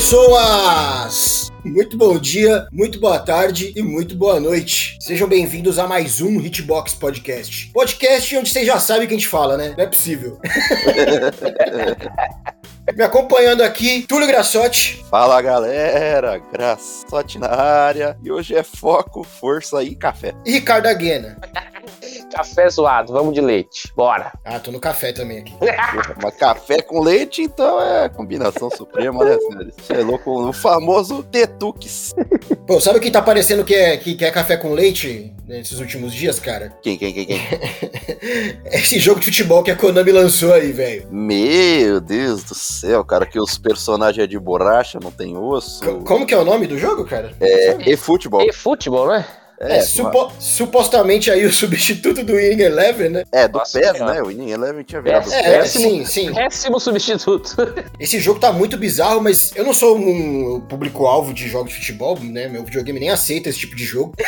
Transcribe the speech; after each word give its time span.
Olá, 0.00 1.04
pessoas! 1.04 1.52
Muito 1.62 1.94
bom 1.94 2.18
dia, 2.18 2.66
muito 2.72 2.98
boa 2.98 3.18
tarde 3.18 3.70
e 3.76 3.82
muito 3.82 4.16
boa 4.16 4.40
noite. 4.40 4.96
Sejam 4.98 5.28
bem-vindos 5.28 5.78
a 5.78 5.86
mais 5.86 6.22
um 6.22 6.40
Hitbox 6.40 6.94
Podcast. 6.94 7.70
Podcast 7.70 8.34
onde 8.34 8.48
vocês 8.48 8.66
já 8.66 8.80
sabem 8.80 9.04
o 9.04 9.08
que 9.08 9.12
a 9.12 9.18
gente 9.18 9.28
fala, 9.28 9.58
né? 9.58 9.74
Não 9.76 9.84
é 9.84 9.86
possível. 9.86 10.40
Me 12.96 13.04
acompanhando 13.04 13.62
aqui, 13.62 14.06
Túlio 14.08 14.26
Grassotti. 14.26 15.04
Fala 15.10 15.42
galera, 15.42 16.38
Grassotti 16.50 17.38
na 17.38 17.48
área. 17.48 18.16
E 18.24 18.32
hoje 18.32 18.56
é 18.56 18.62
foco, 18.62 19.22
força 19.22 19.82
e 19.82 19.94
café. 19.94 20.32
E 20.46 20.52
Ricardo 20.52 20.86
Aguena. 20.86 21.36
Café 22.32 22.68
zoado, 22.68 23.12
vamos 23.12 23.34
de 23.34 23.40
leite. 23.40 23.92
Bora. 23.96 24.32
Ah, 24.44 24.58
tô 24.60 24.70
no 24.70 24.78
café 24.80 25.12
também 25.12 25.38
aqui. 25.40 25.52
Mas 26.22 26.34
café 26.36 26.80
com 26.82 27.00
leite, 27.02 27.42
então 27.42 27.80
é 27.82 28.08
combinação 28.08 28.70
suprema, 28.70 29.24
né, 29.24 29.36
senhores? 29.38 29.74
Você 29.76 29.92
é 29.94 29.98
louco, 30.02 30.48
o 30.48 30.52
famoso 30.52 31.22
Tetux. 31.24 32.14
Pô, 32.66 32.80
sabe 32.80 32.98
o 32.98 33.00
que 33.00 33.10
tá 33.10 33.20
parecendo 33.20 33.64
que 33.64 33.74
é, 33.74 33.96
que, 33.96 34.14
que 34.14 34.24
é 34.24 34.30
café 34.30 34.56
com 34.56 34.72
leite 34.72 35.34
nesses 35.46 35.78
últimos 35.80 36.12
dias, 36.14 36.38
cara? 36.38 36.72
Quem, 36.82 36.96
quem, 36.96 37.12
quem, 37.12 37.26
quem? 37.26 37.40
Esse 38.72 38.98
jogo 38.98 39.18
de 39.20 39.26
futebol 39.26 39.62
que 39.62 39.70
a 39.70 39.76
Konami 39.76 40.12
lançou 40.12 40.52
aí, 40.52 40.72
velho. 40.72 41.08
Meu 41.10 42.00
Deus 42.00 42.44
do 42.44 42.54
céu, 42.54 43.04
cara, 43.04 43.26
que 43.26 43.40
os 43.40 43.58
personagens 43.58 44.22
é 44.24 44.26
de 44.26 44.38
borracha, 44.38 44.98
não 45.02 45.10
tem 45.10 45.36
osso. 45.36 45.84
Co- 45.84 46.04
Como 46.04 46.26
que 46.26 46.34
é 46.34 46.38
o 46.38 46.44
nome 46.44 46.66
do 46.66 46.78
jogo, 46.78 47.04
cara? 47.04 47.32
É, 47.40 47.90
e 47.90 47.96
futebol. 47.96 48.42
E 48.42 48.52
futebol, 48.52 49.08
né? 49.08 49.26
É, 49.62 49.76
É, 49.76 49.80
supo- 49.82 50.32
supostamente 50.38 51.30
aí 51.30 51.44
o 51.44 51.52
substituto 51.52 52.22
do 52.24 52.34
Winning 52.36 52.62
Eleven, 52.62 53.10
né? 53.10 53.24
é 53.30 53.46
do 53.46 53.58
Nossa 53.58 53.78
PES, 53.78 53.92
Senhora. 53.92 54.14
né? 54.14 54.22
O 54.22 54.26
Winning 54.28 54.50
Eleven 54.52 54.82
tinha 54.84 55.02
virado 55.02 55.30
É, 55.32 55.58
PES. 55.60 55.70
sim, 55.72 56.04
sim. 56.06 56.32
Péssimo 56.32 56.80
substituto. 56.80 57.56
Esse 58.00 58.18
jogo 58.18 58.40
tá 58.40 58.50
muito 58.52 58.78
bizarro, 58.78 59.20
mas 59.20 59.52
eu 59.54 59.64
não 59.64 59.74
sou 59.74 59.98
um 59.98 60.60
público-alvo 60.62 61.34
de 61.34 61.46
jogos 61.48 61.72
de 61.74 61.78
futebol, 61.80 62.18
né? 62.20 62.48
Meu 62.48 62.64
videogame 62.64 62.98
nem 63.00 63.10
aceita 63.10 63.48
esse 63.50 63.58
tipo 63.58 63.76
de 63.76 63.84
jogo. 63.84 64.14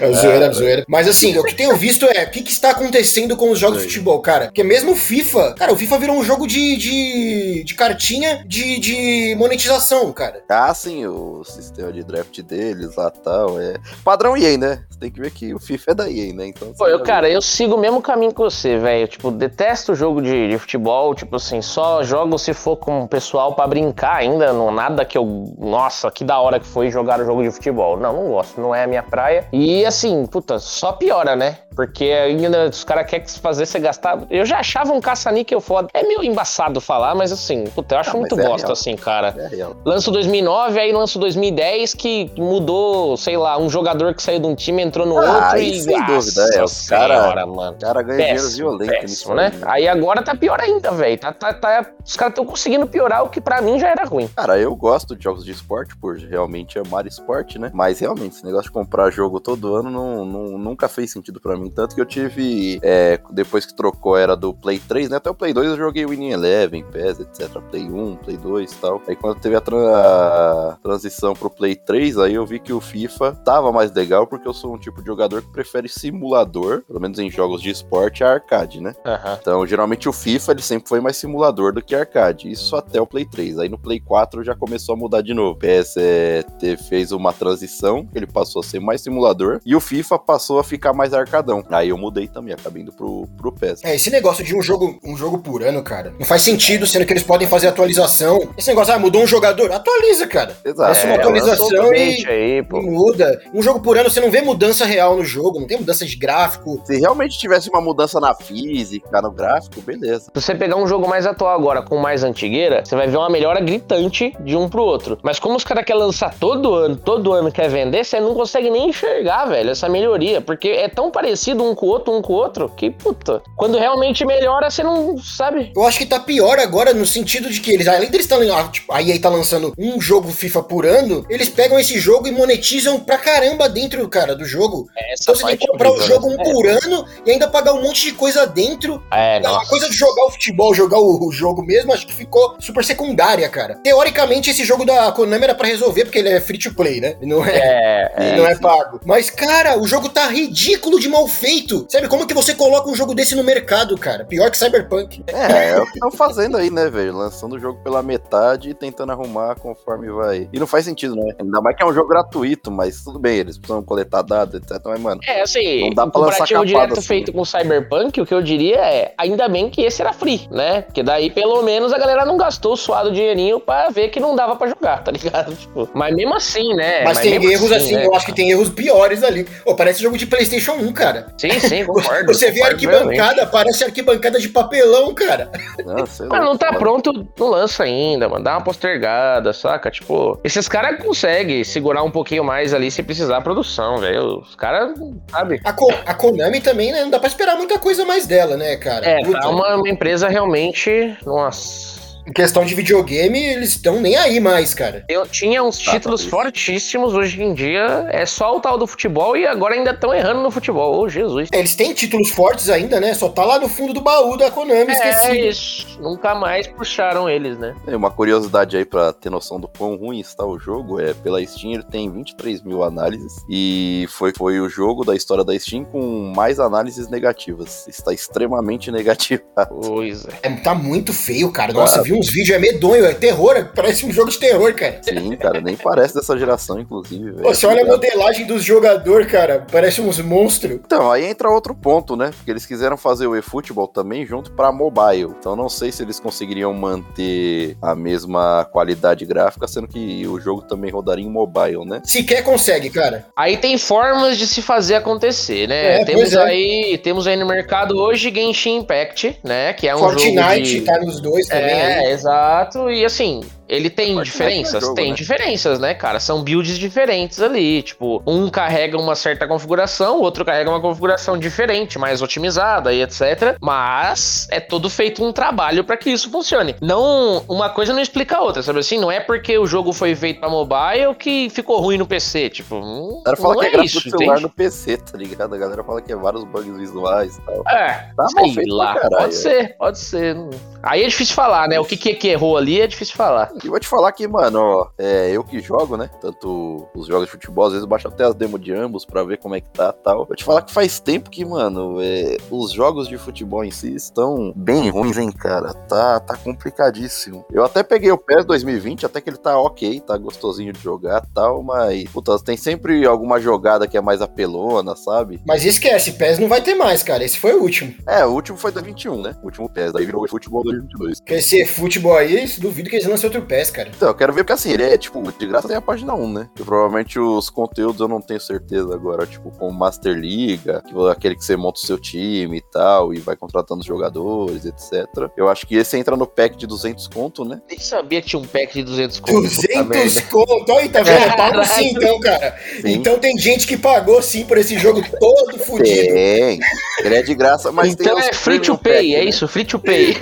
É 0.00 0.12
zoeira, 0.12 0.46
é 0.46 0.52
zoeira. 0.52 0.84
Mas 0.86 1.08
assim, 1.08 1.36
o 1.38 1.42
que 1.42 1.54
tenho 1.54 1.74
visto 1.76 2.04
é 2.06 2.24
o 2.24 2.30
que, 2.30 2.42
que 2.42 2.52
está 2.52 2.70
acontecendo 2.70 3.36
com 3.36 3.50
os 3.50 3.58
jogos 3.58 3.78
de 3.78 3.84
futebol, 3.88 4.20
cara. 4.20 4.46
Porque 4.46 4.62
mesmo 4.62 4.92
o 4.92 4.96
FIFA, 4.96 5.54
cara, 5.54 5.72
o 5.72 5.76
FIFA 5.76 5.98
virou 5.98 6.16
um 6.16 6.22
jogo 6.24 6.46
de, 6.46 6.76
de, 6.76 7.64
de 7.64 7.74
cartinha 7.74 8.44
de, 8.46 8.78
de 8.78 9.34
monetização, 9.38 10.12
cara. 10.12 10.42
Ah, 10.48 10.72
sim, 10.74 11.06
o 11.06 11.42
sistema 11.44 11.90
de 11.92 12.04
draft 12.04 12.35
deles 12.42 12.96
lá 12.96 13.10
tal. 13.10 13.60
É 13.60 13.76
padrão 14.04 14.36
EA, 14.36 14.56
né? 14.56 14.84
Você 14.88 14.98
tem 14.98 15.10
que 15.10 15.20
ver 15.20 15.30
que 15.30 15.54
o 15.54 15.58
FIFA 15.58 15.90
é 15.90 15.94
da 15.94 16.10
EA, 16.10 16.32
né? 16.32 16.46
Então, 16.48 16.72
Pô, 16.74 16.86
eu, 16.86 17.02
cara, 17.02 17.28
eu 17.28 17.42
sigo 17.42 17.74
o 17.74 17.78
mesmo 17.78 18.00
caminho 18.00 18.32
que 18.32 18.40
você, 18.40 18.78
velho. 18.78 19.08
Tipo, 19.08 19.30
detesto 19.30 19.92
o 19.92 19.94
jogo 19.94 20.22
de, 20.22 20.48
de 20.48 20.58
futebol. 20.58 21.14
Tipo 21.14 21.36
assim, 21.36 21.60
só 21.62 22.02
jogo 22.02 22.38
se 22.38 22.54
for 22.54 22.76
com 22.76 23.02
o 23.02 23.08
pessoal 23.08 23.54
pra 23.54 23.66
brincar 23.66 24.16
ainda. 24.16 24.52
Não 24.52 24.70
nada 24.70 25.04
que 25.04 25.16
eu. 25.18 25.54
Nossa, 25.58 26.10
que 26.10 26.24
da 26.24 26.40
hora 26.40 26.60
que 26.60 26.66
foi 26.66 26.90
jogar 26.90 27.20
o 27.20 27.24
jogo 27.24 27.42
de 27.42 27.50
futebol. 27.50 27.98
Não, 27.98 28.12
não 28.12 28.28
gosto. 28.28 28.60
Não 28.60 28.74
é 28.74 28.84
a 28.84 28.86
minha 28.86 29.02
praia. 29.02 29.46
E 29.52 29.84
assim, 29.84 30.26
puta, 30.26 30.58
só 30.58 30.92
piora, 30.92 31.36
né? 31.36 31.58
Porque 31.76 32.04
ainda 32.04 32.70
os 32.70 32.82
caras 32.84 33.06
querem 33.08 33.26
fazer 33.28 33.66
você 33.66 33.78
gastar. 33.78 34.22
Eu 34.30 34.46
já 34.46 34.58
achava 34.60 34.94
um 34.94 35.00
caça-níquel 35.00 35.60
foda. 35.60 35.88
É 35.92 36.02
meio 36.02 36.24
embaçado 36.24 36.80
falar, 36.80 37.14
mas 37.14 37.30
assim, 37.30 37.64
puta, 37.64 37.94
eu 37.94 37.98
acho 38.00 38.12
Não, 38.14 38.22
mas 38.22 38.30
muito 38.30 38.40
é 38.42 38.48
bosta, 38.48 38.66
real. 38.68 38.72
assim, 38.72 38.96
cara. 38.96 39.34
É 39.36 39.46
real. 39.48 39.76
Lanço 39.84 40.10
2009, 40.10 40.80
aí 40.80 40.90
lanço 40.92 41.18
2010, 41.18 41.92
que 41.94 42.30
mudou, 42.38 43.16
sei 43.18 43.36
lá, 43.36 43.58
um 43.58 43.68
jogador 43.68 44.14
que 44.14 44.22
saiu 44.22 44.38
de 44.40 44.46
um 44.46 44.54
time 44.54 44.82
entrou 44.82 45.06
no 45.06 45.18
Ah, 45.18 45.34
outro 45.50 45.58
e. 45.58 45.80
sem 45.82 46.04
dúvida, 46.06 46.48
é, 46.54 46.64
os 46.64 46.88
cara- 46.88 47.46
mano. 47.46 47.72
O 47.76 47.78
cara 47.78 48.02
ganha 48.02 48.16
dinheiro 48.18 48.42
Péssimo, 48.42 48.56
violento 48.70 48.90
péssimo, 48.90 49.34
nisso 49.34 49.34
né? 49.34 49.52
aí, 49.62 49.86
Aí 49.86 49.88
agora 49.88 50.22
tá 50.22 50.34
pior 50.34 50.58
ainda, 50.60 50.90
velho. 50.92 51.18
Tá, 51.18 51.32
tá, 51.32 51.52
tá- 51.52 51.86
os 52.02 52.16
caras 52.16 52.32
estão 52.32 52.46
conseguindo 52.46 52.86
piorar 52.86 53.22
o 53.22 53.28
que 53.28 53.40
pra 53.40 53.60
mim 53.60 53.78
já 53.78 53.88
era 53.90 54.04
ruim. 54.04 54.28
Cara, 54.34 54.58
eu 54.58 54.74
gosto 54.74 55.14
de 55.14 55.22
jogos 55.24 55.44
de 55.44 55.52
esporte 55.52 55.94
por 55.96 56.16
realmente 56.16 56.78
amar 56.78 57.06
esporte, 57.06 57.58
né? 57.58 57.70
Mas 57.74 57.98
realmente, 58.00 58.36
esse 58.36 58.44
negócio 58.46 58.64
de 58.68 58.72
comprar 58.72 59.10
jogo 59.10 59.38
todo 59.40 59.74
ano 59.76 59.90
não, 59.90 60.24
não- 60.24 60.58
nunca 60.58 60.88
fez 60.88 61.12
sentido 61.12 61.38
pra 61.40 61.54
mim. 61.56 61.65
Tanto 61.70 61.94
que 61.94 62.00
eu 62.00 62.06
tive, 62.06 62.78
é, 62.82 63.18
depois 63.30 63.64
que 63.66 63.74
trocou 63.74 64.16
era 64.16 64.36
do 64.36 64.52
Play 64.54 64.78
3, 64.78 65.10
né? 65.10 65.16
Até 65.16 65.30
o 65.30 65.34
Play 65.34 65.52
2 65.52 65.68
eu 65.70 65.76
joguei 65.76 66.06
Winning 66.06 66.30
Eleven, 66.30 66.84
PES, 66.84 67.20
etc. 67.20 67.60
Play 67.70 67.84
1, 67.84 68.16
Play 68.16 68.36
2 68.36 68.72
e 68.72 68.74
tal. 68.76 69.02
Aí 69.08 69.16
quando 69.16 69.38
teve 69.40 69.56
a, 69.56 69.60
tran- 69.60 69.92
a 69.94 70.78
transição 70.82 71.34
pro 71.34 71.50
Play 71.50 71.74
3, 71.76 72.18
aí 72.18 72.34
eu 72.34 72.46
vi 72.46 72.58
que 72.58 72.72
o 72.72 72.80
FIFA 72.80 73.32
tava 73.44 73.70
mais 73.72 73.92
legal, 73.92 74.26
porque 74.26 74.46
eu 74.48 74.54
sou 74.54 74.74
um 74.74 74.78
tipo 74.78 75.00
de 75.00 75.06
jogador 75.06 75.42
que 75.42 75.48
prefere 75.52 75.88
simulador, 75.88 76.82
pelo 76.86 77.00
menos 77.00 77.18
em 77.18 77.30
jogos 77.30 77.60
de 77.62 77.70
esporte, 77.70 78.24
a 78.24 78.30
arcade, 78.32 78.80
né? 78.80 78.94
Aham. 79.04 79.38
Então, 79.40 79.66
geralmente 79.66 80.08
o 80.08 80.12
FIFA 80.12 80.52
ele 80.52 80.62
sempre 80.62 80.88
foi 80.88 81.00
mais 81.00 81.16
simulador 81.16 81.72
do 81.72 81.82
que 81.82 81.94
arcade. 81.94 82.50
Isso 82.50 82.74
até 82.76 83.00
o 83.00 83.06
Play 83.06 83.24
3. 83.24 83.58
Aí 83.58 83.68
no 83.68 83.78
Play 83.78 84.00
4 84.00 84.42
já 84.44 84.54
começou 84.54 84.94
a 84.94 84.96
mudar 84.98 85.22
de 85.22 85.34
novo. 85.34 85.52
O 85.52 85.58
PS 85.58 85.96
é, 85.98 86.44
fez 86.88 87.12
uma 87.12 87.32
transição, 87.32 88.08
ele 88.14 88.26
passou 88.26 88.60
a 88.60 88.62
ser 88.64 88.80
mais 88.80 89.00
simulador, 89.00 89.60
e 89.64 89.74
o 89.74 89.80
FIFA 89.80 90.18
passou 90.18 90.58
a 90.58 90.64
ficar 90.64 90.92
mais 90.92 91.12
arcadão. 91.14 91.55
Aí 91.70 91.88
eu 91.90 91.98
mudei 91.98 92.26
também, 92.28 92.54
acabei 92.54 92.82
indo 92.82 92.92
pro, 92.92 93.26
pro 93.36 93.52
PES. 93.52 93.84
É, 93.84 93.94
esse 93.94 94.10
negócio 94.10 94.44
de 94.44 94.54
um 94.56 94.62
jogo, 94.62 94.98
um 95.04 95.16
jogo 95.16 95.38
por 95.38 95.62
ano, 95.62 95.82
cara, 95.82 96.12
não 96.18 96.26
faz 96.26 96.42
sentido, 96.42 96.86
sendo 96.86 97.04
que 97.06 97.12
eles 97.12 97.22
podem 97.22 97.48
fazer 97.48 97.68
atualização. 97.68 98.48
Esse 98.56 98.68
negócio, 98.68 98.92
ah, 98.94 98.98
mudou 98.98 99.22
um 99.22 99.26
jogador, 99.26 99.70
atualiza, 99.72 100.26
cara. 100.26 100.56
Exato. 100.64 100.98
É 100.98 101.04
uma 101.04 101.14
É, 101.14 101.16
atualização 101.18 101.94
e- 101.94 102.26
aí, 102.26 102.62
pô. 102.62 102.80
Muda. 102.82 103.40
Um 103.54 103.62
jogo 103.62 103.80
por 103.80 103.96
ano 103.98 104.10
você 104.10 104.20
não 104.20 104.30
vê 104.30 104.40
mudança 104.42 104.84
real 104.84 105.16
no 105.16 105.24
jogo, 105.24 105.60
não 105.60 105.66
tem 105.66 105.78
mudança 105.78 106.04
de 106.04 106.16
gráfico. 106.16 106.80
Se 106.84 106.98
realmente 106.98 107.38
tivesse 107.38 107.68
uma 107.68 107.80
mudança 107.80 108.18
na 108.20 108.34
física, 108.34 109.20
no 109.22 109.30
gráfico, 109.30 109.80
beleza. 109.80 110.24
Se 110.34 110.40
você 110.40 110.54
pegar 110.54 110.76
um 110.76 110.86
jogo 110.86 111.08
mais 111.08 111.26
atual 111.26 111.54
agora 111.54 111.82
com 111.82 111.96
mais 111.98 112.22
antigueira, 112.24 112.84
você 112.84 112.94
vai 112.96 113.06
ver 113.08 113.16
uma 113.16 113.30
melhora 113.30 113.60
gritante 113.60 114.34
de 114.40 114.56
um 114.56 114.68
pro 114.68 114.82
outro. 114.82 115.18
Mas 115.22 115.38
como 115.38 115.56
os 115.56 115.64
caras 115.64 115.84
querem 115.84 116.00
lançar 116.02 116.34
todo 116.38 116.74
ano, 116.74 116.96
todo 116.96 117.32
ano 117.32 117.50
quer 117.52 117.68
vender, 117.68 118.04
você 118.04 118.18
não 118.20 118.34
consegue 118.34 118.70
nem 118.70 118.88
enxergar, 118.90 119.46
velho, 119.46 119.70
essa 119.70 119.88
melhoria. 119.88 120.40
Porque 120.40 120.68
é 120.68 120.88
tão 120.88 121.10
parecido 121.10 121.45
um 121.54 121.74
com 121.74 121.86
o 121.86 121.88
outro, 121.88 122.12
um 122.16 122.22
com 122.22 122.32
o 122.32 122.36
outro, 122.36 122.68
que, 122.76 122.90
puta, 122.90 123.42
quando 123.56 123.78
realmente 123.78 124.24
melhora, 124.24 124.70
você 124.70 124.82
não 124.82 125.16
sabe. 125.18 125.72
Eu 125.74 125.84
acho 125.84 125.98
que 125.98 126.06
tá 126.06 126.18
pior 126.20 126.58
agora 126.58 126.92
no 126.94 127.06
sentido 127.06 127.48
de 127.50 127.60
que 127.60 127.70
eles, 127.72 127.86
além 127.88 128.10
deles 128.10 128.26
estarem 128.26 128.48
lá, 128.48 128.68
tipo, 128.68 128.92
a 128.92 129.02
EA 129.02 129.20
tá 129.20 129.28
lançando 129.28 129.72
um 129.78 130.00
jogo 130.00 130.30
FIFA 130.30 130.62
por 130.64 130.86
ano, 130.86 131.24
eles 131.28 131.48
pegam 131.48 131.78
esse 131.78 131.98
jogo 131.98 132.26
e 132.28 132.32
monetizam 132.32 132.98
pra 133.00 133.18
caramba 133.18 133.68
dentro, 133.68 134.06
cara, 134.08 134.34
do 134.34 134.44
jogo. 134.44 134.86
Essa 134.96 135.22
Então 135.22 135.34
você 135.34 135.46
tem 135.46 135.56
que 135.56 135.66
parte 135.66 135.72
comprar 135.84 135.92
o 135.92 136.06
jogo 136.06 136.28
né? 136.28 136.36
um 136.38 136.52
por 136.52 136.66
ano 136.66 137.04
e 137.24 137.30
ainda 137.30 137.48
pagar 137.48 137.74
um 137.74 137.82
monte 137.82 138.02
de 138.04 138.12
coisa 138.12 138.46
dentro. 138.46 139.02
É, 139.12 139.36
A 139.38 139.40
nossa. 139.40 139.68
coisa 139.68 139.88
de 139.88 139.96
jogar 139.96 140.26
o 140.26 140.30
futebol, 140.30 140.74
jogar 140.74 140.98
o, 140.98 141.28
o 141.28 141.32
jogo 141.32 141.62
mesmo, 141.64 141.92
acho 141.92 142.06
que 142.06 142.12
ficou 142.14 142.56
super 142.60 142.84
secundária, 142.84 143.48
cara. 143.48 143.76
Teoricamente, 143.82 144.50
esse 144.50 144.64
jogo 144.64 144.84
da 144.84 145.10
Konami 145.12 145.44
era 145.44 145.54
pra 145.54 145.66
resolver, 145.68 146.04
porque 146.04 146.18
ele 146.18 146.28
é 146.28 146.40
free 146.40 146.58
to 146.58 146.74
play, 146.74 147.00
né? 147.00 147.16
Não 147.22 147.44
é, 147.44 147.56
É, 147.56 148.12
é. 148.16 148.36
Não 148.36 148.46
é 148.46 148.54
pago. 148.56 149.00
Mas, 149.04 149.30
cara, 149.30 149.78
o 149.78 149.86
jogo 149.86 150.08
tá 150.08 150.26
ridículo 150.28 150.98
de 151.00 151.08
mal 151.08 151.26
feito. 151.36 151.86
Sabe 151.88 152.08
como 152.08 152.26
que 152.26 152.34
você 152.34 152.54
coloca 152.54 152.88
um 152.88 152.94
jogo 152.94 153.14
desse 153.14 153.34
no 153.34 153.44
mercado, 153.44 153.96
cara? 153.96 154.24
Pior 154.24 154.50
que 154.50 154.58
Cyberpunk. 154.58 155.22
É, 155.26 155.70
é 155.70 155.80
o 155.80 155.84
que 155.86 155.92
estão 155.92 156.10
fazendo 156.10 156.56
aí, 156.56 156.70
né, 156.70 156.88
velho? 156.88 157.16
Lançando 157.16 157.56
o 157.56 157.58
jogo 157.58 157.80
pela 157.82 158.02
metade 158.02 158.70
e 158.70 158.74
tentando 158.74 159.12
arrumar 159.12 159.54
conforme 159.56 160.10
vai. 160.10 160.48
E 160.52 160.58
não 160.58 160.66
faz 160.66 160.84
sentido, 160.84 161.14
né? 161.14 161.34
Ainda 161.38 161.60
mais 161.60 161.76
que 161.76 161.82
é 161.82 161.86
um 161.86 161.92
jogo 161.92 162.08
gratuito, 162.08 162.70
mas 162.70 163.04
tudo 163.04 163.18
bem, 163.18 163.38
eles 163.38 163.58
precisam 163.58 163.82
coletar 163.82 164.22
dados, 164.22 164.54
etc. 164.54 164.80
Mas, 164.84 165.00
mano, 165.00 165.20
É, 165.26 165.42
assim, 165.42 165.80
Não 165.82 165.90
dá 165.90 166.06
pra 166.06 166.20
lançar 166.20 166.38
comparativo 166.38 166.60
capada 166.60 166.66
direto 166.66 166.98
assim. 166.98 167.08
feito 167.08 167.32
com 167.32 167.44
Cyberpunk, 167.44 168.20
o 168.20 168.26
que 168.26 168.34
eu 168.34 168.42
diria 168.42 168.78
é, 168.78 169.14
ainda 169.18 169.48
bem 169.48 169.68
que 169.70 169.82
esse 169.82 170.00
era 170.00 170.12
free, 170.12 170.48
né? 170.50 170.82
Porque 170.82 171.02
daí, 171.02 171.30
pelo 171.30 171.62
menos, 171.62 171.92
a 171.92 171.98
galera 171.98 172.24
não 172.24 172.36
gastou 172.36 172.72
o 172.72 172.76
suado 172.76 173.12
dinheirinho 173.12 173.60
pra 173.60 173.90
ver 173.90 174.08
que 174.08 174.20
não 174.20 174.34
dava 174.34 174.56
pra 174.56 174.68
jogar, 174.68 175.02
tá 175.02 175.10
ligado? 175.10 175.54
Tipo, 175.66 175.88
mas 175.94 176.14
mesmo 176.14 176.34
assim, 176.34 176.74
né? 176.74 177.02
mas, 177.02 177.18
tem 177.18 177.38
mesmo 177.38 177.50
erros 177.50 177.72
assim, 177.72 177.94
né? 177.94 178.06
eu 178.06 178.14
acho 178.14 178.26
que 178.26 178.32
tem 178.32 178.50
erros 178.50 178.68
piores 178.68 179.22
ali. 179.22 179.46
Ô, 179.64 179.74
parece 179.74 180.02
jogo 180.02 180.16
de 180.16 180.26
PlayStation 180.26 180.72
1, 180.72 180.92
cara. 180.92 181.15
Sim, 181.38 181.60
sim, 181.60 181.84
concordo. 181.84 182.32
Você 182.34 182.50
vê 182.50 182.62
a 182.62 182.66
arquibancada, 182.68 183.46
parece 183.46 183.84
arquibancada 183.84 184.38
de 184.38 184.48
papelão, 184.48 185.14
cara. 185.14 185.50
Mas 185.84 186.18
não 186.44 186.56
tá 186.56 186.72
pronto, 186.72 187.26
não 187.38 187.48
lança 187.48 187.84
ainda, 187.84 188.28
mano. 188.28 188.44
Dá 188.44 188.52
uma 188.52 188.64
postergada, 188.64 189.52
saca? 189.52 189.90
Tipo, 189.90 190.38
esses 190.44 190.68
caras 190.68 191.02
conseguem 191.02 191.62
segurar 191.64 192.02
um 192.02 192.10
pouquinho 192.10 192.44
mais 192.44 192.72
ali 192.74 192.90
se 192.90 193.02
precisar 193.02 193.38
a 193.38 193.40
produção, 193.40 193.98
velho. 193.98 194.40
Os 194.40 194.54
caras, 194.54 194.92
sabe? 195.30 195.60
A, 195.64 195.72
Ko- 195.72 195.92
a 196.04 196.14
Konami 196.14 196.60
também, 196.60 196.92
né? 196.92 197.02
Não 197.02 197.10
dá 197.10 197.18
pra 197.18 197.28
esperar 197.28 197.56
muita 197.56 197.78
coisa 197.78 198.04
mais 198.04 198.26
dela, 198.26 198.56
né, 198.56 198.76
cara? 198.76 199.06
É, 199.06 199.22
Puta, 199.22 199.40
tá 199.40 199.48
uma, 199.48 199.76
uma 199.76 199.88
empresa 199.88 200.28
realmente. 200.28 201.16
Nossa. 201.24 201.95
Em 202.26 202.32
questão 202.32 202.64
de 202.64 202.74
videogame, 202.74 203.38
eles 203.40 203.70
estão 203.70 204.00
nem 204.00 204.16
aí 204.16 204.40
mais, 204.40 204.74
cara. 204.74 205.04
Eu 205.08 205.26
tinha 205.26 205.62
uns 205.62 205.78
Tá, 205.78 205.92
títulos 205.92 206.22
Fabrício. 206.24 206.30
fortíssimos 206.30 207.14
hoje 207.14 207.40
em 207.42 207.54
dia. 207.54 208.08
É 208.10 208.26
só 208.26 208.56
o 208.56 208.60
tal 208.60 208.76
do 208.76 208.86
futebol 208.86 209.36
e 209.36 209.46
agora 209.46 209.74
ainda 209.74 209.90
estão 209.92 210.12
errando 210.12 210.40
no 210.42 210.50
futebol. 210.50 210.98
Ô, 210.98 211.08
Jesus. 211.08 211.48
É, 211.52 211.58
Eles 211.58 211.74
têm 211.76 211.94
títulos 211.94 212.30
fortes 212.30 212.68
ainda, 212.68 212.98
né? 213.00 213.14
Só 213.14 213.28
tá 213.28 213.44
lá 213.44 213.58
no 213.60 213.68
fundo 213.68 213.92
do 213.92 214.00
baú 214.00 214.36
da 214.36 214.50
Konami, 214.50 214.90
É 214.90 214.92
esquecido. 214.92 215.34
isso. 215.36 216.00
Nunca 216.00 216.34
mais 216.34 216.66
puxaram 216.66 217.30
eles, 217.30 217.56
né? 217.58 217.74
Tem 217.84 217.94
uma 217.94 218.10
curiosidade 218.10 218.76
aí 218.76 218.84
pra 218.84 219.12
ter 219.12 219.30
noção 219.30 219.60
do 219.60 219.68
quão 219.68 219.94
ruim 219.96 220.18
está 220.18 220.44
o 220.44 220.58
jogo. 220.58 221.00
É, 221.00 221.14
pela 221.14 221.44
Steam 221.46 221.74
ele 221.74 221.84
tem 221.84 222.10
23 222.10 222.62
mil 222.62 222.82
análises 222.82 223.34
e 223.48 224.06
foi, 224.10 224.32
foi 224.36 224.58
o 224.60 224.68
jogo 224.68 225.04
da 225.04 225.14
história 225.14 225.44
da 225.44 225.56
Steam 225.58 225.84
com 225.84 226.32
mais 226.34 226.58
análises 226.58 227.08
negativas. 227.08 227.86
Está 227.86 228.12
extremamente 228.12 228.90
negativo. 228.92 229.42
Pois 229.82 230.26
é. 230.26 230.30
É, 230.42 230.50
tá 230.56 230.74
muito 230.74 231.12
feio, 231.12 231.52
cara. 231.52 231.72
Nossa, 231.72 232.00
Ah, 232.00 232.02
viu 232.02 232.15
uns 232.18 232.28
vídeos, 232.28 232.56
é 232.56 232.58
medonho, 232.58 233.04
é 233.04 233.14
terror, 233.14 233.68
parece 233.74 234.06
um 234.06 234.12
jogo 234.12 234.30
de 234.30 234.38
terror, 234.38 234.74
cara. 234.74 235.00
Sim, 235.02 235.36
cara, 235.36 235.60
nem 235.60 235.76
parece 235.76 236.14
dessa 236.14 236.36
geração, 236.38 236.78
inclusive. 236.78 237.42
Pô, 237.42 237.54
você 237.54 237.66
olha 237.66 237.82
a 237.82 237.86
modelagem 237.86 238.46
dos 238.46 238.64
jogadores, 238.64 239.30
cara, 239.30 239.66
parece 239.70 240.00
uns 240.00 240.18
monstros. 240.20 240.80
Então, 240.84 241.10
aí 241.10 241.24
entra 241.24 241.50
outro 241.50 241.74
ponto, 241.74 242.16
né? 242.16 242.30
Porque 242.36 242.50
eles 242.50 242.66
quiseram 242.66 242.96
fazer 242.96 243.26
o 243.26 243.36
eFootball 243.36 243.88
também 243.88 244.26
junto 244.26 244.52
pra 244.52 244.72
mobile. 244.72 245.34
Então 245.38 245.54
não 245.56 245.68
sei 245.68 245.92
se 245.92 246.02
eles 246.02 246.20
conseguiriam 246.20 246.72
manter 246.72 247.76
a 247.80 247.94
mesma 247.94 248.64
qualidade 248.64 249.24
gráfica, 249.24 249.66
sendo 249.66 249.88
que 249.88 250.26
o 250.26 250.40
jogo 250.40 250.62
também 250.62 250.90
rodaria 250.90 251.24
em 251.24 251.30
mobile, 251.30 251.84
né? 251.84 252.00
Sequer 252.04 252.42
consegue, 252.42 252.90
cara. 252.90 253.26
Aí 253.36 253.56
tem 253.56 253.78
formas 253.78 254.38
de 254.38 254.46
se 254.46 254.62
fazer 254.62 254.94
acontecer, 254.96 255.68
né? 255.68 256.00
É, 256.00 256.04
temos 256.04 256.32
é. 256.32 256.42
aí, 256.42 256.98
temos 257.02 257.26
aí 257.26 257.36
no 257.36 257.46
mercado 257.46 257.98
hoje 257.98 258.32
Genshin 258.34 258.78
Impact, 258.78 259.38
né? 259.44 259.72
Que 259.72 259.88
é 259.88 259.94
um 259.94 259.98
Fortnite 259.98 260.36
jogo 260.36 260.62
de... 260.62 260.80
tá 260.82 260.98
nos 260.98 261.20
dois 261.20 261.46
também. 261.46 261.70
É, 261.70 261.98
aí. 261.98 262.05
Exato. 262.10 262.90
E 262.90 263.04
assim, 263.04 263.40
ele 263.68 263.90
tem 263.90 264.14
Fortnite 264.14 264.32
diferenças? 264.32 264.74
é 264.74 264.80
jogo, 264.80 264.94
tem 264.94 265.10
né? 265.10 265.16
diferenças, 265.16 265.78
né, 265.78 265.94
cara? 265.94 266.20
São 266.20 266.42
builds 266.42 266.78
diferentes 266.78 267.40
ali. 267.40 267.82
Tipo, 267.82 268.22
um 268.26 268.48
carrega 268.48 268.98
uma 268.98 269.14
certa 269.14 269.46
configuração, 269.46 270.18
o 270.18 270.22
outro 270.22 270.44
carrega 270.44 270.70
uma 270.70 270.80
configuração 270.80 271.38
diferente, 271.38 271.98
mais 271.98 272.22
otimizada 272.22 272.92
e 272.92 273.02
etc. 273.02 273.56
Mas 273.60 274.46
é 274.50 274.60
todo 274.60 274.88
feito 274.90 275.24
um 275.24 275.32
trabalho 275.32 275.84
pra 275.84 275.96
que 275.96 276.10
isso 276.10 276.30
funcione. 276.30 276.76
Não, 276.80 277.44
uma 277.48 277.68
coisa 277.70 277.92
não 277.92 278.00
explica 278.00 278.36
a 278.36 278.42
outra, 278.42 278.62
sabe 278.62 278.78
assim? 278.78 278.98
Não 278.98 279.10
é 279.10 279.20
porque 279.20 279.58
o 279.58 279.66
jogo 279.66 279.92
foi 279.92 280.14
feito 280.14 280.40
pra 280.40 280.48
mobile 280.48 281.14
que 281.18 281.48
ficou 281.50 281.80
ruim 281.80 281.98
no 281.98 282.06
PC. 282.06 282.50
Tipo, 282.50 282.76
hum, 282.76 283.22
A 283.24 283.30
galera 283.30 283.42
fala 283.42 283.54
não 283.54 283.60
que 283.60 283.76
é 283.76 283.80
é 283.80 283.84
isso, 283.84 284.00
celular 284.00 284.24
entende? 284.26 284.42
no 284.42 284.50
PC, 284.50 284.96
tá 284.98 285.18
ligado? 285.18 285.54
A 285.54 285.58
galera 285.58 285.84
fala 285.84 286.00
que 286.02 286.12
é 286.12 286.16
vários 286.16 286.44
bugs 286.44 286.76
visuais 286.76 287.36
e 287.36 287.40
tal. 287.42 287.62
É, 287.68 288.08
Tá 288.16 288.26
sei 288.28 288.64
lá. 288.68 288.94
caralho. 288.94 289.16
Pode 289.22 289.34
ser, 289.34 289.76
pode 289.76 289.98
ser. 289.98 290.36
Aí 290.82 291.02
é 291.02 291.08
difícil 291.08 291.34
falar, 291.34 291.68
né? 291.68 291.78
O 291.80 291.84
que, 291.84 291.96
que, 291.96 292.14
que 292.14 292.28
errou 292.28 292.56
ali 292.56 292.80
é 292.80 292.86
difícil 292.86 293.16
falar. 293.16 293.50
E 293.64 293.68
vou 293.68 293.80
te 293.80 293.88
falar 293.88 294.12
que, 294.12 294.26
mano, 294.26 294.60
ó, 294.60 294.88
é, 294.98 295.30
eu 295.30 295.42
que 295.42 295.60
jogo, 295.60 295.96
né? 295.96 296.10
Tanto 296.20 296.86
os 296.94 297.06
jogos 297.06 297.26
de 297.26 297.32
futebol, 297.32 297.66
às 297.66 297.72
vezes 297.72 297.84
eu 297.84 297.88
baixo 297.88 298.08
até 298.08 298.24
as 298.24 298.34
demos 298.34 298.60
de 298.60 298.72
ambos 298.72 299.04
pra 299.04 299.22
ver 299.22 299.38
como 299.38 299.54
é 299.54 299.60
que 299.60 299.68
tá 299.70 299.92
tal. 299.92 300.26
Vou 300.26 300.36
te 300.36 300.44
falar 300.44 300.62
que 300.62 300.72
faz 300.72 301.00
tempo 301.00 301.30
que, 301.30 301.44
mano, 301.44 301.98
é, 302.00 302.36
os 302.50 302.72
jogos 302.72 303.08
de 303.08 303.16
futebol 303.16 303.64
em 303.64 303.70
si 303.70 303.94
estão 303.94 304.52
bem 304.54 304.90
ruins, 304.90 305.16
hein, 305.16 305.32
cara? 305.32 305.72
Tá, 305.72 306.20
tá 306.20 306.36
complicadíssimo. 306.36 307.44
Eu 307.52 307.64
até 307.64 307.82
peguei 307.82 308.10
o 308.10 308.18
PES 308.18 308.44
2020, 308.44 309.06
até 309.06 309.20
que 309.20 309.30
ele 309.30 309.36
tá 309.36 309.58
ok, 309.58 310.00
tá 310.00 310.16
gostosinho 310.16 310.72
de 310.72 310.80
jogar 310.80 311.24
tal, 311.34 311.62
mas, 311.62 312.04
puta, 312.10 312.38
tem 312.38 312.56
sempre 312.56 313.06
alguma 313.06 313.40
jogada 313.40 313.86
que 313.86 313.96
é 313.96 314.00
mais 314.00 314.20
apelona, 314.20 314.94
sabe? 314.96 315.40
Mas 315.46 315.64
esquece, 315.64 316.12
PES 316.12 316.38
não 316.38 316.48
vai 316.48 316.60
ter 316.60 316.74
mais, 316.74 317.02
cara. 317.02 317.24
Esse 317.24 317.38
foi 317.38 317.54
o 317.54 317.62
último. 317.62 317.94
É, 318.06 318.24
o 318.24 318.30
último 318.30 318.58
foi 318.58 318.70
2021, 318.72 319.22
né? 319.22 319.36
O 319.42 319.46
último 319.46 319.68
PES, 319.68 319.92
daí 319.92 320.04
virou 320.04 320.24
o 320.24 320.28
futebol 320.28 320.62
2022. 320.62 321.20
Porque 321.20 321.34
esse 321.34 321.64
futebol 321.64 322.16
aí, 322.16 322.46
duvido 322.58 322.90
que 322.90 322.96
eles 322.96 323.06
lancem 323.06 323.26
outro 323.26 323.45
PES, 323.46 323.70
cara. 323.70 323.90
Então, 323.94 324.08
eu 324.08 324.14
quero 324.14 324.32
ver 324.32 324.42
porque 324.42 324.52
assim, 324.52 324.72
ele 324.72 324.82
é, 324.82 324.98
tipo, 324.98 325.22
de 325.32 325.46
graça 325.46 325.68
tem 325.68 325.76
a 325.76 325.80
página 325.80 326.14
1, 326.14 326.32
né? 326.32 326.48
E 326.58 326.62
provavelmente 326.62 327.18
os 327.18 327.48
conteúdos 327.48 328.00
eu 328.00 328.08
não 328.08 328.20
tenho 328.20 328.40
certeza 328.40 328.94
agora, 328.94 329.26
tipo, 329.26 329.50
com 329.50 329.70
Master 329.70 330.16
Liga, 330.16 330.82
que 330.86 330.94
aquele 331.10 331.36
que 331.36 331.44
você 331.44 331.56
monta 331.56 331.78
o 331.78 331.86
seu 331.86 331.98
time 331.98 332.58
e 332.58 332.60
tal, 332.60 333.14
e 333.14 333.18
vai 333.20 333.36
contratando 333.36 333.80
os 333.80 333.86
jogadores, 333.86 334.64
etc. 334.64 335.06
Eu 335.36 335.48
acho 335.48 335.66
que 335.66 335.76
esse 335.76 335.96
entra 335.96 336.16
no 336.16 336.26
pack 336.26 336.56
de 336.56 336.66
200 336.66 337.08
conto, 337.08 337.44
né? 337.44 337.60
Nem 337.68 337.78
sabia 337.78 338.20
que 338.20 338.28
tinha 338.28 338.40
um 338.40 338.46
pack 338.46 338.74
de 338.74 338.82
200 338.82 339.20
conto. 339.20 339.48
puta 339.48 339.68
merda. 339.68 339.94
200 339.94 340.20
conto. 340.28 340.72
Aí, 340.72 340.88
tá 340.88 341.02
vendo? 341.02 341.26
Pago 341.36 341.64
sim, 341.64 341.88
então, 341.88 342.20
cara. 342.20 342.56
Sim. 342.80 342.92
Então 342.92 343.18
tem 343.18 343.38
gente 343.38 343.66
que 343.66 343.76
pagou 343.76 344.20
sim 344.22 344.44
por 344.44 344.58
esse 344.58 344.78
jogo 344.78 345.02
todo 345.18 345.58
fudido. 345.58 346.14
Tem. 346.14 346.60
Ele 347.00 347.14
é 347.14 347.22
de 347.22 347.34
graça, 347.34 347.70
mas 347.70 347.94
tem 347.94 348.06
então 348.06 348.18
é 348.18 348.32
free 348.32 348.60
to 348.60 348.76
pay, 348.76 348.92
pack, 348.92 349.14
é 349.14 349.18
né? 349.18 349.24
isso? 349.24 349.48
Free 349.48 349.64
to 349.64 349.78
pay. 349.78 350.16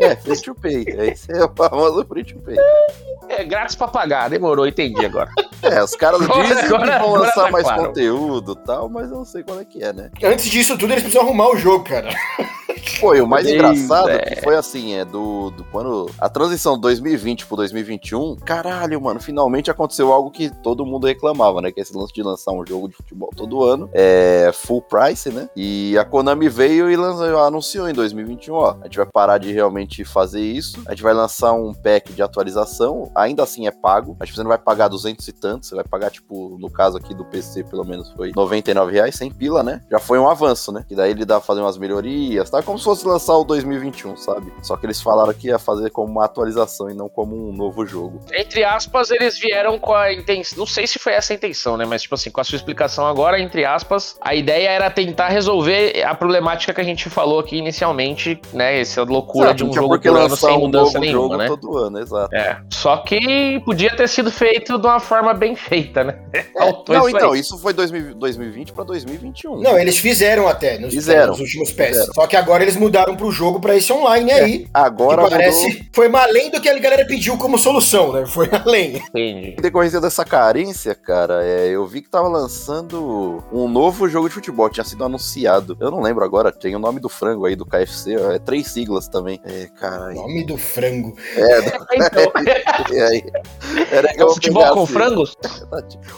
É, 0.00 0.16
free 0.16 0.40
to 0.40 0.54
pay. 0.54 0.84
É 0.88 1.06
esse 1.08 1.32
é 1.32 1.44
o 1.44 1.50
famoso 1.54 2.04
free 2.06 2.24
to 2.24 2.38
pay. 2.40 2.57
É 3.28 3.44
grátis 3.44 3.74
pra 3.76 3.88
pagar, 3.88 4.30
demorou, 4.30 4.66
entendi 4.66 5.04
agora. 5.04 5.30
É, 5.62 5.82
os 5.82 5.94
caras 5.94 6.22
Agora- 6.22 6.42
dizem 6.48 6.64
agora- 6.64 6.92
que 6.92 6.98
vão 7.04 7.12
lançar 7.16 7.44
tá 7.44 7.50
mais 7.50 7.64
claro. 7.64 7.86
conteúdo 7.86 8.52
e 8.60 8.66
tal, 8.66 8.88
mas 8.88 9.10
eu 9.10 9.16
não 9.18 9.24
sei 9.24 9.42
qual 9.42 9.60
é 9.60 9.64
que 9.64 9.82
é, 9.82 9.92
né? 9.92 10.10
Antes 10.24 10.46
disso 10.48 10.78
tudo, 10.78 10.92
eles 10.94 11.02
precisam 11.02 11.26
arrumar 11.26 11.48
o 11.50 11.56
jogo, 11.56 11.84
cara. 11.84 12.08
Pô, 13.00 13.14
e 13.14 13.20
o 13.20 13.26
mais 13.26 13.46
Eita. 13.46 13.56
engraçado 13.56 14.10
é 14.10 14.18
que 14.18 14.42
foi 14.42 14.56
assim, 14.56 14.94
é 14.94 15.04
do, 15.04 15.50
do 15.50 15.64
quando 15.64 16.10
a 16.18 16.28
transição 16.28 16.78
2020 16.78 17.46
pro 17.46 17.56
2021, 17.56 18.36
caralho, 18.36 19.00
mano, 19.00 19.20
finalmente 19.20 19.70
aconteceu 19.70 20.12
algo 20.12 20.30
que 20.30 20.50
todo 20.62 20.84
mundo 20.84 21.06
reclamava, 21.06 21.60
né? 21.60 21.70
Que 21.70 21.80
é 21.80 21.82
esse 21.82 21.96
lance 21.96 22.12
de 22.12 22.22
lançar 22.22 22.52
um 22.52 22.66
jogo 22.66 22.88
de 22.88 22.94
futebol 22.94 23.30
todo 23.34 23.62
ano, 23.62 23.88
é 23.92 24.50
full 24.52 24.82
price, 24.82 25.30
né? 25.30 25.48
E 25.54 25.96
a 25.98 26.04
Konami 26.04 26.48
veio 26.48 26.90
e 26.90 26.96
lançou, 26.96 27.38
anunciou 27.38 27.88
em 27.88 27.92
2021, 27.92 28.54
ó, 28.54 28.76
a 28.80 28.84
gente 28.84 28.96
vai 28.96 29.06
parar 29.06 29.38
de 29.38 29.52
realmente 29.52 30.04
fazer 30.04 30.40
isso, 30.40 30.82
a 30.86 30.90
gente 30.90 31.02
vai 31.02 31.14
lançar 31.14 31.52
um 31.52 31.72
pack 31.72 32.12
de 32.12 32.22
atualização, 32.22 33.10
ainda 33.14 33.42
assim 33.42 33.66
é 33.66 33.70
pago, 33.70 34.16
mas 34.18 34.30
você 34.30 34.42
não 34.42 34.48
vai 34.48 34.58
pagar 34.58 34.88
200 34.88 35.26
e 35.26 35.32
tanto, 35.32 35.66
você 35.66 35.74
vai 35.74 35.84
pagar, 35.84 36.10
tipo, 36.10 36.56
no 36.58 36.70
caso 36.70 36.96
aqui 36.96 37.14
do 37.14 37.24
PC, 37.24 37.64
pelo 37.64 37.84
menos 37.84 38.10
foi 38.12 38.32
99 38.34 38.92
reais, 38.92 39.14
sem 39.14 39.30
pila, 39.30 39.62
né? 39.62 39.82
Já 39.90 39.98
foi 39.98 40.18
um 40.18 40.28
avanço, 40.28 40.72
né? 40.72 40.84
Que 40.88 40.94
daí 40.94 41.10
ele 41.10 41.24
dá 41.24 41.36
pra 41.36 41.46
fazer 41.46 41.60
umas 41.60 41.78
melhorias, 41.78 42.50
tá? 42.50 42.62
Como 42.62 42.77
se 42.78 42.84
fosse 42.84 43.06
lançar 43.06 43.36
o 43.36 43.44
2021, 43.44 44.16
sabe? 44.16 44.52
Só 44.62 44.76
que 44.76 44.86
eles 44.86 45.00
falaram 45.00 45.32
que 45.34 45.48
ia 45.48 45.58
fazer 45.58 45.90
como 45.90 46.10
uma 46.10 46.24
atualização 46.24 46.90
e 46.90 46.94
não 46.94 47.08
como 47.08 47.48
um 47.48 47.52
novo 47.52 47.84
jogo. 47.86 48.20
Entre 48.32 48.64
aspas, 48.64 49.10
eles 49.10 49.38
vieram 49.38 49.78
com 49.78 49.94
a 49.94 50.12
intenção. 50.12 50.58
Não 50.58 50.66
sei 50.66 50.86
se 50.86 50.98
foi 50.98 51.12
essa 51.12 51.32
a 51.32 51.36
intenção, 51.36 51.76
né? 51.76 51.84
Mas, 51.84 52.02
tipo 52.02 52.14
assim, 52.14 52.30
com 52.30 52.40
a 52.40 52.44
sua 52.44 52.56
explicação 52.56 53.06
agora, 53.06 53.40
entre 53.40 53.64
aspas, 53.64 54.16
a 54.20 54.34
ideia 54.34 54.68
era 54.68 54.90
tentar 54.90 55.28
resolver 55.28 56.02
a 56.02 56.14
problemática 56.14 56.72
que 56.72 56.80
a 56.80 56.84
gente 56.84 57.08
falou 57.10 57.40
aqui 57.40 57.56
inicialmente, 57.56 58.40
né? 58.52 58.80
Essa 58.80 59.02
loucura 59.02 59.54
de 59.54 59.64
um 59.64 59.72
jogo 59.72 59.98
por 59.98 60.08
ano 60.08 60.18
lançar 60.20 60.48
sem 60.48 60.56
um 60.56 60.60
mudança 60.60 60.84
novo 60.84 60.98
nenhuma, 61.00 61.22
jogo 61.22 61.36
né? 61.36 61.46
todo 61.48 61.78
ano, 61.78 61.98
exato. 61.98 62.34
É. 62.34 62.60
Só 62.72 62.96
que 62.98 63.60
podia 63.64 63.94
ter 63.94 64.08
sido 64.08 64.30
feito 64.30 64.78
de 64.78 64.86
uma 64.86 65.00
forma 65.00 65.34
bem 65.34 65.54
feita, 65.56 66.04
né? 66.04 66.18
Faltou 66.52 66.94
não, 66.94 67.08
isso 67.08 67.16
então, 67.16 67.32
aí. 67.32 67.40
isso 67.40 67.58
foi 67.58 67.72
2000 67.72 68.14
2020 68.14 68.72
pra 68.72 68.84
2021. 68.84 69.60
Não, 69.60 69.78
eles 69.78 69.98
fizeram 69.98 70.48
até 70.48 70.78
nos, 70.78 70.92
Fizeram, 70.92 71.28
nos 71.28 71.40
últimos 71.40 71.72
PES. 71.72 71.88
fizeram. 71.88 72.12
Só 72.14 72.26
que 72.26 72.36
agora 72.36 72.62
eles 72.68 72.76
mudaram 72.76 73.16
pro 73.16 73.30
jogo 73.30 73.60
pra 73.60 73.74
esse 73.76 73.92
online 73.92 74.30
aí. 74.30 74.68
Agora 74.72 75.24
que 75.24 75.30
parece. 75.30 75.68
mudou. 75.68 75.82
Foi 75.92 76.08
mais 76.08 76.28
além 76.28 76.50
do 76.50 76.60
que 76.60 76.68
a 76.68 76.78
galera 76.78 77.04
pediu 77.06 77.36
como 77.38 77.58
solução, 77.58 78.12
né? 78.12 78.26
Foi 78.26 78.48
além. 78.52 78.96
Entendi. 78.96 79.54
Em 79.58 79.62
decorrência 79.62 80.00
dessa 80.00 80.24
carência, 80.24 80.94
cara, 80.94 81.44
é, 81.44 81.68
eu 81.68 81.86
vi 81.86 82.02
que 82.02 82.10
tava 82.10 82.28
lançando 82.28 83.42
um 83.52 83.68
novo 83.68 84.08
jogo 84.08 84.28
de 84.28 84.34
futebol, 84.34 84.68
tinha 84.68 84.84
sido 84.84 85.02
anunciado. 85.04 85.76
Eu 85.80 85.90
não 85.90 86.00
lembro 86.00 86.24
agora, 86.24 86.52
tem 86.52 86.76
o 86.76 86.78
nome 86.78 87.00
do 87.00 87.08
frango 87.08 87.46
aí 87.46 87.56
do 87.56 87.64
KFC, 87.64 88.16
ó, 88.16 88.32
é 88.32 88.38
três 88.38 88.68
siglas 88.68 89.08
também. 89.08 89.40
É, 89.44 89.66
caralho. 89.78 90.16
Nome 90.16 90.44
do 90.44 90.56
frango. 90.56 91.16
É, 91.36 91.58
Então, 91.96 92.32
é, 92.94 93.02
aí. 93.02 93.24
Era 93.90 94.08
que 94.08 94.20
é 94.20 94.22
eu 94.22 94.26
o 94.28 94.34
futebol 94.34 94.66
com 94.74 94.82
assim. 94.82 94.92
frangos? 94.92 95.36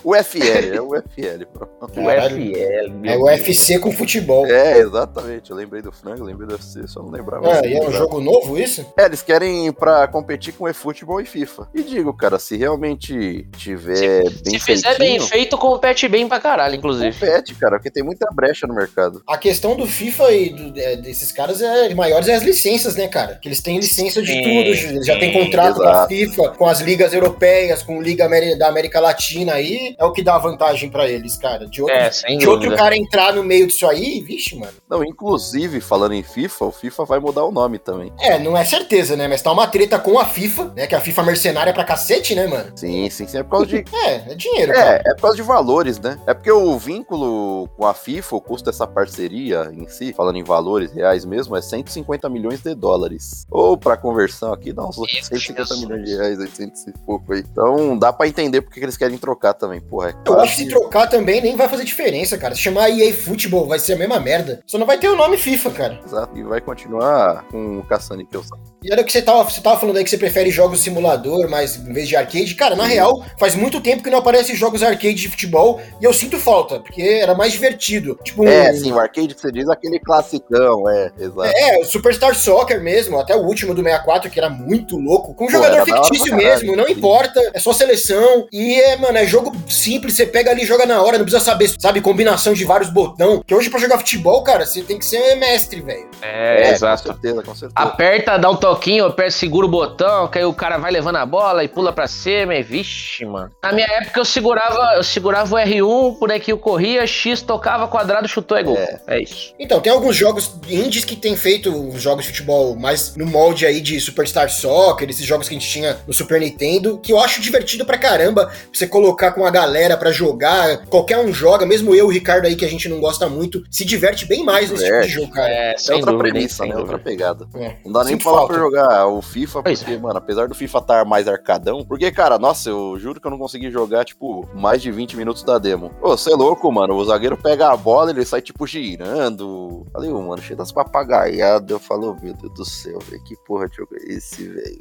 O 0.02 0.14
FL, 0.16 0.75
é 0.75 0.80
o 0.80 0.90
FL, 0.97 1.45
pronto. 1.52 2.00
O. 2.00 2.11
FL. 2.11 3.07
É 3.07 3.16
o. 3.16 3.25
UFC 3.25 3.78
com 3.78 3.92
futebol. 3.92 4.47
É, 4.47 4.78
exatamente. 4.78 5.50
Eu 5.50 5.57
lembrei 5.57 5.83
do 5.83 5.92
frango, 5.92 6.25
lembrei 6.25 6.39
do 6.47 6.52
UFC, 6.54 6.87
só 6.87 7.02
não 7.02 7.11
lembrava. 7.11 7.50
Assim, 7.52 7.68
e 7.68 7.75
é 7.75 7.78
um 7.80 7.82
exato. 7.85 7.92
jogo 7.97 8.20
novo 8.20 8.59
isso? 8.59 8.85
É, 8.99 9.04
eles 9.06 9.23
querem 9.23 9.73
pra 9.73 10.06
competir 10.09 10.52
com 10.54 10.68
eFootball 10.68 11.20
e 11.20 11.25
FIFA. 11.26 11.68
E 11.75 11.82
digo, 11.82 12.12
cara, 12.14 12.38
se 12.38 12.56
realmente 12.56 13.47
tiver 13.56 14.25
bem 14.44 14.59
Se 14.59 14.59
fizer 14.61 14.99
bem 14.99 15.20
feito, 15.20 15.56
compete 15.59 16.09
bem 16.09 16.26
pra 16.28 16.40
caralho, 16.40 16.75
inclusive. 16.76 17.12
compete, 17.12 17.54
cara, 17.54 17.76
porque 17.78 17.90
tem 17.90 18.02
muita 18.02 18.26
brecha 18.32 18.66
no 18.66 18.75
mercado. 18.75 19.23
A 19.26 19.37
questão 19.38 19.76
do 19.76 19.87
FIFA 19.87 20.32
e 20.32 20.50
do- 20.50 20.80
é, 20.80 20.97
desses 20.97 21.32
caras 21.32 21.61
é 21.61 21.94
maiores 21.94 22.28
é 22.28 22.35
as 22.35 22.42
licenças, 22.42 22.97
né, 22.97 23.09
cara? 23.09 23.37
Que 23.37 23.49
eles 23.49 23.61
têm 23.61 23.78
licença 23.78 24.20
de 24.23 24.32
Sim, 24.32 24.42
tudo. 24.42 24.50
Eles 24.70 25.06
já 25.06 25.18
tem 25.18 25.32
sim, 25.32 25.44
contrato 25.44 25.76
com 25.76 25.82
a 25.82 25.90
exato. 25.90 26.09
FIFA, 26.09 26.49
com 26.50 26.66
as 26.66 26.80
ligas 26.80 27.12
europeias, 27.12 27.82
com 27.82 28.00
Liga 28.00 28.28
da 28.59 28.68
América 28.68 29.00
Latina 29.00 29.54
aí. 29.54 29.94
É 29.99 30.04
o 30.04 30.12
que 30.12 30.23
dá 30.23 30.37
vantagem 30.38 30.88
pra 30.90 31.09
eles, 31.09 31.37
cara. 31.37 31.66
De 31.66 31.82
outro, 31.82 31.97
É, 31.97 32.11
sem 32.11 32.38
de 32.38 32.49
outro 32.49 32.75
cara 32.76 32.97
entrar 32.97 33.32
no 33.35 33.42
meio 33.42 33.66
disso 33.66 33.87
aí, 33.87 34.20
vixe, 34.20 34.56
mano. 34.56 34.73
Não, 34.88 35.04
inclusive, 35.04 35.80
falando 35.80 36.12
em 36.14 36.23
FIFA, 36.33 36.65
o 36.67 36.73
FIFA 36.73 37.05
vai 37.05 37.19
mudar 37.19 37.45
o 37.45 37.53
nome 37.53 37.79
também. 37.79 38.13
É, 38.19 38.39
não 38.39 38.57
é 38.57 38.65
certeza, 38.65 39.17
né? 39.17 39.27
Mas 39.29 39.43
tá 39.43 39.53
uma 39.53 39.67
treta 39.67 39.99
com 39.99 40.19
a 40.19 40.25
FIFA, 40.25 40.73
né? 40.77 40.87
Que 40.87 40.95
a 40.95 41.01
FIFA 41.01 41.23
mercenária 41.25 41.73
pra 41.73 41.85
cacete, 41.85 42.35
né, 42.35 42.47
mano? 42.47 42.71
Sim, 42.75 43.09
sim, 43.11 43.27
sim. 43.27 43.39
É 43.39 43.43
por 43.43 43.51
causa 43.51 43.67
de. 43.67 43.85
É, 44.01 44.33
é 44.33 44.35
dinheiro, 44.35 44.73
cara. 44.73 45.03
É, 45.05 45.11
é 45.11 45.15
por 45.15 45.23
causa 45.23 45.37
de 45.37 45.43
valores, 45.43 45.99
né? 45.99 46.19
É 46.27 46.33
porque 46.33 46.51
o 46.51 46.79
vínculo 46.79 47.69
com 47.77 47.87
a 47.87 47.93
FIFA, 47.93 48.37
o 48.37 48.41
custo 48.41 48.71
dessa 48.71 48.87
parceria 48.87 49.71
em 49.73 49.87
si, 49.89 50.13
falando 50.13 50.37
em 50.37 50.43
valores 50.45 50.93
reais 50.93 51.25
mesmo, 51.25 51.57
é 51.57 51.61
150 51.61 52.29
milhões 52.29 52.61
de 52.61 52.75
dólares. 52.75 53.47
Ou 53.51 53.77
pra 53.77 53.97
conversão 53.97 54.53
aqui, 54.53 54.73
dá 54.73 54.85
uns 54.85 54.97
Meu 54.97 55.07
150 55.07 55.63
Jesus. 55.63 55.81
milhões 55.81 56.05
de 56.09 56.17
reais, 56.17 56.39
800 56.39 56.87
e 56.87 56.93
pouco 57.05 57.33
aí. 57.33 57.41
Então 57.41 57.99
dá 57.99 58.13
pra 58.13 58.27
entender 58.27 58.63
porque 58.63 58.81
que 58.81 58.85
eles 58.87 58.97
querem 58.97 59.19
trocar 59.19 59.55
também, 59.55 59.81
porra. 59.81 60.11
É 60.11 60.15
Eu 60.29 60.41
acho 60.41 60.57
que 60.57 60.63
se 60.65 60.69
trocar 60.69 61.07
também 61.09 61.41
nem 61.41 61.57
vai 61.57 61.69
fazer 61.69 61.85
diferença, 61.85 62.39
cara. 62.39 62.55
Se 62.55 62.61
chamar 62.61 62.91
EA 62.91 63.13
Futebol 63.15 63.67
vai 63.67 63.79
ser 63.79 63.95
a 63.95 63.97
mesma 63.97 64.19
merda. 64.19 64.61
Só 64.67 64.79
não 64.79 64.87
vai 64.87 64.99
ter 64.99 65.09
o 65.09 65.17
nome 65.17 65.37
FIFA, 65.37 65.71
cara. 65.71 66.01
Exato. 66.11 66.37
e 66.37 66.43
vai 66.43 66.61
continuar 66.61 67.45
com 67.50 67.79
o 67.79 67.85
caçando 67.85 68.26
que 68.26 68.37
eu. 68.37 68.43
E 68.83 68.90
era 68.90 69.02
o 69.02 69.05
que 69.05 69.12
você 69.12 69.21
tava, 69.21 69.45
você 69.45 69.61
tava 69.61 69.79
falando 69.79 69.99
aí 69.99 70.05
que 70.05 70.09
você 70.09 70.17
prefere 70.17 70.50
jogos 70.50 70.81
simulador, 70.81 71.49
mas 71.50 71.76
em 71.76 71.93
vez 71.93 72.09
de 72.09 72.17
arcade. 72.17 72.55
Cara, 72.55 72.75
na 72.75 72.85
real, 72.85 73.23
faz 73.38 73.55
muito 73.55 73.81
tempo 73.81 74.02
que 74.02 74.09
não 74.09 74.19
aparecem 74.19 74.57
jogos 74.57 74.83
arcade 74.83 75.14
de 75.14 75.29
futebol 75.29 75.81
e 76.00 76.05
eu 76.05 76.12
sinto 76.14 76.38
falta, 76.38 76.81
porque 76.81 77.02
era 77.02 77.35
mais 77.35 77.52
divertido. 77.52 78.19
Tipo, 78.25 78.47
É, 78.47 78.73
sim, 78.73 78.90
o 78.90 78.99
arcade 78.99 79.35
que 79.35 79.40
você 79.40 79.52
diz, 79.52 79.69
aquele 79.69 79.99
classicão, 80.00 80.88
é, 80.88 81.12
exato. 81.19 81.52
É, 81.55 81.79
o 81.81 81.85
Superstar 81.85 82.35
Soccer 82.35 82.81
mesmo, 82.83 83.19
até 83.19 83.37
o 83.37 83.40
último 83.40 83.75
do 83.75 83.83
64, 83.83 84.31
que 84.31 84.38
era 84.38 84.49
muito 84.49 84.97
louco. 84.97 85.35
Com 85.35 85.45
um 85.45 85.47
Pô, 85.49 85.52
jogador 85.52 85.85
fictício 85.85 86.31
caralho, 86.31 86.49
mesmo, 86.49 86.76
não 86.76 86.87
sim. 86.87 86.93
importa, 86.93 87.38
é 87.52 87.59
só 87.59 87.75
seleção. 87.75 88.49
E 88.50 88.81
é, 88.81 88.97
mano, 88.97 89.19
é 89.19 89.26
jogo 89.26 89.52
simples, 89.69 90.14
você 90.14 90.25
pega 90.25 90.50
ali 90.50 90.62
e 90.62 90.67
joga 90.67 90.87
na 90.87 91.02
hora, 91.02 91.19
não 91.19 91.25
precisa 91.25 91.45
saber, 91.45 91.71
sabe, 91.79 92.00
combinação 92.00 92.55
de 92.55 92.64
vários 92.64 92.88
botão. 92.88 93.43
Que 93.47 93.55
hoje 93.55 93.69
pra 93.69 93.79
jogar 93.79 93.99
futebol, 93.99 94.43
cara, 94.43 94.64
você 94.64 94.83
tem 94.83 94.99
que 94.99 95.05
ser 95.05 95.35
mestre, 95.35 95.83
velho. 95.83 96.00
É, 96.23 96.71
exato. 96.71 97.04
Com 97.04 97.12
certeza, 97.12 97.42
com 97.42 97.54
certeza. 97.54 97.73
Aperta, 97.75 98.37
dá 98.37 98.50
um 98.50 98.57
toquinho, 98.57 99.07
aperta, 99.07 99.30
segura 99.30 99.66
o 99.66 99.71
botão, 99.71 100.28
que 100.28 100.38
aí 100.38 100.45
o 100.45 100.52
cara 100.52 100.78
vai 100.78 100.90
levando 100.90 101.16
a 101.16 101.26
bola 101.26 101.64
e 101.64 101.69
pula 101.69 101.92
pra 101.92 102.07
cima 102.07 102.54
e 102.54 102.62
vixe, 102.62 103.25
mano. 103.25 103.50
Na 103.62 103.73
minha 103.73 103.87
época 103.87 104.21
eu 104.21 104.25
segurava, 104.25 104.95
eu 104.97 105.02
segurava 105.02 105.54
o 105.54 105.59
R1, 105.59 106.19
por 106.19 106.30
aqui 106.33 106.52
eu 106.52 106.59
corria, 106.59 107.07
X 107.07 107.42
tocava, 107.42 107.88
quadrado, 107.88 108.28
chutou 108.28 108.57
é 108.57 108.62
gol. 108.62 108.76
É. 108.76 109.00
É, 109.07 109.23
isso. 109.23 109.54
Então, 109.59 109.80
tem 109.80 109.92
alguns 109.92 110.16
jogos 110.16 110.52
indies 110.69 111.04
que 111.04 111.16
tem 111.16 111.37
feito 111.37 111.71
os 111.71 112.00
jogos 112.00 112.25
de 112.25 112.30
futebol 112.30 112.76
mais 112.76 113.16
no 113.16 113.26
molde 113.26 113.66
aí 113.66 113.80
de 113.80 114.00
Superstar 114.00 114.50
Soccer, 114.50 115.09
esses 115.09 115.25
jogos 115.25 115.49
que 115.49 115.54
a 115.54 115.59
gente 115.59 115.71
tinha 115.71 115.99
no 116.07 116.12
Super 116.12 116.40
Nintendo, 116.40 116.99
que 116.99 117.12
eu 117.12 117.21
acho 117.21 117.40
divertido 117.40 117.85
pra 117.85 117.99
caramba, 117.99 118.47
pra 118.47 118.54
você 118.73 118.87
colocar 118.87 119.33
com 119.33 119.45
a 119.45 119.50
galera 119.50 119.97
pra 119.97 120.11
jogar, 120.12 120.87
qualquer 120.87 121.19
um 121.19 121.33
joga, 121.33 121.64
mesmo 121.66 121.95
eu 121.95 122.00
e 122.00 122.02
o 122.02 122.09
Ricardo 122.09 122.47
aí, 122.47 122.57
que 122.57 122.64
a 122.64 122.69
gente 122.69 122.88
não 122.88 123.00
gosta 123.00 123.28
muito, 123.28 123.62
se 123.71 123.85
diverte 123.85 124.26
bem 124.26 124.45
mais 124.45 124.71
nesse 124.71 124.85
tipo 124.85 125.00
de 125.00 125.09
jogo, 125.09 125.33
cara. 125.33 125.49
É, 125.49 125.75
É 125.88 125.89
sem 125.90 125.99
outra 126.00 126.12
dúvida, 126.12 126.30
premissa, 126.32 126.54
sem 126.56 126.68
né? 126.68 126.75
dúvida. 126.75 126.92
Outra 126.92 127.04
pegada. 127.11 127.49
É. 127.54 127.76
Não 127.85 127.92
dá 127.92 128.04
nem 128.04 128.14
Sinto 128.14 128.23
pra 128.23 128.32
falar 128.32 128.38
falta. 128.40 128.54
pra 128.54 128.62
jogar 128.62 129.06
o 129.09 129.23
FIFA, 129.23 129.62
Pois 129.62 129.82
porque, 129.82 129.99
mano, 129.99 130.18
apesar 130.18 130.49
do 130.49 130.54
FIFA 130.54 130.78
estar 130.78 131.04
mais 131.04 131.28
arcadão, 131.28 131.85
porque, 131.85 132.11
cara, 132.11 132.38
nossa, 132.38 132.70
eu 132.70 132.97
juro 132.99 133.20
que 133.20 133.26
eu 133.26 133.30
não 133.30 133.38
consegui 133.38 133.70
jogar, 133.70 134.04
tipo, 134.04 134.49
mais 134.54 134.82
de 134.82 134.90
20 134.90 135.16
minutos 135.16 135.42
da 135.42 135.59
demo. 135.59 135.90
Ô, 136.02 136.16
você 136.16 136.32
é 136.32 136.37
louco, 136.37 136.70
mano. 136.73 136.94
O 136.94 137.04
zagueiro 137.04 137.37
pega 137.37 137.70
a 137.70 137.76
bola, 137.76 138.11
ele 138.11 138.25
sai, 138.25 138.40
tipo, 138.40 138.66
girando. 138.66 139.87
Falei, 139.92 140.11
ô, 140.11 140.20
mano, 140.23 140.40
cheio 140.42 140.56
das 140.56 140.73
papagaiadas. 140.73 141.70
Eu 141.70 141.78
falo, 141.78 142.16
meu 142.23 142.35
Deus 142.35 142.52
do 142.54 142.64
céu, 142.64 142.99
velho, 143.09 143.23
que 143.25 143.37
porra 143.47 143.68
de 143.68 143.76
jogo 143.76 143.94
é 143.94 144.12
esse, 144.12 144.47
velho? 144.49 144.80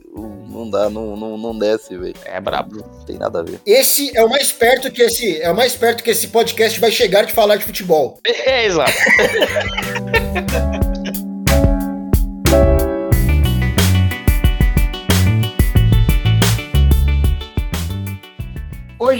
Não 0.49 0.69
dá, 0.69 0.89
não, 0.89 1.15
não, 1.15 1.37
não 1.37 1.57
desce, 1.57 1.97
velho. 1.97 2.15
É 2.25 2.39
brabo. 2.39 2.77
Não 2.77 3.05
tem 3.05 3.17
nada 3.17 3.39
a 3.39 3.43
ver. 3.43 3.59
Esse 3.65 4.15
é 4.17 4.23
o 4.23 4.29
mais 4.29 4.51
perto 4.51 4.91
que 4.91 5.01
esse 5.01 5.41
é 5.41 5.51
o 5.51 5.55
mais 5.55 5.75
perto 5.75 6.03
que 6.03 6.09
esse 6.11 6.27
podcast 6.27 6.79
vai 6.79 6.91
chegar 6.91 7.25
de 7.25 7.33
falar 7.33 7.57
de 7.57 7.65
futebol. 7.65 8.19
É, 8.25 8.65
exato. 8.65 8.91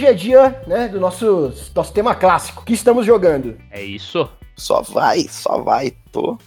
Hoje 0.00 0.06
é 0.06 0.14
dia, 0.14 0.62
né, 0.66 0.88
do 0.88 0.98
nosso 0.98 1.52
nosso 1.74 1.92
tema 1.92 2.14
clássico. 2.14 2.62
O 2.62 2.64
que 2.64 2.72
estamos 2.72 3.04
jogando? 3.04 3.58
É 3.70 3.82
isso. 3.82 4.26
Só 4.56 4.80
vai, 4.80 5.26
só 5.28 5.60
vai, 5.60 5.92
tô 6.10 6.38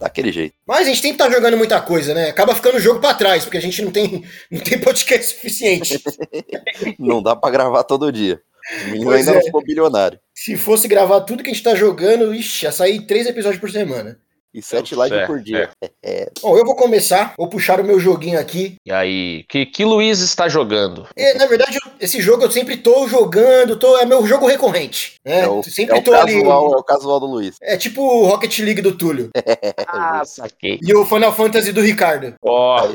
daquele 0.00 0.32
jeito. 0.32 0.54
Mas 0.66 0.78
a 0.78 0.84
gente 0.84 1.02
tem 1.02 1.10
que 1.14 1.22
estar 1.22 1.30
jogando 1.30 1.58
muita 1.58 1.78
coisa, 1.82 2.14
né? 2.14 2.30
Acaba 2.30 2.54
ficando 2.54 2.78
o 2.78 2.80
jogo 2.80 3.00
pra 3.00 3.12
trás, 3.12 3.44
porque 3.44 3.58
a 3.58 3.60
gente 3.60 3.82
não 3.82 3.90
tem 3.90 4.24
não 4.50 4.60
tem 4.60 4.78
podcast 4.78 5.34
suficiente. 5.34 6.02
Não 6.98 7.22
dá 7.22 7.36
pra 7.36 7.50
gravar 7.50 7.84
todo 7.84 8.10
dia. 8.10 8.40
O 8.86 8.90
menino 8.92 9.10
ainda 9.10 9.32
é. 9.32 9.34
não 9.34 9.42
ficou 9.42 9.62
bilionário. 9.62 10.18
Se 10.34 10.56
fosse 10.56 10.88
gravar 10.88 11.20
tudo 11.20 11.42
que 11.42 11.50
a 11.50 11.52
gente 11.52 11.62
tá 11.62 11.74
jogando, 11.74 12.34
ixi, 12.34 12.64
ia 12.64 12.72
sair 12.72 13.06
três 13.06 13.26
episódios 13.26 13.60
por 13.60 13.70
semana. 13.70 14.18
E 14.54 14.60
sete 14.60 14.94
lives 14.94 15.12
é, 15.12 15.26
por 15.26 15.40
dia. 15.40 15.70
É. 16.02 16.30
Bom, 16.42 16.56
eu 16.58 16.64
vou 16.64 16.76
começar, 16.76 17.34
vou 17.38 17.48
puxar 17.48 17.80
o 17.80 17.84
meu 17.84 17.98
joguinho 17.98 18.38
aqui. 18.38 18.76
E 18.84 18.92
aí, 18.92 19.44
que, 19.48 19.64
que 19.64 19.84
Luiz 19.84 20.20
está 20.20 20.48
jogando? 20.48 21.06
E, 21.16 21.34
na 21.34 21.46
verdade, 21.46 21.78
eu- 21.82 21.92
esse 21.98 22.20
jogo 22.20 22.42
eu 22.42 22.50
sempre 22.50 22.76
tô 22.76 23.06
jogando, 23.08 23.76
tô, 23.76 23.96
é 23.98 24.04
meu 24.04 24.26
jogo 24.26 24.46
recorrente. 24.46 25.14
Né? 25.24 25.40
É, 25.40 25.48
o, 25.48 25.62
sempre 25.62 25.96
é 25.96 26.00
o 26.00 26.02
tô 26.04 26.12
ali. 26.12 26.34
casual, 26.34 26.74
é 26.74 26.76
o 26.76 26.82
casual 26.82 27.20
do 27.20 27.26
Luiz. 27.26 27.56
É 27.62 27.76
tipo 27.76 28.02
o 28.02 28.26
Rocket 28.26 28.58
League 28.58 28.82
do 28.82 28.92
Túlio. 28.96 29.30
Ah, 29.86 30.22
saquei. 30.24 30.78
E 30.82 30.94
o 30.94 31.04
Final 31.04 31.34
Fantasy 31.34 31.70
do 31.72 31.80
Ricardo. 31.82 32.34
Ó, 32.42 32.88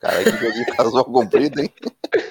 Cara, 0.00 0.22
que 0.22 0.30
joguinho 0.30 0.66
casual 0.76 1.04
comprido, 1.06 1.60
hein? 1.60 1.70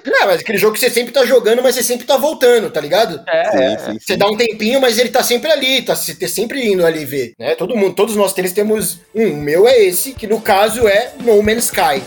É, 0.06 0.26
mas 0.26 0.42
aquele 0.42 0.58
jogo 0.58 0.74
que 0.74 0.80
você 0.80 0.90
sempre 0.90 1.12
tá 1.12 1.26
jogando, 1.26 1.62
mas 1.64 1.76
você 1.76 1.84
sempre 1.84 2.06
tá 2.06 2.16
voltando, 2.16 2.70
tá 2.70 2.80
ligado? 2.80 3.24
é, 3.28 3.52
sim, 3.78 3.86
sim, 3.86 4.00
Você 4.00 4.14
sim. 4.14 4.18
dá 4.18 4.28
um 4.28 4.38
tempinho, 4.38 4.80
mas 4.80 4.98
ele 4.98 5.10
tá 5.10 5.24
sempre 5.24 5.52
ali, 5.52 5.82
tá 5.82 5.96
você 5.96 6.14
tá 6.16 6.28
sempre 6.28 6.66
indo 6.72 6.86
ali 6.86 7.06
ver, 7.06 7.34
né? 7.40 7.56
Todo 7.56 7.76
mundo, 7.76 7.96
todos 7.96 8.16
nós 8.16 8.34
três 8.34 8.54
temos 8.54 9.00
um. 9.14 9.34
O 9.34 9.38
meu 9.38 9.68
é 9.68 9.78
esse, 9.80 10.14
que 10.14 10.28
no 10.28 10.40
caso 10.40 10.88
é 10.88 11.12
No 11.20 11.42
Man's 11.42 11.66
Sky. 11.66 12.02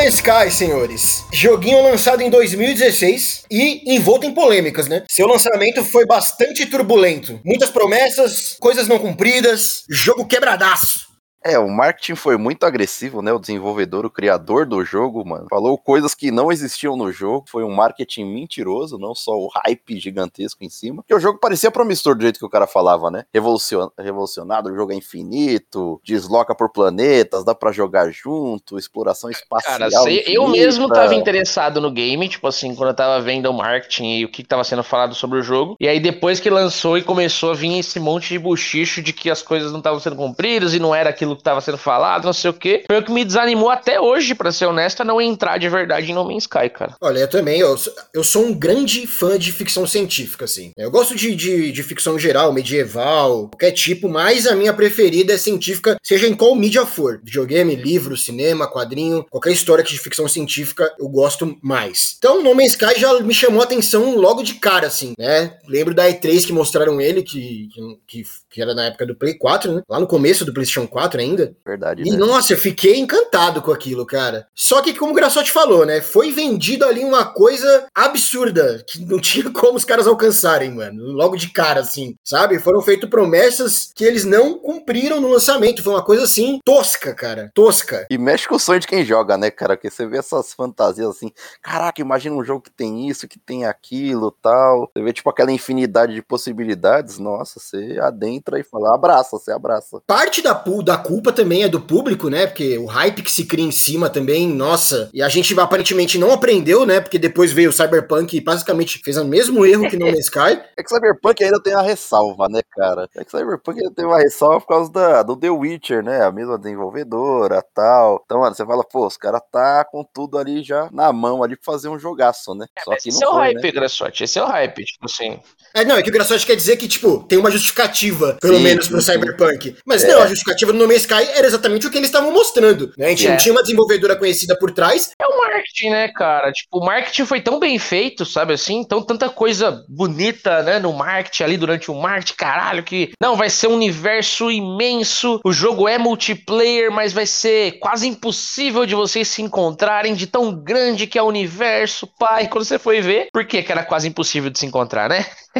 No 0.00 0.06
Sky, 0.08 0.50
senhores. 0.50 1.26
Joguinho 1.30 1.82
lançado 1.82 2.22
em 2.22 2.30
2016 2.30 3.42
e 3.50 3.94
envolto 3.94 4.24
em 4.24 4.32
polêmicas, 4.32 4.88
né? 4.88 5.04
Seu 5.10 5.26
lançamento 5.26 5.84
foi 5.84 6.06
bastante 6.06 6.64
turbulento. 6.64 7.38
Muitas 7.44 7.68
promessas, 7.68 8.56
coisas 8.58 8.88
não 8.88 8.98
cumpridas, 8.98 9.84
jogo 9.90 10.26
quebradaço. 10.26 11.09
É, 11.44 11.58
o 11.58 11.68
marketing 11.68 12.14
foi 12.14 12.36
muito 12.36 12.64
agressivo, 12.64 13.22
né? 13.22 13.32
O 13.32 13.38
desenvolvedor, 13.38 14.04
o 14.04 14.10
criador 14.10 14.66
do 14.66 14.84
jogo, 14.84 15.26
mano, 15.26 15.46
falou 15.48 15.78
coisas 15.78 16.14
que 16.14 16.30
não 16.30 16.52
existiam 16.52 16.96
no 16.96 17.10
jogo. 17.10 17.46
Foi 17.48 17.64
um 17.64 17.74
marketing 17.74 18.24
mentiroso, 18.24 18.98
não 18.98 19.14
só 19.14 19.32
o 19.32 19.48
hype 19.48 19.98
gigantesco 19.98 20.62
em 20.64 20.68
cima. 20.68 21.02
Porque 21.02 21.14
o 21.14 21.20
jogo 21.20 21.38
parecia 21.38 21.70
promissor 21.70 22.14
do 22.14 22.22
jeito 22.22 22.38
que 22.38 22.44
o 22.44 22.50
cara 22.50 22.66
falava, 22.66 23.10
né? 23.10 23.24
Revolucion... 23.32 23.88
Revolucionado, 23.98 24.70
o 24.70 24.74
jogo 24.74 24.92
é 24.92 24.94
infinito, 24.96 26.00
desloca 26.04 26.54
por 26.54 26.70
planetas, 26.70 27.44
dá 27.44 27.54
pra 27.54 27.72
jogar 27.72 28.10
junto, 28.10 28.78
exploração 28.78 29.30
espacial. 29.30 29.78
Cara, 29.78 30.10
eu 30.26 30.46
mesmo 30.48 30.88
tava 30.88 31.14
interessado 31.14 31.80
no 31.80 31.90
game, 31.90 32.28
tipo 32.28 32.46
assim, 32.46 32.74
quando 32.74 32.90
eu 32.90 32.94
tava 32.94 33.20
vendo 33.20 33.46
o 33.46 33.54
marketing 33.54 34.18
e 34.18 34.24
o 34.24 34.28
que 34.28 34.44
tava 34.44 34.64
sendo 34.64 34.82
falado 34.82 35.14
sobre 35.14 35.38
o 35.38 35.42
jogo. 35.42 35.76
E 35.80 35.88
aí 35.88 36.00
depois 36.00 36.40
que 36.40 36.50
lançou 36.50 36.98
e 36.98 37.02
começou 37.02 37.52
a 37.52 37.54
vir 37.54 37.78
esse 37.78 37.98
monte 37.98 38.28
de 38.28 38.38
buchicho 38.38 39.02
de 39.02 39.12
que 39.12 39.30
as 39.30 39.42
coisas 39.42 39.72
não 39.72 39.78
estavam 39.78 40.00
sendo 40.00 40.16
cumpridas 40.16 40.74
e 40.74 40.78
não 40.78 40.94
era 40.94 41.10
aquilo 41.10 41.29
que 41.36 41.42
tava 41.42 41.60
sendo 41.60 41.78
falado, 41.78 42.24
não 42.24 42.32
sei 42.32 42.50
o 42.50 42.54
quê. 42.54 42.84
Foi 42.86 42.98
o 42.98 43.04
que 43.04 43.12
me 43.12 43.24
desanimou 43.24 43.70
até 43.70 44.00
hoje, 44.00 44.34
pra 44.34 44.52
ser 44.52 44.66
honesto, 44.66 45.00
a 45.00 45.04
não 45.04 45.20
entrar 45.20 45.58
de 45.58 45.68
verdade 45.68 46.10
em 46.10 46.14
No 46.14 46.24
Man's 46.24 46.44
Sky, 46.44 46.68
cara. 46.68 46.94
Olha, 47.00 47.20
eu 47.20 47.28
também, 47.28 47.60
eu, 47.60 47.76
eu 48.14 48.24
sou 48.24 48.44
um 48.44 48.54
grande 48.54 49.06
fã 49.06 49.38
de 49.38 49.52
ficção 49.52 49.86
científica, 49.86 50.44
assim. 50.44 50.72
Eu 50.76 50.90
gosto 50.90 51.14
de, 51.14 51.34
de, 51.34 51.72
de 51.72 51.82
ficção 51.82 52.18
geral, 52.18 52.52
medieval, 52.52 53.48
qualquer 53.48 53.72
tipo, 53.72 54.08
mas 54.08 54.46
a 54.46 54.56
minha 54.56 54.72
preferida 54.72 55.32
é 55.32 55.38
científica, 55.38 55.96
seja 56.02 56.26
em 56.26 56.34
qual 56.34 56.54
mídia 56.54 56.86
for. 56.86 57.20
Videogame, 57.22 57.74
livro, 57.76 58.16
cinema, 58.16 58.70
quadrinho, 58.70 59.24
qualquer 59.30 59.52
história 59.52 59.84
que 59.84 59.92
de 59.92 59.98
ficção 59.98 60.26
científica 60.28 60.92
eu 60.98 61.08
gosto 61.08 61.58
mais. 61.62 62.16
Então, 62.18 62.42
No 62.42 62.54
Man's 62.54 62.72
Sky 62.72 62.98
já 62.98 63.20
me 63.20 63.34
chamou 63.34 63.60
a 63.60 63.64
atenção 63.64 64.16
logo 64.16 64.42
de 64.42 64.54
cara, 64.54 64.86
assim, 64.86 65.12
né? 65.18 65.56
Lembro 65.66 65.94
da 65.94 66.08
E3 66.08 66.46
que 66.46 66.52
mostraram 66.52 67.00
ele, 67.00 67.22
que, 67.22 67.68
que, 68.06 68.22
que 68.49 68.49
era 68.58 68.74
na 68.74 68.86
época 68.86 69.04
do 69.04 69.14
Play 69.14 69.34
4, 69.34 69.72
né? 69.72 69.82
Lá 69.88 70.00
no 70.00 70.06
começo 70.06 70.44
do 70.44 70.52
PlayStation 70.54 70.86
4 70.86 71.20
ainda. 71.20 71.54
Verdade, 71.64 72.02
E 72.06 72.10
né? 72.10 72.16
nossa, 72.16 72.54
eu 72.54 72.58
fiquei 72.58 72.98
encantado 72.98 73.60
com 73.60 73.70
aquilo, 73.72 74.06
cara. 74.06 74.46
Só 74.54 74.80
que, 74.80 74.94
como 74.94 75.12
o 75.12 75.14
Graçote 75.14 75.50
falou, 75.52 75.84
né? 75.84 76.00
Foi 76.00 76.30
vendido 76.32 76.86
ali 76.86 77.04
uma 77.04 77.26
coisa 77.26 77.86
absurda, 77.94 78.82
que 78.86 79.04
não 79.04 79.18
tinha 79.20 79.50
como 79.50 79.76
os 79.76 79.84
caras 79.84 80.06
alcançarem, 80.06 80.70
mano. 80.70 81.04
Logo 81.12 81.36
de 81.36 81.50
cara, 81.50 81.80
assim, 81.80 82.14
sabe? 82.24 82.58
Foram 82.58 82.80
feitas 82.80 83.10
promessas 83.10 83.90
que 83.94 84.04
eles 84.04 84.24
não 84.24 84.58
cumpriram 84.58 85.20
no 85.20 85.28
lançamento. 85.28 85.82
Foi 85.82 85.92
uma 85.92 86.04
coisa 86.04 86.24
assim, 86.24 86.58
tosca, 86.64 87.14
cara. 87.14 87.50
Tosca. 87.54 88.06
E 88.10 88.16
mexe 88.16 88.48
com 88.48 88.54
o 88.54 88.60
sonho 88.60 88.80
de 88.80 88.86
quem 88.86 89.04
joga, 89.04 89.36
né, 89.36 89.50
cara? 89.50 89.76
Porque 89.76 89.90
você 89.90 90.06
vê 90.06 90.18
essas 90.18 90.52
fantasias 90.54 91.08
assim, 91.08 91.30
caraca, 91.62 92.00
imagina 92.00 92.34
um 92.34 92.44
jogo 92.44 92.62
que 92.62 92.70
tem 92.70 93.08
isso, 93.08 93.28
que 93.28 93.38
tem 93.38 93.64
aquilo, 93.66 94.30
tal. 94.30 94.90
Você 94.94 95.02
vê, 95.02 95.12
tipo, 95.12 95.28
aquela 95.28 95.52
infinidade 95.52 96.14
de 96.14 96.22
possibilidades, 96.22 97.18
nossa, 97.18 97.58
você 97.60 97.98
adentra 98.00 98.39
e 98.58 98.62
fala, 98.62 98.94
abraça, 98.94 99.38
você 99.38 99.52
abraça. 99.52 100.00
Parte 100.06 100.42
da, 100.42 100.52
da 100.84 100.96
culpa 100.96 101.32
também 101.32 101.62
é 101.62 101.68
do 101.68 101.80
público, 101.80 102.28
né? 102.28 102.46
Porque 102.46 102.78
o 102.78 102.86
hype 102.86 103.22
que 103.22 103.30
se 103.30 103.44
cria 103.44 103.64
em 103.64 103.70
cima 103.70 104.08
também, 104.08 104.48
nossa. 104.48 105.10
E 105.12 105.22
a 105.22 105.28
gente 105.28 105.58
aparentemente 105.58 106.18
não 106.18 106.32
aprendeu, 106.32 106.84
né? 106.86 107.00
Porque 107.00 107.18
depois 107.18 107.52
veio 107.52 107.70
o 107.70 107.72
Cyberpunk 107.72 108.36
e 108.36 108.40
basicamente 108.40 109.00
fez 109.04 109.16
o 109.16 109.24
mesmo 109.24 109.64
erro 109.64 109.88
que 109.88 109.96
no 109.96 110.08
Sky. 110.18 110.60
É 110.76 110.82
que 110.82 110.88
Cyberpunk 110.88 111.42
ainda 111.42 111.62
tem 111.62 111.74
uma 111.74 111.82
ressalva, 111.82 112.48
né, 112.48 112.60
cara? 112.70 113.08
É 113.16 113.24
que 113.24 113.30
Cyberpunk 113.30 113.78
ainda 113.78 113.94
tem 113.94 114.04
uma 114.04 114.18
ressalva 114.18 114.60
por 114.60 114.68
causa 114.68 114.92
da, 114.92 115.22
do 115.22 115.36
The 115.36 115.50
Witcher, 115.50 116.02
né? 116.02 116.22
A 116.22 116.32
mesma 116.32 116.58
desenvolvedora, 116.58 117.64
tal. 117.74 118.22
Então, 118.24 118.40
mano, 118.40 118.54
você 118.54 118.64
fala, 118.64 118.84
pô, 118.84 119.06
os 119.06 119.16
caras 119.16 119.40
tá 119.50 119.84
com 119.84 120.04
tudo 120.04 120.38
ali 120.38 120.62
já 120.62 120.88
na 120.92 121.12
mão 121.12 121.42
ali 121.42 121.56
pra 121.56 121.72
fazer 121.72 121.88
um 121.88 121.98
jogaço, 121.98 122.54
né? 122.54 122.66
Só 122.84 122.90
Mas 122.92 123.02
que 123.02 123.08
esse 123.08 123.20
não 123.20 123.28
é 123.28 123.30
o 123.30 123.34
foi, 123.34 123.44
hype, 123.44 123.62
né? 123.62 123.72
Graçote. 123.72 124.24
Esse 124.24 124.38
é 124.38 124.42
o 124.42 124.46
hype. 124.46 124.84
Tipo 124.84 125.06
assim, 125.06 125.40
É, 125.74 125.84
não, 125.84 125.96
é 125.96 126.02
que 126.02 126.08
o 126.08 126.12
Graçote 126.12 126.44
quer 126.46 126.56
dizer 126.56 126.76
que, 126.76 126.88
tipo, 126.88 127.24
tem 127.28 127.38
uma 127.38 127.50
justificativa, 127.50 128.36
pelo 128.40 128.56
Sim, 128.56 128.62
menos, 128.62 128.88
pro 128.88 129.00
sim. 129.00 129.12
Cyberpunk. 129.12 129.76
Mas 129.86 130.02
É. 130.04 130.08
não, 130.08 130.22
a 130.22 130.26
justificativa 130.26 130.72
do 130.72 130.78
No 130.78 130.86
Man's 130.88 131.02
Sky 131.02 131.28
era 131.34 131.46
exatamente 131.46 131.86
o 131.86 131.90
que 131.90 131.96
eles 131.98 132.08
estavam 132.08 132.32
mostrando. 132.32 132.92
Né? 132.98 133.06
A 133.06 133.08
gente 133.10 133.26
É. 133.26 133.30
não 133.30 133.36
tinha 133.36 133.52
uma 133.52 133.62
desenvolvedora 133.62 134.16
conhecida 134.16 134.56
por 134.58 134.70
trás. 134.72 135.10
É 135.20 135.26
o 135.26 135.38
marketing, 135.38 135.90
né, 135.90 136.08
cara? 136.08 136.50
Tipo, 136.52 136.78
o 136.78 136.84
marketing 136.84 137.24
foi 137.24 137.40
tão 137.40 137.58
bem 137.58 137.78
feito, 137.78 138.24
sabe 138.24 138.52
assim? 138.54 138.76
Então, 138.80 139.02
tanta 139.02 139.28
coisa 139.28 139.84
bonita, 139.88 140.62
né, 140.62 140.78
no 140.78 140.92
marketing 140.92 141.42
ali 141.44 141.56
durante 141.56 141.90
o 141.90 141.94
marketing, 141.94 142.34
caralho, 142.34 142.82
que 142.82 143.12
não 143.20 143.36
vai 143.36 143.48
ser 143.50 143.68
um 143.68 143.74
universo 143.74 144.50
imenso. 144.50 145.40
O 145.44 145.52
jogo 145.52 145.88
é 145.88 145.98
multiplayer, 145.98 146.90
mas 146.90 147.12
vai 147.12 147.26
ser 147.26 147.78
quase 147.78 148.06
impossível 148.08 148.84
de 148.86 148.94
vocês 148.94 149.28
se 149.28 149.42
encontrarem 149.42 150.14
de 150.14 150.26
tão 150.26 150.52
grande 150.54 151.06
que 151.06 151.18
é 151.18 151.22
o 151.22 151.26
universo, 151.26 152.06
pai. 152.18 152.48
Quando 152.48 152.64
você 152.64 152.78
foi 152.78 153.00
ver, 153.00 153.28
por 153.32 153.44
que 153.44 153.62
que 153.62 153.70
era 153.72 153.84
quase 153.84 154.08
impossível 154.08 154.50
de 154.50 154.58
se 154.58 154.66
encontrar, 154.66 155.08
né? 155.08 155.24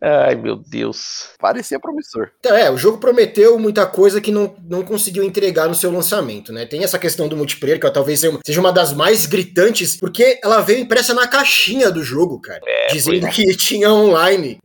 Ai, 0.00 0.34
meu 0.34 0.56
Deus. 0.56 1.28
Parecia 1.40 1.78
promissor. 1.80 2.30
Então, 2.40 2.56
é, 2.56 2.70
o 2.70 2.76
jogo 2.76 2.98
prometeu 2.98 3.58
muita 3.58 3.86
coisa 3.86 4.20
que 4.20 4.30
não, 4.30 4.54
não 4.68 4.82
conseguiu 4.82 5.24
entregar 5.24 5.68
no 5.68 5.74
seu 5.74 5.90
lançamento, 5.90 6.52
né? 6.52 6.66
Tem 6.66 6.82
essa 6.84 6.98
questão 6.98 7.28
do 7.28 7.36
multiplayer, 7.36 7.80
que 7.80 7.90
talvez 7.90 8.20
seja- 8.20 8.60
uma 8.60 8.72
das 8.72 8.92
mais 8.92 9.26
gritantes, 9.26 9.96
porque 9.96 10.38
ela 10.44 10.60
veio 10.60 10.80
impressa 10.80 11.14
na 11.14 11.26
caixinha 11.26 11.90
do 11.90 12.02
jogo, 12.02 12.40
cara. 12.40 12.60
dizendo 12.92 13.20
pois 13.20 13.34
que 13.34 13.56
tinha 13.56 13.90
online. 13.92 14.58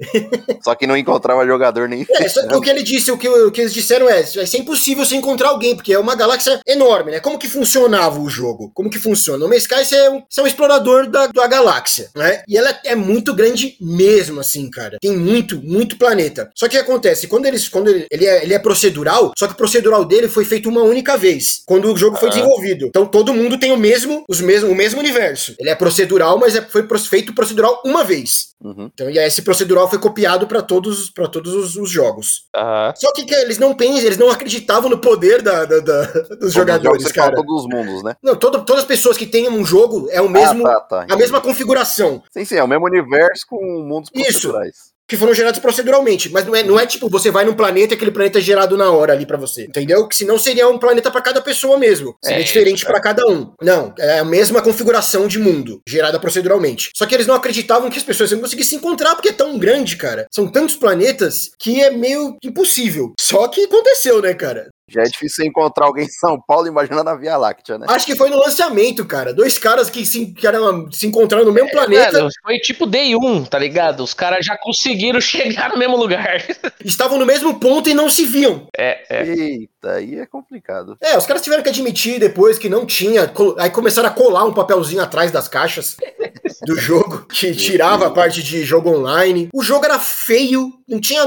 Só 0.64 0.76
que 0.76 0.86
não 0.88 0.98
encontrava 0.98 1.46
jogador 1.46 1.88
nem 1.88 2.06
É, 2.10 2.28
só 2.28 2.46
que 2.48 2.56
o 2.56 2.62
que 2.62 2.70
ele 2.70 2.84
disse, 2.84 3.12
o 3.12 3.18
que, 3.18 3.28
o 3.28 3.52
que 3.52 3.62
eles 3.62 3.74
disseram 3.74 4.10
é, 4.10 4.24
vai 4.24 4.46
ser 4.48 4.58
impossível 4.58 5.06
você 5.06 5.16
encontrar 5.16 5.50
alguém, 5.50 5.76
porque 5.76 5.94
é 5.94 6.00
uma 6.00 6.16
galáxia 6.16 6.60
enorme, 6.68 7.12
né? 7.12 7.20
Como 7.20 7.40
que 7.40 7.48
funcionava 7.48 8.20
o 8.20 8.30
jogo? 8.30 8.72
Como 8.74 8.90
que 8.90 9.00
funciona? 9.00 9.38
No 9.40 9.48
Man's 9.50 9.64
Sky 9.64 9.86
você 9.86 9.96
é 9.96 10.10
um, 10.10 10.24
você 10.30 10.42
é 10.42 10.44
um 10.44 10.48
explorador 10.48 11.08
da, 11.10 11.28
da 11.28 11.48
galáxia, 11.48 12.10
né? 12.16 12.44
E 12.48 12.58
ela 12.58 12.78
é 12.84 12.96
muito 12.96 13.34
grande 13.34 13.76
mesmo, 13.80 14.40
assim, 14.40 14.70
cara. 14.70 14.98
Tem 15.02 15.15
muito, 15.16 15.58
muito 15.64 15.98
planeta. 15.98 16.52
Só 16.56 16.68
que 16.68 16.76
o 16.78 16.80
que 16.80 16.84
acontece, 16.86 17.28
quando 17.28 17.46
eles, 17.46 17.68
quando 17.70 17.90
ele, 17.90 18.06
ele, 18.12 18.26
é, 18.26 18.44
ele 18.44 18.54
é 18.54 18.60
procedural, 18.60 19.32
só 19.38 19.48
que 19.48 19.54
o 19.54 19.58
procedural 19.58 20.04
dele 20.06 20.28
foi 20.28 20.46
feito 20.46 20.70
uma 20.70 20.82
única 20.82 21.18
vez, 21.18 21.62
quando 21.66 21.92
o 21.92 21.98
jogo 21.98 22.18
foi 22.18 22.30
Ah. 22.30 22.32
desenvolvido. 22.32 22.86
Então 22.88 23.06
todo 23.06 23.34
mundo 23.34 23.58
tem 23.60 23.72
o 23.72 23.78
mesmo, 23.78 24.24
os 24.30 24.42
mesmo, 24.42 24.70
o 24.72 24.76
mesmo 24.76 25.00
universo. 25.00 25.56
Ele 25.60 25.70
é 25.70 25.76
procedural, 25.76 26.38
mas 26.38 26.56
é, 26.56 26.62
foi 26.62 26.86
feito 27.00 27.34
procedural 27.34 27.82
uma 27.86 28.04
vez. 28.04 28.54
Uhum. 28.64 28.90
Então, 28.94 29.10
e 29.10 29.20
aí 29.20 29.28
esse 29.28 29.42
procedural 29.44 29.88
foi 29.90 30.00
copiado 30.00 30.48
para 30.48 30.62
todos, 30.62 31.10
pra 31.12 31.28
todos 31.28 31.54
os, 31.54 31.76
os 31.76 31.90
jogos. 31.90 32.46
Aham. 32.56 32.94
Só 32.96 33.12
que, 33.14 33.24
que 33.26 33.36
eles 33.36 33.58
não 33.60 33.74
pensam, 33.76 33.98
eles 34.06 34.18
não 34.18 34.30
acreditavam 34.32 34.90
no 34.90 34.98
poder 34.98 35.42
da, 35.42 35.66
da- 35.66 35.80
da- 35.80 36.06
dos 36.40 36.54
jogadores, 36.54 37.12
cara. 37.12 37.36
Todos 37.36 37.64
os 37.64 37.68
mundos, 37.70 38.04
né? 38.04 38.16
Não, 38.24 38.36
todo- 38.36 38.64
todas 38.66 38.82
as 38.82 38.88
pessoas 38.88 39.18
que 39.18 39.26
têm 39.28 39.48
um 39.50 39.64
jogo 39.66 40.08
é 40.10 40.20
o 40.22 40.30
mesmo, 40.30 40.66
Ah, 40.66 40.80
tá, 40.80 41.06
tá. 41.06 41.14
a 41.14 41.18
mesma 41.18 41.40
configuração, 41.42 42.24
Sim, 42.32 42.46
sim, 42.46 42.56
é 42.56 42.64
o 42.64 42.68
mesmo 42.68 42.86
universo 42.86 43.46
com 43.48 43.58
mundos 43.88 44.10
Isso. 44.14 44.32
procedurais. 44.42 44.76
Que 45.08 45.18
foram 45.18 45.34
gerados 45.34 45.60
proceduralmente. 45.60 46.30
Mas 46.32 46.46
não 46.46 46.56
é, 46.56 46.64
não 46.64 46.80
é 46.80 46.86
tipo, 46.86 47.10
você 47.10 47.32
vai 47.32 47.46
num 47.46 47.54
planeta 47.54 47.94
e 47.94 47.96
aquele 47.96 48.12
planeta 48.12 48.40
é 48.40 48.42
gerado 48.42 48.78
na 48.78 48.92
hora 48.92 49.14
ali 49.14 49.26
pra 49.26 49.38
você. 49.38 49.64
Entendeu? 49.66 50.08
Que 50.08 50.16
senão 50.16 50.38
seria 50.38 50.68
um 50.68 50.78
planeta 50.78 51.12
pra 51.12 51.22
cada 51.22 51.42
pessoa 51.42 51.78
mesmo. 51.78 52.16
Seria 52.24 52.40
É, 52.40 52.44
diferente 52.44 52.78
isso, 52.80 52.88
pra 52.88 53.00
cada 53.02 53.26
um. 53.28 53.52
Não, 53.62 53.94
é 54.00 54.20
a 54.20 54.26
mesma 54.26 54.62
configuração 54.62 55.28
de 55.28 55.40
mundo, 55.40 55.82
gerada 55.88 56.20
proceduralmente. 56.20 56.90
Só 56.96 57.06
que 57.06 57.14
eles 57.16 57.28
não 57.28 57.36
acreditavam 57.36 57.90
que 57.90 57.98
as 57.98 58.04
pessoas 58.04 58.32
iam 58.32 58.40
conseguir 58.42 58.64
se 58.64 58.76
encontrar, 58.76 59.16
porque 59.16 59.30
é 59.30 59.34
tão 59.34 59.58
grande, 59.58 59.96
cara. 59.98 60.28
São 60.32 60.48
tantos 60.48 60.76
planetas 60.76 61.52
que 61.60 61.82
é 61.82 61.92
meio 61.92 62.38
impossível. 62.44 63.14
Só 63.20 63.48
que 63.48 63.64
aconteceu, 63.64 64.22
né, 64.22 64.34
cara? 64.34 64.70
Já 64.88 65.02
é 65.02 65.06
difícil 65.06 65.44
você 65.44 65.48
encontrar 65.48 65.88
alguém 65.88 66.06
em 66.06 66.10
São 66.10 66.40
Paulo, 66.40 66.68
imagina 66.68 67.04
na 67.04 67.16
Via 67.16 67.36
Láctea, 67.38 67.78
né? 67.78 67.88
Acho 67.90 68.06
que 68.06 68.16
foi 68.16 68.30
no 68.30 68.38
lançamento, 68.38 69.04
cara. 69.06 69.34
Dois 69.34 69.58
caras 69.58 69.90
que 69.90 70.06
se, 70.06 70.28
que 70.28 70.46
eram, 70.46 70.92
se 70.92 71.08
encontraram 71.08 71.44
no 71.44 71.52
mesmo 71.52 71.72
planeta 71.72 72.20
Mano, 72.20 72.30
foi 72.44 72.60
tipo 72.60 72.86
Day 72.86 73.16
1, 73.16 73.46
tá 73.46 73.58
ligado? 73.58 74.04
Os 74.04 74.14
caras 74.14 74.46
já 74.46 74.56
conseguiram 74.58 75.20
chegar 75.22 75.70
no 75.70 75.78
mesmo 75.78 75.98
lugar. 75.98 76.44
estavam 76.84 77.18
no 77.18 77.26
mesmo 77.26 77.60
ponto 77.60 77.90
e 77.90 77.96
não 77.96 78.10
se 78.10 78.26
viam. 78.26 78.68
É, 78.78 79.04
é. 79.10 79.28
Eita, 79.28 79.75
aí 79.94 80.20
é 80.20 80.26
complicado. 80.26 80.98
É, 81.02 81.18
os 81.18 81.26
caras 81.26 81.42
tiveram 81.42 81.64
que 81.64 81.70
admitir 81.70 82.20
depois 82.20 82.58
que 82.58 82.70
não 82.70 82.86
tinha. 82.86 83.32
Aí 83.58 83.70
começaram 83.70 84.10
a 84.10 84.12
colar 84.12 84.46
um 84.46 84.54
papelzinho 84.54 85.02
atrás 85.02 85.32
das 85.32 85.48
caixas 85.48 85.96
do 86.66 86.76
jogo, 86.80 87.26
que 87.28 87.54
tirava 87.56 88.08
a 88.08 88.12
parte 88.12 88.42
de 88.44 88.64
jogo 88.64 88.90
online. 88.90 89.50
O 89.54 89.64
jogo 89.64 89.86
era 89.86 90.00
feio, 90.00 90.72
não 90.88 91.00
tinha. 91.00 91.26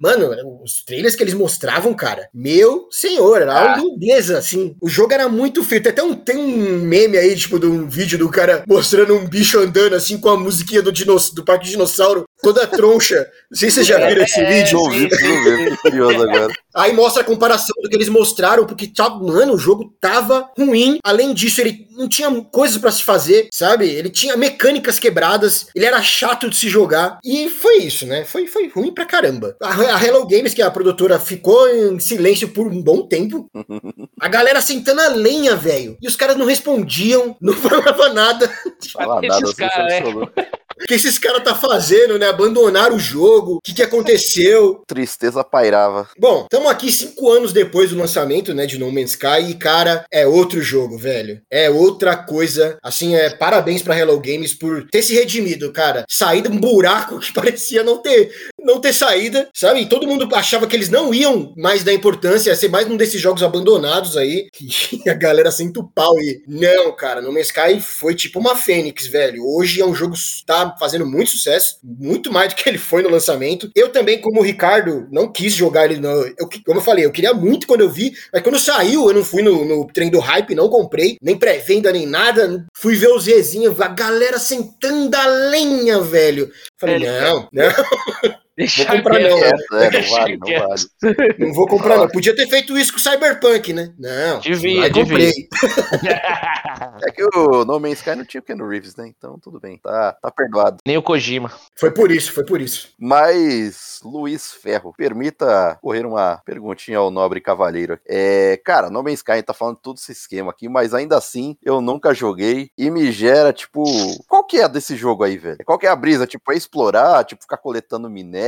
Mano, 0.00 0.30
os 0.62 0.82
trailers 0.84 1.16
que 1.16 1.22
eles 1.22 1.34
mostravam, 1.34 1.94
cara, 1.94 2.28
meu 2.32 2.88
senhor, 2.90 3.40
era 3.42 3.52
Ah. 3.58 3.64
uma 3.74 3.84
lindeza, 3.84 4.38
assim. 4.38 4.76
O 4.80 4.88
jogo 4.88 5.12
era 5.12 5.28
muito 5.28 5.62
feio. 5.64 5.82
Tem 5.82 5.92
até 5.92 6.02
um, 6.02 6.14
tem 6.14 6.36
um 6.36 6.80
meme 6.80 7.16
aí, 7.16 7.34
tipo, 7.36 7.58
de 7.58 7.66
um 7.66 7.88
vídeo 7.88 8.18
do 8.18 8.28
cara 8.28 8.64
mostrando 8.66 9.14
um 9.14 9.26
bicho 9.26 9.58
andando, 9.58 9.94
assim, 9.94 10.18
com 10.18 10.28
a 10.28 10.36
musiquinha 10.36 10.82
do, 10.82 10.92
dinos, 10.92 11.30
do 11.30 11.44
Parque 11.44 11.68
Dinossauro, 11.68 12.24
toda 12.42 12.66
troncha. 12.66 13.28
Não 13.50 13.58
sei 13.58 13.70
se 13.70 13.76
vocês 13.76 13.86
já 13.86 14.06
viram 14.06 14.22
esse 14.22 14.44
vídeo. 14.44 14.78
Não 14.78 14.90
vi, 14.90 15.08
preciso 15.08 15.44
ver, 15.44 15.58
fiquei 15.58 15.76
curioso 15.76 16.22
agora. 16.22 16.52
Aí 16.74 16.92
mostra 16.92 17.22
a 17.22 17.26
comparação 17.26 17.74
do 17.82 17.88
que 17.88 17.96
eles 17.96 18.08
mostraram, 18.08 18.66
porque, 18.66 18.86
tá, 18.86 19.08
mano, 19.10 19.54
o 19.54 19.58
jogo 19.58 19.94
tava 20.00 20.50
ruim. 20.56 20.98
Além 21.04 21.34
disso, 21.34 21.60
ele 21.60 21.86
não 21.90 22.08
tinha 22.08 22.30
coisas 22.44 22.78
pra 22.78 22.92
se 22.92 23.02
fazer, 23.02 23.48
sabe? 23.52 23.88
Ele 23.88 24.10
tinha 24.10 24.36
mecânicas 24.36 24.98
quebradas, 24.98 25.66
ele 25.74 25.84
era 25.84 26.00
chato 26.02 26.48
de 26.48 26.56
se 26.56 26.68
jogar. 26.68 27.18
E 27.24 27.48
foi 27.48 27.78
isso, 27.78 28.06
né? 28.06 28.24
Foi, 28.24 28.46
foi 28.46 28.68
ruim 28.68 28.92
pra 28.92 29.04
caramba. 29.04 29.56
A, 29.60 29.96
a 29.96 30.04
Hello 30.04 30.26
Games, 30.26 30.54
que 30.54 30.62
é 30.62 30.64
a 30.64 30.70
produtora, 30.70 31.18
ficou 31.18 31.68
em 31.68 31.98
silêncio 31.98 32.48
por 32.48 32.66
um 32.66 32.82
bom 32.82 33.06
tempo. 33.06 33.50
A 34.20 34.28
galera 34.28 34.60
sentando 34.60 35.00
a 35.00 35.08
lenha, 35.08 35.54
velho. 35.54 35.96
E 36.02 36.08
os 36.08 36.16
caras 36.16 36.36
não 36.36 36.44
respondiam, 36.44 37.36
não 37.40 37.52
falavam 37.54 38.12
nada. 38.12 38.52
Fala 38.92 39.20
Esses 39.24 39.40
nada, 39.40 39.54
caras, 39.54 39.86
né? 39.86 40.48
O 40.80 40.86
que 40.86 40.94
esses 40.94 41.18
caras 41.18 41.42
tá 41.42 41.54
fazendo, 41.54 42.18
né? 42.18 42.28
Abandonaram 42.28 42.96
o 42.96 43.00
jogo. 43.00 43.56
O 43.56 43.60
que, 43.60 43.74
que 43.74 43.82
aconteceu? 43.82 44.82
Tristeza 44.86 45.42
pairava. 45.42 46.08
Bom, 46.18 46.42
estamos 46.42 46.70
aqui 46.70 46.90
cinco 46.92 47.30
anos 47.32 47.52
depois 47.52 47.90
do 47.90 47.98
lançamento, 47.98 48.54
né, 48.54 48.64
de 48.64 48.78
No 48.78 48.90
Man's 48.92 49.10
Sky 49.10 49.50
e, 49.50 49.54
cara, 49.54 50.04
é 50.10 50.26
outro 50.26 50.62
jogo, 50.62 50.96
velho. 50.96 51.40
É 51.50 51.68
outra 51.68 52.16
coisa. 52.16 52.78
Assim, 52.82 53.16
é 53.16 53.30
parabéns 53.30 53.82
pra 53.82 53.98
Hello 53.98 54.20
Games 54.20 54.54
por 54.54 54.86
ter 54.88 55.02
se 55.02 55.14
redimido, 55.14 55.72
cara. 55.72 56.04
Sair 56.08 56.42
de 56.42 56.48
um 56.48 56.58
buraco 56.58 57.18
que 57.18 57.32
parecia 57.34 57.82
não 57.82 57.98
ter, 57.98 58.30
não 58.60 58.80
ter 58.80 58.92
saída, 58.92 59.48
sabe? 59.52 59.80
E 59.80 59.88
todo 59.88 60.06
mundo 60.06 60.28
achava 60.34 60.66
que 60.66 60.76
eles 60.76 60.88
não 60.88 61.12
iam 61.12 61.52
mais 61.56 61.82
dar 61.82 61.92
importância, 61.92 62.50
ia 62.50 62.56
ser 62.56 62.68
mais 62.68 62.86
um 62.86 62.96
desses 62.96 63.20
jogos 63.20 63.42
abandonados 63.42 64.16
aí, 64.16 64.48
que 64.52 65.08
a 65.10 65.14
galera 65.14 65.50
senta 65.50 65.80
o 65.80 65.88
pau 65.88 66.18
e... 66.20 66.42
Não, 66.46 66.94
cara, 66.94 67.20
No 67.20 67.32
Man's 67.32 67.48
Sky 67.48 67.80
foi 67.80 68.14
tipo 68.14 68.38
uma 68.38 68.54
fênix, 68.54 69.06
velho. 69.06 69.44
Hoje 69.44 69.80
é 69.80 69.84
um 69.84 69.94
jogo 69.94 70.14
que 70.14 70.20
tá 70.70 70.76
fazendo 70.78 71.06
muito 71.06 71.30
sucesso, 71.30 71.76
muito 71.82 72.32
mais 72.32 72.48
do 72.52 72.56
que 72.56 72.68
ele 72.68 72.78
foi 72.78 73.02
no 73.02 73.10
lançamento. 73.10 73.70
Eu 73.74 73.88
também, 73.90 74.20
como 74.20 74.40
o 74.40 74.44
Ricardo, 74.44 75.06
não 75.10 75.30
quis 75.30 75.52
jogar 75.52 75.84
ele 75.86 76.00
no... 76.00 76.08
Eu, 76.08 76.48
como 76.64 76.78
eu 76.78 76.84
falei, 76.84 77.04
eu 77.04 77.12
queria 77.12 77.34
muito 77.34 77.66
quando 77.66 77.80
eu 77.82 77.90
vi, 77.90 78.12
mas 78.32 78.42
quando 78.42 78.58
saiu, 78.58 79.08
eu 79.08 79.14
não 79.14 79.24
fui 79.24 79.42
no, 79.42 79.64
no 79.64 79.86
trem 79.86 80.10
do 80.10 80.18
hype, 80.20 80.54
não 80.54 80.68
comprei, 80.68 81.16
nem 81.22 81.36
pré-venda, 81.38 81.92
nem 81.92 82.06
nada. 82.06 82.66
Fui 82.76 82.94
ver 82.96 83.08
os 83.08 83.26
rezinhos, 83.26 83.80
a 83.80 83.88
galera 83.88 84.38
sentando 84.38 85.14
a 85.16 85.26
lenha, 85.26 86.00
velho. 86.00 86.50
Falei, 86.78 86.96
Ele- 86.96 87.06
não, 87.20 87.48
não, 87.52 87.68
Deixa 88.58 88.84
Vou 88.84 88.96
comprar 88.96 89.20
não? 89.20 89.38
É, 89.38 89.50
é, 89.50 89.90
não 90.02 90.10
vale, 90.10 90.36
não 90.36 90.68
vale. 90.68 90.82
não 91.38 91.52
vou 91.52 91.68
comprar, 91.68 91.96
não. 91.96 92.08
Podia 92.08 92.34
ter 92.34 92.48
feito 92.48 92.76
isso 92.76 92.92
com 92.92 92.98
o 92.98 93.00
Cyberpunk, 93.00 93.72
né? 93.72 93.94
Não, 93.96 94.40
Devia, 94.40 94.92
comprei. 94.92 95.32
É 97.02 97.10
que 97.10 97.22
o 97.22 97.64
No 97.64 97.78
Man's 97.78 97.98
Sky 97.98 98.14
não 98.14 98.24
tinha 98.24 98.40
o 98.40 98.44
Ken 98.44 98.56
Reeves, 98.56 98.96
né? 98.96 99.06
Então 99.08 99.38
tudo 99.38 99.60
bem, 99.60 99.78
tá, 99.78 100.12
tá 100.20 100.30
perdoado. 100.30 100.78
Nem 100.86 100.96
o 100.96 101.02
Kojima. 101.02 101.52
Foi 101.76 101.90
por 101.92 102.10
isso, 102.10 102.32
foi 102.32 102.44
por 102.44 102.60
isso. 102.60 102.90
Mas, 102.98 104.00
Luiz 104.04 104.52
Ferro, 104.52 104.92
permita 104.96 105.78
correr 105.80 106.06
uma 106.06 106.40
perguntinha 106.44 106.98
ao 106.98 107.10
nobre 107.10 107.40
cavaleiro. 107.40 107.98
É, 108.06 108.60
cara, 108.64 108.90
No 108.90 109.02
Man's 109.02 109.18
Sky 109.18 109.32
a 109.32 109.36
gente 109.36 109.46
tá 109.46 109.54
falando 109.54 109.76
todo 109.76 109.96
esse 109.96 110.12
esquema 110.12 110.50
aqui, 110.50 110.68
mas 110.68 110.94
ainda 110.94 111.16
assim 111.16 111.56
eu 111.64 111.80
nunca 111.80 112.14
joguei 112.14 112.70
e 112.76 112.90
me 112.90 113.10
gera, 113.12 113.52
tipo, 113.52 113.84
qual 114.26 114.44
que 114.44 114.58
é 114.58 114.68
desse 114.68 114.96
jogo 114.96 115.24
aí, 115.24 115.36
velho? 115.36 115.58
Qual 115.64 115.78
que 115.78 115.86
é 115.86 115.90
a 115.90 115.96
brisa? 115.96 116.26
Tipo, 116.26 116.52
é 116.52 116.56
explorar, 116.56 117.24
tipo, 117.24 117.42
ficar 117.42 117.58
coletando 117.58 118.10
minério, 118.10 118.47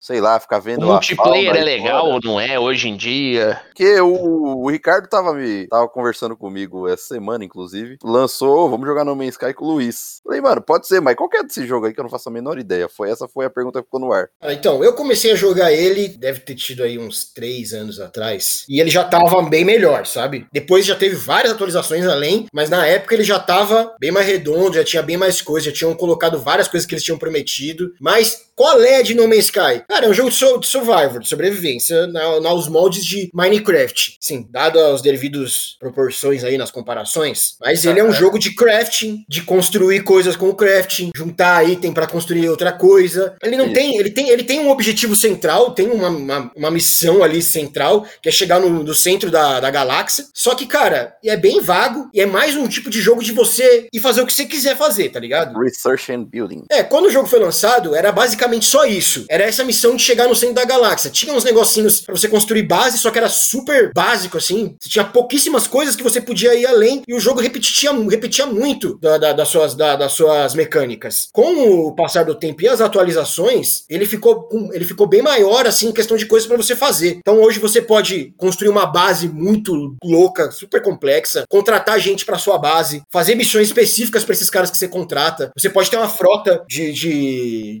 sei 0.00 0.20
lá, 0.20 0.38
ficar 0.40 0.58
O 0.58 0.62
vendo 0.62 0.84
a 0.84 0.92
multiplayer 0.92 1.54
é 1.56 1.62
legal 1.62 2.06
ou 2.06 2.20
não 2.22 2.40
é 2.40 2.58
hoje 2.58 2.88
em 2.88 2.96
dia? 2.96 3.60
Porque 3.66 4.00
o, 4.00 4.62
o 4.62 4.70
Ricardo 4.70 5.08
tava 5.08 5.32
me 5.34 5.66
tava 5.68 5.88
conversando 5.88 6.36
comigo 6.36 6.88
essa 6.88 7.14
semana, 7.14 7.44
inclusive. 7.44 7.98
Lançou, 8.02 8.68
vamos 8.70 8.86
jogar 8.86 9.04
No 9.04 9.16
Man's 9.16 9.34
Sky 9.34 9.52
com 9.52 9.64
o 9.64 9.72
Luiz. 9.72 10.20
Falei, 10.24 10.40
mano, 10.40 10.62
pode 10.62 10.86
ser, 10.86 11.00
mas 11.00 11.14
qual 11.16 11.28
que 11.28 11.36
é 11.36 11.42
desse 11.42 11.66
jogo 11.66 11.86
aí 11.86 11.92
que 11.92 12.00
eu 12.00 12.04
não 12.04 12.10
faço 12.10 12.28
a 12.28 12.32
menor 12.32 12.58
ideia? 12.58 12.88
Foi 12.88 13.10
essa 13.10 13.28
foi 13.28 13.44
a 13.44 13.50
pergunta 13.50 13.80
que 13.80 13.86
ficou 13.86 14.00
no 14.00 14.12
ar. 14.12 14.28
Ah, 14.40 14.52
Então, 14.52 14.82
eu 14.84 14.92
comecei 14.94 15.32
a 15.32 15.36
jogar 15.36 15.72
ele, 15.72 16.08
deve 16.08 16.40
ter 16.40 16.54
tido 16.54 16.82
aí 16.82 16.98
uns 16.98 17.24
três 17.32 17.72
anos 17.72 18.00
atrás, 18.00 18.64
e 18.68 18.80
ele 18.80 18.90
já 18.90 19.04
tava 19.04 19.42
bem 19.42 19.64
melhor, 19.64 20.06
sabe? 20.06 20.46
Depois 20.52 20.86
já 20.86 20.94
teve 20.94 21.16
várias 21.16 21.52
atualizações 21.52 22.06
além, 22.06 22.46
mas 22.52 22.70
na 22.70 22.86
época 22.86 23.14
ele 23.14 23.24
já 23.24 23.38
tava 23.38 23.94
bem 24.00 24.10
mais 24.10 24.26
redondo, 24.26 24.74
já 24.76 24.84
tinha 24.84 25.02
bem 25.02 25.16
mais 25.16 25.40
coisas, 25.40 25.70
já 25.70 25.72
tinham 25.72 25.94
colocado 25.94 26.38
várias 26.38 26.68
coisas 26.68 26.86
que 26.86 26.94
eles 26.94 27.04
tinham 27.04 27.18
prometido, 27.18 27.92
mas 28.00 28.52
qual 28.54 28.80
é 28.82 29.02
de 29.02 29.14
No 29.14 29.28
Man's 29.28 29.46
Sky? 29.46 29.82
Cara, 29.88 30.06
é 30.06 30.08
um 30.08 30.14
jogo 30.14 30.30
de, 30.30 30.36
so, 30.36 30.58
de 30.58 31.28
sobrevivência, 31.28 32.06
na, 32.06 32.40
nos 32.40 32.68
moldes 32.68 33.04
de 33.04 33.28
Minecraft. 33.34 34.16
Sim, 34.20 34.46
dado 34.50 34.78
as 34.78 35.02
devidas 35.02 35.76
proporções 35.80 36.44
aí 36.44 36.56
nas 36.56 36.70
comparações. 36.70 37.56
Mas 37.60 37.84
ele 37.84 38.00
é 38.00 38.04
um 38.04 38.12
jogo 38.12 38.38
de 38.38 38.54
crafting, 38.54 39.24
de 39.28 39.42
construir 39.42 40.02
coisas 40.04 40.36
com 40.36 40.48
o 40.48 40.54
crafting, 40.54 41.10
juntar 41.14 41.68
item 41.68 41.92
para 41.92 42.06
construir 42.06 42.48
outra 42.48 42.72
coisa. 42.72 43.36
Ele 43.42 43.56
não 43.56 43.72
tem, 43.72 43.96
ele 43.96 44.10
tem, 44.10 44.28
ele 44.28 44.44
tem 44.44 44.60
um 44.60 44.70
objetivo 44.70 45.16
central, 45.16 45.72
tem 45.72 45.90
uma, 45.90 46.08
uma, 46.08 46.52
uma 46.56 46.70
missão 46.70 47.22
ali 47.22 47.42
central, 47.42 48.06
que 48.22 48.28
é 48.28 48.32
chegar 48.32 48.60
no, 48.60 48.70
no 48.82 48.94
centro 48.94 49.30
da, 49.30 49.60
da 49.60 49.70
galáxia. 49.70 50.24
Só 50.32 50.54
que, 50.54 50.66
cara, 50.66 51.16
é 51.24 51.36
bem 51.36 51.60
vago 51.60 52.08
e 52.14 52.20
é 52.20 52.26
mais 52.26 52.54
um 52.56 52.68
tipo 52.68 52.88
de 52.88 53.00
jogo 53.00 53.22
de 53.22 53.32
você 53.32 53.88
ir 53.92 54.00
fazer 54.00 54.22
o 54.22 54.26
que 54.26 54.32
você 54.32 54.44
quiser 54.44 54.76
fazer, 54.76 55.10
tá 55.10 55.18
ligado? 55.18 55.58
Research 55.58 56.12
and 56.12 56.24
Building. 56.24 56.64
É, 56.70 56.82
quando 56.82 57.06
o 57.06 57.10
jogo 57.10 57.26
foi 57.26 57.40
lançado, 57.40 57.94
era 57.94 58.12
basicamente 58.12 58.43
só 58.60 58.84
isso. 58.84 59.24
Era 59.28 59.44
essa 59.44 59.64
missão 59.64 59.96
de 59.96 60.02
chegar 60.02 60.28
no 60.28 60.34
centro 60.34 60.54
da 60.54 60.64
galáxia. 60.64 61.10
Tinha 61.10 61.34
uns 61.34 61.44
negocinhos 61.44 62.00
para 62.00 62.14
você 62.14 62.28
construir 62.28 62.62
base, 62.62 62.98
só 62.98 63.10
que 63.10 63.18
era 63.18 63.28
super 63.28 63.92
básico, 63.92 64.38
assim. 64.38 64.76
Você 64.80 64.88
tinha 64.88 65.04
pouquíssimas 65.04 65.66
coisas 65.66 65.96
que 65.96 66.02
você 66.02 66.20
podia 66.20 66.54
ir 66.54 66.66
além 66.66 67.02
e 67.06 67.14
o 67.14 67.20
jogo 67.20 67.40
repetia, 67.40 67.92
repetia 67.92 68.46
muito 68.46 68.98
da, 68.98 69.18
da, 69.18 69.32
das, 69.32 69.48
suas, 69.48 69.74
da, 69.74 69.96
das 69.96 70.12
suas 70.12 70.54
mecânicas. 70.54 71.28
Com 71.32 71.86
o 71.86 71.94
passar 71.94 72.24
do 72.24 72.34
tempo 72.34 72.62
e 72.62 72.68
as 72.68 72.80
atualizações, 72.80 73.84
ele 73.88 74.06
ficou, 74.06 74.48
ele 74.72 74.84
ficou 74.84 75.06
bem 75.06 75.22
maior, 75.22 75.66
assim, 75.66 75.88
em 75.88 75.92
questão 75.92 76.16
de 76.16 76.26
coisas 76.26 76.46
para 76.46 76.56
você 76.56 76.74
fazer. 76.74 77.18
Então 77.18 77.40
hoje 77.40 77.58
você 77.58 77.80
pode 77.80 78.34
construir 78.36 78.68
uma 78.68 78.86
base 78.86 79.28
muito 79.28 79.96
louca, 80.02 80.50
super 80.50 80.82
complexa, 80.82 81.44
contratar 81.48 81.98
gente 81.98 82.24
para 82.24 82.38
sua 82.38 82.58
base, 82.58 83.02
fazer 83.12 83.34
missões 83.34 83.68
específicas 83.68 84.24
para 84.24 84.34
esses 84.34 84.50
caras 84.50 84.70
que 84.70 84.76
você 84.76 84.88
contrata. 84.88 85.50
Você 85.56 85.70
pode 85.70 85.90
ter 85.90 85.96
uma 85.96 86.08
frota 86.08 86.64
de, 86.68 86.92
de, 86.92 87.78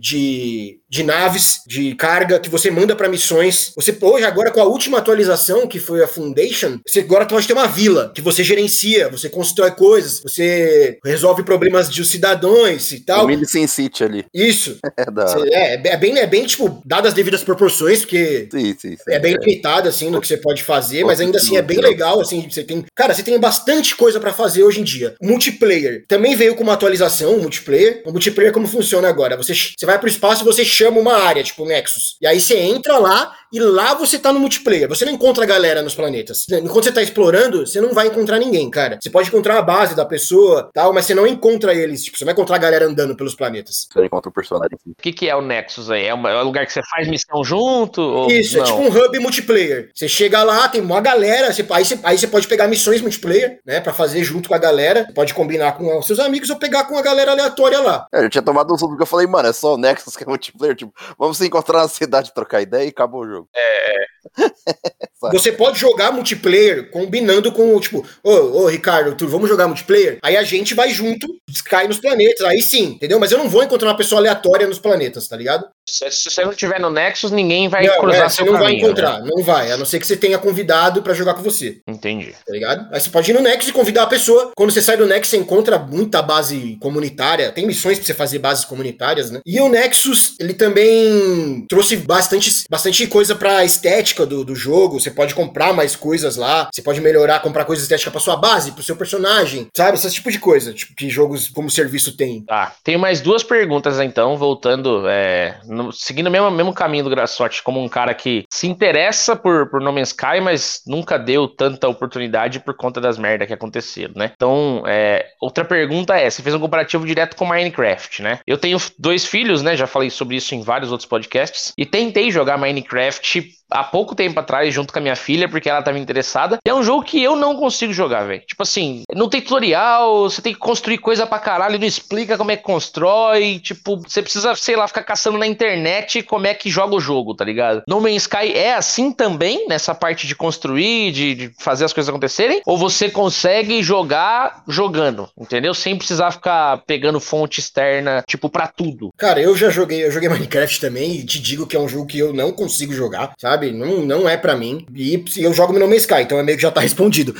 de 0.88 1.02
naves, 1.02 1.60
de 1.66 1.94
carga 1.96 2.38
que 2.38 2.48
você 2.48 2.70
manda 2.70 2.94
para 2.94 3.08
missões. 3.08 3.72
Você 3.74 3.96
hoje 4.00 4.24
agora 4.24 4.50
com 4.50 4.60
a 4.60 4.64
última 4.64 4.98
atualização 4.98 5.66
que 5.66 5.80
foi 5.80 6.02
a 6.02 6.08
Foundation, 6.08 6.78
você 6.86 7.00
agora 7.00 7.26
pode 7.26 7.46
ter 7.46 7.52
uma 7.52 7.66
vila 7.66 8.12
que 8.14 8.22
você 8.22 8.44
gerencia, 8.44 9.08
você 9.08 9.28
constrói 9.28 9.72
coisas, 9.72 10.20
você 10.22 10.98
resolve 11.04 11.42
problemas 11.42 11.90
de 11.90 12.04
cidadãos 12.04 12.92
e 12.92 13.00
tal. 13.00 13.26
O 13.26 13.46
Sin 13.46 13.66
City 13.66 14.04
ali. 14.04 14.24
Isso. 14.32 14.78
É, 14.96 15.10
da... 15.10 15.24
é, 15.50 15.88
é, 15.88 15.96
bem, 15.96 16.18
é 16.18 16.26
bem, 16.26 16.44
tipo, 16.46 16.80
dadas 16.84 17.08
as 17.08 17.14
devidas 17.14 17.42
proporções, 17.42 18.00
porque 18.00 18.48
sim, 18.50 18.76
sim, 18.78 18.96
sim, 18.96 18.96
é 19.08 19.18
bem 19.18 19.34
é. 19.34 19.36
limitado, 19.38 19.88
assim, 19.88 20.08
no 20.08 20.20
que 20.20 20.28
você 20.28 20.36
pode 20.36 20.62
fazer, 20.62 21.04
mas 21.04 21.20
ainda 21.20 21.38
assim 21.38 21.56
é 21.56 21.62
bem 21.62 21.78
legal, 21.78 22.20
assim, 22.20 22.48
você 22.48 22.62
tem... 22.62 22.84
Cara, 22.94 23.12
você 23.12 23.22
tem 23.22 23.38
bastante 23.40 23.96
coisa 23.96 24.20
para 24.20 24.32
fazer 24.32 24.62
hoje 24.62 24.80
em 24.80 24.84
dia. 24.84 25.16
Multiplayer. 25.20 26.04
Também 26.06 26.36
veio 26.36 26.54
com 26.54 26.62
uma 26.62 26.74
atualização, 26.74 27.38
multiplayer. 27.38 28.02
O 28.06 28.12
multiplayer 28.12 28.52
como 28.52 28.68
funciona 28.68 29.08
agora? 29.08 29.36
Você, 29.36 29.52
você 29.54 29.84
vai 29.84 29.98
pro 29.98 30.08
espaço 30.08 30.43
e 30.44 30.52
você 30.52 30.64
chama 30.64 31.00
uma 31.00 31.14
área, 31.14 31.42
tipo 31.42 31.64
Nexus. 31.64 32.16
E 32.20 32.26
aí 32.26 32.40
você 32.40 32.58
entra 32.58 32.98
lá 32.98 33.34
e 33.52 33.60
lá 33.60 33.94
você 33.94 34.18
tá 34.18 34.32
no 34.32 34.40
multiplayer. 34.40 34.88
Você 34.88 35.04
não 35.04 35.12
encontra 35.12 35.44
a 35.44 35.46
galera 35.46 35.80
nos 35.80 35.94
planetas. 35.94 36.44
Enquanto 36.50 36.84
você 36.84 36.92
tá 36.92 37.00
explorando, 37.00 37.64
você 37.64 37.80
não 37.80 37.94
vai 37.94 38.08
encontrar 38.08 38.38
ninguém, 38.38 38.68
cara. 38.68 38.98
Você 39.00 39.08
pode 39.08 39.28
encontrar 39.28 39.58
a 39.58 39.62
base 39.62 39.94
da 39.94 40.04
pessoa, 40.04 40.70
tal, 40.74 40.92
mas 40.92 41.06
você 41.06 41.14
não 41.14 41.24
encontra 41.24 41.72
eles. 41.72 42.02
Tipo, 42.02 42.18
você 42.18 42.24
vai 42.24 42.32
encontrar 42.32 42.56
a 42.56 42.58
galera 42.58 42.86
andando 42.86 43.14
pelos 43.14 43.34
planetas. 43.34 43.86
Você 43.92 44.04
encontra 44.04 44.28
o 44.28 44.32
personagem. 44.32 44.76
O 44.86 45.00
que, 45.00 45.12
que 45.12 45.28
é 45.28 45.36
o 45.36 45.40
Nexus 45.40 45.88
aí? 45.88 46.06
É, 46.06 46.12
uma, 46.12 46.30
é 46.30 46.42
um 46.42 46.44
lugar 46.44 46.66
que 46.66 46.72
você 46.72 46.82
faz 46.82 47.06
missão 47.06 47.44
junto? 47.44 48.00
Ou... 48.00 48.30
Isso, 48.30 48.56
não? 48.56 48.64
é 48.64 48.66
tipo 48.66 48.80
um 48.80 48.88
hub 48.88 49.18
multiplayer. 49.20 49.90
Você 49.94 50.08
chega 50.08 50.42
lá, 50.42 50.68
tem 50.68 50.80
uma 50.80 51.00
galera, 51.00 51.52
você, 51.52 51.64
aí, 51.70 51.84
você, 51.84 51.98
aí 52.02 52.18
você 52.18 52.26
pode 52.26 52.48
pegar 52.48 52.66
missões 52.66 53.00
multiplayer, 53.00 53.60
né, 53.64 53.80
pra 53.80 53.92
fazer 53.92 54.24
junto 54.24 54.48
com 54.48 54.54
a 54.56 54.58
galera. 54.58 55.04
Você 55.04 55.12
pode 55.12 55.32
combinar 55.32 55.78
com 55.78 55.96
os 55.96 56.06
seus 56.06 56.18
amigos 56.18 56.50
ou 56.50 56.56
pegar 56.56 56.84
com 56.84 56.98
a 56.98 57.02
galera 57.02 57.30
aleatória 57.30 57.78
lá. 57.78 58.06
É, 58.12 58.24
eu 58.24 58.30
tinha 58.30 58.42
tomado 58.42 58.74
um 58.74 58.76
susto 58.76 58.88
porque 58.88 59.02
eu 59.02 59.06
falei, 59.06 59.28
mano, 59.28 59.48
é 59.48 59.52
só 59.52 59.74
o 59.74 59.78
Nexus 59.78 60.16
que 60.16 60.24
é 60.24 60.26
multiplayer. 60.34 60.76
Tipo, 60.76 60.92
vamos 61.18 61.38
se 61.38 61.46
encontrar 61.46 61.82
na 61.82 61.88
cidade, 61.88 62.34
trocar 62.34 62.60
ideia 62.60 62.84
e 62.84 62.88
acabou 62.88 63.22
o 63.22 63.28
jogo. 63.28 63.48
É. 63.54 64.04
Você 65.32 65.52
pode 65.52 65.78
jogar 65.78 66.12
multiplayer 66.12 66.90
combinando 66.90 67.50
com, 67.52 67.78
tipo, 67.80 68.06
ô, 68.22 68.30
ô 68.30 68.66
Ricardo, 68.66 69.14
tu, 69.14 69.26
vamos 69.26 69.48
jogar 69.48 69.66
multiplayer? 69.66 70.18
Aí 70.22 70.36
a 70.36 70.42
gente 70.42 70.74
vai 70.74 70.90
junto, 70.90 71.26
cai 71.64 71.88
nos 71.88 71.98
planetas, 71.98 72.46
aí 72.46 72.60
sim, 72.60 72.92
entendeu? 72.94 73.18
Mas 73.18 73.32
eu 73.32 73.38
não 73.38 73.48
vou 73.48 73.62
encontrar 73.62 73.88
uma 73.88 73.96
pessoa 73.96 74.20
aleatória 74.20 74.66
nos 74.66 74.78
planetas, 74.78 75.28
tá 75.28 75.36
ligado? 75.36 75.66
Se, 75.86 76.10
se 76.10 76.30
você 76.30 76.44
não 76.44 76.52
estiver 76.52 76.80
no 76.80 76.90
Nexus, 76.90 77.30
ninguém 77.30 77.68
vai 77.68 77.86
não, 77.86 78.00
cruzar 78.00 78.26
é, 78.26 78.28
seu 78.28 78.46
não 78.46 78.54
caminho, 78.54 78.70
vai 78.70 78.78
encontrar, 78.78 79.20
né? 79.20 79.30
não 79.34 79.44
vai, 79.44 79.70
a 79.70 79.76
não 79.76 79.84
ser 79.84 80.00
que 80.00 80.06
você 80.06 80.16
tenha 80.16 80.38
convidado 80.38 81.02
para 81.02 81.12
jogar 81.12 81.34
com 81.34 81.42
você. 81.42 81.80
Entendi. 81.86 82.32
Tá 82.32 82.52
ligado? 82.52 82.88
Aí 82.92 83.00
você 83.00 83.10
pode 83.10 83.30
ir 83.30 83.34
no 83.34 83.40
Nexus 83.40 83.68
e 83.68 83.72
convidar 83.72 84.04
a 84.04 84.06
pessoa. 84.06 84.52
Quando 84.56 84.72
você 84.72 84.80
sai 84.80 84.96
do 84.96 85.06
Nexus, 85.06 85.28
você 85.28 85.36
encontra 85.36 85.78
muita 85.78 86.22
base 86.22 86.78
comunitária, 86.80 87.52
tem 87.52 87.66
missões 87.66 87.98
pra 87.98 88.06
você 88.06 88.14
fazer 88.14 88.38
bases 88.38 88.64
comunitárias, 88.64 89.30
né? 89.30 89.40
E 89.44 89.60
o 89.60 89.68
Nexus, 89.68 90.36
ele 90.40 90.54
também 90.54 91.66
trouxe 91.68 91.96
bastante, 91.96 92.64
bastante 92.70 93.06
coisa 93.06 93.34
pra 93.34 93.64
estética 93.64 94.24
do, 94.24 94.44
do 94.44 94.54
jogo, 94.54 94.98
você 94.98 95.10
pode 95.10 95.34
comprar 95.34 95.74
mais 95.74 95.94
coisas 95.94 96.36
lá, 96.36 96.68
você 96.72 96.80
pode 96.80 97.00
melhorar, 97.00 97.40
comprar 97.40 97.64
coisas 97.64 97.82
estéticas 97.82 98.12
pra 98.12 98.20
sua 98.20 98.36
base, 98.36 98.72
pro 98.72 98.82
seu 98.82 98.96
personagem, 98.96 99.68
sabe? 99.76 99.98
Esse 99.98 100.10
tipo 100.10 100.30
de 100.30 100.38
coisa, 100.38 100.72
tipo, 100.72 100.94
que 100.94 101.10
jogos 101.10 101.48
como 101.48 101.70
serviço 101.70 102.16
tem. 102.16 102.42
Tá, 102.44 102.74
tenho 102.82 102.98
mais 102.98 103.20
duas 103.20 103.42
perguntas 103.42 104.00
então, 104.00 104.36
voltando, 104.36 105.06
é, 105.08 105.58
no, 105.74 105.92
seguindo 105.92 106.28
o 106.28 106.30
mesmo, 106.30 106.50
mesmo 106.50 106.72
caminho 106.72 107.04
do 107.04 107.10
Graçote, 107.10 107.62
como 107.62 107.82
um 107.82 107.88
cara 107.88 108.14
que 108.14 108.44
se 108.50 108.66
interessa 108.66 109.36
por, 109.36 109.68
por 109.68 109.80
No 109.80 109.92
Man's 109.92 110.08
Sky, 110.08 110.40
mas 110.42 110.82
nunca 110.86 111.18
deu 111.18 111.48
tanta 111.48 111.88
oportunidade 111.88 112.60
por 112.60 112.74
conta 112.74 113.00
das 113.00 113.18
merdas 113.18 113.48
que 113.48 113.54
aconteceram, 113.54 114.14
né? 114.16 114.32
Então, 114.34 114.82
é, 114.86 115.26
outra 115.40 115.64
pergunta 115.64 116.16
é, 116.16 116.30
você 116.30 116.42
fez 116.42 116.54
um 116.54 116.60
comparativo 116.60 117.06
direto 117.06 117.36
com 117.36 117.46
Minecraft, 117.46 118.22
né? 118.22 118.38
Eu 118.46 118.56
tenho 118.56 118.78
dois 118.98 119.24
filhos, 119.26 119.62
né? 119.62 119.76
Já 119.76 119.86
falei 119.86 120.10
sobre 120.10 120.36
isso 120.36 120.54
em 120.54 120.62
vários 120.62 120.90
outros 120.90 121.08
podcasts, 121.08 121.72
e 121.76 121.84
tentei 121.84 122.30
jogar 122.30 122.56
Minecraft 122.56 123.44
há 123.70 123.82
pouco 123.82 124.14
tempo 124.14 124.38
atrás 124.38 124.72
junto 124.72 124.92
com 124.92 124.98
a 124.98 125.02
minha 125.02 125.16
filha, 125.16 125.48
porque 125.48 125.68
ela 125.68 125.82
tava 125.82 125.98
interessada. 125.98 126.58
É 126.64 126.74
um 126.74 126.82
jogo 126.82 127.04
que 127.04 127.22
eu 127.22 127.36
não 127.36 127.56
consigo 127.56 127.92
jogar, 127.92 128.24
velho. 128.24 128.42
Tipo 128.46 128.62
assim, 128.62 129.02
não 129.14 129.28
tem 129.28 129.40
tutorial, 129.40 130.22
você 130.22 130.42
tem 130.42 130.52
que 130.52 130.58
construir 130.58 130.98
coisa 130.98 131.26
pra 131.26 131.38
caralho, 131.38 131.78
não 131.78 131.86
explica 131.86 132.36
como 132.36 132.50
é 132.50 132.56
que 132.56 132.62
constrói. 132.62 133.58
Tipo, 133.58 133.96
você 133.96 134.22
precisa, 134.22 134.54
sei 134.54 134.76
lá, 134.76 134.86
ficar 134.86 135.02
caçando 135.02 135.38
na 135.38 135.46
internet 135.46 136.22
como 136.22 136.46
é 136.46 136.54
que 136.54 136.70
joga 136.70 136.94
o 136.94 137.00
jogo, 137.00 137.34
tá 137.34 137.44
ligado? 137.44 137.82
No 137.88 138.00
Man's 138.00 138.22
Sky 138.22 138.52
é 138.54 138.74
assim 138.74 139.12
também, 139.12 139.66
nessa 139.68 139.94
parte 139.94 140.26
de 140.26 140.34
construir, 140.34 141.12
de, 141.12 141.34
de 141.34 141.52
fazer 141.58 141.84
as 141.84 141.92
coisas 141.92 142.08
acontecerem? 142.08 142.60
Ou 142.66 142.76
você 142.76 143.10
consegue 143.10 143.82
jogar 143.82 144.62
jogando, 144.68 145.28
entendeu? 145.38 145.74
Sem 145.74 145.96
precisar 145.96 146.30
ficar 146.30 146.82
pegando 146.86 147.20
fonte 147.20 147.60
externa, 147.60 148.22
tipo, 148.26 148.48
pra 148.48 148.66
tudo. 148.66 149.10
Cara, 149.16 149.40
eu 149.40 149.56
já 149.56 149.70
joguei, 149.70 150.04
eu 150.04 150.10
joguei 150.10 150.28
Minecraft 150.28 150.80
também 150.80 151.16
e 151.16 151.24
te 151.24 151.40
digo 151.40 151.66
que 151.66 151.76
é 151.76 151.80
um 151.80 151.88
jogo 151.88 152.06
que 152.06 152.18
eu 152.18 152.32
não 152.32 152.52
consigo 152.52 152.92
jogar, 152.92 153.34
sabe? 153.38 153.53
Sabe? 153.54 153.72
Não, 153.72 154.04
não 154.04 154.28
é 154.28 154.36
para 154.36 154.56
mim. 154.56 154.84
E 154.94 155.24
eu 155.36 155.52
jogo 155.52 155.72
no 155.72 155.86
No 155.86 155.94
Sky, 155.94 156.22
então 156.22 156.38
é 156.38 156.42
meio 156.42 156.58
que 156.58 156.62
já 156.62 156.70
tá 156.70 156.80
respondido. 156.82 157.34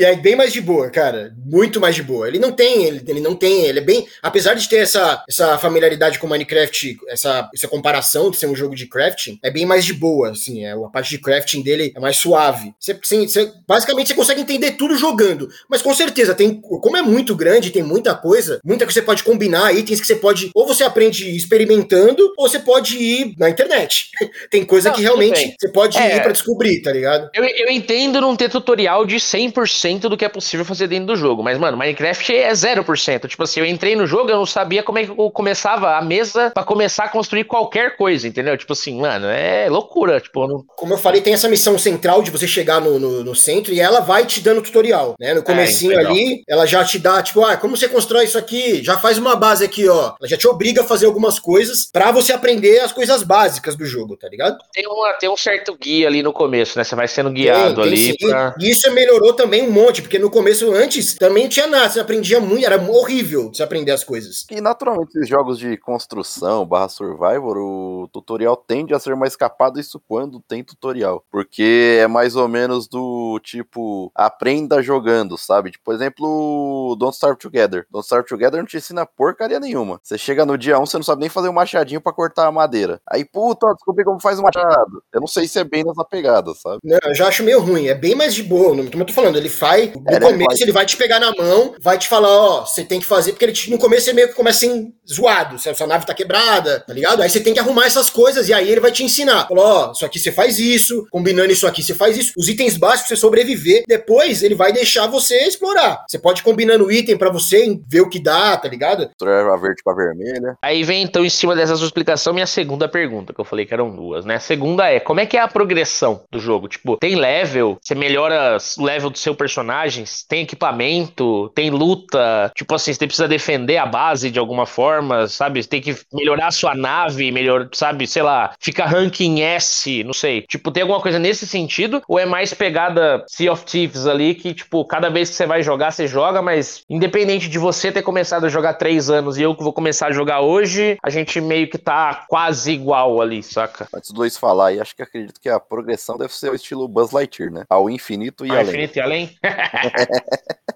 É 0.00 0.14
bem 0.14 0.36
mais 0.36 0.52
de 0.52 0.60
boa, 0.60 0.88
cara. 0.90 1.34
Muito 1.44 1.80
mais 1.80 1.94
de 1.94 2.02
boa. 2.02 2.28
Ele 2.28 2.38
não 2.38 2.52
tem, 2.52 2.84
ele, 2.84 3.02
ele 3.06 3.20
não 3.20 3.34
tem, 3.34 3.64
ele 3.64 3.80
é 3.80 3.82
bem. 3.82 4.06
Apesar 4.22 4.54
de 4.54 4.68
ter 4.68 4.76
essa, 4.76 5.22
essa 5.28 5.58
familiaridade 5.58 6.18
com 6.18 6.26
Minecraft, 6.26 6.98
essa, 7.08 7.50
essa 7.52 7.68
comparação 7.68 8.30
de 8.30 8.36
ser 8.36 8.46
um 8.46 8.54
jogo 8.54 8.74
de 8.74 8.86
crafting, 8.86 9.38
é 9.42 9.50
bem 9.50 9.66
mais 9.66 9.84
de 9.84 9.92
boa, 9.92 10.30
assim. 10.30 10.64
É, 10.64 10.72
a 10.72 10.88
parte 10.88 11.10
de 11.10 11.18
crafting 11.18 11.62
dele 11.62 11.92
é 11.94 12.00
mais 12.00 12.16
suave. 12.16 12.72
Você, 12.78 12.94
você, 12.94 13.52
basicamente 13.66 14.08
você 14.08 14.14
consegue 14.14 14.40
entender 14.40 14.72
tudo 14.72 14.96
jogando. 14.96 15.48
Mas 15.68 15.82
com 15.82 15.94
certeza, 15.94 16.34
tem. 16.34 16.60
Como 16.60 16.96
é 16.96 17.02
muito 17.02 17.34
grande, 17.34 17.70
tem 17.70 17.82
muita 17.82 18.14
coisa, 18.14 18.60
muita 18.64 18.86
que 18.86 18.92
você 18.92 19.02
pode 19.02 19.24
combinar, 19.24 19.74
itens 19.74 20.00
que 20.00 20.06
você 20.06 20.16
pode. 20.16 20.50
Ou 20.54 20.66
você 20.66 20.84
aprende 20.84 21.36
experimentando, 21.36 22.32
ou 22.36 22.48
você 22.48 22.58
pode 22.58 22.96
ir 22.96 23.34
na 23.38 23.50
internet. 23.50 24.10
tem 24.50 24.64
coisa 24.64 24.90
não, 24.90 24.96
que 24.96 25.02
realmente 25.02 25.47
você 25.58 25.68
pode 25.68 25.98
é, 25.98 26.16
ir 26.16 26.22
para 26.22 26.32
descobrir, 26.32 26.82
tá 26.82 26.92
ligado? 26.92 27.30
Eu, 27.34 27.44
eu 27.44 27.70
entendo 27.70 28.20
não 28.20 28.36
ter 28.36 28.50
tutorial 28.50 29.04
de 29.04 29.16
100% 29.16 30.00
do 30.00 30.16
que 30.16 30.24
é 30.24 30.28
possível 30.28 30.64
fazer 30.64 30.88
dentro 30.88 31.06
do 31.06 31.16
jogo, 31.16 31.42
mas, 31.42 31.58
mano, 31.58 31.76
Minecraft 31.76 32.34
é 32.34 32.50
0%. 32.50 33.28
Tipo 33.28 33.42
assim, 33.42 33.60
eu 33.60 33.66
entrei 33.66 33.96
no 33.96 34.06
jogo, 34.06 34.30
eu 34.30 34.36
não 34.36 34.46
sabia 34.46 34.82
como 34.82 34.98
é 34.98 35.04
que 35.04 35.10
eu 35.10 35.30
começava 35.30 35.96
a 35.96 36.02
mesa 36.02 36.50
para 36.50 36.64
começar 36.64 37.04
a 37.04 37.08
construir 37.08 37.44
qualquer 37.44 37.96
coisa, 37.96 38.26
entendeu? 38.26 38.56
Tipo 38.56 38.72
assim, 38.72 39.00
mano, 39.00 39.26
é 39.26 39.68
loucura. 39.68 40.20
Tipo, 40.20 40.46
não... 40.46 40.64
Como 40.76 40.94
eu 40.94 40.98
falei, 40.98 41.20
tem 41.20 41.34
essa 41.34 41.48
missão 41.48 41.78
central 41.78 42.22
de 42.22 42.30
você 42.30 42.46
chegar 42.46 42.80
no, 42.80 42.98
no, 42.98 43.24
no 43.24 43.34
centro 43.34 43.72
e 43.72 43.80
ela 43.80 44.00
vai 44.00 44.26
te 44.26 44.40
dando 44.40 44.62
tutorial, 44.62 45.14
né? 45.18 45.34
No 45.34 45.40
é, 45.40 45.44
comecinho 45.44 45.92
é, 45.92 46.04
ali, 46.04 46.42
ela 46.48 46.66
já 46.66 46.84
te 46.84 46.98
dá, 46.98 47.22
tipo, 47.22 47.44
ah, 47.44 47.56
como 47.56 47.76
você 47.76 47.88
constrói 47.88 48.24
isso 48.24 48.38
aqui? 48.38 48.82
Já 48.82 48.98
faz 48.98 49.18
uma 49.18 49.36
base 49.36 49.64
aqui, 49.64 49.88
ó. 49.88 50.14
Ela 50.20 50.28
já 50.28 50.36
te 50.36 50.46
obriga 50.46 50.82
a 50.82 50.84
fazer 50.84 51.06
algumas 51.06 51.38
coisas 51.38 51.88
para 51.90 52.10
você 52.10 52.32
aprender 52.32 52.80
as 52.80 52.92
coisas 52.92 53.22
básicas 53.22 53.76
do 53.76 53.84
jogo, 53.84 54.16
tá 54.16 54.28
ligado? 54.28 54.58
Tem, 54.72 54.86
uma, 54.86 55.12
tem 55.14 55.28
um 55.28 55.36
certo 55.38 55.76
guia 55.76 56.06
ali 56.08 56.22
no 56.22 56.32
começo, 56.32 56.76
né? 56.78 56.84
Você 56.84 56.94
vai 56.94 57.06
sendo 57.08 57.30
guiado 57.30 57.74
Tem, 57.82 57.84
tem 57.84 57.84
ali. 57.84 57.96
sim. 58.18 58.28
pra- 58.28 58.54
E 58.60 58.70
isso 58.70 58.90
melhorou 58.92 59.32
também 59.34 59.62
um 59.66 59.70
monte, 59.70 60.02
porque 60.02 60.18
no 60.18 60.30
começo, 60.30 60.72
antes, 60.72 61.14
também 61.14 61.44
não 61.44 61.50
tinha 61.50 61.66
nada. 61.66 61.88
Você 61.88 62.00
aprendia 62.00 62.40
muito, 62.40 62.64
era 62.66 62.76
horrível 62.90 63.50
você 63.52 63.62
aprender 63.62 63.92
as 63.92 64.02
coisas. 64.04 64.46
E 64.50 64.60
naturalmente, 64.60 65.10
esses 65.16 65.28
jogos 65.28 65.58
de 65.58 65.76
construção 65.76 66.66
barra 66.66 66.88
survivor, 66.88 67.56
o 67.56 68.08
tutorial 68.12 68.56
tende 68.56 68.94
a 68.94 68.98
ser 68.98 69.14
mais 69.16 69.36
capado 69.36 69.78
isso 69.80 70.00
quando 70.08 70.40
tem 70.40 70.62
tutorial. 70.64 71.24
Porque 71.30 71.98
é 72.00 72.06
mais 72.06 72.36
ou 72.36 72.48
menos 72.48 72.88
do 72.88 73.38
tipo, 73.42 74.10
aprenda 74.14 74.82
jogando, 74.82 75.36
sabe? 75.38 75.70
Tipo, 75.70 75.84
por 75.84 75.94
exemplo, 75.94 76.96
Don't 76.98 77.14
Starve 77.14 77.38
Together. 77.38 77.86
Don't 77.90 78.04
Starve 78.04 78.28
Together 78.28 78.58
não 78.58 78.66
te 78.66 78.76
ensina 78.76 79.06
porcaria 79.06 79.60
nenhuma. 79.60 80.00
Você 80.02 80.18
chega 80.18 80.44
no 80.44 80.58
dia 80.58 80.78
1, 80.78 80.86
você 80.86 80.96
não 80.96 81.04
sabe 81.04 81.20
nem 81.20 81.28
fazer 81.30 81.48
um 81.48 81.52
machadinho 81.52 82.00
pra 82.00 82.12
cortar 82.12 82.46
a 82.46 82.52
madeira. 82.52 83.00
Aí, 83.08 83.24
puta, 83.24 83.72
descobri 83.74 84.04
como 84.04 84.20
faz 84.20 84.38
um 84.38 84.42
machado. 84.42 85.02
Eu 85.12 85.20
não 85.20 85.26
sei 85.28 85.46
se 85.46 85.58
é 85.58 85.64
bem 85.64 85.84
nessa 85.84 86.04
pegada, 86.04 86.52
sabe? 86.54 86.78
Não, 86.82 86.98
eu 87.04 87.14
já 87.14 87.28
acho 87.28 87.42
meio 87.44 87.60
ruim. 87.60 87.86
É 87.88 87.94
bem 87.94 88.14
mais 88.14 88.34
de 88.34 88.42
boa. 88.42 88.74
Não, 88.74 88.84
eu 88.84 89.04
tô 89.04 89.12
falando, 89.12 89.36
ele 89.36 89.48
vai. 89.48 89.92
No 89.94 90.02
É, 90.08 90.18
começo, 90.20 90.48
vai. 90.50 90.62
ele 90.62 90.72
vai 90.72 90.86
te 90.86 90.96
pegar 90.96 91.20
na 91.20 91.32
mão, 91.36 91.74
vai 91.80 91.98
te 91.98 92.08
falar, 92.08 92.28
ó, 92.30 92.64
você 92.66 92.82
tem 92.84 92.98
que 93.00 93.06
fazer. 93.06 93.32
Porque 93.32 93.44
ele 93.44 93.52
te- 93.52 93.70
no 93.70 93.78
começo 93.78 94.08
ele 94.08 94.16
meio 94.16 94.28
que 94.28 94.34
começa 94.34 94.64
assim, 94.66 94.92
zoado. 95.08 95.58
Se 95.58 95.68
a 95.68 95.74
sua 95.74 95.86
nave 95.86 96.06
tá 96.06 96.14
quebrada, 96.14 96.80
tá 96.80 96.92
ligado? 96.92 97.22
Aí 97.22 97.28
você 97.30 97.40
tem 97.40 97.52
que 97.54 97.60
arrumar 97.60 97.86
essas 97.86 98.10
coisas 98.10 98.48
e 98.48 98.52
aí 98.54 98.68
ele 98.70 98.80
vai 98.80 98.90
te 98.90 99.04
ensinar. 99.04 99.46
Falou, 99.48 99.64
ó, 99.64 99.92
isso 99.92 100.04
aqui 100.04 100.18
você 100.18 100.32
faz 100.32 100.58
isso, 100.58 101.06
combinando 101.10 101.52
isso 101.52 101.66
aqui 101.66 101.82
você 101.82 101.94
faz 101.94 102.16
isso. 102.16 102.32
Os 102.36 102.48
itens 102.48 102.76
básicos 102.76 103.08
pra 103.08 103.16
você 103.16 103.20
sobreviver. 103.20 103.84
Depois 103.86 104.42
ele 104.42 104.54
vai 104.54 104.72
deixar 104.72 105.06
você 105.06 105.36
explorar. 105.46 106.04
Você 106.08 106.18
pode 106.18 106.40
ir 106.40 106.44
combinando 106.44 106.84
o 106.86 106.92
item 106.92 107.16
pra 107.16 107.30
você 107.30 107.78
ver 107.88 108.00
o 108.00 108.08
que 108.08 108.18
dá, 108.22 108.56
tá 108.56 108.68
ligado? 108.68 109.10
A 109.22 109.56
verde 109.56 109.82
com 109.84 109.90
a 109.90 109.94
vermelha. 109.94 110.56
Aí 110.62 110.82
vem 110.84 111.02
então, 111.02 111.24
em 111.24 111.30
cima 111.30 111.54
dessa 111.54 111.76
sua 111.76 111.86
explicação, 111.86 112.32
minha 112.32 112.46
segunda 112.46 112.88
pergunta, 112.88 113.32
que 113.34 113.40
eu 113.40 113.44
falei 113.44 113.66
que 113.66 113.74
eram 113.74 113.90
duas, 113.94 114.24
né? 114.24 114.36
A 114.36 114.40
segunda 114.40 114.88
é: 114.90 115.00
como 115.00 115.17
é 115.20 115.26
que 115.26 115.36
é 115.36 115.40
a 115.40 115.48
progressão 115.48 116.22
do 116.30 116.38
jogo? 116.38 116.68
Tipo, 116.68 116.96
tem 116.96 117.16
level? 117.16 117.78
Você 117.80 117.94
melhora 117.94 118.58
o 118.78 118.84
level 118.84 119.10
do 119.10 119.18
seu 119.18 119.34
personagem? 119.34 120.04
Tem 120.28 120.42
equipamento? 120.42 121.50
Tem 121.54 121.70
luta? 121.70 122.52
Tipo 122.54 122.74
assim, 122.74 122.92
você 122.92 123.06
precisa 123.06 123.28
defender 123.28 123.76
a 123.76 123.86
base 123.86 124.30
de 124.30 124.38
alguma 124.38 124.66
forma, 124.66 125.26
sabe? 125.26 125.62
Você 125.62 125.68
tem 125.68 125.80
que 125.80 125.96
melhorar 126.12 126.48
a 126.48 126.52
sua 126.52 126.74
nave, 126.74 127.30
melhor, 127.30 127.68
sabe? 127.72 128.06
Sei 128.06 128.22
lá, 128.22 128.52
fica 128.60 128.84
ranking 128.84 129.40
S, 129.40 130.02
não 130.04 130.12
sei. 130.12 130.42
Tipo, 130.42 130.70
tem 130.70 130.82
alguma 130.82 131.00
coisa 131.00 131.18
nesse 131.18 131.46
sentido? 131.46 132.02
Ou 132.08 132.18
é 132.18 132.26
mais 132.26 132.52
pegada 132.54 133.24
Sea 133.26 133.52
of 133.52 133.64
Thieves 133.64 134.06
ali, 134.06 134.34
que, 134.34 134.54
tipo, 134.54 134.84
cada 134.84 135.08
vez 135.08 135.30
que 135.30 135.36
você 135.36 135.46
vai 135.46 135.62
jogar, 135.62 135.90
você 135.90 136.06
joga, 136.06 136.42
mas 136.42 136.82
independente 136.88 137.48
de 137.48 137.58
você 137.58 137.90
ter 137.90 138.02
começado 138.02 138.44
a 138.44 138.48
jogar 138.48 138.74
três 138.74 139.10
anos 139.10 139.38
e 139.38 139.42
eu 139.42 139.54
que 139.54 139.62
vou 139.62 139.72
começar 139.72 140.08
a 140.08 140.12
jogar 140.12 140.40
hoje, 140.40 140.96
a 141.02 141.10
gente 141.10 141.40
meio 141.40 141.68
que 141.68 141.78
tá 141.78 142.24
quase 142.28 142.72
igual 142.72 143.20
ali, 143.20 143.42
saca? 143.42 143.88
Antes 143.94 144.10
do 144.10 144.18
Luiz 144.18 144.36
falar 144.36 144.68
aí, 144.68 144.80
acho 144.80 144.94
que 144.94 145.02
acredito 145.08 145.40
que 145.40 145.48
a 145.48 145.58
progressão 145.58 146.16
deve 146.16 146.32
ser 146.32 146.50
o 146.50 146.54
estilo 146.54 146.86
Buzz 146.88 147.10
Lightyear, 147.12 147.50
né? 147.52 147.64
Ao 147.68 147.88
infinito 147.90 148.46
e 148.46 148.50
Ao 148.50 148.56
além. 148.56 148.68
infinito 148.68 148.96
e 148.96 149.00
além? 149.00 149.38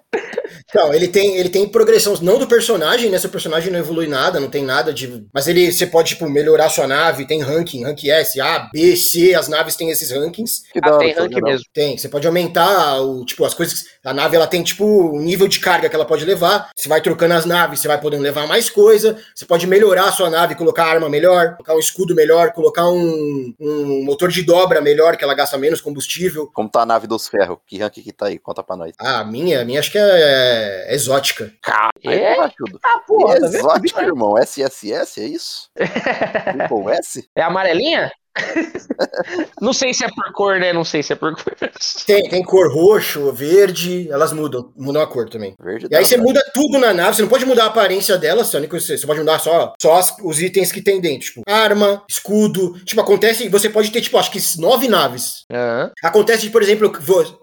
Não, 0.73 0.93
ele 0.93 1.07
tem, 1.07 1.37
ele 1.37 1.49
tem 1.49 1.67
progressão, 1.67 2.15
não 2.21 2.37
do 2.39 2.47
personagem, 2.47 3.09
né? 3.09 3.17
Seu 3.17 3.29
personagem 3.29 3.71
não 3.71 3.79
evolui 3.79 4.07
nada, 4.07 4.39
não 4.39 4.49
tem 4.49 4.63
nada 4.63 4.93
de. 4.93 5.25
Mas 5.33 5.47
ele, 5.47 5.71
você 5.71 5.85
pode, 5.87 6.09
tipo, 6.09 6.29
melhorar 6.29 6.69
sua 6.69 6.87
nave, 6.87 7.25
tem 7.27 7.41
ranking, 7.41 7.83
rank 7.83 8.03
S, 8.05 8.39
A, 8.39 8.69
B, 8.73 8.95
C, 8.95 9.33
as 9.33 9.47
naves 9.47 9.75
têm 9.75 9.89
esses 9.89 10.11
rankings. 10.11 10.63
Que 10.71 10.79
Ah, 10.79 10.97
tem 10.97 11.13
sabia 11.13 11.21
rank 11.21 11.31
não. 11.33 11.49
mesmo. 11.49 11.65
Tem, 11.73 11.97
você 11.97 12.09
pode 12.09 12.27
aumentar 12.27 13.01
o, 13.01 13.25
tipo, 13.25 13.45
as 13.45 13.53
coisas. 13.53 13.85
A 14.03 14.13
nave 14.13 14.35
ela 14.35 14.47
tem, 14.47 14.61
tipo, 14.63 14.85
o 14.85 15.19
nível 15.19 15.47
de 15.47 15.59
carga 15.59 15.89
que 15.89 15.95
ela 15.95 16.05
pode 16.05 16.25
levar. 16.25 16.69
Você 16.75 16.89
vai 16.89 17.01
trocando 17.01 17.33
as 17.33 17.45
naves, 17.45 17.79
você 17.79 17.87
vai 17.87 17.99
podendo 17.99 18.23
levar 18.23 18.47
mais 18.47 18.69
coisa. 18.69 19.17
Você 19.33 19.45
pode 19.45 19.65
melhorar 19.65 20.09
a 20.09 20.11
sua 20.11 20.29
nave, 20.29 20.55
colocar 20.55 20.85
arma 20.85 21.09
melhor, 21.09 21.53
colocar 21.55 21.75
um 21.75 21.79
escudo 21.79 22.13
melhor, 22.13 22.51
colocar 22.51 22.87
um, 22.89 23.53
um 23.59 24.03
motor 24.03 24.29
de 24.29 24.43
dobra 24.43 24.81
melhor, 24.81 25.15
que 25.15 25.23
ela 25.23 25.33
gasta 25.33 25.57
menos 25.57 25.79
combustível. 25.81 26.49
Como 26.53 26.69
tá 26.69 26.81
a 26.81 26.85
nave 26.85 27.07
dos 27.07 27.27
ferros? 27.27 27.57
Que 27.65 27.77
rank 27.77 27.93
que 27.93 28.11
tá 28.11 28.27
aí? 28.27 28.37
Conta 28.37 28.61
pra 28.63 28.75
nós. 28.75 28.91
Ah, 28.99 29.19
a 29.21 29.25
minha, 29.25 29.61
a 29.61 29.65
minha 29.65 29.79
acho 29.79 29.91
que 29.91 29.97
é, 29.97 30.01
é 30.43 30.93
exótica. 30.93 31.53
Aí, 32.05 32.17
É, 32.19 32.33
Rachudo. 32.39 32.79
ah, 32.83 32.99
porra, 33.07 33.35
tá 33.39 33.47
vendo? 33.47 33.55
Exótico, 33.55 34.01
irmão. 34.01 34.37
SSS, 34.37 35.21
é 35.21 35.25
isso? 35.25 35.69
Triple 35.75 36.91
S? 36.97 37.29
É 37.35 37.41
amarelinha? 37.41 38.11
Não 39.61 39.73
sei 39.73 39.93
se 39.93 40.03
é 40.03 40.09
por 40.09 40.31
cor, 40.33 40.59
né? 40.59 40.73
Não 40.73 40.83
sei 40.83 41.03
se 41.03 41.13
é 41.13 41.15
por 41.15 41.33
cor. 41.35 41.53
Tem, 42.05 42.29
tem 42.29 42.43
cor 42.43 42.71
roxo, 42.73 43.31
verde, 43.31 44.07
elas 44.11 44.33
mudam, 44.33 44.71
mudam 44.75 45.01
a 45.01 45.07
cor 45.07 45.29
também. 45.29 45.53
Verde 45.61 45.87
E 45.89 45.95
aí 45.95 46.05
você 46.05 46.17
muda 46.17 46.43
tudo 46.53 46.77
na 46.77 46.93
nave, 46.93 47.15
você 47.15 47.21
não 47.21 47.29
pode 47.29 47.45
mudar 47.45 47.65
a 47.65 47.67
aparência 47.67 48.17
dela, 48.17 48.43
só, 48.43 48.59
você 48.59 48.97
você 48.97 49.05
pode 49.07 49.19
mudar 49.19 49.39
só, 49.39 49.73
só 49.81 49.95
as- 49.97 50.15
os 50.23 50.41
itens 50.41 50.71
que 50.71 50.81
tem 50.81 50.99
dentro, 50.99 51.27
tipo, 51.27 51.41
arma, 51.47 52.03
escudo. 52.09 52.73
Tipo, 52.85 53.01
acontece, 53.01 53.47
você 53.49 53.69
pode 53.69 53.91
ter, 53.91 54.01
tipo, 54.01 54.17
acho 54.17 54.31
que 54.31 54.39
nove 54.57 54.87
naves. 54.87 55.43
Aham. 55.51 55.91
Acontece, 56.03 56.49
por 56.49 56.61
exemplo, 56.61 56.91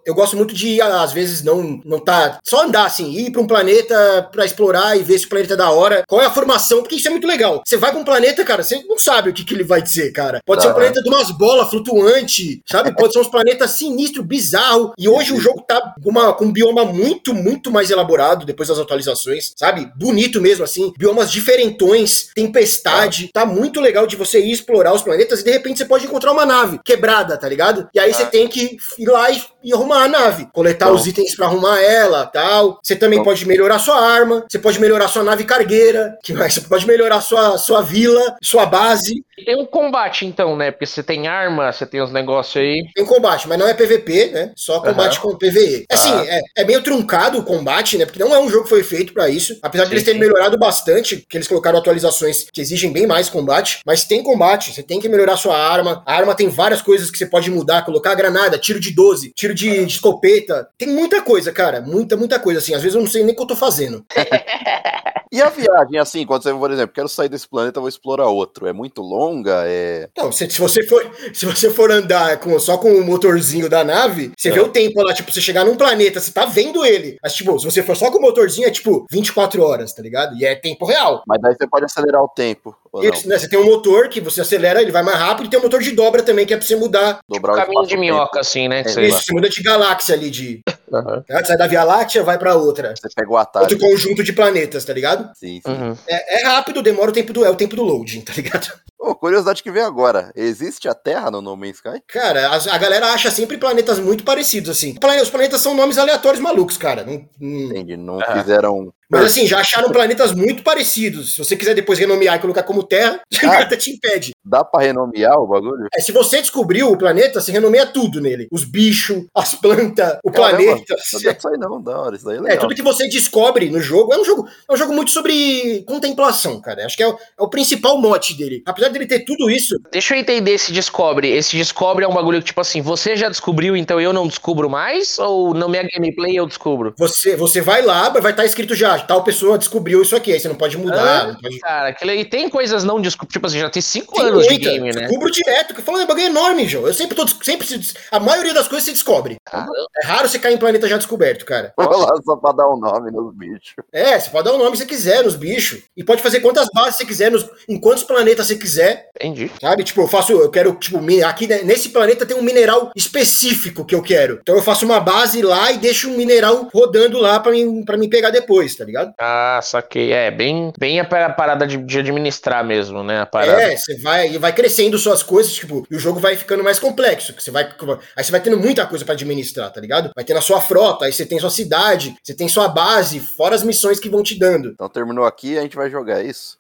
eu 0.07 0.15
gosto 0.15 0.37
muito 0.37 0.55
de, 0.55 0.81
às 0.81 1.13
vezes, 1.13 1.43
não, 1.43 1.81
não 1.85 1.99
tá. 2.01 2.39
Só 2.45 2.65
andar 2.65 2.87
assim, 2.87 3.11
ir 3.13 3.31
pra 3.31 3.41
um 3.41 3.47
planeta 3.47 4.29
pra 4.33 4.45
explorar 4.45 4.97
e 4.97 5.03
ver 5.03 5.19
se 5.19 5.27
o 5.27 5.29
planeta 5.29 5.55
é 5.55 5.57
da 5.57 5.71
hora. 5.71 6.03
Qual 6.09 6.21
é 6.21 6.27
a 6.27 6.31
formação? 6.31 6.81
Porque 6.83 6.97
isso 6.97 7.09
é 7.09 7.11
muito 7.11 7.27
legal. 7.27 7.63
Você 7.67 7.77
vai 7.77 7.91
pra 7.91 8.01
um 8.01 8.05
planeta, 8.05 8.45
cara, 8.45 8.63
você 8.63 8.83
não 8.87 8.99
sabe 8.99 9.31
o 9.31 9.33
que, 9.33 9.45
que 9.45 9.55
ele 9.55 9.65
vai 9.65 9.81
dizer, 9.83 10.13
cara. 10.13 10.41
Pode 10.45 10.63
ser 10.63 10.69
um. 10.69 10.80
Planeta 10.81 11.03
de 11.03 11.09
umas 11.09 11.31
bolas 11.31 11.69
flutuantes, 11.69 12.59
sabe? 12.67 12.95
Pode 12.97 13.13
ser 13.13 13.21
uns 13.21 13.29
planetas 13.29 13.73
sinistro, 13.73 14.23
bizarro. 14.23 14.93
E 14.99 15.09
hoje 15.09 15.33
o 15.33 15.41
jogo 15.41 15.63
tá 15.63 15.95
com, 16.03 16.11
uma, 16.11 16.33
com 16.33 16.47
um 16.47 16.53
bioma 16.53 16.85
muito, 16.85 17.35
muito 17.35 17.71
mais 17.71 17.91
elaborado 17.91 18.47
depois 18.47 18.69
das 18.69 18.79
atualizações, 18.79 19.53
sabe? 19.57 19.91
Bonito 19.97 20.41
mesmo, 20.41 20.65
assim. 20.65 20.93
Biomas 20.97 21.31
diferentões, 21.31 22.31
tempestade. 22.35 23.31
Tá 23.33 23.45
muito 23.45 23.81
legal 23.81 24.07
de 24.07 24.17
você 24.17 24.41
ir 24.41 24.53
explorar 24.53 24.95
os 24.95 25.03
planetas 25.03 25.41
e 25.41 25.45
de 25.45 25.51
repente 25.51 25.79
você 25.79 25.85
pode 25.85 26.07
encontrar 26.07 26.33
uma 26.33 26.47
nave 26.47 26.81
quebrada, 26.85 27.37
tá 27.37 27.49
ligado? 27.49 27.89
E 27.95 27.99
aí 27.99 28.13
você 28.13 28.27
tem 28.27 28.49
que 28.49 28.77
ir 28.99 29.07
lá 29.07 29.31
e, 29.31 29.43
e 29.63 29.73
arrumar 29.73 30.05
a 30.05 30.09
nave, 30.09 30.47
coletar 30.53 30.87
Então- 30.87 30.97
os 30.97 31.07
itens 31.07 31.35
pra 31.37 31.47
arrumar 31.47 31.81
ela, 31.81 32.27
tal. 32.27 32.79
Você 32.83 32.97
também 32.97 33.19
Então- 33.19 33.31
pode 33.33 33.47
melhorar 33.47 33.79
sua 33.79 34.01
arma, 34.01 34.45
você 34.49 34.59
pode 34.59 34.81
melhorar 34.81 35.09
sua 35.09 35.23
nave 35.23 35.45
cargueira, 35.45 36.17
que 36.23 36.33
mais? 36.33 36.55
Você 36.55 36.61
pode 36.63 36.87
melhorar 36.87 37.21
sua, 37.21 37.59
sua 37.59 37.81
vila, 37.83 38.37
sua 38.43 38.67
base. 38.67 39.25
Tem 39.45 39.57
um 39.57 39.65
combate, 39.65 40.27
então, 40.27 40.55
né? 40.55 40.71
Porque 40.71 40.85
você 40.85 41.03
tem 41.03 41.27
arma, 41.27 41.73
você 41.73 41.87
tem 41.87 42.03
uns 42.03 42.13
negócios 42.13 42.57
aí. 42.57 42.85
Tem 42.95 43.07
combate, 43.07 43.49
mas 43.49 43.59
não 43.59 43.67
é 43.67 43.73
PVP, 43.73 44.27
né? 44.27 44.53
Só 44.55 44.81
combate 44.81 45.19
com 45.19 45.35
PVE. 45.37 45.87
Assim, 45.91 46.13
Ah. 46.13 46.25
é, 46.27 46.41
é 46.59 46.65
meio 46.65 46.83
truncado 46.83 47.39
o 47.39 47.43
combate, 47.43 47.97
né? 47.97 48.05
Porque 48.05 48.19
não 48.19 48.35
é 48.35 48.39
um 48.39 48.51
jogo 48.51 48.65
que 48.65 48.69
foi 48.71 48.83
feito 48.83 49.15
pra 49.15 49.31
isso. 49.31 49.59
Apesar 49.63 49.85
de 49.85 49.91
Sim, 49.91 49.95
eles 49.97 50.05
terem 50.05 50.21
sim. 50.21 50.27
melhorado 50.27 50.59
bastante, 50.59 51.25
que 51.29 51.37
eles 51.39 51.49
colocaram 51.49 51.79
atualizações 51.79 52.47
que 52.53 52.61
exigem 52.61 52.93
bem 52.93 53.07
mais 53.07 53.31
combate. 53.31 53.81
Mas 53.87 54.05
tem 54.05 54.23
combate, 54.23 54.75
você 54.75 54.83
tem 54.83 55.01
que 55.01 55.09
melhorar 55.09 55.37
sua 55.39 55.57
arma. 55.57 56.03
A 56.05 56.15
arma 56.15 56.35
tem 56.35 56.49
várias 56.49 56.83
coisas 56.83 57.11
que 57.11 57.17
você 57.17 57.25
pode 57.27 57.51
mudar, 57.51 57.83
colocar 57.87 58.15
granada, 58.15 58.59
tiro 58.59 58.79
de 58.79 58.91
12, 58.95 59.33
tiro 59.35 59.50
de, 59.55 59.85
de 59.85 59.93
escopeta. 59.93 60.69
Tem 60.79 60.89
muita 60.89 61.23
coisa, 61.23 61.53
cara. 61.53 61.81
Muita, 61.81 62.17
muita 62.17 62.39
coisa. 62.39 62.61
Assim, 62.61 62.75
às 62.75 62.83
vezes 62.83 62.95
eu 62.95 63.01
não 63.01 63.09
sei 63.09 63.23
nem 63.23 63.33
o 63.33 63.37
que 63.37 63.43
eu 63.43 63.47
tô 63.47 63.57
fazendo. 63.57 64.05
E 65.33 65.41
a 65.41 65.49
viagem, 65.49 65.99
assim, 65.99 66.27
quando 66.27 66.43
você, 66.43 66.53
por 66.53 66.71
exemplo, 66.73 66.93
quero 66.95 67.09
sair 67.09 67.29
desse 67.29 67.49
planeta, 67.49 67.79
vou 67.79 67.89
explorar 67.89 68.27
outro. 68.27 68.67
É 68.67 68.73
muito 68.73 69.01
longa? 69.01 69.63
É. 69.65 70.09
Então, 70.11 70.33
se, 70.33 70.51
se 70.51 70.61
você 70.61 70.85
for, 70.87 71.09
se 71.33 71.47
você 71.47 71.71
for 71.71 71.91
andar 71.91 72.39
com, 72.39 72.59
só 72.59 72.77
com 72.79 72.93
o 72.93 73.05
motorzinho 73.05 73.69
da 73.69 73.85
nave, 73.85 74.33
você 74.37 74.49
É. 74.49 74.53
vê 74.53 74.61
o 74.61 74.69
tempo 74.69 75.01
lá, 75.03 75.15
tipo, 75.15 75.33
você 75.33 75.41
chegar 75.41 75.65
num 75.65 75.77
planeta, 75.77 76.19
você 76.19 76.33
tá 76.33 76.47
vendo 76.47 76.85
ele. 76.85 77.17
Mas, 77.23 77.35
tipo, 77.35 77.57
se 77.59 77.65
você 77.65 77.83
for 77.83 77.97
só 77.97 78.11
com 78.11 78.19
o 78.19 78.23
motorzinho, 78.23 78.67
é 78.67 78.71
tipo 78.71 79.07
24 79.11 79.63
horas, 79.63 79.93
tá 79.93 80.03
ligado? 80.03 80.37
E 80.37 80.45
é 80.45 80.55
tempo 80.57 80.85
real. 80.85 81.23
Mas 81.27 81.41
daí 81.41 81.55
você 81.55 81.69
pode 81.69 81.85
acelerar 81.85 82.23
o 82.23 82.29
tempo. 82.29 82.75
Não? 82.93 83.05
Isso, 83.05 83.29
né? 83.29 83.39
Você 83.39 83.49
tem 83.49 83.59
um 83.59 83.65
motor 83.67 84.09
que 84.09 84.21
você 84.21 84.41
acelera, 84.41 84.83
ele 84.83 84.91
vai 84.91 85.03
mais 85.05 85.17
rápido, 85.17 85.47
e 85.47 85.51
tem 85.51 85.61
um 85.61 85.63
motor 85.63 85.81
de 85.81 85.93
dobra 85.93 86.25
também, 86.25 86.45
que 86.45 86.53
é 86.53 86.57
pra 86.57 86.67
você 86.67 86.75
mudar. 86.75 87.21
Dobrar 87.29 87.53
o 87.53 87.57
Caminho 87.57 87.87
de 87.87 87.97
minhoca, 87.97 88.41
assim, 88.41 88.67
né? 88.67 88.81
É, 88.81 88.89
Sei 88.89 89.05
Isso, 89.05 89.15
lá. 89.15 89.23
você 89.23 89.33
muda 89.33 89.49
de 89.49 89.63
galáxia 89.63 90.15
ali, 90.15 90.29
de. 90.29 90.61
Aham. 90.93 91.23
tá? 91.27 91.45
Sai 91.45 91.57
da 91.57 91.67
Via 91.67 91.85
Láctea, 91.85 92.23
vai 92.23 92.39
pra 92.39 92.55
outra. 92.55 92.95
Você 92.97 93.09
pega 93.15 93.31
o 93.31 93.37
atalho. 93.37 93.65
Outro 93.65 93.79
conjunto 93.79 94.23
de 94.25 94.33
planetas, 94.33 94.85
tá 94.85 94.93
ligado? 94.93 95.31
Sim, 95.35 95.61
sim. 95.65 95.71
Uhum. 95.73 95.97
É, 96.07 96.41
é 96.41 96.45
rápido, 96.45 96.83
demora 96.83 97.11
o 97.11 97.15
tempo 97.15 97.33
do. 97.33 97.45
É 97.45 97.51
o 97.51 97.55
tempo 97.57 97.77
do 97.77 97.83
loading, 97.83 98.21
tá 98.23 98.33
ligado? 98.35 98.69
Ô, 99.01 99.15
curiosidade 99.15 99.63
que 99.63 99.71
vem 99.71 99.83
agora. 99.83 100.31
Existe 100.37 100.87
a 100.89 100.95
Terra 100.95 101.31
no 101.31 101.41
No 101.41 101.57
Man's 101.57 101.77
Sky? 101.77 102.03
Cara, 102.07 102.51
as- 102.51 102.69
a, 102.69 102.77
galera 102.77 103.07
acha 103.13 103.31
sempre 103.31 103.57
planetas 103.57 103.99
muito 103.99 104.23
parecidos, 104.25 104.69
assim. 104.71 104.95
Os 105.23 105.31
planetas 105.31 105.61
são 105.63 105.75
nomes 105.75 105.97
aleatórios 105.97 106.41
malucos, 106.43 106.77
cara. 106.77 107.05
Não- 107.05 107.27
não- 107.41 107.67
Entendi. 107.71 107.97
Não 107.97 108.21
Ah. 108.21 108.39
fizeram. 108.39 108.93
Mas 109.13 109.25
assim, 109.25 109.45
já 109.45 109.59
acharam 109.59 109.91
planetas 109.91 110.33
muito 110.33 110.63
parecidos. 110.63 111.35
Se 111.35 111.39
você 111.39 111.57
quiser 111.57 111.75
depois 111.75 111.99
renomear 111.99 112.37
e 112.37 112.41
colocar 112.41 112.63
como 112.63 112.83
Terra, 112.85 113.21
nada 113.69 113.77
te 113.77 113.91
impede. 113.91 114.31
Dá 114.45 114.63
pra 114.63 114.83
renomear 114.83 115.37
o 115.39 115.47
bagulho? 115.49 115.89
É, 115.97 116.01
se 116.01 116.13
você 116.13 116.41
descobriu 116.41 116.93
o 116.93 116.97
planeta, 116.99 117.41
você 117.41 117.51
renomeia 117.51 117.87
tudo 117.87 118.21
nele. 118.21 118.47
Os 118.53 118.65
bichos, 118.65 119.25
as 119.35 119.55
plantas, 119.55 120.19
o 120.23 120.31
Caramba, 120.31 120.59
planeta. 120.63 120.95
Não 121.43 121.51
aí 121.51 121.59
não, 121.59 121.83
da 121.83 121.99
hora. 122.01 122.17
Isso 122.17 122.25
daí 122.25 122.37
é 122.37 122.39
É, 122.39 122.43
legal. 122.43 122.59
tudo 122.61 122.75
que 122.75 122.83
você 122.83 123.09
descobre 123.09 123.69
no 123.71 123.81
jogo 123.81 124.13
é 124.13 124.19
um 124.19 124.25
jogo, 124.25 124.47
é 124.69 124.73
um 124.73 124.77
jogo 124.77 124.93
muito 124.93 125.11
sobre 125.11 125.83
contemplação, 125.89 126.61
cara. 126.61 126.85
Acho 126.87 126.97
que 126.97 127.03
é 127.03 127.09
o, 127.09 127.13
é 127.15 127.43
o 127.43 127.49
principal 127.49 127.99
mote 128.01 128.37
dele. 128.37 128.63
Apesar 128.67 128.90
dele 128.91 129.07
ter 129.07 129.21
tudo 129.21 129.51
isso, 129.51 129.77
Deixa 129.93 130.15
eu 130.15 130.19
entender 130.19 130.53
esse 130.53 130.73
descobre. 130.73 131.31
Esse 131.31 131.57
descobre 131.57 132.05
é 132.05 132.09
um 132.09 132.15
bagulho 132.15 132.39
que, 132.39 132.47
tipo 132.47 132.61
assim, 132.61 132.81
você 132.81 133.17
já 133.17 133.29
descobriu, 133.29 133.77
então 133.77 134.01
eu 134.01 134.13
não 134.13 134.27
descubro 134.27 134.69
mais? 134.69 135.19
Ou 135.19 135.55
na 135.55 135.69
minha 135.69 135.83
gameplay 135.83 136.37
eu 136.39 136.47
descubro? 136.47 136.95
você, 136.97 137.37
você 137.37 137.61
vai 137.61 137.83
lá, 137.83 138.09
vai 138.09 138.31
estar 138.31 138.45
escrito 138.45 138.75
já, 138.75 138.99
tal 138.99 139.25
pessoa 139.25 139.59
descobriu 139.59 140.03
isso 140.03 140.15
aqui, 140.15 140.33
aí 140.33 140.41
você 140.41 140.49
não 140.49 140.55
pode 140.55 140.77
mudar. 140.77 141.23
Ah, 141.23 141.27
não 141.29 141.35
pode... 141.37 141.59
Cara, 141.59 141.89
aquele, 141.89 142.15
e 142.15 142.25
tem 142.25 142.49
coisas 142.49 142.85
não 142.85 143.01
desculpa. 143.01 143.33
Tipo 143.33 143.47
assim, 143.47 143.59
já 143.59 143.71
tem 143.71 143.83
cinco 143.83 144.15
Tem 144.15 144.25
anos 144.25 144.43
de 144.45 144.51
muita, 144.51 144.71
game, 144.71 144.93
né? 144.93 145.03
Descubro 145.03 145.31
direto, 145.31 145.75
que 145.75 145.81
eu 145.81 145.85
falo, 145.85 145.99
é 145.99 146.05
um 146.05 146.07
bagulho 146.07 146.27
enorme, 146.27 146.69
João. 146.69 146.87
Eu 146.87 146.95
sempre 146.95 147.15
tô. 147.15 147.27
Sempre, 147.43 147.67
se 147.67 147.95
a 148.11 148.21
maioria 148.21 148.53
das 148.53 148.69
coisas 148.69 148.85
se 148.85 148.93
descobre. 148.93 149.37
Caramba. 149.45 149.73
É 150.03 150.07
raro 150.07 150.29
você 150.29 150.39
cair 150.39 150.55
em 150.55 150.59
planeta 150.59 150.89
já 150.89 150.97
descoberto, 150.97 151.45
cara. 151.45 151.73
Vou 151.77 151.99
lá 151.99 152.15
só 152.25 152.37
pra 152.37 152.53
dar 152.53 152.69
um 152.69 152.79
nome 152.79 153.11
nos 153.11 153.35
bichos. 153.35 153.75
É, 153.93 154.19
você 154.19 154.31
pode 154.31 154.45
dar 154.45 154.55
o 154.55 154.59
nome 154.59 154.73
que 154.73 154.79
você 154.79 154.87
quiser 154.87 155.25
nos 155.25 155.37
bichos. 155.37 155.81
E 155.97 156.05
pode 156.05 156.23
fazer 156.23 156.41
quantas 156.41 156.69
bases 156.75 156.97
você 156.97 157.07
quiser, 157.07 157.31
nos, 157.31 157.49
em 157.69 157.79
quantos 157.79 158.05
planetas 158.05 158.47
você 158.47 158.57
quiser. 158.57 158.80
Entendi. 159.17 159.51
Sabe? 159.61 159.85
Tipo, 159.85 160.03
eu 160.03 160.09
faço. 160.09 160.33
Eu 160.33 160.51
quero, 160.51 160.75
tipo, 160.75 160.99
aqui 161.25 161.47
né, 161.47 161.63
nesse 161.63 161.91
planeta 161.91 162.25
tem 162.25 162.37
um 162.37 162.43
mineral 162.43 162.91
específico 162.97 163.85
que 163.85 163.95
eu 163.95 164.03
quero. 164.03 164.39
Então 164.43 164.55
eu 164.57 164.63
faço 164.63 164.85
uma 164.85 165.01
base 165.01 165.43
lá 165.43 165.71
e 165.73 165.79
deixo 165.79 166.09
um 166.11 166.17
mineral 166.17 166.69
rodando 166.73 167.19
lá 167.19 167.39
pra 167.41 167.53
mim, 167.53 167.85
pra 167.85 167.97
mim 167.97 168.09
pegar 168.09 168.31
depois, 168.31 168.75
tá 168.75 168.85
ligado? 168.85 169.13
Ah, 169.19 169.61
saquei. 169.63 170.13
É, 170.13 170.31
bem, 170.31 170.73
bem 170.79 171.01
a 171.01 171.05
pa- 171.05 171.31
parada 171.31 171.67
de, 171.67 171.77
de 171.77 171.99
administrar 171.99 172.65
mesmo, 172.65 173.03
né? 173.03 173.21
A 173.21 173.27
parada. 173.27 173.63
É, 173.63 173.77
você 173.77 173.99
vai 174.01 174.31
e 174.33 174.39
vai 174.39 174.53
crescendo 174.53 174.99
suas 174.99 175.23
coisas, 175.23 175.53
tipo, 175.53 175.87
e 175.91 175.97
o 175.97 175.99
jogo 175.99 176.19
vai 176.19 176.37
ficando 176.37 176.65
mais 176.65 176.79
complexo. 176.79 177.33
que 177.35 177.43
Você 177.43 177.51
vai, 177.51 177.69
aí 178.17 178.25
você 178.25 178.31
vai 178.31 178.41
tendo 178.41 178.59
muita 178.59 178.87
coisa 178.87 179.05
pra 179.05 179.15
administrar, 179.15 179.71
tá 179.73 179.81
ligado? 179.81 180.11
Vai 180.15 180.25
tendo 180.25 180.39
a 180.39 180.43
sua 180.43 180.61
frota, 180.61 181.05
aí 181.05 181.13
você 181.13 181.27
tem 181.27 181.39
sua 181.39 181.51
cidade, 181.51 182.15
você 182.23 182.35
tem 182.35 182.49
sua 182.49 182.69
base, 182.69 183.21
fora 183.21 183.55
as 183.55 183.63
missões 183.63 184.01
que 184.01 184.09
vão 184.09 184.23
te 184.23 184.39
dando. 184.39 184.71
Então 184.71 184.89
terminou 184.89 185.25
aqui 185.25 185.59
a 185.59 185.63
gente 185.63 185.77
vai 185.77 185.91
jogar 185.91 186.21
é 186.21 186.27
isso. 186.27 186.59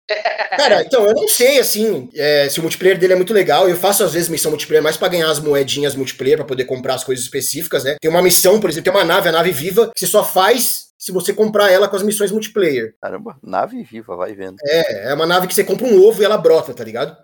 Cara, 0.57 0.83
então, 0.83 1.07
eu 1.07 1.15
não 1.15 1.29
sei, 1.29 1.59
assim, 1.61 2.09
é, 2.15 2.49
se 2.49 2.59
o 2.59 2.63
multiplayer 2.63 2.99
dele 2.99 3.13
é 3.13 3.17
muito 3.17 3.35
legal. 3.35 3.69
Eu 3.69 3.77
faço, 3.77 4.05
às 4.05 4.13
vezes, 4.13 4.29
missão 4.29 4.51
multiplayer 4.51 4.83
mais 4.83 4.97
pra 4.97 5.09
ganhar 5.09 5.31
as 5.31 5.39
moedinhas 5.39 5.95
multiplayer, 5.95 6.37
pra 6.37 6.47
poder 6.47 6.65
comprar 6.65 6.95
as 6.95 7.05
coisas 7.05 7.25
específicas, 7.25 7.85
né? 7.85 7.97
Tem 8.01 8.11
uma 8.11 8.23
missão, 8.23 8.61
por 8.61 8.71
exemplo, 8.71 8.93
tem 8.93 9.01
uma 9.01 9.05
nave, 9.05 9.29
a 9.29 9.33
nave 9.33 9.53
viva, 9.53 9.91
que 9.95 10.01
você 10.01 10.07
só 10.07 10.25
faz 10.25 10.91
se 10.99 11.13
você 11.13 11.33
comprar 11.33 11.71
ela 11.71 11.89
com 11.89 11.97
as 11.97 12.03
missões 12.03 12.31
multiplayer. 12.31 12.95
Caramba, 13.01 13.37
nave 13.43 13.83
viva, 13.83 14.15
vai 14.17 14.35
vendo. 14.35 14.57
É, 14.63 15.11
é 15.11 15.15
uma 15.15 15.27
nave 15.27 15.47
que 15.47 15.55
você 15.55 15.65
compra 15.65 15.87
um 15.87 16.03
ovo 16.03 16.21
e 16.21 16.25
ela 16.25 16.37
brota, 16.37 16.75
tá 16.75 16.85
ligado? 16.85 17.17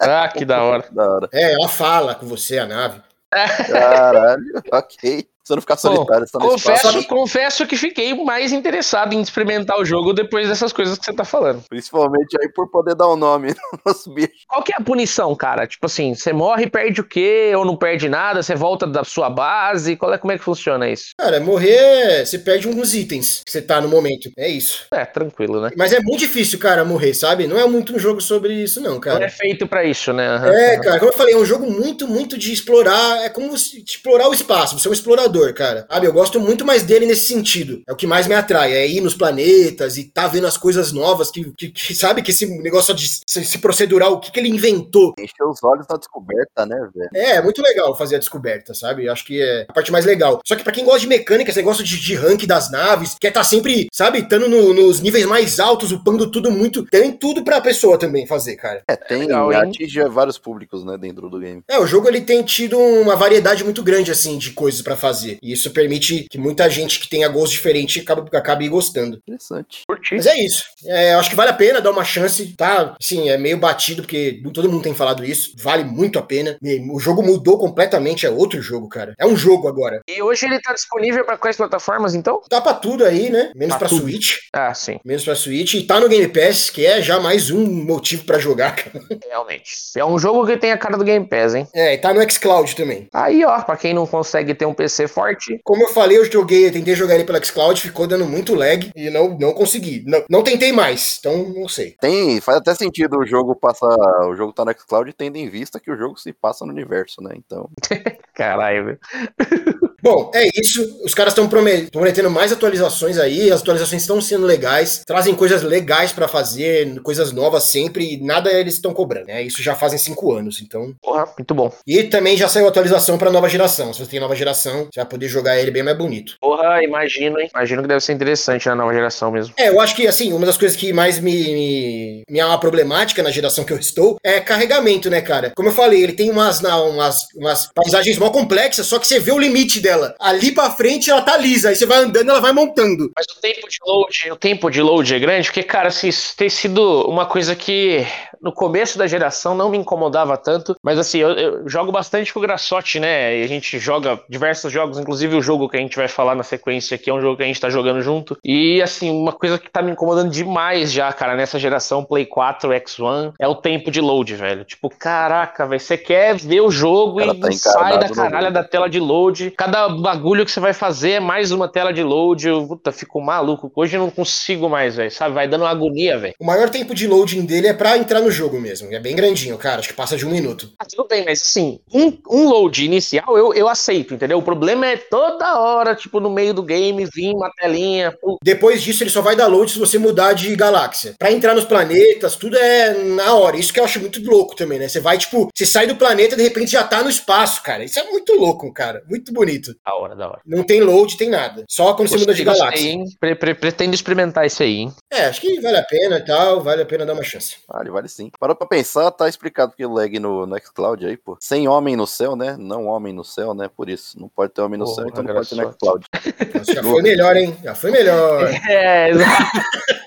Ah, 0.00 0.28
que 0.28 0.44
da 0.44 0.62
hora. 0.62 0.84
Da 0.92 1.10
hora. 1.10 1.28
É, 1.32 1.52
ela 1.54 1.68
fala 1.68 2.14
com 2.14 2.26
você, 2.26 2.58
a 2.58 2.66
nave. 2.66 3.00
Caralho, 3.30 4.44
ok. 4.70 5.26
Você 5.44 5.54
não 5.54 5.60
ficar 5.60 5.76
solitário, 5.76 6.26
você 6.26 6.32
tá 6.32 6.38
no 6.38 6.54
espaço. 6.54 6.82
Confesso, 6.82 7.08
confesso 7.08 7.66
que 7.66 7.76
fiquei 7.76 8.14
mais 8.14 8.52
interessado 8.52 9.12
em 9.12 9.20
experimentar 9.20 9.78
o 9.78 9.84
jogo 9.84 10.12
depois 10.12 10.48
dessas 10.48 10.72
coisas 10.72 10.96
que 10.96 11.04
você 11.04 11.12
tá 11.12 11.24
falando. 11.24 11.62
Principalmente 11.68 12.36
aí 12.40 12.48
por 12.52 12.70
poder 12.70 12.94
dar 12.94 13.08
um 13.08 13.16
nome 13.16 13.54
nos 13.84 14.06
bichos. 14.06 14.44
Qual 14.46 14.62
que 14.62 14.72
é 14.72 14.76
a 14.78 14.84
punição, 14.84 15.34
cara? 15.34 15.66
Tipo 15.66 15.86
assim, 15.86 16.14
você 16.14 16.32
morre 16.32 16.64
e 16.64 16.70
perde 16.70 17.00
o 17.00 17.04
quê? 17.04 17.52
Ou 17.56 17.64
não 17.64 17.76
perde 17.76 18.08
nada? 18.08 18.42
Você 18.42 18.54
volta 18.54 18.86
da 18.86 19.02
sua 19.02 19.28
base? 19.28 19.96
Qual 19.96 20.12
é, 20.12 20.18
como 20.18 20.32
é 20.32 20.38
que 20.38 20.44
funciona 20.44 20.88
isso? 20.88 21.06
Cara, 21.18 21.40
morrer, 21.40 22.24
você 22.24 22.38
perde 22.38 22.68
alguns 22.68 22.94
itens 22.94 23.42
que 23.44 23.50
você 23.50 23.60
tá 23.60 23.80
no 23.80 23.88
momento. 23.88 24.30
É 24.38 24.48
isso. 24.48 24.86
É, 24.94 25.04
tranquilo, 25.04 25.60
né? 25.60 25.70
Mas 25.76 25.92
é 25.92 26.00
muito 26.00 26.20
difícil, 26.20 26.58
cara, 26.58 26.84
morrer, 26.84 27.14
sabe? 27.14 27.48
Não 27.48 27.58
é 27.58 27.66
muito 27.66 27.94
um 27.94 27.98
jogo 27.98 28.20
sobre 28.20 28.54
isso, 28.54 28.80
não, 28.80 28.92
Não 28.92 29.00
cara. 29.00 29.24
é 29.24 29.28
feito 29.28 29.66
pra 29.66 29.84
isso, 29.84 30.12
né? 30.12 30.28
Aham. 30.28 30.52
É, 30.52 30.78
cara, 30.78 30.98
como 31.00 31.10
eu 31.10 31.16
falei, 31.16 31.34
é 31.34 31.38
um 31.38 31.44
jogo 31.44 31.68
muito, 31.68 32.06
muito 32.06 32.38
de 32.38 32.52
explorar. 32.52 33.24
É 33.24 33.28
como 33.28 33.52
explorar 33.54 34.28
o 34.28 34.34
espaço. 34.34 34.78
Você 34.78 34.86
é 34.86 34.90
um 34.90 34.94
explorador, 34.94 35.31
cara. 35.54 35.86
Sabe, 35.90 36.06
eu 36.06 36.12
gosto 36.12 36.38
muito 36.40 36.64
mais 36.64 36.82
dele 36.82 37.06
nesse 37.06 37.26
sentido. 37.26 37.82
É 37.88 37.92
o 37.92 37.96
que 37.96 38.06
mais 38.06 38.26
me 38.26 38.34
atrai. 38.34 38.72
É 38.72 38.86
ir 38.86 39.00
nos 39.00 39.14
planetas 39.14 39.96
e 39.96 40.04
tá 40.04 40.26
vendo 40.28 40.46
as 40.46 40.56
coisas 40.56 40.92
novas 40.92 41.30
que, 41.30 41.52
que- 41.56 41.70
que- 41.70 41.94
sabe, 41.94 42.22
que 42.22 42.30
esse 42.30 42.46
negócio 42.60 42.94
de 42.94 43.08
se, 43.26 43.44
se 43.44 43.58
procedural, 43.58 44.14
o 44.14 44.20
que, 44.20 44.30
que 44.30 44.38
ele 44.40 44.48
inventou. 44.48 45.12
Encher 45.18 45.44
os 45.46 45.62
olhos 45.62 45.86
na 45.88 45.96
descoberta, 45.96 46.66
né, 46.66 46.76
velho? 46.94 47.10
É, 47.14 47.36
é 47.36 47.42
muito 47.42 47.62
legal 47.62 47.96
fazer 47.96 48.16
a 48.16 48.18
descoberta, 48.18 48.74
sabe? 48.74 49.08
Acho 49.08 49.24
que 49.24 49.40
é 49.40 49.66
a 49.68 49.72
parte 49.72 49.90
mais 49.92 50.04
legal. 50.04 50.40
Só 50.46 50.54
que 50.56 50.62
pra 50.62 50.72
quem 50.72 50.84
gosta 50.84 51.00
de 51.00 51.06
mecânica, 51.08 51.50
esse 51.50 51.58
negócio 51.58 51.82
de, 51.84 51.98
de 51.98 52.14
rank 52.14 52.44
das 52.46 52.70
naves, 52.70 53.16
quer 53.20 53.32
tá 53.32 53.42
sempre, 53.44 53.86
sabe, 53.92 54.18
estando 54.20 54.48
no- 54.48 54.72
nos 54.74 55.00
níveis 55.00 55.26
mais 55.26 55.58
altos, 55.60 55.92
upando 55.92 56.30
tudo 56.30 56.50
muito. 56.50 56.84
Tem 56.86 57.12
tudo 57.12 57.42
pra 57.44 57.60
pessoa 57.60 57.98
também 57.98 58.26
fazer, 58.26 58.56
cara. 58.56 58.82
É, 58.88 58.96
tem, 58.96 59.20
legal, 59.20 59.52
hein? 59.52 59.58
atinge 59.58 60.02
vários 60.08 60.38
públicos, 60.38 60.84
né, 60.84 60.96
dentro 60.98 61.28
do 61.28 61.38
game. 61.38 61.62
É, 61.68 61.78
o 61.78 61.86
jogo 61.86 62.08
ele 62.08 62.20
tem 62.20 62.42
tido 62.42 62.78
uma 62.78 63.16
variedade 63.16 63.64
muito 63.64 63.82
grande, 63.82 64.10
assim, 64.10 64.38
de 64.38 64.50
coisas 64.50 64.82
pra 64.82 64.96
fazer. 64.96 65.21
E 65.24 65.38
isso 65.42 65.70
permite 65.70 66.26
que 66.30 66.38
muita 66.38 66.68
gente 66.70 67.00
que 67.00 67.08
tenha 67.08 67.28
gostos 67.28 67.52
diferentes 67.52 68.02
acabe, 68.02 68.36
acabe 68.36 68.68
gostando. 68.68 69.18
Interessante. 69.26 69.82
Curti. 69.86 70.16
Mas 70.16 70.26
é 70.26 70.36
isso. 70.40 70.64
É, 70.86 71.14
eu 71.14 71.18
acho 71.18 71.30
que 71.30 71.36
vale 71.36 71.50
a 71.50 71.54
pena 71.54 71.80
dar 71.80 71.90
uma 71.90 72.04
chance, 72.04 72.54
tá? 72.56 72.96
Sim, 73.00 73.28
é 73.30 73.38
meio 73.38 73.58
batido, 73.58 74.02
porque 74.02 74.42
todo 74.52 74.68
mundo 74.70 74.82
tem 74.82 74.94
falado 74.94 75.24
isso. 75.24 75.52
Vale 75.58 75.84
muito 75.84 76.18
a 76.18 76.22
pena. 76.22 76.56
E 76.62 76.80
O 76.90 76.98
jogo 76.98 77.22
mudou 77.22 77.58
completamente, 77.58 78.26
é 78.26 78.30
outro 78.30 78.60
jogo, 78.60 78.88
cara. 78.88 79.14
É 79.18 79.26
um 79.26 79.36
jogo 79.36 79.68
agora. 79.68 80.00
E 80.08 80.22
hoje 80.22 80.46
ele 80.46 80.60
tá 80.60 80.72
disponível 80.72 81.24
pra 81.24 81.36
quais 81.36 81.56
plataformas, 81.56 82.14
então? 82.14 82.40
Tá 82.48 82.60
pra 82.60 82.74
tudo 82.74 83.04
aí, 83.04 83.30
né? 83.30 83.52
Menos 83.54 83.76
Pra 83.76 83.88
pra. 83.88 83.98
Switch. 83.98 84.36
Ah, 84.52 84.74
sim, 84.74 84.98
Menos 85.04 85.24
pra 85.24 85.34
Switch. 85.34 85.74
E 85.74 85.82
tá 85.84 85.98
no 86.00 86.08
Game 86.08 86.28
Pass, 86.28 86.70
que 86.70 86.84
é 86.84 87.00
já 87.00 87.18
mais 87.20 87.50
um 87.50 87.64
motivo 87.66 88.24
pra 88.24 88.38
jogar, 88.38 88.74
cara. 88.76 89.00
realmente. 89.28 89.72
É 89.96 90.04
um 90.04 90.18
jogo 90.18 90.46
que 90.46 90.56
tem 90.56 90.72
a 90.72 90.78
cara 90.78 90.96
do 90.96 91.04
Game 91.04 91.26
Pass, 91.26 91.54
hein? 91.54 91.66
É, 91.74 91.94
e 91.94 91.98
tá 91.98 92.12
no 92.12 92.30
xCloud 92.30 92.74
também. 92.76 93.08
Aí, 93.12 93.44
ó, 93.44 93.60
pra 93.62 93.76
quem 93.76 93.94
não 93.94 94.06
consegue 94.06 94.54
ter 94.54 94.66
um 94.66 94.74
PC 94.74 95.08
forte, 95.12 95.60
Como 95.64 95.82
eu 95.82 95.88
falei, 95.88 96.18
eu 96.18 96.24
joguei, 96.24 96.66
eu 96.66 96.72
tentei 96.72 96.94
jogar 96.94 97.14
ele 97.14 97.24
pelo 97.24 97.44
xCloud, 97.44 97.80
ficou 97.80 98.06
dando 98.06 98.26
muito 98.26 98.54
lag 98.54 98.90
e 98.94 99.10
não, 99.10 99.36
não 99.38 99.52
consegui. 99.52 100.04
Não, 100.06 100.24
não 100.28 100.42
tentei 100.42 100.72
mais, 100.72 101.18
então 101.20 101.48
não 101.50 101.68
sei. 101.68 101.96
Tem, 102.00 102.40
faz 102.40 102.58
até 102.58 102.74
sentido 102.74 103.18
o 103.18 103.26
jogo 103.26 103.54
passar, 103.54 103.96
o 104.28 104.34
jogo 104.34 104.52
tá 104.52 104.64
no 104.64 104.72
xCloud 104.72 105.12
tendo 105.12 105.36
em 105.36 105.48
vista 105.48 105.78
que 105.80 105.90
o 105.90 105.96
jogo 105.96 106.18
se 106.18 106.32
passa 106.32 106.64
no 106.64 106.72
universo, 106.72 107.22
né? 107.22 107.34
Então, 107.36 107.68
caralho, 108.34 108.84
velho. 108.86 108.98
Bom, 110.02 110.30
é 110.34 110.48
isso. 110.60 111.00
Os 111.04 111.14
caras 111.14 111.32
estão 111.32 111.48
prometendo 111.48 112.30
mais 112.30 112.52
atualizações 112.52 113.18
aí. 113.18 113.50
As 113.52 113.60
atualizações 113.60 114.02
estão 114.02 114.20
sendo 114.20 114.44
legais, 114.44 115.02
trazem 115.06 115.34
coisas 115.34 115.62
legais 115.62 116.12
pra 116.12 116.26
fazer, 116.26 117.00
coisas 117.02 117.32
novas 117.32 117.64
sempre. 117.64 118.14
E 118.14 118.20
nada 118.22 118.52
eles 118.52 118.74
estão 118.74 118.92
cobrando. 118.92 119.26
Né? 119.26 119.42
Isso 119.42 119.62
já 119.62 119.74
fazem 119.74 119.98
cinco 119.98 120.32
anos, 120.32 120.60
então. 120.60 120.92
Porra, 121.00 121.26
muito 121.38 121.54
bom. 121.54 121.72
E 121.86 122.02
também 122.02 122.36
já 122.36 122.48
saiu 122.48 122.66
atualização 122.66 123.16
pra 123.16 123.30
nova 123.30 123.48
geração. 123.48 123.92
Se 123.92 124.00
você 124.00 124.10
tem 124.10 124.20
nova 124.20 124.34
geração, 124.34 124.88
você 124.92 125.00
vai 125.00 125.06
poder 125.06 125.28
jogar 125.28 125.58
ele 125.58 125.70
bem 125.70 125.82
mais 125.82 125.96
bonito. 125.96 126.36
Porra, 126.40 126.82
imagino, 126.82 127.38
hein? 127.38 127.48
Imagino 127.54 127.82
que 127.82 127.88
deve 127.88 128.00
ser 128.00 128.12
interessante 128.12 128.66
na 128.68 128.74
nova 128.74 128.92
geração 128.92 129.30
mesmo. 129.30 129.54
É, 129.56 129.68
eu 129.68 129.80
acho 129.80 129.94
que, 129.94 130.08
assim, 130.08 130.32
uma 130.32 130.46
das 130.46 130.56
coisas 130.56 130.76
que 130.76 130.92
mais 130.92 131.20
me, 131.20 131.32
me, 131.32 132.22
me 132.28 132.38
é 132.40 132.44
uma 132.44 132.58
problemática 132.58 133.22
na 133.22 133.30
geração 133.30 133.64
que 133.64 133.72
eu 133.72 133.78
estou 133.78 134.18
é 134.24 134.40
carregamento, 134.40 135.08
né, 135.08 135.20
cara? 135.20 135.52
Como 135.54 135.68
eu 135.68 135.72
falei, 135.72 136.02
ele 136.02 136.12
tem 136.12 136.30
umas, 136.30 136.60
umas, 136.60 137.26
umas 137.36 137.70
paisagens 137.72 138.18
mó 138.18 138.30
complexas, 138.30 138.86
só 138.86 138.98
que 138.98 139.06
você 139.06 139.20
vê 139.20 139.30
o 139.30 139.38
limite 139.38 139.80
dela. 139.80 139.91
Ali 140.20 140.52
pra 140.52 140.70
frente 140.70 141.10
ela 141.10 141.22
tá 141.22 141.36
lisa, 141.36 141.68
aí 141.68 141.76
você 141.76 141.86
vai 141.86 141.98
andando 141.98 142.30
ela 142.30 142.40
vai 142.40 142.52
montando. 142.52 143.10
Mas 143.16 143.26
o 143.36 143.40
tempo 143.40 143.68
de 143.68 143.76
load, 143.84 144.30
o 144.32 144.36
tempo 144.36 144.70
de 144.70 144.82
load 144.82 145.14
é 145.14 145.18
grande, 145.18 145.48
porque, 145.48 145.62
cara, 145.62 145.88
assim, 145.88 146.08
isso 146.08 146.36
tem 146.36 146.48
sido 146.48 147.08
uma 147.08 147.26
coisa 147.26 147.54
que 147.54 148.06
no 148.42 148.52
começo 148.52 148.98
da 148.98 149.06
geração 149.06 149.54
não 149.54 149.70
me 149.70 149.78
incomodava 149.78 150.36
tanto, 150.36 150.76
mas 150.82 150.98
assim, 150.98 151.18
eu, 151.18 151.30
eu 151.30 151.68
jogo 151.68 151.92
bastante 151.92 152.32
com 152.32 152.40
o 152.40 152.42
Grassotti, 152.42 152.98
né? 152.98 153.38
E 153.38 153.44
a 153.44 153.46
gente 153.46 153.78
joga 153.78 154.20
diversos 154.28 154.72
jogos, 154.72 154.98
inclusive 154.98 155.36
o 155.36 155.42
jogo 155.42 155.68
que 155.68 155.76
a 155.76 155.80
gente 155.80 155.96
vai 155.96 156.08
falar 156.08 156.34
na 156.34 156.42
sequência 156.42 156.94
aqui 156.94 157.08
é 157.08 157.14
um 157.14 157.20
jogo 157.20 157.36
que 157.36 157.42
a 157.42 157.46
gente 157.46 157.60
tá 157.60 157.70
jogando 157.70 158.02
junto. 158.02 158.36
E 158.44 158.82
assim, 158.82 159.10
uma 159.10 159.32
coisa 159.32 159.58
que 159.58 159.70
tá 159.70 159.80
me 159.80 159.92
incomodando 159.92 160.30
demais 160.30 160.92
já, 160.92 161.12
cara, 161.12 161.36
nessa 161.36 161.58
geração 161.58 162.04
Play 162.04 162.26
4 162.26 162.70
X1 162.70 163.34
é 163.38 163.46
o 163.46 163.54
tempo 163.54 163.90
de 163.90 164.00
load, 164.00 164.34
velho. 164.34 164.64
Tipo, 164.64 164.90
caraca, 164.90 165.66
velho, 165.66 165.80
você 165.80 165.96
quer 165.96 166.34
ver 166.34 166.60
o 166.60 166.70
jogo 166.70 167.20
e 167.20 167.40
tá 167.40 167.52
sai 167.52 167.98
da 167.98 168.08
caralha 168.08 168.50
da 168.50 168.64
tela 168.64 168.88
de 168.88 168.98
load. 168.98 169.52
Cada 169.52 169.88
bagulho 169.88 170.44
que 170.44 170.50
você 170.50 170.60
vai 170.60 170.72
fazer 170.72 171.12
é 171.12 171.20
mais 171.20 171.52
uma 171.52 171.68
tela 171.68 171.92
de 171.92 172.02
load. 172.02 172.48
Eu 172.48 172.66
puta, 172.66 172.90
fico 172.90 173.20
maluco. 173.20 173.70
Hoje 173.76 173.96
eu 173.96 174.00
não 174.00 174.10
consigo 174.10 174.68
mais, 174.68 174.96
velho. 174.96 175.10
Sabe? 175.10 175.34
Vai 175.34 175.46
dando 175.46 175.62
uma 175.62 175.70
agonia, 175.70 176.18
velho. 176.18 176.34
O 176.40 176.44
maior 176.44 176.68
tempo 176.68 176.94
de 176.94 177.06
loading 177.06 177.44
dele 177.44 177.68
é 177.68 177.74
pra 177.74 177.96
entrar 177.96 178.20
no 178.20 178.31
jogo 178.32 178.58
mesmo. 178.60 178.92
É 178.92 178.98
bem 178.98 179.14
grandinho, 179.14 179.56
cara. 179.58 179.80
Acho 179.80 179.88
que 179.88 179.94
passa 179.94 180.16
de 180.16 180.26
um 180.26 180.30
minuto. 180.30 180.72
Ah, 180.78 180.84
tudo 180.84 181.06
bem, 181.08 181.24
mas 181.24 181.40
assim, 181.42 181.78
um, 181.92 182.18
um 182.30 182.48
load 182.48 182.84
inicial 182.84 183.36
eu, 183.38 183.52
eu 183.54 183.68
aceito, 183.68 184.14
entendeu? 184.14 184.38
O 184.38 184.42
problema 184.42 184.86
é 184.86 184.96
toda 184.96 185.58
hora, 185.60 185.94
tipo, 185.94 186.18
no 186.20 186.30
meio 186.30 186.52
do 186.54 186.62
game, 186.62 187.04
vir 187.12 187.32
uma 187.34 187.50
telinha. 187.52 188.12
Puta, 188.20 188.38
Depois 188.42 188.82
disso, 188.82 189.02
ele 189.02 189.10
só 189.10 189.20
vai 189.20 189.36
dar 189.36 189.46
load 189.46 189.70
se 189.70 189.78
você 189.78 189.98
mudar 189.98 190.32
de 190.32 190.54
galáxia. 190.56 191.14
Pra 191.18 191.30
entrar 191.32 191.54
nos 191.54 191.64
planetas, 191.64 192.36
tudo 192.36 192.56
é 192.56 192.94
na 192.94 193.34
hora. 193.34 193.56
Isso 193.56 193.72
que 193.72 193.80
eu 193.80 193.84
acho 193.84 194.00
muito 194.00 194.22
louco 194.28 194.56
também, 194.56 194.78
né? 194.78 194.88
Você 194.88 195.00
vai, 195.00 195.18
tipo, 195.18 195.48
você 195.54 195.66
sai 195.66 195.86
do 195.86 195.96
planeta 195.96 196.34
e 196.34 196.36
de 196.38 196.42
repente 196.42 196.72
já 196.72 196.82
tá 196.84 197.02
no 197.02 197.10
espaço, 197.10 197.62
cara. 197.62 197.84
Isso 197.84 197.98
é 197.98 198.04
muito 198.10 198.32
louco, 198.34 198.72
cara. 198.72 199.02
Muito 199.08 199.32
bonito. 199.32 199.74
da 199.84 199.94
hora, 199.94 200.14
da 200.16 200.28
hora. 200.28 200.40
Não 200.46 200.62
tem 200.64 200.80
load, 200.80 201.16
tem 201.16 201.28
nada. 201.28 201.64
Só 201.68 201.94
quando 201.94 202.08
você 202.08 202.18
muda 202.18 202.34
de 202.34 202.44
galáxia. 202.44 202.88
hein? 202.88 203.04
Pre- 203.20 203.34
pre- 203.34 203.54
pretendo 203.54 203.94
experimentar 203.94 204.46
isso 204.46 204.62
aí, 204.62 204.76
hein? 204.78 204.92
É, 205.12 205.24
acho 205.26 205.40
que 205.40 205.60
vale 205.60 205.76
a 205.76 205.82
pena 205.84 206.18
e 206.18 206.24
tal. 206.24 206.62
Vale 206.62 206.82
a 206.82 206.86
pena 206.86 207.04
dar 207.06 207.12
uma 207.14 207.22
chance. 207.22 207.56
vale, 207.68 207.90
vale 207.90 208.08
sim. 208.08 208.21
Parou 208.38 208.54
pra 208.56 208.66
pensar, 208.66 209.10
tá 209.10 209.28
explicado 209.28 209.72
que 209.76 209.84
o 209.84 209.92
lag 209.92 210.18
no, 210.18 210.46
no 210.46 210.58
xCloud 210.58 211.06
aí, 211.06 211.16
pô. 211.16 211.36
Sem 211.40 211.68
homem 211.68 211.96
no 211.96 212.06
céu, 212.06 212.36
né? 212.36 212.56
Não 212.58 212.86
homem 212.86 213.12
no 213.12 213.24
céu, 213.24 213.54
né? 213.54 213.68
Por 213.74 213.88
isso. 213.88 214.20
Não 214.20 214.28
pode 214.28 214.52
ter 214.52 214.60
homem 214.60 214.78
no 214.78 214.84
Porra, 214.84 214.96
céu, 214.96 215.06
então 215.08 215.22
não 215.22 215.34
pode 215.34 215.48
ter 215.48 215.56
no 215.56 215.72
xCloud. 215.72 216.06
Nossa, 216.54 216.74
já 216.74 216.82
foi 216.82 217.02
melhor, 217.02 217.36
hein? 217.36 217.56
Já 217.62 217.74
foi 217.74 217.90
melhor. 217.90 218.50
É, 218.68 219.10
exato. 219.10 219.58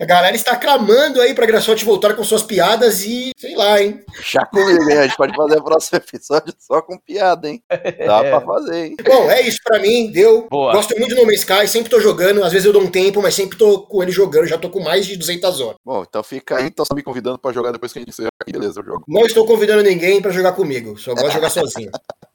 A 0.00 0.06
galera 0.06 0.34
está 0.34 0.56
clamando 0.56 1.20
aí 1.20 1.34
pra 1.34 1.44
Graçote 1.44 1.84
voltar 1.84 2.14
com 2.14 2.24
suas 2.24 2.42
piadas 2.42 3.04
e 3.04 3.32
sei 3.36 3.54
lá, 3.54 3.82
hein? 3.82 4.02
Já 4.24 4.46
comigo, 4.46 4.88
hein? 4.90 4.96
A 4.96 5.02
gente 5.02 5.16
pode 5.16 5.36
fazer 5.36 5.58
o 5.58 5.62
próximo 5.62 5.98
episódio 5.98 6.54
só 6.58 6.80
com 6.80 6.96
piada, 6.96 7.50
hein? 7.50 7.62
Dá 7.68 8.20
pra 8.24 8.40
fazer, 8.40 8.86
hein? 8.86 8.96
Bom, 9.04 9.30
é 9.30 9.42
isso 9.42 9.58
pra 9.62 9.78
mim, 9.78 10.10
deu. 10.10 10.48
Boa. 10.50 10.72
Gosto 10.72 10.98
muito 10.98 11.14
do 11.14 11.20
No 11.20 11.26
Man's 11.26 11.40
Sky, 11.40 11.68
sempre 11.68 11.90
tô 11.90 12.00
jogando, 12.00 12.42
às 12.42 12.50
vezes 12.50 12.64
eu 12.64 12.72
dou 12.72 12.80
um 12.80 12.90
tempo, 12.90 13.20
mas 13.20 13.34
sempre 13.34 13.58
tô 13.58 13.82
com 13.82 14.02
ele 14.02 14.10
jogando, 14.10 14.46
já 14.46 14.56
tô 14.56 14.70
com 14.70 14.80
mais 14.82 15.04
de 15.04 15.18
200 15.18 15.60
horas. 15.60 15.76
Bom, 15.84 16.02
então 16.08 16.22
fica 16.22 16.56
aí, 16.56 16.68
então 16.68 16.82
só 16.86 16.94
me 16.94 17.02
convidando 17.02 17.38
pra 17.38 17.52
jogar 17.52 17.70
depois 17.70 17.92
que 17.92 17.98
a 17.98 18.00
gente 18.00 18.08
encerrar 18.08 18.30
aqui, 18.40 18.52
beleza, 18.52 18.80
eu 18.80 18.84
jogo. 18.86 19.04
Não 19.06 19.26
estou 19.26 19.44
convidando 19.46 19.82
ninguém 19.82 20.22
pra 20.22 20.30
jogar 20.30 20.52
comigo, 20.52 20.96
só 20.98 21.12
gosto 21.12 21.28
de 21.28 21.34
jogar 21.34 21.50
sozinho. 21.50 21.90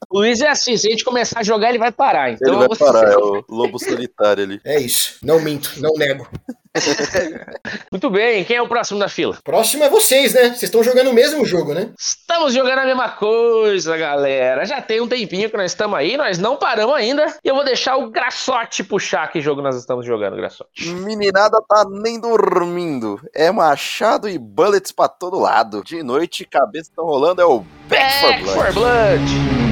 O 0.07 0.19
Luiz 0.19 0.39
é 0.39 0.49
assim, 0.49 0.77
se 0.77 0.87
a 0.87 0.91
gente 0.91 1.03
começar 1.03 1.39
a 1.39 1.43
jogar, 1.43 1.69
ele 1.69 1.79
vai 1.79 1.91
parar. 1.91 2.27
Ele 2.29 2.37
Então, 2.39 2.59
vai 2.59 2.77
parar, 2.77 3.11
é 3.11 3.17
o 3.17 3.43
lobo 3.49 3.79
solitário 3.79 4.43
ali. 4.43 4.61
É 4.63 4.79
isso, 4.79 5.17
não 5.23 5.39
minto, 5.39 5.71
não 5.77 5.93
nego. 5.95 6.27
Muito 7.91 8.09
bem, 8.09 8.43
quem 8.43 8.57
é 8.57 8.61
o 8.61 8.67
próximo 8.67 8.99
da 8.99 9.07
fila? 9.07 9.37
Próximo 9.43 9.83
é 9.83 9.89
vocês, 9.89 10.33
né? 10.33 10.49
Vocês 10.49 10.63
estão 10.63 10.83
jogando 10.83 11.09
o 11.09 11.13
mesmo 11.13 11.45
jogo, 11.45 11.73
né? 11.73 11.89
Estamos 11.97 12.53
jogando 12.53 12.79
a 12.79 12.85
mesma 12.85 13.09
coisa, 13.09 13.95
galera. 13.97 14.65
Já 14.65 14.81
tem 14.81 15.01
um 15.01 15.07
tempinho 15.07 15.49
que 15.49 15.57
nós 15.57 15.71
estamos 15.71 15.97
aí, 15.97 16.17
nós 16.17 16.37
não 16.37 16.57
paramos 16.57 16.95
ainda. 16.95 17.25
E 17.43 17.47
eu 17.47 17.55
vou 17.55 17.63
deixar 17.63 17.97
o 17.97 18.09
Graçote 18.09 18.83
puxar 18.83 19.31
que 19.31 19.41
jogo 19.41 19.61
nós 19.61 19.75
estamos 19.75 20.05
jogando, 20.05 20.35
Graçote. 20.35 20.89
Meninada 20.89 21.57
tá 21.67 21.85
nem 21.89 22.19
dormindo. 22.19 23.19
É 23.33 23.51
machado 23.51 24.29
e 24.29 24.37
bullets 24.37 24.91
pra 24.91 25.07
todo 25.07 25.39
lado. 25.39 25.83
De 25.83 26.03
noite, 26.03 26.45
cabeça 26.45 26.91
tão 26.95 27.05
rolando, 27.05 27.41
é 27.41 27.45
o 27.45 27.63
Back, 27.87 28.19
for 28.19 28.53
Blood. 28.53 28.53
for 28.53 28.73
Blood. 28.73 29.64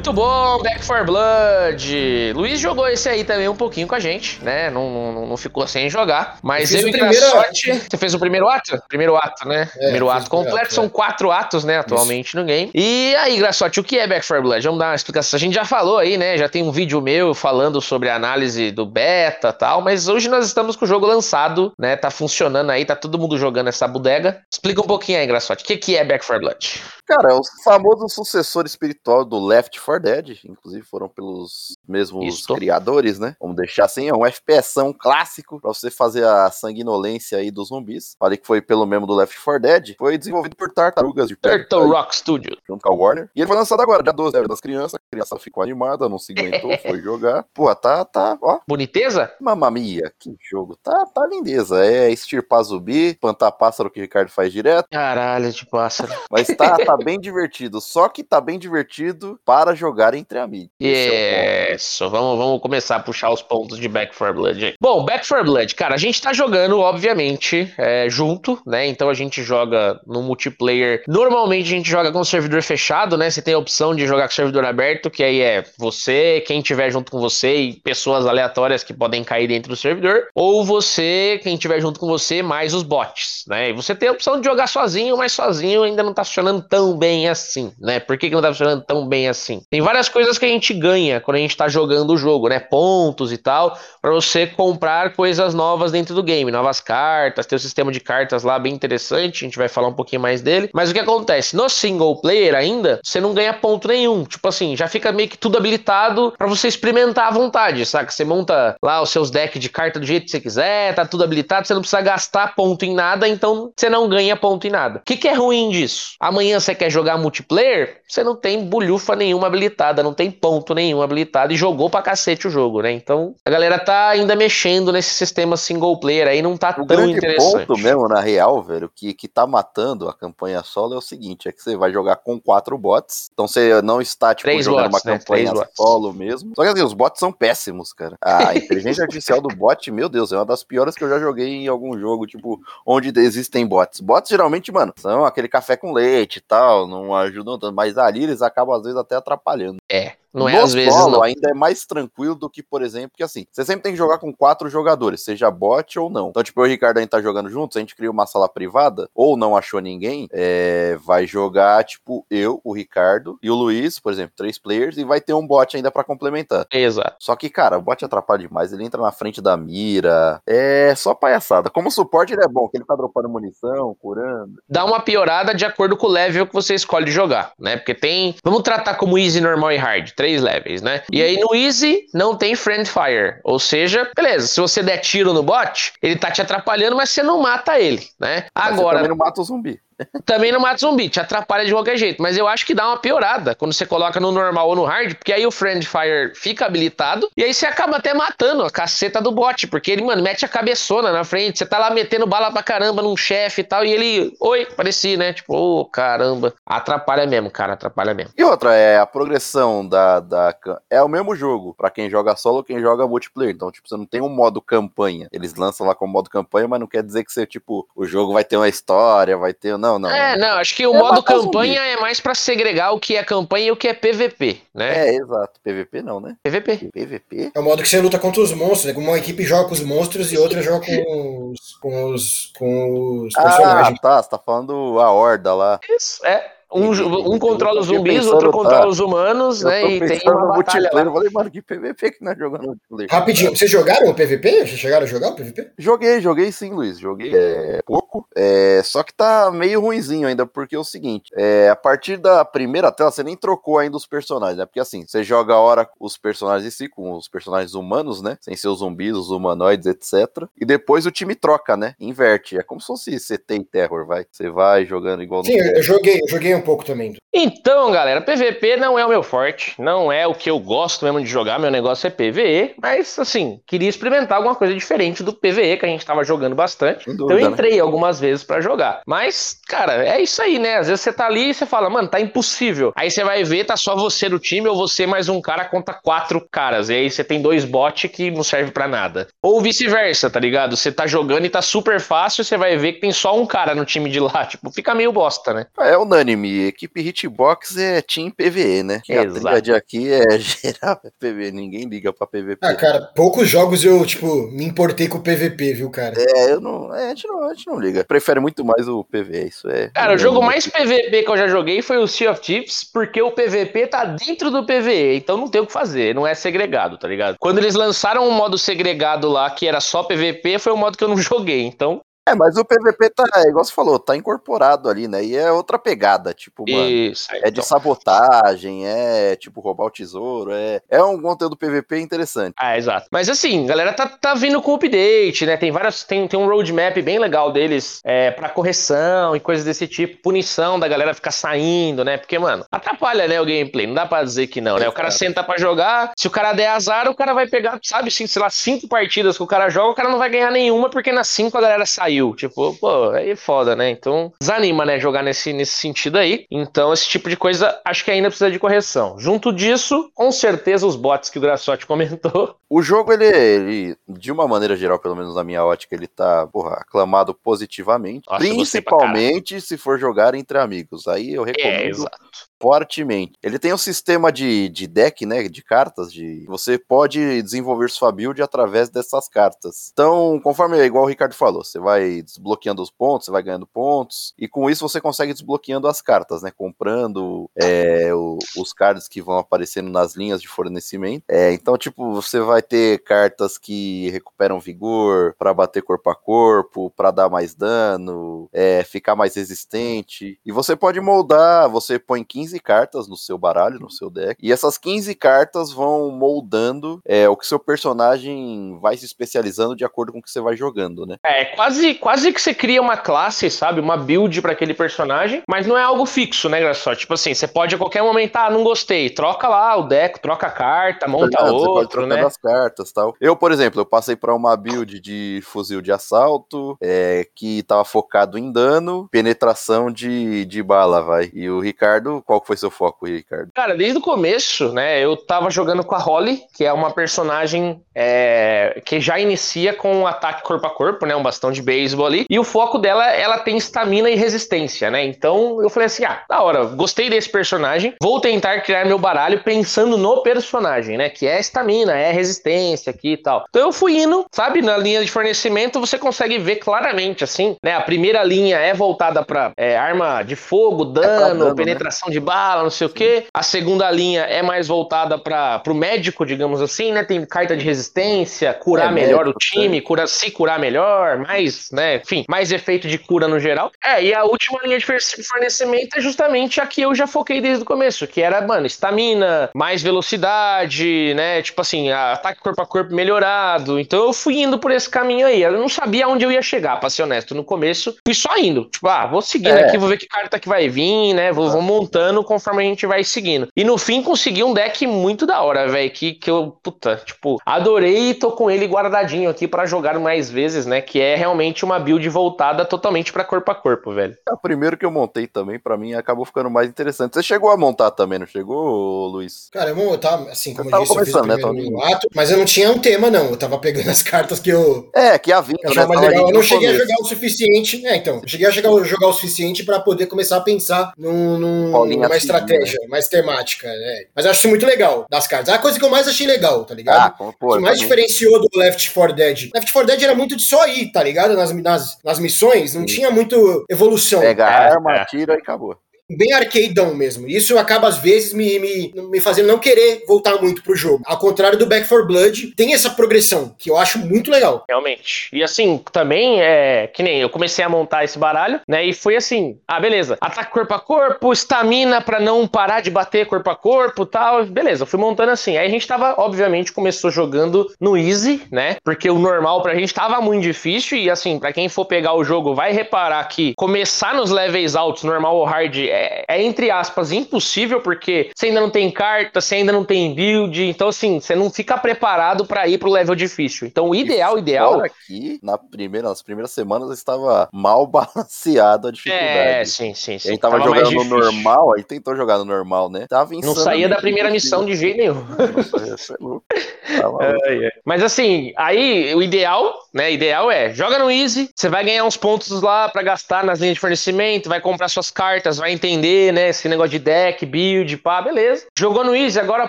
Muito 0.00 0.14
bom, 0.14 0.62
Back 0.62 0.82
for 0.82 1.04
Blood. 1.04 2.32
Luiz 2.34 2.58
jogou 2.58 2.88
esse 2.88 3.06
aí 3.06 3.22
também 3.22 3.46
um 3.50 3.54
pouquinho 3.54 3.86
com 3.86 3.94
a 3.94 4.00
gente, 4.00 4.42
né? 4.42 4.70
Não, 4.70 5.12
não, 5.12 5.26
não 5.26 5.36
ficou 5.36 5.66
sem 5.66 5.90
jogar. 5.90 6.38
Mas 6.42 6.72
Eu 6.72 6.80
eu 6.80 6.86
o 6.86 6.88
e 6.88 6.92
primeiro- 6.92 7.20
Graçote. 7.20 7.82
Você 7.90 7.96
fez 7.98 8.14
o 8.14 8.18
primeiro 8.18 8.48
ato? 8.48 8.82
Primeiro 8.88 9.14
ato, 9.14 9.46
né? 9.46 9.66
primeiro 9.66 10.06
fiz 10.06 10.14
ato 10.16 10.30
primeiro 10.30 10.48
completo. 10.48 10.66
ato, 10.68 10.74
São 10.74 10.84
é. 10.86 10.88
quatro 10.88 11.30
atos, 11.30 11.64
né? 11.64 11.80
Atualmente 11.80 12.34
no 12.34 12.46
game. 12.46 12.70
E 12.74 13.14
aí, 13.16 13.36
Graçote, 13.36 13.78
o 13.78 13.84
que 13.84 13.98
é 13.98 14.06
Back 14.06 14.24
for 14.24 14.40
Blood? 14.40 14.64
Vamos 14.64 14.78
dar 14.80 14.86
uma 14.88 14.94
explicação. 14.94 15.36
A 15.36 15.40
gente 15.40 15.52
já 15.52 15.66
falou 15.66 15.98
aí, 15.98 16.16
né? 16.16 16.38
Já 16.38 16.48
tem 16.48 16.62
um 16.62 16.72
vídeo 16.72 16.98
meu 17.02 17.34
falando 17.34 17.78
sobre 17.82 18.08
a 18.08 18.16
análise 18.16 18.70
do 18.70 18.86
beta 18.86 19.48
e 19.50 19.52
tal. 19.52 19.82
Mas 19.82 20.08
hoje 20.08 20.30
nós 20.30 20.46
estamos 20.46 20.76
com 20.76 20.86
o 20.86 20.88
jogo 20.88 21.04
lançado, 21.04 21.74
né? 21.78 21.94
Tá 21.94 22.10
funcionando 22.10 22.70
aí, 22.70 22.86
tá 22.86 22.96
todo 22.96 23.18
mundo 23.18 23.36
jogando 23.36 23.68
essa 23.68 23.86
bodega. 23.86 24.40
Explica 24.50 24.80
um 24.80 24.86
pouquinho 24.86 25.18
aí, 25.18 25.26
Graçote. 25.26 25.62
O 25.62 25.66
que, 25.66 25.76
que 25.76 25.94
é 25.94 26.02
Back 26.02 26.24
for 26.24 26.40
Blood? 26.40 26.80
Cara, 27.06 27.32
é 27.32 27.34
o 27.34 27.40
famoso 27.64 28.08
sucessor 28.08 28.64
espiritual 28.64 29.24
do 29.24 29.44
Left 29.44 29.78
4 29.78 29.89
Dead, 29.98 30.38
inclusive 30.44 30.84
foram 30.84 31.08
pelos 31.08 31.76
mesmos 31.88 32.34
Isto. 32.34 32.54
criadores, 32.54 33.18
né? 33.18 33.34
Vamos 33.40 33.56
deixar 33.56 33.86
assim, 33.86 34.08
é 34.08 34.14
um 34.14 34.24
FPSão 34.24 34.92
clássico 34.92 35.60
pra 35.60 35.72
você 35.72 35.90
fazer 35.90 36.24
a 36.24 36.50
sanguinolência 36.50 37.38
aí 37.38 37.50
dos 37.50 37.68
zumbis. 37.68 38.14
Falei 38.18 38.38
que 38.38 38.46
foi 38.46 38.60
pelo 38.60 38.86
mesmo 38.86 39.06
do 39.06 39.14
Left 39.14 39.36
4 39.42 39.60
Dead. 39.60 39.94
Foi 39.98 40.16
desenvolvido 40.16 40.54
por 40.56 40.70
Tartarugas 40.72 41.28
de 41.28 41.36
Turtle 41.36 41.88
Rock 41.88 42.14
Studio. 42.16 42.56
junto 42.68 42.82
com 42.82 42.92
a 42.92 42.96
Warner. 42.96 43.30
E 43.34 43.40
ele 43.40 43.46
foi 43.48 43.56
lançado 43.56 43.80
agora, 43.80 44.02
dia 44.02 44.12
12, 44.12 44.36
era 44.36 44.46
das 44.48 44.60
crianças. 44.60 44.94
A 44.94 45.10
criança 45.10 45.38
ficou 45.38 45.62
animada, 45.62 46.08
não 46.08 46.18
se 46.18 46.32
aguentou, 46.32 46.70
foi 46.78 47.00
jogar. 47.00 47.44
Pô, 47.54 47.74
tá, 47.74 48.04
tá, 48.04 48.38
ó. 48.42 48.60
Boniteza? 48.68 49.32
Mamamia, 49.40 50.12
que 50.18 50.36
jogo. 50.50 50.76
Tá, 50.82 51.06
tá 51.06 51.26
lindeza. 51.26 51.84
É 51.84 52.10
extirpar 52.10 52.62
zumbi, 52.62 53.10
espantar 53.10 53.52
pássaro 53.52 53.90
que 53.90 53.98
o 54.00 54.02
Ricardo 54.02 54.30
faz 54.30 54.52
direto. 54.52 54.88
Caralho 54.90 55.50
de 55.50 55.66
pássaro. 55.66 56.12
Mas 56.30 56.46
tá, 56.48 56.76
tá 56.76 56.96
bem 56.96 57.18
divertido. 57.20 57.80
Só 57.80 58.08
que 58.08 58.22
tá 58.22 58.40
bem 58.40 58.58
divertido 58.58 59.40
para 59.44 59.74
jogar 59.80 60.14
entre 60.14 60.38
amigos. 60.38 60.70
É 60.80 61.70
o. 61.72 61.74
Isso, 61.74 62.08
vamos, 62.10 62.38
vamos 62.38 62.60
começar 62.60 62.96
a 62.96 63.00
puxar 63.00 63.30
os 63.30 63.42
pontos 63.42 63.78
de 63.78 63.88
Back 63.88 64.16
4 64.16 64.34
Blood 64.34 64.64
aí. 64.64 64.74
Bom, 64.80 65.04
Back 65.04 65.26
4 65.26 65.44
Blood, 65.44 65.74
cara, 65.74 65.94
a 65.94 65.98
gente 65.98 66.20
tá 66.20 66.32
jogando, 66.32 66.78
obviamente, 66.78 67.72
é, 67.78 68.08
junto, 68.08 68.60
né? 68.66 68.86
Então 68.86 69.08
a 69.08 69.14
gente 69.14 69.42
joga 69.42 70.00
no 70.06 70.22
multiplayer. 70.22 71.02
Normalmente 71.08 71.66
a 71.66 71.76
gente 71.76 71.90
joga 71.90 72.12
com 72.12 72.22
servidor 72.24 72.62
fechado, 72.62 73.16
né? 73.16 73.30
Você 73.30 73.42
tem 73.42 73.54
a 73.54 73.58
opção 73.58 73.94
de 73.94 74.06
jogar 74.06 74.28
com 74.28 74.34
servidor 74.34 74.64
aberto, 74.64 75.10
que 75.10 75.22
aí 75.22 75.40
é 75.40 75.64
você, 75.78 76.42
quem 76.46 76.60
tiver 76.60 76.90
junto 76.90 77.10
com 77.10 77.18
você 77.18 77.56
e 77.56 77.72
pessoas 77.74 78.26
aleatórias 78.26 78.84
que 78.84 78.92
podem 78.92 79.24
cair 79.24 79.48
dentro 79.48 79.70
do 79.70 79.76
servidor. 79.76 80.28
Ou 80.34 80.64
você, 80.64 81.40
quem 81.42 81.56
tiver 81.56 81.80
junto 81.80 81.98
com 81.98 82.06
você, 82.06 82.42
mais 82.42 82.74
os 82.74 82.82
bots, 82.82 83.44
né? 83.48 83.70
E 83.70 83.72
você 83.72 83.94
tem 83.94 84.08
a 84.08 84.12
opção 84.12 84.40
de 84.40 84.46
jogar 84.46 84.66
sozinho, 84.66 85.16
mas 85.16 85.32
sozinho 85.32 85.82
ainda 85.82 86.02
não 86.02 86.12
tá 86.12 86.24
funcionando 86.24 86.62
tão 86.62 86.96
bem 86.96 87.28
assim, 87.28 87.72
né? 87.78 88.00
Por 88.00 88.18
que, 88.18 88.28
que 88.28 88.34
não 88.34 88.42
tá 88.42 88.48
funcionando 88.48 88.84
tão 88.84 89.08
bem 89.08 89.28
assim? 89.28 89.62
Tem 89.70 89.80
várias 89.80 90.08
coisas 90.08 90.36
que 90.36 90.44
a 90.44 90.48
gente 90.48 90.74
ganha 90.74 91.20
quando 91.20 91.36
a 91.36 91.40
gente 91.40 91.56
tá 91.56 91.68
jogando 91.68 92.10
o 92.10 92.16
jogo, 92.16 92.48
né? 92.48 92.58
Pontos 92.58 93.30
e 93.30 93.38
tal, 93.38 93.78
pra 94.02 94.10
você 94.10 94.44
comprar 94.44 95.14
coisas 95.14 95.54
novas 95.54 95.92
dentro 95.92 96.12
do 96.12 96.24
game, 96.24 96.50
novas 96.50 96.80
cartas, 96.80 97.46
tem 97.46 97.54
o 97.54 97.60
sistema 97.60 97.92
de 97.92 98.00
cartas 98.00 98.42
lá 98.42 98.58
bem 98.58 98.74
interessante, 98.74 99.44
a 99.44 99.46
gente 99.46 99.56
vai 99.56 99.68
falar 99.68 99.86
um 99.86 99.92
pouquinho 99.92 100.20
mais 100.20 100.42
dele. 100.42 100.70
Mas 100.74 100.90
o 100.90 100.92
que 100.92 100.98
acontece? 100.98 101.54
No 101.54 101.68
single 101.68 102.20
player 102.20 102.52
ainda, 102.52 102.98
você 103.00 103.20
não 103.20 103.32
ganha 103.32 103.54
ponto 103.54 103.86
nenhum. 103.86 104.24
Tipo 104.24 104.48
assim, 104.48 104.76
já 104.76 104.88
fica 104.88 105.12
meio 105.12 105.28
que 105.28 105.38
tudo 105.38 105.56
habilitado 105.56 106.34
pra 106.36 106.48
você 106.48 106.66
experimentar 106.66 107.28
à 107.28 107.30
vontade, 107.30 107.86
saca? 107.86 108.10
Você 108.10 108.24
monta 108.24 108.74
lá 108.82 109.00
os 109.00 109.10
seus 109.10 109.30
decks 109.30 109.62
de 109.62 109.68
carta 109.68 110.00
do 110.00 110.06
jeito 110.06 110.24
que 110.24 110.32
você 110.32 110.40
quiser, 110.40 110.96
tá 110.96 111.06
tudo 111.06 111.22
habilitado, 111.22 111.68
você 111.68 111.74
não 111.74 111.80
precisa 111.80 112.02
gastar 112.02 112.56
ponto 112.56 112.84
em 112.84 112.92
nada, 112.92 113.28
então 113.28 113.70
você 113.76 113.88
não 113.88 114.08
ganha 114.08 114.34
ponto 114.34 114.66
em 114.66 114.70
nada. 114.70 114.98
O 114.98 115.02
que, 115.04 115.16
que 115.16 115.28
é 115.28 115.34
ruim 115.34 115.70
disso? 115.70 116.14
Amanhã 116.18 116.58
você 116.58 116.74
quer 116.74 116.90
jogar 116.90 117.16
multiplayer, 117.18 118.00
você 118.08 118.24
não 118.24 118.34
tem 118.34 118.64
bulhufa 118.64 119.14
nenhuma 119.14 119.46
habilitada, 119.46 119.59
não 120.02 120.14
tem 120.14 120.30
ponto 120.30 120.74
nenhum 120.74 121.02
habilitado 121.02 121.52
e 121.52 121.56
jogou 121.56 121.90
pra 121.90 122.02
cacete 122.02 122.46
o 122.46 122.50
jogo, 122.50 122.80
né? 122.82 122.92
Então 122.92 123.34
a 123.44 123.50
galera 123.50 123.78
tá 123.78 124.08
ainda 124.08 124.34
mexendo 124.34 124.92
nesse 124.92 125.10
sistema 125.14 125.56
single 125.56 125.98
player 126.00 126.26
aí, 126.28 126.40
não 126.40 126.56
tá 126.56 126.74
O 126.78 126.86
tão 126.86 127.08
interessante. 127.08 127.66
ponto 127.66 127.78
mesmo, 127.78 128.08
na 128.08 128.20
real, 128.20 128.62
velho, 128.62 128.90
que, 128.94 129.12
que 129.12 129.28
tá 129.28 129.46
matando 129.46 130.08
a 130.08 130.14
campanha 130.14 130.62
solo 130.62 130.94
é 130.94 130.98
o 130.98 131.02
seguinte: 131.02 131.48
é 131.48 131.52
que 131.52 131.62
você 131.62 131.76
vai 131.76 131.92
jogar 131.92 132.16
com 132.16 132.40
quatro 132.40 132.76
bots. 132.78 133.30
Então 133.32 133.46
você 133.48 133.80
não 133.82 134.00
está, 134.00 134.34
tipo, 134.34 134.48
Três 134.48 134.64
jogando 134.64 134.90
bots, 134.90 135.04
uma 135.04 135.12
né? 135.12 135.18
campanha 135.18 135.44
Três 135.50 135.58
bots. 135.60 135.76
solo 135.76 136.12
mesmo. 136.12 136.52
Só 136.54 136.62
que 136.62 136.68
assim, 136.68 136.82
os 136.82 136.94
bots 136.94 137.18
são 137.18 137.32
péssimos, 137.32 137.92
cara. 137.92 138.16
A 138.22 138.54
inteligência 138.56 139.02
artificial 139.02 139.40
do 139.40 139.48
bot, 139.54 139.90
meu 139.90 140.08
Deus, 140.08 140.32
é 140.32 140.36
uma 140.36 140.46
das 140.46 140.62
piores 140.62 140.94
que 140.94 141.04
eu 141.04 141.08
já 141.08 141.18
joguei 141.18 141.48
em 141.48 141.68
algum 141.68 141.98
jogo, 141.98 142.26
tipo, 142.26 142.60
onde 142.86 143.12
existem 143.20 143.66
bots. 143.66 144.00
Bots 144.00 144.28
geralmente, 144.30 144.70
mano, 144.72 144.92
são 144.96 145.24
aquele 145.24 145.48
café 145.48 145.76
com 145.76 145.92
leite 145.92 146.36
e 146.36 146.40
tal, 146.40 146.86
não 146.86 147.14
ajudam 147.14 147.58
tanto. 147.58 147.74
Mas 147.74 147.98
ali 147.98 148.24
eles 148.24 148.42
acabam, 148.42 148.74
às 148.76 148.82
vezes, 148.82 148.96
até 148.98 149.16
atrapalhando 149.16 149.49
atrapalhando. 149.50 149.79
É, 149.90 150.14
não 150.32 150.48
é 150.48 150.54
No 150.54 150.62
às 150.62 150.72
vezes 150.72 150.94
solo 150.94 151.16
não. 151.16 151.22
ainda 151.22 151.50
é 151.50 151.54
mais 151.54 151.84
tranquilo 151.84 152.34
do 152.34 152.48
que, 152.48 152.62
por 152.62 152.82
exemplo, 152.82 153.12
que 153.16 153.22
assim, 153.22 153.46
você 153.50 153.64
sempre 153.64 153.82
tem 153.82 153.92
que 153.92 153.98
jogar 153.98 154.18
com 154.18 154.32
quatro 154.32 154.68
jogadores, 154.68 155.24
seja 155.24 155.50
bot 155.50 155.98
ou 155.98 156.08
não. 156.08 156.28
Então, 156.28 156.42
tipo, 156.42 156.60
eu 156.60 156.66
e 156.66 156.68
o 156.68 156.70
Ricardo 156.70 156.98
a 156.98 157.00
gente 157.00 157.10
tá 157.10 157.20
jogando 157.20 157.50
juntos, 157.50 157.76
a 157.76 157.80
gente 157.80 157.96
cria 157.96 158.10
uma 158.10 158.26
sala 158.26 158.48
privada, 158.48 159.08
ou 159.14 159.36
não 159.36 159.56
achou 159.56 159.80
ninguém, 159.80 160.28
é, 160.32 160.96
vai 161.04 161.26
jogar, 161.26 161.82
tipo, 161.84 162.24
eu, 162.30 162.60
o 162.62 162.72
Ricardo 162.72 163.38
e 163.42 163.50
o 163.50 163.54
Luiz, 163.54 163.98
por 163.98 164.12
exemplo, 164.12 164.32
três 164.36 164.58
players, 164.58 164.96
e 164.96 165.04
vai 165.04 165.20
ter 165.20 165.34
um 165.34 165.46
bot 165.46 165.76
ainda 165.76 165.90
pra 165.90 166.04
complementar. 166.04 166.66
Exato. 166.72 167.16
Só 167.18 167.34
que, 167.34 167.50
cara, 167.50 167.78
o 167.78 167.82
bot 167.82 168.04
atrapalha 168.04 168.46
demais, 168.46 168.72
ele 168.72 168.84
entra 168.84 169.02
na 169.02 169.10
frente 169.10 169.42
da 169.42 169.56
mira, 169.56 170.40
é 170.46 170.94
só 170.96 171.14
palhaçada. 171.14 171.70
Como 171.70 171.90
suporte 171.90 172.32
ele 172.32 172.44
é 172.44 172.48
bom, 172.48 172.68
que 172.68 172.76
ele 172.78 172.84
tá 172.84 172.94
dropando 172.94 173.28
munição, 173.28 173.96
curando. 174.00 174.62
dá 174.68 174.84
uma 174.84 175.00
piorada 175.00 175.54
de 175.54 175.64
acordo 175.64 175.96
com 175.96 176.06
o 176.06 176.10
level 176.10 176.46
que 176.46 176.54
você 176.54 176.74
escolhe 176.74 177.10
jogar, 177.10 177.52
né? 177.58 177.76
Porque 177.76 177.94
tem. 177.94 178.36
Vamos 178.44 178.62
tratar 178.62 178.94
como 178.94 179.18
easy, 179.18 179.40
normal 179.40 179.72
e 179.72 179.79
hard, 179.80 180.12
três 180.12 180.40
levels, 180.40 180.82
né? 180.82 181.02
E 181.10 181.22
aí 181.22 181.38
no 181.38 181.54
easy 181.54 182.06
não 182.14 182.36
tem 182.36 182.54
friend 182.54 182.88
fire, 182.88 183.40
ou 183.42 183.58
seja, 183.58 184.08
beleza, 184.14 184.46
se 184.46 184.60
você 184.60 184.82
der 184.82 184.98
tiro 184.98 185.32
no 185.32 185.42
bot, 185.42 185.92
ele 186.02 186.16
tá 186.16 186.30
te 186.30 186.40
atrapalhando, 186.42 186.96
mas 186.96 187.10
você 187.10 187.22
não 187.22 187.40
mata 187.40 187.78
ele, 187.78 188.06
né? 188.18 188.46
Mas 188.54 188.74
você 188.74 188.80
Agora, 188.80 188.96
também 188.98 189.10
não 189.10 189.16
mata 189.16 189.40
o 189.40 189.44
zumbi. 189.44 189.80
Também 190.24 190.52
não 190.52 190.60
mata 190.60 190.78
zumbi, 190.78 191.08
te 191.08 191.20
atrapalha 191.20 191.64
de 191.64 191.72
qualquer 191.72 191.96
jeito. 191.96 192.22
Mas 192.22 192.36
eu 192.36 192.46
acho 192.48 192.66
que 192.66 192.74
dá 192.74 192.86
uma 192.86 192.98
piorada 192.98 193.54
quando 193.54 193.72
você 193.72 193.86
coloca 193.86 194.20
no 194.20 194.32
normal 194.32 194.68
ou 194.68 194.76
no 194.76 194.84
hard, 194.84 195.14
porque 195.14 195.32
aí 195.32 195.46
o 195.46 195.50
Friend 195.50 195.86
Fire 195.86 196.34
fica 196.34 196.66
habilitado 196.66 197.28
e 197.36 197.42
aí 197.42 197.52
você 197.52 197.66
acaba 197.66 197.96
até 197.96 198.14
matando 198.14 198.64
a 198.64 198.70
caceta 198.70 199.20
do 199.20 199.32
bot, 199.32 199.66
porque 199.66 199.90
ele, 199.90 200.02
mano, 200.02 200.22
mete 200.22 200.44
a 200.44 200.48
cabeçona 200.48 201.12
na 201.12 201.24
frente. 201.24 201.58
Você 201.58 201.66
tá 201.66 201.78
lá 201.78 201.90
metendo 201.90 202.26
bala 202.26 202.50
pra 202.50 202.62
caramba 202.62 203.02
num 203.02 203.16
chefe 203.16 203.60
e 203.60 203.64
tal, 203.64 203.84
e 203.84 203.92
ele, 203.92 204.36
oi, 204.40 204.66
parecia, 204.76 205.16
né? 205.16 205.32
Tipo, 205.32 205.54
ô 205.54 205.84
caramba. 205.84 206.54
Atrapalha 206.64 207.26
mesmo, 207.26 207.50
cara, 207.50 207.74
atrapalha 207.74 208.14
mesmo. 208.14 208.32
E 208.36 208.44
outra, 208.44 208.74
é 208.74 208.98
a 208.98 209.06
progressão 209.06 209.86
da, 209.86 210.20
da. 210.20 210.54
É 210.88 211.02
o 211.02 211.08
mesmo 211.08 211.34
jogo 211.34 211.74
pra 211.74 211.90
quem 211.90 212.08
joga 212.08 212.36
solo 212.36 212.64
quem 212.64 212.80
joga 212.80 213.06
multiplayer. 213.06 213.54
Então, 213.54 213.70
tipo, 213.70 213.88
você 213.88 213.96
não 213.96 214.06
tem 214.06 214.20
um 214.20 214.28
modo 214.28 214.60
campanha. 214.60 215.28
Eles 215.32 215.54
lançam 215.54 215.86
lá 215.86 215.94
como 215.94 216.12
modo 216.12 216.30
campanha, 216.30 216.68
mas 216.68 216.80
não 216.80 216.86
quer 216.86 217.02
dizer 217.02 217.24
que 217.24 217.32
você, 217.32 217.46
tipo, 217.46 217.88
o 217.94 218.04
jogo 218.04 218.32
vai 218.32 218.44
ter 218.44 218.56
uma 218.56 218.68
história, 218.68 219.36
vai 219.36 219.52
ter. 219.52 219.76
Não, 219.76 219.89
não, 219.98 220.08
não. 220.08 220.10
É, 220.16 220.36
não, 220.36 220.58
acho 220.58 220.74
que 220.74 220.86
o 220.86 220.94
É 220.94 220.98
modo 220.98 221.22
campanha 221.22 221.80
é 221.80 221.96
mais 221.96 222.20
pra 222.20 222.34
segregar 222.34 222.92
o 222.92 223.00
que 223.00 223.16
é 223.16 223.24
campanha 223.24 223.66
e 223.66 223.72
o 223.72 223.76
que 223.76 223.88
é 223.88 223.94
PVP, 223.94 224.60
né? 224.74 225.08
É, 225.08 225.14
exato. 225.16 225.60
PVP 225.64 226.02
não, 226.02 226.20
né? 226.20 226.36
PVP. 226.42 226.90
PVP? 226.92 227.52
É 227.54 227.58
o 227.58 227.62
modo 227.62 227.82
que 227.82 227.88
você 227.88 228.00
luta 228.00 228.18
contra 228.18 228.40
os 228.42 228.52
monstros, 228.52 228.94
né? 228.94 229.00
Uma 229.00 229.18
equipe 229.18 229.42
joga 229.44 229.68
com 229.68 229.74
os 229.74 229.80
monstros 229.82 230.32
e 230.32 230.38
outra 230.38 230.62
joga 230.62 230.84
com 230.86 231.52
os, 231.52 231.76
com 231.80 232.04
os, 232.12 232.52
com 232.58 233.20
os 233.26 233.34
Ah, 233.36 233.42
personagens. 233.42 234.00
tá. 234.00 234.22
Você 234.22 234.30
tá 234.30 234.38
falando 234.38 235.00
a 235.00 235.10
horda 235.10 235.54
lá. 235.54 235.80
Isso, 235.88 236.24
é. 236.24 236.59
Um, 236.72 237.34
um 237.34 237.38
controla 237.38 237.80
os 237.80 237.86
zumbis, 237.86 238.14
pensando, 238.14 238.34
outro 238.34 238.50
tá. 238.50 238.58
controla 238.58 238.86
os 238.88 239.00
humanos, 239.00 239.62
Eu 239.62 239.68
né? 239.68 239.90
E 239.90 240.00
tem 240.00 240.20
uma 240.26 240.54
multiplayer. 240.54 240.94
lá. 240.94 241.02
Eu 241.02 241.12
falei, 241.12 241.30
mano, 241.30 241.50
que 241.50 241.60
PVP 241.60 242.12
que 242.12 242.24
nós 242.24 242.38
jogando 242.38 242.62
no 242.62 242.68
multiplayer? 242.68 243.10
Rapidinho, 243.10 243.56
vocês 243.56 243.70
jogaram 243.70 244.08
o 244.08 244.14
PVP? 244.14 244.66
Vocês 244.66 244.78
chegaram 244.78 245.04
a 245.04 245.06
jogar 245.06 245.30
o 245.30 245.34
PVP? 245.34 245.72
Joguei, 245.78 246.20
joguei 246.20 246.52
sim, 246.52 246.70
Luiz. 246.70 246.98
Joguei 246.98 247.32
é, 247.34 247.80
pouco. 247.84 248.26
É, 248.36 248.82
só 248.84 249.02
que 249.02 249.12
tá 249.12 249.50
meio 249.50 249.80
ruinzinho 249.80 250.28
ainda, 250.28 250.46
porque 250.46 250.76
é 250.76 250.78
o 250.78 250.84
seguinte: 250.84 251.30
é, 251.36 251.68
a 251.68 251.76
partir 251.76 252.16
da 252.16 252.44
primeira 252.44 252.92
tela, 252.92 253.10
você 253.10 253.22
nem 253.22 253.36
trocou 253.36 253.78
ainda 253.78 253.96
os 253.96 254.06
personagens, 254.06 254.58
né? 254.58 254.66
Porque 254.66 254.80
assim, 254.80 255.04
você 255.06 255.24
joga 255.24 255.54
a 255.54 255.58
hora 255.58 255.88
os 255.98 256.16
personagens 256.16 256.66
em 256.66 256.76
si, 256.76 256.88
com 256.88 257.12
os 257.12 257.28
personagens 257.28 257.74
humanos, 257.74 258.22
né? 258.22 258.38
Sem 258.40 258.56
ser 258.56 258.68
os 258.68 258.78
zumbis, 258.78 259.16
os 259.16 259.30
humanoides, 259.30 259.86
etc. 259.86 260.46
E 260.60 260.64
depois 260.64 261.06
o 261.06 261.10
time 261.10 261.34
troca, 261.34 261.76
né? 261.76 261.94
Inverte. 261.98 262.56
É 262.56 262.62
como 262.62 262.80
se 262.80 262.86
fosse 262.86 263.16
CT 263.18 263.54
e 263.54 263.64
Terror, 263.64 264.06
vai. 264.06 264.26
Você 264.30 264.50
vai 264.50 264.84
jogando 264.84 265.22
igual 265.22 265.44
Sim, 265.44 265.56
eu 265.56 265.82
joguei, 265.82 266.20
eu 266.22 266.28
joguei 266.28 266.54
um 266.54 266.59
pouco 266.60 266.84
também. 266.84 267.16
Então, 267.32 267.92
galera, 267.92 268.20
PVP 268.20 268.76
não 268.76 268.98
é 268.98 269.06
o 269.06 269.08
meu 269.08 269.22
forte, 269.22 269.74
não 269.78 270.10
é 270.10 270.26
o 270.26 270.34
que 270.34 270.50
eu 270.50 270.58
gosto 270.58 271.04
mesmo 271.04 271.20
de 271.20 271.26
jogar, 271.26 271.60
meu 271.60 271.70
negócio 271.70 272.06
é 272.08 272.10
PVE, 272.10 272.74
mas 272.82 273.16
assim, 273.20 273.60
queria 273.66 273.88
experimentar 273.88 274.36
alguma 274.38 274.56
coisa 274.56 274.74
diferente 274.74 275.22
do 275.22 275.32
PVE 275.32 275.76
que 275.76 275.86
a 275.86 275.88
gente 275.88 276.04
tava 276.04 276.24
jogando 276.24 276.56
bastante. 276.56 277.04
Sem 277.04 277.14
Então 277.14 277.28
dúvida, 277.28 277.40
eu 277.40 277.50
né? 277.50 277.52
entrei 277.54 277.78
algumas 277.78 278.18
vezes 278.18 278.42
pra 278.42 278.60
jogar. 278.60 279.02
Mas, 279.06 279.56
cara, 279.68 280.04
é 280.04 280.20
isso 280.20 280.42
aí, 280.42 280.58
né? 280.58 280.78
Às 280.78 280.88
vezes 280.88 281.02
você 281.02 281.12
tá 281.12 281.26
ali 281.26 281.50
e 281.50 281.54
você 281.54 281.64
fala, 281.64 281.88
mano, 281.88 282.08
tá 282.08 282.20
impossível. 282.20 282.92
Aí 282.96 283.08
você 283.10 283.22
vai 283.22 283.44
ver, 283.44 283.64
tá 283.64 283.76
só 283.76 283.94
você 283.94 284.28
no 284.28 284.40
time 284.40 284.66
ou 284.68 284.76
você 284.76 285.06
mais 285.06 285.28
um 285.28 285.40
cara 285.40 285.64
contra 285.64 285.94
quatro 285.94 286.44
caras. 286.50 286.88
E 286.90 286.94
aí 286.94 287.10
você 287.10 287.22
tem 287.22 287.40
dois 287.40 287.64
bots 287.64 288.10
que 288.10 288.30
não 288.32 288.42
servem 288.42 288.72
pra 288.72 288.88
nada. 288.88 289.28
Ou 289.40 289.60
vice-versa, 289.60 290.28
tá 290.28 290.40
ligado? 290.40 290.76
Você 290.76 290.90
tá 290.90 291.06
jogando 291.06 291.44
e 291.44 291.50
tá 291.50 291.62
super 291.62 292.00
fácil, 292.00 292.42
você 292.42 292.56
vai 292.56 292.76
ver 292.76 292.94
que 292.94 293.00
tem 293.00 293.12
só 293.12 293.38
um 293.38 293.46
cara 293.46 293.72
no 293.74 293.84
time 293.84 294.10
de 294.10 294.18
lá. 294.18 294.44
Tipo, 294.50 294.70
fica 294.72 294.94
meio 294.96 295.12
bosta, 295.12 295.54
né? 295.54 295.66
É 295.78 295.96
unânime. 295.96 296.49
Equipe 296.60 297.00
Hitbox 297.00 297.76
é 297.76 298.00
Team 298.02 298.30
PVE, 298.30 298.82
né? 298.82 299.00
Que 299.04 299.12
a 299.12 299.24
Exato. 299.24 299.40
tríade 299.40 299.72
aqui 299.72 300.12
é 300.12 300.22
geral 300.38 301.00
é 301.04 301.10
PVE. 301.18 301.52
Ninguém 301.52 301.84
liga 301.88 302.12
pra 302.12 302.26
PVP. 302.26 302.58
Ah, 302.62 302.74
cara, 302.74 303.10
poucos 303.14 303.48
jogos 303.48 303.84
eu, 303.84 304.04
tipo, 304.04 304.48
me 304.50 304.64
importei 304.64 305.08
com 305.08 305.18
o 305.18 305.22
PVP, 305.22 305.74
viu, 305.74 305.90
cara? 305.90 306.14
É, 306.18 306.52
eu 306.52 306.60
não, 306.60 306.94
é, 306.94 307.06
a, 307.06 307.08
gente 307.10 307.26
não, 307.26 307.44
a 307.44 307.54
gente 307.54 307.66
não 307.66 307.80
liga. 307.80 308.04
Prefere 308.04 308.40
muito 308.40 308.64
mais 308.64 308.88
o 308.88 309.04
PVE, 309.04 309.48
isso 309.48 309.68
é. 309.68 309.88
Cara, 309.88 310.12
o 310.12 310.14
unânime. 310.14 310.22
jogo 310.22 310.42
mais 310.42 310.66
PVP 310.66 311.22
que 311.22 311.30
eu 311.30 311.36
já 311.36 311.48
joguei 311.48 311.82
foi 311.82 311.98
o 311.98 312.06
Sea 312.06 312.30
of 312.30 312.40
Thieves, 312.40 312.84
porque 312.84 313.20
o 313.20 313.32
PVP 313.32 313.86
tá 313.86 314.04
dentro 314.04 314.50
do 314.50 314.64
PVE, 314.64 315.16
então 315.16 315.36
não 315.36 315.48
tem 315.48 315.60
o 315.60 315.66
que 315.66 315.72
fazer, 315.72 316.14
não 316.14 316.26
é 316.26 316.34
segregado, 316.34 316.98
tá 316.98 317.08
ligado? 317.08 317.36
Quando 317.38 317.58
eles 317.58 317.74
lançaram 317.74 318.26
um 318.26 318.32
modo 318.32 318.58
segregado 318.58 319.28
lá, 319.28 319.50
que 319.50 319.66
era 319.66 319.80
só 319.80 320.02
PVP, 320.02 320.58
foi 320.58 320.72
um 320.72 320.76
modo 320.76 320.96
que 320.96 321.04
eu 321.04 321.08
não 321.08 321.18
joguei, 321.18 321.62
então... 321.62 322.00
É, 322.28 322.34
mas 322.34 322.56
o 322.56 322.64
PVP 322.64 323.10
tá, 323.10 323.24
igual 323.48 323.64
você 323.64 323.72
falou, 323.72 323.98
tá 323.98 324.14
incorporado 324.16 324.88
ali, 324.88 325.08
né? 325.08 325.24
E 325.24 325.36
é 325.36 325.50
outra 325.50 325.78
pegada, 325.78 326.32
tipo, 326.32 326.64
mano. 326.70 326.88
Isso, 326.88 327.26
É 327.32 327.44
de 327.44 327.48
então. 327.60 327.64
sabotagem, 327.64 328.86
é 328.86 329.34
tipo 329.36 329.60
roubar 329.60 329.86
o 329.86 329.90
tesouro, 329.90 330.52
é, 330.52 330.80
é 330.88 331.02
um 331.02 331.20
conteúdo 331.20 331.56
PVP 331.56 331.98
interessante. 331.98 332.54
Ah, 332.56 332.76
exato. 332.76 333.08
Mas 333.10 333.28
assim, 333.28 333.66
galera 333.66 333.92
tá, 333.92 334.06
tá 334.06 334.34
vindo 334.34 334.60
com 334.62 334.74
update, 334.74 335.44
né? 335.46 335.56
Tem 335.56 335.72
várias. 335.72 336.04
Tem, 336.04 336.28
tem 336.28 336.38
um 336.38 336.46
roadmap 336.46 336.96
bem 337.02 337.18
legal 337.18 337.50
deles 337.52 338.00
é, 338.04 338.30
para 338.30 338.48
correção 338.48 339.34
e 339.34 339.40
coisas 339.40 339.64
desse 339.64 339.88
tipo. 339.88 340.22
Punição 340.22 340.78
da 340.78 340.86
galera 340.86 341.14
ficar 341.14 341.30
saindo, 341.32 342.04
né? 342.04 342.16
Porque, 342.18 342.38
mano, 342.38 342.64
atrapalha, 342.70 343.26
né, 343.26 343.40
o 343.40 343.44
gameplay. 343.46 343.86
Não 343.86 343.94
dá 343.94 344.06
pra 344.06 344.22
dizer 344.22 344.46
que 344.46 344.60
não, 344.60 344.76
né? 344.78 344.88
O 344.88 344.92
cara 344.92 345.08
Exato. 345.08 345.24
senta 345.24 345.42
pra 345.42 345.58
jogar, 345.58 346.12
se 346.16 346.26
o 346.26 346.30
cara 346.30 346.52
der 346.52 346.68
azar, 346.68 347.08
o 347.08 347.14
cara 347.14 347.32
vai 347.32 347.48
pegar, 347.48 347.78
sabe, 347.82 348.10
sei 348.10 348.28
lá, 348.40 348.50
cinco 348.50 348.86
partidas 348.86 349.36
que 349.36 349.42
o 349.42 349.46
cara 349.46 349.68
joga, 349.70 349.90
o 349.90 349.94
cara 349.94 350.08
não 350.10 350.18
vai 350.18 350.28
ganhar 350.28 350.50
nenhuma 350.50 350.90
porque 350.90 351.10
nas 351.10 351.28
cinco 351.28 351.56
a 351.56 351.60
galera 351.60 351.86
saiu. 351.86 352.19
Tipo, 352.36 352.74
pô, 352.76 353.10
aí 353.10 353.30
é 353.30 353.36
foda, 353.36 353.74
né? 353.74 353.90
Então, 353.90 354.32
desanima, 354.40 354.84
né, 354.84 355.00
jogar 355.00 355.22
nesse, 355.22 355.52
nesse 355.52 355.72
sentido 355.72 356.18
aí. 356.18 356.46
Então, 356.50 356.92
esse 356.92 357.08
tipo 357.08 357.28
de 357.28 357.36
coisa 357.36 357.80
acho 357.84 358.04
que 358.04 358.10
ainda 358.10 358.28
precisa 358.28 358.50
de 358.50 358.58
correção. 358.58 359.18
Junto 359.18 359.52
disso, 359.52 360.10
com 360.14 360.30
certeza, 360.30 360.86
os 360.86 360.96
bots 360.96 361.30
que 361.30 361.38
o 361.38 361.42
Graçote 361.42 361.86
comentou. 361.86 362.59
O 362.72 362.80
jogo, 362.82 363.12
ele, 363.12 363.24
ele, 363.26 363.96
de 364.08 364.30
uma 364.30 364.46
maneira 364.46 364.76
geral, 364.76 364.96
pelo 364.96 365.16
menos 365.16 365.34
na 365.34 365.42
minha 365.42 365.64
ótica, 365.64 365.92
ele 365.92 366.06
tá, 366.06 366.46
porra, 366.46 366.74
aclamado 366.76 367.34
positivamente. 367.34 368.28
Nossa, 368.30 368.38
principalmente 368.38 369.60
se 369.60 369.76
for 369.76 369.98
jogar 369.98 370.36
entre 370.36 370.56
amigos. 370.56 371.08
Aí 371.08 371.34
eu 371.34 371.42
É, 371.44 371.46
recomendo 371.46 371.88
exato. 371.88 372.18
fortemente. 372.62 373.32
Ele 373.42 373.58
tem 373.58 373.72
um 373.72 373.78
sistema 373.78 374.30
de, 374.30 374.68
de 374.68 374.86
deck, 374.86 375.26
né, 375.26 375.48
de 375.48 375.64
cartas, 375.64 376.12
de 376.12 376.44
você 376.46 376.78
pode 376.78 377.42
desenvolver 377.42 377.90
sua 377.90 378.12
build 378.12 378.40
através 378.40 378.88
dessas 378.88 379.28
cartas. 379.28 379.90
Então, 379.92 380.38
conforme 380.40 380.78
é 380.78 380.84
igual 380.84 381.04
o 381.04 381.08
Ricardo 381.08 381.34
falou, 381.34 381.64
você 381.64 381.80
vai 381.80 382.22
desbloqueando 382.22 382.82
os 382.82 382.90
pontos, 382.90 383.24
você 383.24 383.32
vai 383.32 383.42
ganhando 383.42 383.66
pontos, 383.66 384.32
e 384.38 384.46
com 384.46 384.70
isso 384.70 384.88
você 384.88 385.00
consegue 385.00 385.32
desbloqueando 385.32 385.88
as 385.88 386.00
cartas, 386.00 386.42
né, 386.42 386.52
comprando 386.56 387.50
é, 387.56 388.14
o- 388.14 388.38
os 388.56 388.72
cards 388.72 389.08
que 389.08 389.20
vão 389.20 389.38
aparecendo 389.38 389.90
nas 389.90 390.14
linhas 390.14 390.40
de 390.40 390.46
fornecimento. 390.46 391.24
É, 391.28 391.52
então, 391.52 391.76
tipo, 391.76 392.12
você 392.12 392.38
vai 392.40 392.59
ter 392.62 393.02
cartas 393.02 393.58
que 393.58 394.10
recuperam 394.10 394.58
vigor 394.58 395.34
pra 395.38 395.54
bater 395.54 395.82
corpo 395.82 396.10
a 396.10 396.14
corpo, 396.14 396.90
pra 396.96 397.10
dar 397.10 397.28
mais 397.28 397.54
dano, 397.54 398.48
é, 398.52 398.82
ficar 398.82 399.14
mais 399.14 399.34
resistente. 399.34 400.38
E 400.44 400.52
você 400.52 400.74
pode 400.74 401.00
moldar, 401.00 401.68
você 401.68 401.98
põe 401.98 402.24
15 402.24 402.58
cartas 402.60 403.08
no 403.08 403.16
seu 403.16 403.36
baralho, 403.36 403.78
no 403.78 403.90
seu 403.90 404.10
deck, 404.10 404.36
e 404.42 404.52
essas 404.52 404.78
15 404.78 405.14
cartas 405.14 405.72
vão 405.72 406.10
moldando 406.10 407.00
é, 407.06 407.28
o 407.28 407.36
que 407.36 407.46
seu 407.46 407.58
personagem 407.58 408.78
vai 408.80 408.96
se 408.96 409.04
especializando 409.04 409.76
de 409.76 409.84
acordo 409.84 410.12
com 410.12 410.18
o 410.18 410.22
que 410.22 410.30
você 410.30 410.40
vai 410.40 410.56
jogando, 410.56 411.06
né? 411.06 411.16
É 411.24 411.44
quase, 411.56 411.94
quase 411.94 412.32
que 412.32 412.40
você 412.40 412.54
cria 412.54 412.80
uma 412.80 412.96
classe, 412.96 413.50
sabe? 413.50 413.80
Uma 413.80 413.96
build 413.96 414.40
pra 414.40 414.52
aquele 414.52 414.74
personagem, 414.74 415.42
mas 415.48 415.66
não 415.66 415.76
é 415.76 415.82
algo 415.82 416.06
fixo, 416.06 416.48
né, 416.48 416.60
Graçote? 416.60 417.00
Tipo 417.00 417.14
assim, 417.14 417.34
você 417.34 417.46
pode 417.46 417.74
a 417.74 417.78
qualquer 417.78 418.02
momento, 418.02 418.36
ah, 418.36 418.50
não 418.50 418.62
gostei, 418.62 419.10
troca 419.10 419.48
lá 419.48 419.76
o 419.76 419.82
deck, 419.82 420.20
troca 420.20 420.46
a 420.46 420.50
carta, 420.50 421.08
monta 421.08 421.38
pode 421.38 421.50
outro, 421.52 422.06
né? 422.06 422.20
as 422.24 422.36
cartas 422.50 422.92
tal. 422.92 423.14
Eu, 423.20 423.36
por 423.36 423.52
exemplo, 423.52 423.80
eu 423.80 423.86
passei 423.86 424.16
pra 424.16 424.34
uma 424.34 424.56
build 424.56 425.00
de 425.00 425.40
fuzil 425.44 425.80
de 425.80 425.92
assalto, 425.92 426.76
é, 426.80 427.26
que 427.34 427.62
tava 427.62 427.84
focado 427.84 428.36
em 428.36 428.50
dano, 428.50 429.08
penetração 429.10 429.90
de, 429.90 430.44
de 430.44 430.62
bala, 430.62 431.00
vai. 431.00 431.30
E 431.32 431.48
o 431.48 431.60
Ricardo, 431.60 432.22
qual 432.26 432.42
foi 432.44 432.56
seu 432.56 432.70
foco, 432.70 433.06
Ricardo? 433.06 433.50
Cara, 433.54 433.76
desde 433.76 433.98
o 433.98 434.02
começo, 434.02 434.72
né, 434.72 435.02
eu 435.02 435.16
tava 435.16 435.50
jogando 435.50 435.84
com 435.84 435.94
a 435.94 435.98
Holly, 435.98 436.42
que 436.56 436.64
é 436.64 436.72
uma 436.72 436.90
personagem 436.92 437.82
é, 437.94 438.80
que 438.84 439.00
já 439.00 439.18
inicia 439.18 439.72
com 439.72 439.94
um 439.94 440.06
ataque 440.06 440.42
corpo 440.42 440.66
a 440.66 440.70
corpo, 440.70 441.06
né, 441.06 441.14
um 441.14 441.22
bastão 441.22 441.52
de 441.52 441.62
beisebol 441.62 442.06
ali, 442.06 442.26
e 442.28 442.38
o 442.38 442.44
foco 442.44 442.78
dela, 442.78 443.06
ela 443.10 443.38
tem 443.38 443.56
estamina 443.56 444.10
e 444.10 444.16
resistência, 444.16 444.90
né, 444.90 445.04
então 445.04 445.62
eu 445.62 445.70
falei 445.70 445.86
assim, 445.86 446.04
ah, 446.04 446.22
da 446.28 446.42
hora, 446.42 446.64
gostei 446.64 447.08
desse 447.08 447.28
personagem, 447.28 447.94
vou 448.02 448.20
tentar 448.20 448.60
criar 448.60 448.84
meu 448.84 448.98
baralho 448.98 449.42
pensando 449.42 449.96
no 449.96 450.22
personagem, 450.22 450.96
né, 450.96 451.08
que 451.08 451.26
é 451.26 451.38
estamina, 451.38 451.96
é 451.96 452.10
resistência 452.10 452.39
aqui 452.88 453.12
e 453.12 453.16
tal. 453.16 453.44
Então 453.48 453.62
eu 453.62 453.72
fui 453.72 453.96
indo, 453.98 454.24
sabe, 454.32 454.62
na 454.62 454.76
linha 454.76 455.04
de 455.04 455.10
fornecimento 455.10 455.80
você 455.80 455.98
consegue 455.98 456.38
ver 456.38 456.56
claramente, 456.56 457.24
assim, 457.24 457.56
né, 457.62 457.74
a 457.74 457.80
primeira 457.80 458.22
linha 458.22 458.56
é 458.56 458.72
voltada 458.74 459.24
pra 459.24 459.52
é, 459.56 459.76
arma 459.76 460.22
de 460.22 460.36
fogo, 460.36 460.84
dano, 460.84 461.08
dano, 461.38 461.44
né? 461.50 461.54
penetração 461.54 462.10
de 462.10 462.20
bala, 462.20 462.62
não 462.62 462.70
sei 462.70 462.86
o 462.86 462.90
quê. 462.90 463.24
A 463.32 463.42
segunda 463.42 463.90
linha 463.90 464.22
é 464.22 464.42
mais 464.42 464.68
voltada 464.68 465.18
para 465.18 465.62
o 465.66 465.74
médico, 465.74 466.24
digamos 466.26 466.60
assim, 466.62 466.92
né? 466.92 467.04
Tem 467.04 467.24
carta 467.24 467.56
de 467.56 467.64
resistência, 467.64 468.52
curar 468.54 468.88
É, 468.90 468.92
melhor 468.92 469.24
médico, 469.26 469.36
o 469.36 469.38
time, 469.38 469.80
cura, 469.80 470.06
se 470.06 470.30
curar 470.30 470.58
melhor, 470.58 471.18
mais, 471.18 471.70
né? 471.70 471.96
Enfim, 471.96 472.24
mais 472.28 472.52
efeito 472.52 472.88
de 472.88 472.98
cura 472.98 473.26
no 473.28 473.38
geral. 473.38 473.70
É, 473.84 474.02
e 474.02 474.14
a 474.14 474.24
última 474.24 474.60
linha 474.64 474.78
de 474.78 474.84
forne- 474.86 475.00
fornecimento 475.28 475.96
é 475.98 476.00
justamente 476.00 476.60
a 476.60 476.66
que 476.66 476.82
eu 476.82 476.94
já 476.94 477.06
foquei 477.06 477.40
desde 477.40 477.62
o 477.62 477.66
começo, 477.66 478.06
que 478.06 478.20
era, 478.22 478.40
mano, 478.40 478.66
estamina, 478.66 479.50
mais 479.54 479.82
velocidade, 479.82 481.14
né? 481.14 481.42
Tipo 481.42 481.60
assim, 481.60 481.90
a- 481.90 482.12
ataque 482.30 482.40
corpo 482.40 482.62
a 482.62 482.66
corpo 482.66 482.94
melhorado. 482.94 483.78
Então 483.78 484.04
eu 484.04 484.12
fui 484.12 484.40
indo 484.40 484.58
por 484.58 484.70
esse 484.70 484.88
caminho 484.88 485.26
aí. 485.26 485.42
Eu 485.42 485.52
não 485.52 485.68
sabia 485.68 486.08
onde 486.08 486.24
eu 486.24 486.32
ia 486.32 486.42
chegar, 486.42 486.78
pra 486.78 486.88
ser 486.90 487.02
honesto. 487.02 487.34
No 487.34 487.44
começo, 487.44 487.96
fui 488.04 488.14
só 488.14 488.36
indo. 488.36 488.64
Tipo, 488.64 488.88
ah, 488.88 489.06
vou 489.06 489.22
seguindo 489.22 489.56
É. 489.58 489.64
aqui, 489.64 489.78
vou 489.78 489.88
ver 489.88 489.98
que 489.98 490.06
carta 490.06 490.38
que 490.38 490.48
vai 490.48 490.68
vir, 490.68 491.14
né? 491.14 491.32
Vou, 491.32 491.50
vou 491.50 491.62
montando 491.62 492.22
conforme 492.24 492.62
a 492.62 492.66
gente 492.66 492.86
vai 492.86 493.04
seguindo. 493.04 493.48
E 493.56 493.64
no 493.64 493.76
fim 493.76 494.02
consegui 494.02 494.42
um 494.42 494.54
deck 494.54 494.86
muito 494.86 495.26
da 495.26 495.42
hora, 495.42 495.68
velho. 495.68 495.90
Que, 495.90 496.12
que 496.14 496.30
eu, 496.30 496.56
puta, 496.62 496.96
tipo, 497.04 497.40
adorei 497.44 498.10
e 498.10 498.14
tô 498.14 498.32
com 498.32 498.50
ele 498.50 498.66
guardadinho 498.66 499.28
aqui 499.30 499.46
pra 499.48 499.66
jogar 499.66 499.98
mais 499.98 500.30
vezes, 500.30 500.66
né? 500.66 500.80
Que 500.80 501.00
é 501.00 501.16
realmente 501.16 501.64
uma 501.64 501.78
build 501.78 502.08
voltada 502.08 502.64
totalmente 502.64 503.12
pra 503.12 503.24
corpo 503.24 503.50
a 503.50 503.54
corpo, 503.54 503.92
velho. 503.92 504.16
É 504.28 504.32
o 504.32 504.36
primeiro 504.36 504.76
que 504.76 504.86
eu 504.86 504.90
montei 504.90 505.26
também, 505.26 505.58
pra 505.58 505.76
mim, 505.76 505.94
acabou 505.94 506.24
ficando 506.24 506.50
mais 506.50 506.68
interessante. 506.68 507.14
Você 507.14 507.22
chegou 507.22 507.50
a 507.50 507.56
montar 507.56 507.90
também, 507.90 508.18
não 508.18 508.26
chegou, 508.26 509.08
Luiz? 509.08 509.48
Cara, 509.52 509.70
eu 509.70 509.98
tava, 509.98 510.30
assim, 510.30 510.54
como 510.54 510.70
Eu 510.70 510.80
disse, 510.80 510.92
eu 510.92 511.04
fiz 511.04 511.14
o 511.14 511.18
começando, 511.18 511.28
né, 511.28 511.36
primeiro 511.42 511.78
tava 511.78 511.94
ato, 511.94 512.08
Mas 512.20 512.30
eu 512.30 512.36
não 512.36 512.44
tinha 512.44 512.70
um 512.70 512.78
tema, 512.78 513.10
não. 513.10 513.30
Eu 513.30 513.36
tava 513.38 513.58
pegando 513.58 513.88
as 513.88 514.02
cartas 514.02 514.38
que 514.38 514.50
eu. 514.50 514.90
É, 514.94 515.18
que 515.18 515.32
havia. 515.32 515.56
Eu, 515.62 515.74
né? 515.74 515.86
mais 515.86 516.00
legal. 516.02 516.28
eu 516.28 516.34
não 516.34 516.42
cheguei 516.42 516.68
começo. 516.68 516.82
a 516.82 516.86
jogar 516.86 517.00
o 517.00 517.04
suficiente. 517.06 517.86
É, 517.86 517.96
então. 517.96 518.20
Eu 518.22 518.28
cheguei 518.28 518.46
a 518.46 518.50
jogar, 518.50 518.84
jogar 518.84 519.06
o 519.06 519.12
suficiente 519.14 519.64
para 519.64 519.80
poder 519.80 520.04
começar 520.04 520.36
a 520.36 520.42
pensar 520.42 520.92
num, 520.98 521.38
num, 521.38 521.86
numa 521.86 522.16
estratégia 522.18 522.78
né? 522.82 522.88
mais 522.88 523.08
temática. 523.08 523.66
Né? 523.66 524.04
Mas 524.14 524.26
eu 524.26 524.32
acho 524.32 524.48
muito 524.50 524.66
legal 524.66 525.06
das 525.10 525.26
cartas. 525.26 525.48
É 525.48 525.56
a 525.56 525.58
coisa 525.58 525.78
que 525.78 525.84
eu 525.84 525.88
mais 525.88 526.06
achei 526.06 526.26
legal, 526.26 526.62
tá 526.66 526.74
ligado? 526.74 527.06
Ah, 527.06 527.10
pô, 527.10 527.32
o 527.40 527.54
que 527.54 527.60
mais 527.60 527.78
diferenciou 527.78 528.38
do 528.38 528.48
Left 528.54 528.90
4 528.90 529.16
Dead. 529.16 529.50
Left 529.54 529.72
4 529.72 529.86
Dead 529.86 530.02
era 530.02 530.14
muito 530.14 530.36
de 530.36 530.42
só 530.42 530.68
ir, 530.68 530.92
tá 530.92 531.02
ligado? 531.02 531.34
Nas, 531.34 531.54
nas, 531.54 531.96
nas 532.04 532.18
missões, 532.18 532.74
não 532.74 532.82
Sim. 532.82 532.96
tinha 532.96 533.10
muito 533.10 533.64
evolução. 533.70 534.20
Pega 534.20 534.44
a 534.44 534.72
arma, 534.72 534.94
é. 534.94 535.04
tira 535.06 535.36
e 535.36 535.38
acabou 535.38 535.74
bem 536.16 536.32
arcadeão 536.32 536.94
mesmo. 536.94 537.28
Isso 537.28 537.56
acaba, 537.58 537.88
às 537.88 537.98
vezes, 537.98 538.32
me, 538.32 538.58
me, 538.58 538.92
me 538.94 539.20
fazendo 539.20 539.46
não 539.46 539.58
querer 539.58 540.04
voltar 540.06 540.40
muito 540.40 540.62
pro 540.62 540.76
jogo. 540.76 541.02
Ao 541.06 541.18
contrário 541.18 541.58
do 541.58 541.66
Back 541.66 541.88
4 541.88 542.06
Blood, 542.06 542.46
tem 542.56 542.74
essa 542.74 542.90
progressão, 542.90 543.54
que 543.58 543.70
eu 543.70 543.76
acho 543.76 543.98
muito 543.98 544.30
legal. 544.30 544.64
Realmente. 544.68 545.28
E 545.32 545.42
assim, 545.42 545.82
também 545.92 546.40
é 546.40 546.86
que 546.86 547.02
nem 547.02 547.20
eu 547.20 547.28
comecei 547.28 547.64
a 547.64 547.68
montar 547.68 548.04
esse 548.04 548.18
baralho, 548.18 548.60
né? 548.66 548.84
E 548.84 548.92
foi 548.92 549.16
assim: 549.16 549.58
ah, 549.66 549.80
beleza, 549.80 550.16
ataque 550.20 550.52
corpo 550.52 550.74
a 550.74 550.80
corpo, 550.80 551.32
estamina 551.32 552.00
para 552.00 552.20
não 552.20 552.46
parar 552.46 552.80
de 552.80 552.90
bater 552.90 553.26
corpo 553.26 553.50
a 553.50 553.56
corpo 553.56 554.06
tal. 554.06 554.44
Beleza, 554.44 554.86
fui 554.86 554.98
montando 554.98 555.32
assim. 555.32 555.56
Aí 555.56 555.66
a 555.66 555.70
gente 555.70 555.86
tava, 555.86 556.14
obviamente, 556.18 556.72
começou 556.72 557.10
jogando 557.10 557.72
no 557.80 557.96
easy, 557.96 558.42
né? 558.50 558.76
Porque 558.84 559.10
o 559.10 559.18
normal 559.18 559.62
pra 559.62 559.74
gente 559.74 559.92
tava 559.92 560.20
muito 560.20 560.42
difícil. 560.42 560.98
E 560.98 561.10
assim, 561.10 561.38
para 561.38 561.52
quem 561.52 561.68
for 561.68 561.84
pegar 561.84 562.14
o 562.14 562.24
jogo, 562.24 562.54
vai 562.54 562.72
reparar 562.72 563.22
que 563.24 563.54
começar 563.54 564.14
nos 564.14 564.30
levels 564.30 564.74
altos, 564.74 565.02
normal 565.02 565.36
ou 565.36 565.44
hard, 565.44 565.76
é 565.76 565.99
é, 566.00 566.24
é, 566.26 566.42
entre 566.42 566.70
aspas, 566.70 567.12
impossível, 567.12 567.80
porque 567.80 568.30
você 568.34 568.46
ainda 568.46 568.60
não 568.60 568.70
tem 568.70 568.90
carta, 568.90 569.40
você 569.40 569.56
ainda 569.56 569.72
não 569.72 569.84
tem 569.84 570.14
build, 570.14 570.62
então 570.64 570.88
assim, 570.88 571.20
você 571.20 571.34
não 571.34 571.50
fica 571.50 571.76
preparado 571.76 572.46
para 572.46 572.66
ir 572.66 572.78
pro 572.78 572.90
level 572.90 573.14
difícil. 573.14 573.66
Então 573.66 573.90
o 573.90 573.94
ideal, 573.94 574.36
e 574.36 574.40
ideal. 574.40 574.80
aqui, 574.80 575.38
na 575.42 575.58
primeira, 575.58 576.08
nas 576.08 576.22
primeiras 576.22 576.50
semanas, 576.52 576.90
estava 576.96 577.48
mal 577.52 577.86
balanceado 577.90 578.88
a 578.88 578.90
dificuldade. 578.90 579.28
É, 579.28 579.64
sim, 579.64 579.92
sim, 579.94 580.18
sim. 580.18 580.30
Gente 580.30 580.40
tava, 580.40 580.58
tava 580.58 580.74
jogando 580.74 581.04
no 581.04 581.18
normal, 581.18 581.74
aí 581.76 581.84
tentou 581.84 582.16
jogar 582.16 582.38
no 582.38 582.44
normal, 582.44 582.90
né? 582.90 583.06
Tava 583.08 583.34
Não 583.34 583.54
saía 583.54 583.88
da 583.88 583.96
primeira 583.96 584.30
missão 584.30 584.64
de 584.64 584.74
jeito 584.74 584.96
nenhum. 584.96 585.14
Nossa, 585.90 586.14
é 586.14 586.16
louco. 586.18 586.44
é, 587.44 587.66
é. 587.66 587.70
Mas 587.84 588.02
assim, 588.02 588.52
aí 588.56 589.14
o 589.14 589.22
ideal, 589.22 589.74
né? 589.92 590.12
Ideal 590.12 590.50
é 590.50 590.72
joga 590.72 590.98
no 590.98 591.10
easy, 591.10 591.50
você 591.54 591.68
vai 591.68 591.84
ganhar 591.84 592.04
uns 592.04 592.16
pontos 592.16 592.62
lá 592.62 592.88
para 592.88 593.02
gastar 593.02 593.44
nas 593.44 593.60
linhas 593.60 593.74
de 593.74 593.80
fornecimento, 593.80 594.48
vai 594.48 594.60
comprar 594.60 594.88
suas 594.88 595.10
cartas, 595.10 595.58
vai 595.58 595.72
entender 595.72 595.89
entender, 595.90 596.32
né? 596.32 596.48
Esse 596.48 596.68
negócio 596.68 596.90
de 596.90 596.98
deck, 596.98 597.44
build, 597.44 597.96
pá, 597.98 598.22
beleza. 598.22 598.66
Jogou 598.78 599.04
no 599.04 599.14
Easy, 599.14 599.38
agora, 599.38 599.68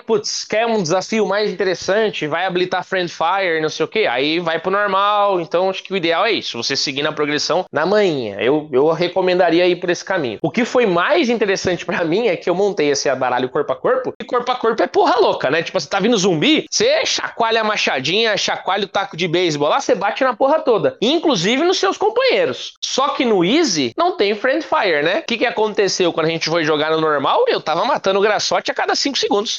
putz, 0.00 0.44
quer 0.44 0.66
um 0.66 0.80
desafio 0.80 1.26
mais 1.26 1.50
interessante, 1.50 2.26
vai 2.26 2.46
habilitar 2.46 2.84
Friend 2.84 3.12
Fire, 3.12 3.60
não 3.60 3.68
sei 3.68 3.84
o 3.84 3.88
que, 3.88 4.06
aí 4.06 4.38
vai 4.38 4.58
pro 4.58 4.70
normal. 4.70 5.40
Então, 5.40 5.68
acho 5.68 5.82
que 5.82 5.92
o 5.92 5.96
ideal 5.96 6.24
é 6.24 6.32
isso, 6.32 6.62
você 6.62 6.76
seguir 6.76 7.02
na 7.02 7.12
progressão 7.12 7.64
na 7.72 7.84
manhã. 7.84 8.36
Eu, 8.38 8.68
eu 8.72 8.90
recomendaria 8.90 9.66
ir 9.66 9.76
por 9.76 9.90
esse 9.90 10.04
caminho. 10.04 10.38
O 10.42 10.50
que 10.50 10.64
foi 10.64 10.86
mais 10.86 11.28
interessante 11.28 11.84
para 11.84 12.04
mim 12.04 12.28
é 12.28 12.36
que 12.36 12.48
eu 12.48 12.54
montei 12.54 12.90
esse 12.90 13.12
baralho 13.14 13.48
corpo 13.48 13.72
a 13.72 13.76
corpo, 13.76 14.14
e 14.20 14.24
corpo 14.24 14.50
a 14.50 14.54
corpo 14.54 14.82
é 14.82 14.86
porra 14.86 15.18
louca, 15.18 15.50
né? 15.50 15.62
Tipo, 15.62 15.80
você 15.80 15.88
tá 15.88 15.98
vindo 15.98 16.16
zumbi, 16.16 16.66
você 16.70 17.04
chacoalha 17.04 17.60
a 17.60 17.64
machadinha, 17.64 18.36
chacoalha 18.36 18.84
o 18.84 18.88
taco 18.88 19.16
de 19.16 19.26
beisebol 19.26 19.68
lá, 19.68 19.80
você 19.80 19.94
bate 19.94 20.22
na 20.22 20.34
porra 20.34 20.60
toda. 20.60 20.96
Inclusive 21.00 21.64
nos 21.64 21.78
seus 21.78 21.96
companheiros. 21.96 22.74
Só 22.80 23.08
que 23.08 23.24
no 23.24 23.44
Easy 23.44 23.92
não 23.96 24.16
tem 24.16 24.34
Friend 24.34 24.64
Fire, 24.64 25.02
né? 25.02 25.18
O 25.20 25.22
que, 25.22 25.38
que 25.38 25.46
aconteceu 25.46 26.11
quando 26.12 26.26
a 26.26 26.30
gente 26.30 26.48
foi 26.48 26.64
jogar 26.64 26.90
no 26.90 27.00
normal, 27.00 27.44
eu 27.48 27.60
tava 27.60 27.84
matando 27.84 28.18
o 28.18 28.22
Graçote 28.22 28.70
a 28.70 28.74
cada 28.74 28.94
5 28.94 29.18
segundos. 29.18 29.58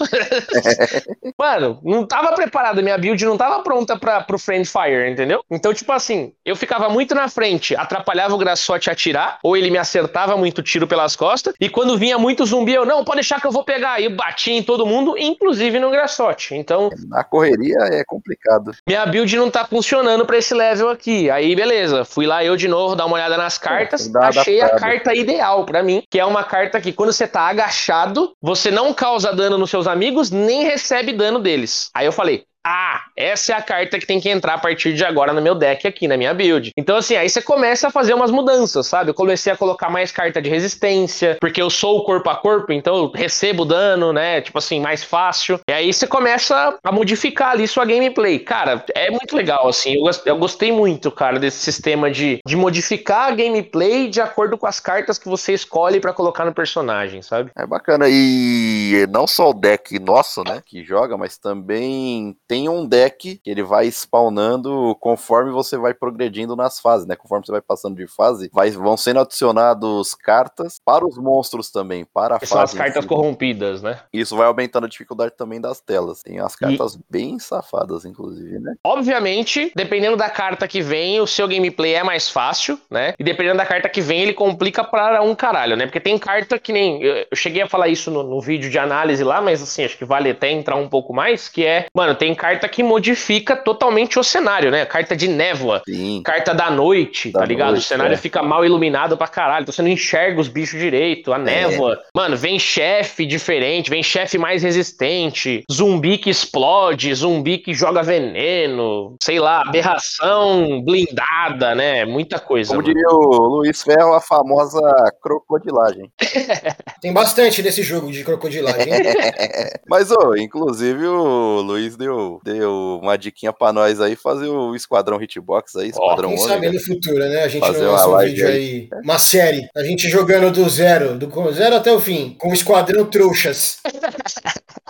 Mano, 1.38 1.80
não 1.84 2.06
tava 2.06 2.34
preparado, 2.34 2.82
minha 2.84 2.98
build 2.98 3.24
não 3.26 3.38
tava 3.38 3.62
pronta 3.62 3.98
pra, 3.98 4.22
pro 4.22 4.40
Friend 4.40 4.68
Fire, 4.68 5.10
entendeu? 5.10 5.44
Então, 5.50 5.74
tipo 5.74 5.92
assim, 5.92 6.34
eu 6.46 6.56
ficava 6.56 6.90
muito 6.90 7.16
na 7.16 7.28
frente, 7.28 7.76
atrapalhava 7.76 8.34
o 8.34 8.38
Graçote 8.38 8.90
a 8.90 8.94
atirar, 8.94 9.40
ou 9.44 9.58
ele 9.58 9.72
me 9.72 9.78
acertava 9.78 10.38
muito 10.38 10.62
tiro 10.62 10.88
pelas 10.88 11.16
costas, 11.16 11.54
e 11.60 11.70
quando 11.70 11.98
vinha 11.98 12.18
muito 12.18 12.46
zumbi, 12.46 12.74
eu, 12.74 12.86
não, 12.86 13.04
pode 13.04 13.18
deixar 13.18 13.40
que 13.40 13.48
eu 13.48 13.52
vou 13.52 13.64
pegar. 13.64 14.02
E 14.02 14.10
batia 14.10 14.54
em 14.54 14.64
todo 14.64 14.86
mundo, 14.86 15.16
inclusive 15.18 15.80
no 15.80 15.90
Graçote. 15.90 16.56
Então. 16.56 16.90
Na 17.08 17.24
correria 17.24 17.78
é 17.92 18.04
complicado. 18.06 18.72
Minha 18.88 19.06
build 19.06 19.36
não 19.36 19.50
tá 19.50 19.66
funcionando 19.66 20.26
pra 20.26 20.38
esse 20.38 20.54
level 20.54 20.90
aqui. 20.90 21.30
Aí, 21.30 21.56
beleza. 21.56 22.06
Fui 22.06 22.26
lá 22.26 22.44
eu 22.44 22.56
de 22.56 22.68
novo, 22.68 22.96
dar 22.96 23.06
uma 23.06 23.16
olhada 23.16 23.38
nas 23.38 23.58
cartas, 23.58 24.14
achei 24.16 24.62
a 24.62 24.70
carta 24.70 25.14
ideal 25.14 25.66
para 25.66 25.84
mim, 25.84 26.04
que 26.10 26.20
é 26.20 26.26
uma 26.26 26.33
carta 26.42 26.80
que 26.80 26.94
quando 26.94 27.12
você 27.12 27.28
tá 27.28 27.42
agachado, 27.42 28.34
você 28.42 28.72
não 28.72 28.94
causa 28.94 29.36
dano 29.36 29.58
nos 29.58 29.70
seus 29.70 29.88
amigos, 29.88 30.32
nem 30.32 30.64
recebe 30.64 31.12
dano 31.12 31.38
deles. 31.38 31.90
Aí 31.94 32.06
eu 32.06 32.14
falei, 32.14 32.46
ah, 32.66 33.02
essa 33.16 33.54
é 33.54 33.56
a 33.56 33.62
carta 33.62 34.00
que 34.00 34.08
tem 34.08 34.20
que 34.20 34.30
entrar 34.30 34.54
a 34.54 34.58
partir 34.58 34.94
de 34.94 35.04
agora 35.04 35.34
no 35.34 35.42
meu 35.42 35.54
deck 35.54 35.86
aqui, 35.86 36.08
na 36.08 36.16
minha 36.16 36.34
build. 36.34 36.72
Então, 36.78 36.98
assim, 36.98 37.16
aí 37.16 37.30
você 37.30 37.42
começa 37.42 37.88
a 37.88 37.92
fazer 37.92 38.14
umas 38.14 38.32
mudanças, 38.32 38.88
sabe? 38.88 39.10
Eu 39.10 39.14
comecei 39.14 39.52
a 39.52 39.58
colocar 39.58 39.90
mais 39.90 40.12
carta 40.12 40.42
de 40.42 40.50
resistência, 40.50 41.38
porque 41.42 41.62
eu 41.62 41.70
sou 41.70 41.98
o 41.98 42.04
corpo 42.04 42.30
a 42.30 42.36
corpo, 42.36 42.72
então 42.72 42.96
eu 42.96 43.12
recebo 43.12 43.66
dano, 43.66 44.14
né? 44.14 44.42
Tipo 44.42 44.58
assim, 44.58 44.80
mais 44.80 45.04
fácil. 45.04 45.60
E 45.70 45.74
aí 45.74 45.94
você 45.94 46.08
começa 46.08 46.78
a 46.84 46.92
modificar 46.92 47.52
ali 47.52 47.68
sua 47.68 47.86
gameplay. 47.86 48.40
Cara, 48.40 48.84
é 48.96 49.10
muito 49.12 49.36
legal, 49.36 49.68
assim. 49.68 49.96
Eu, 50.26 50.38
gostei 50.38 50.72
muito, 50.72 51.12
cara, 51.12 51.40
desse 51.40 51.58
sistema 51.58 52.10
de, 52.10 52.40
de 52.46 52.56
modificar 52.56 53.32
a 53.32 53.36
gameplay 53.36 54.10
de 54.10 54.22
acordo 54.22 54.58
com 54.58 54.68
as 54.68 54.80
cartas 54.80 55.18
que 55.18 55.28
você 55.28 55.54
escolhe 55.54 56.00
para 56.00 56.14
colocar 56.14 56.46
no 56.46 56.54
personagem, 56.54 57.22
sabe? 57.22 57.52
É 57.58 57.66
bacana. 57.66 58.06
E 58.10 59.06
não 59.10 59.28
só 59.28 59.50
o 59.50 59.54
deck 59.54 60.00
nosso, 60.00 60.44
né, 60.44 60.62
que 60.66 60.84
joga, 60.84 61.18
mas 61.18 61.38
também 61.38 62.36
tem 62.54 62.70
um 62.70 62.86
deck 62.86 63.42
que 63.44 63.50
ele 63.50 63.64
vai 63.64 63.88
spawnando 63.88 64.96
conforme 65.00 65.52
você 65.52 65.76
vai 65.76 65.92
progredindo 65.92 66.56
nas 66.56 66.80
fases, 66.80 67.08
né? 67.08 67.16
Conforme 67.16 67.44
você 67.44 67.52
vai 67.52 67.62
passando 67.62 67.96
de 67.96 68.06
fase, 68.06 68.48
vai, 68.54 68.70
vão 68.70 68.96
sendo 68.96 69.22
adicionados 69.22 70.14
cartas 70.14 70.80
para 70.86 71.04
os 71.04 71.18
monstros 71.18 71.72
também, 71.72 72.06
para 72.06 72.36
a 72.36 72.40
fase. 72.40 72.52
São 72.52 72.62
as 72.62 72.74
cartas 72.76 73.08
corrompidas, 73.08 73.82
né? 73.82 74.02
Isso 74.14 74.38
vai 74.38 74.46
aumentando 74.46 74.86
a 74.86 74.88
dificuldade 74.88 75.34
também 75.36 75.60
das 75.60 75.82
telas. 75.82 76.22
Tem 76.22 76.40
as 76.40 76.56
cartas 76.56 76.94
e... 76.94 77.00
bem 77.10 77.40
safadas, 77.40 78.06
inclusive, 78.06 78.60
né? 78.60 78.76
Obviamente, 78.86 79.72
dependendo 79.76 80.16
da 80.16 80.30
carta 80.30 80.68
que 80.68 80.80
vem, 80.80 81.20
o 81.20 81.26
seu 81.26 81.48
gameplay 81.48 81.96
é 81.96 82.04
mais 82.04 82.30
fácil, 82.30 82.80
né? 82.88 83.16
E 83.18 83.24
dependendo 83.24 83.58
da 83.58 83.66
carta 83.66 83.90
que 83.90 84.00
vem, 84.00 84.22
ele 84.22 84.34
complica 84.34 84.84
para 84.84 85.24
um 85.24 85.34
caralho, 85.34 85.76
né? 85.76 85.88
Porque 85.88 86.00
tem 86.00 86.20
carta 86.20 86.60
que 86.60 86.72
nem. 86.72 87.02
Eu 87.02 87.36
cheguei 87.36 87.64
a 87.64 87.68
falar 87.68 87.88
isso 87.88 88.12
no, 88.12 88.22
no 88.22 88.40
vídeo 88.40 88.70
de 88.70 88.78
análise 88.78 89.24
lá, 89.24 89.42
mas 89.42 89.60
assim, 89.60 89.86
acho 89.86 89.98
que 89.98 90.06
vale 90.06 90.30
até 90.30 90.52
entrar 90.52 90.76
um 90.76 90.88
pouco 90.88 91.16
mais, 91.16 91.50
que 91.50 91.66
é, 91.66 91.88
mano, 91.96 92.14
tem 92.14 92.36
carta 92.44 92.68
que 92.68 92.84
modifica 92.84 93.56
totalmente 93.56 94.20
o 94.20 94.24
cenário, 94.24 94.70
né? 94.70 94.86
Carta 94.86 95.16
de 95.16 95.30
névoa, 95.30 95.82
Sim. 95.88 96.22
carta 96.26 96.54
da 96.54 96.70
noite, 96.70 97.32
da 97.32 97.40
tá 97.40 97.46
ligado? 97.46 97.72
Noite, 97.72 97.86
o 97.86 97.88
cenário 97.88 98.16
é. 98.16 98.18
fica 98.18 98.44
mal 98.44 98.66
iluminado 98.66 99.16
pra 99.16 99.30
caralho, 99.30 99.62
então 99.64 99.72
você 99.72 99.82
não 99.82 99.88
enxerga 99.88 100.42
os 100.42 100.50
bichos 100.50 100.78
direito, 100.78 101.32
a 101.32 101.38
é. 101.38 101.40
névoa. 101.40 101.94
É. 101.94 101.98
Mano, 102.14 102.36
vem 102.36 102.60
chefe 102.60 103.26
diferente, 103.26 103.90
vem 103.90 104.04
chefe 104.04 104.38
mais 104.38 104.62
resistente, 104.62 105.64
zumbi 105.72 106.18
que 106.18 106.30
explode, 106.30 107.16
zumbi 107.16 107.60
que 107.60 107.74
joga 107.74 108.04
veneno, 108.04 109.16
sei 109.24 109.40
lá, 109.40 109.62
aberração 109.62 110.82
blindada, 110.84 111.74
né? 111.74 112.04
Muita 112.04 112.42
coisa. 112.42 112.72
Como 112.76 112.82
mano. 112.82 112.94
diria 112.94 113.10
o 113.10 113.48
Luiz 113.48 113.82
Ferro, 113.82 114.16
a 114.16 114.20
famosa 114.20 114.82
crocodilagem. 115.22 116.12
Tem 117.00 117.14
bastante 117.14 117.62
desse 117.62 117.84
jogo 117.84 118.12
de 118.12 118.22
crocodilagem. 118.22 118.92
Mas, 119.88 120.12
ô, 120.12 120.36
inclusive 120.36 121.08
o 121.08 121.62
Luiz 121.62 121.96
deu 121.96 122.33
deu, 122.44 123.00
uma 123.02 123.18
diquinha 123.18 123.52
pra 123.52 123.74
nós 123.74 124.00
aí, 124.00 124.16
fazer 124.16 124.48
o 124.48 124.76
Esquadrão 124.76 125.22
Hitbox 125.22 125.76
aí, 125.76 125.90
Esquadrão 125.90 126.30
oh, 126.30 126.36
Quem 126.36 126.48
sabe 126.48 126.70
no 126.70 126.80
futuro, 126.80 127.20
né? 127.20 127.44
A 127.44 127.48
gente 127.48 127.66
fazer 127.66 127.84
não 127.84 128.14
um 128.14 128.20
vídeo 128.20 128.48
aí. 128.48 128.54
aí. 128.54 128.90
Uma 129.04 129.20
série, 129.20 129.68
a 129.76 129.84
gente 129.84 130.10
jogando 130.10 130.52
do 130.52 130.68
zero, 130.70 131.18
do 131.18 131.52
zero 131.52 131.76
até 131.76 131.92
o 131.92 132.00
fim, 132.00 132.36
com 132.40 132.50
o 132.50 132.54
Esquadrão 132.54 133.06
Trouxas. 133.06 133.78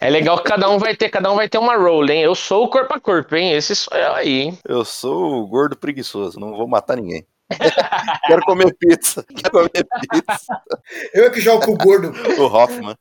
É 0.00 0.10
legal 0.10 0.38
que 0.38 0.48
cada 0.48 0.68
um 0.68 0.78
vai 0.78 0.96
ter, 0.96 1.08
cada 1.08 1.30
um 1.30 1.36
vai 1.36 1.48
ter 1.48 1.58
uma 1.58 1.76
role, 1.76 2.12
hein? 2.12 2.22
Eu 2.22 2.34
sou 2.34 2.64
o 2.64 2.68
corpo 2.68 2.94
a 2.94 3.00
corpo, 3.00 3.36
hein? 3.36 3.52
Esse 3.52 3.76
sou 3.76 3.96
eu 3.96 4.12
aí, 4.12 4.40
hein? 4.40 4.58
Eu 4.66 4.84
sou 4.84 5.42
o 5.42 5.46
gordo 5.46 5.76
preguiçoso, 5.76 6.40
não 6.40 6.56
vou 6.56 6.66
matar 6.66 6.96
ninguém. 6.96 7.24
Quero 8.26 8.42
comer 8.42 8.74
pizza. 8.78 9.24
Quero 9.34 9.50
comer 9.50 9.86
pizza. 10.10 10.60
Eu 11.14 11.24
é 11.26 11.30
que 11.30 11.40
jogo 11.40 11.64
com 11.64 11.72
o 11.72 11.76
gordo. 11.76 12.12
o 12.38 12.44
Hoffman. 12.44 12.96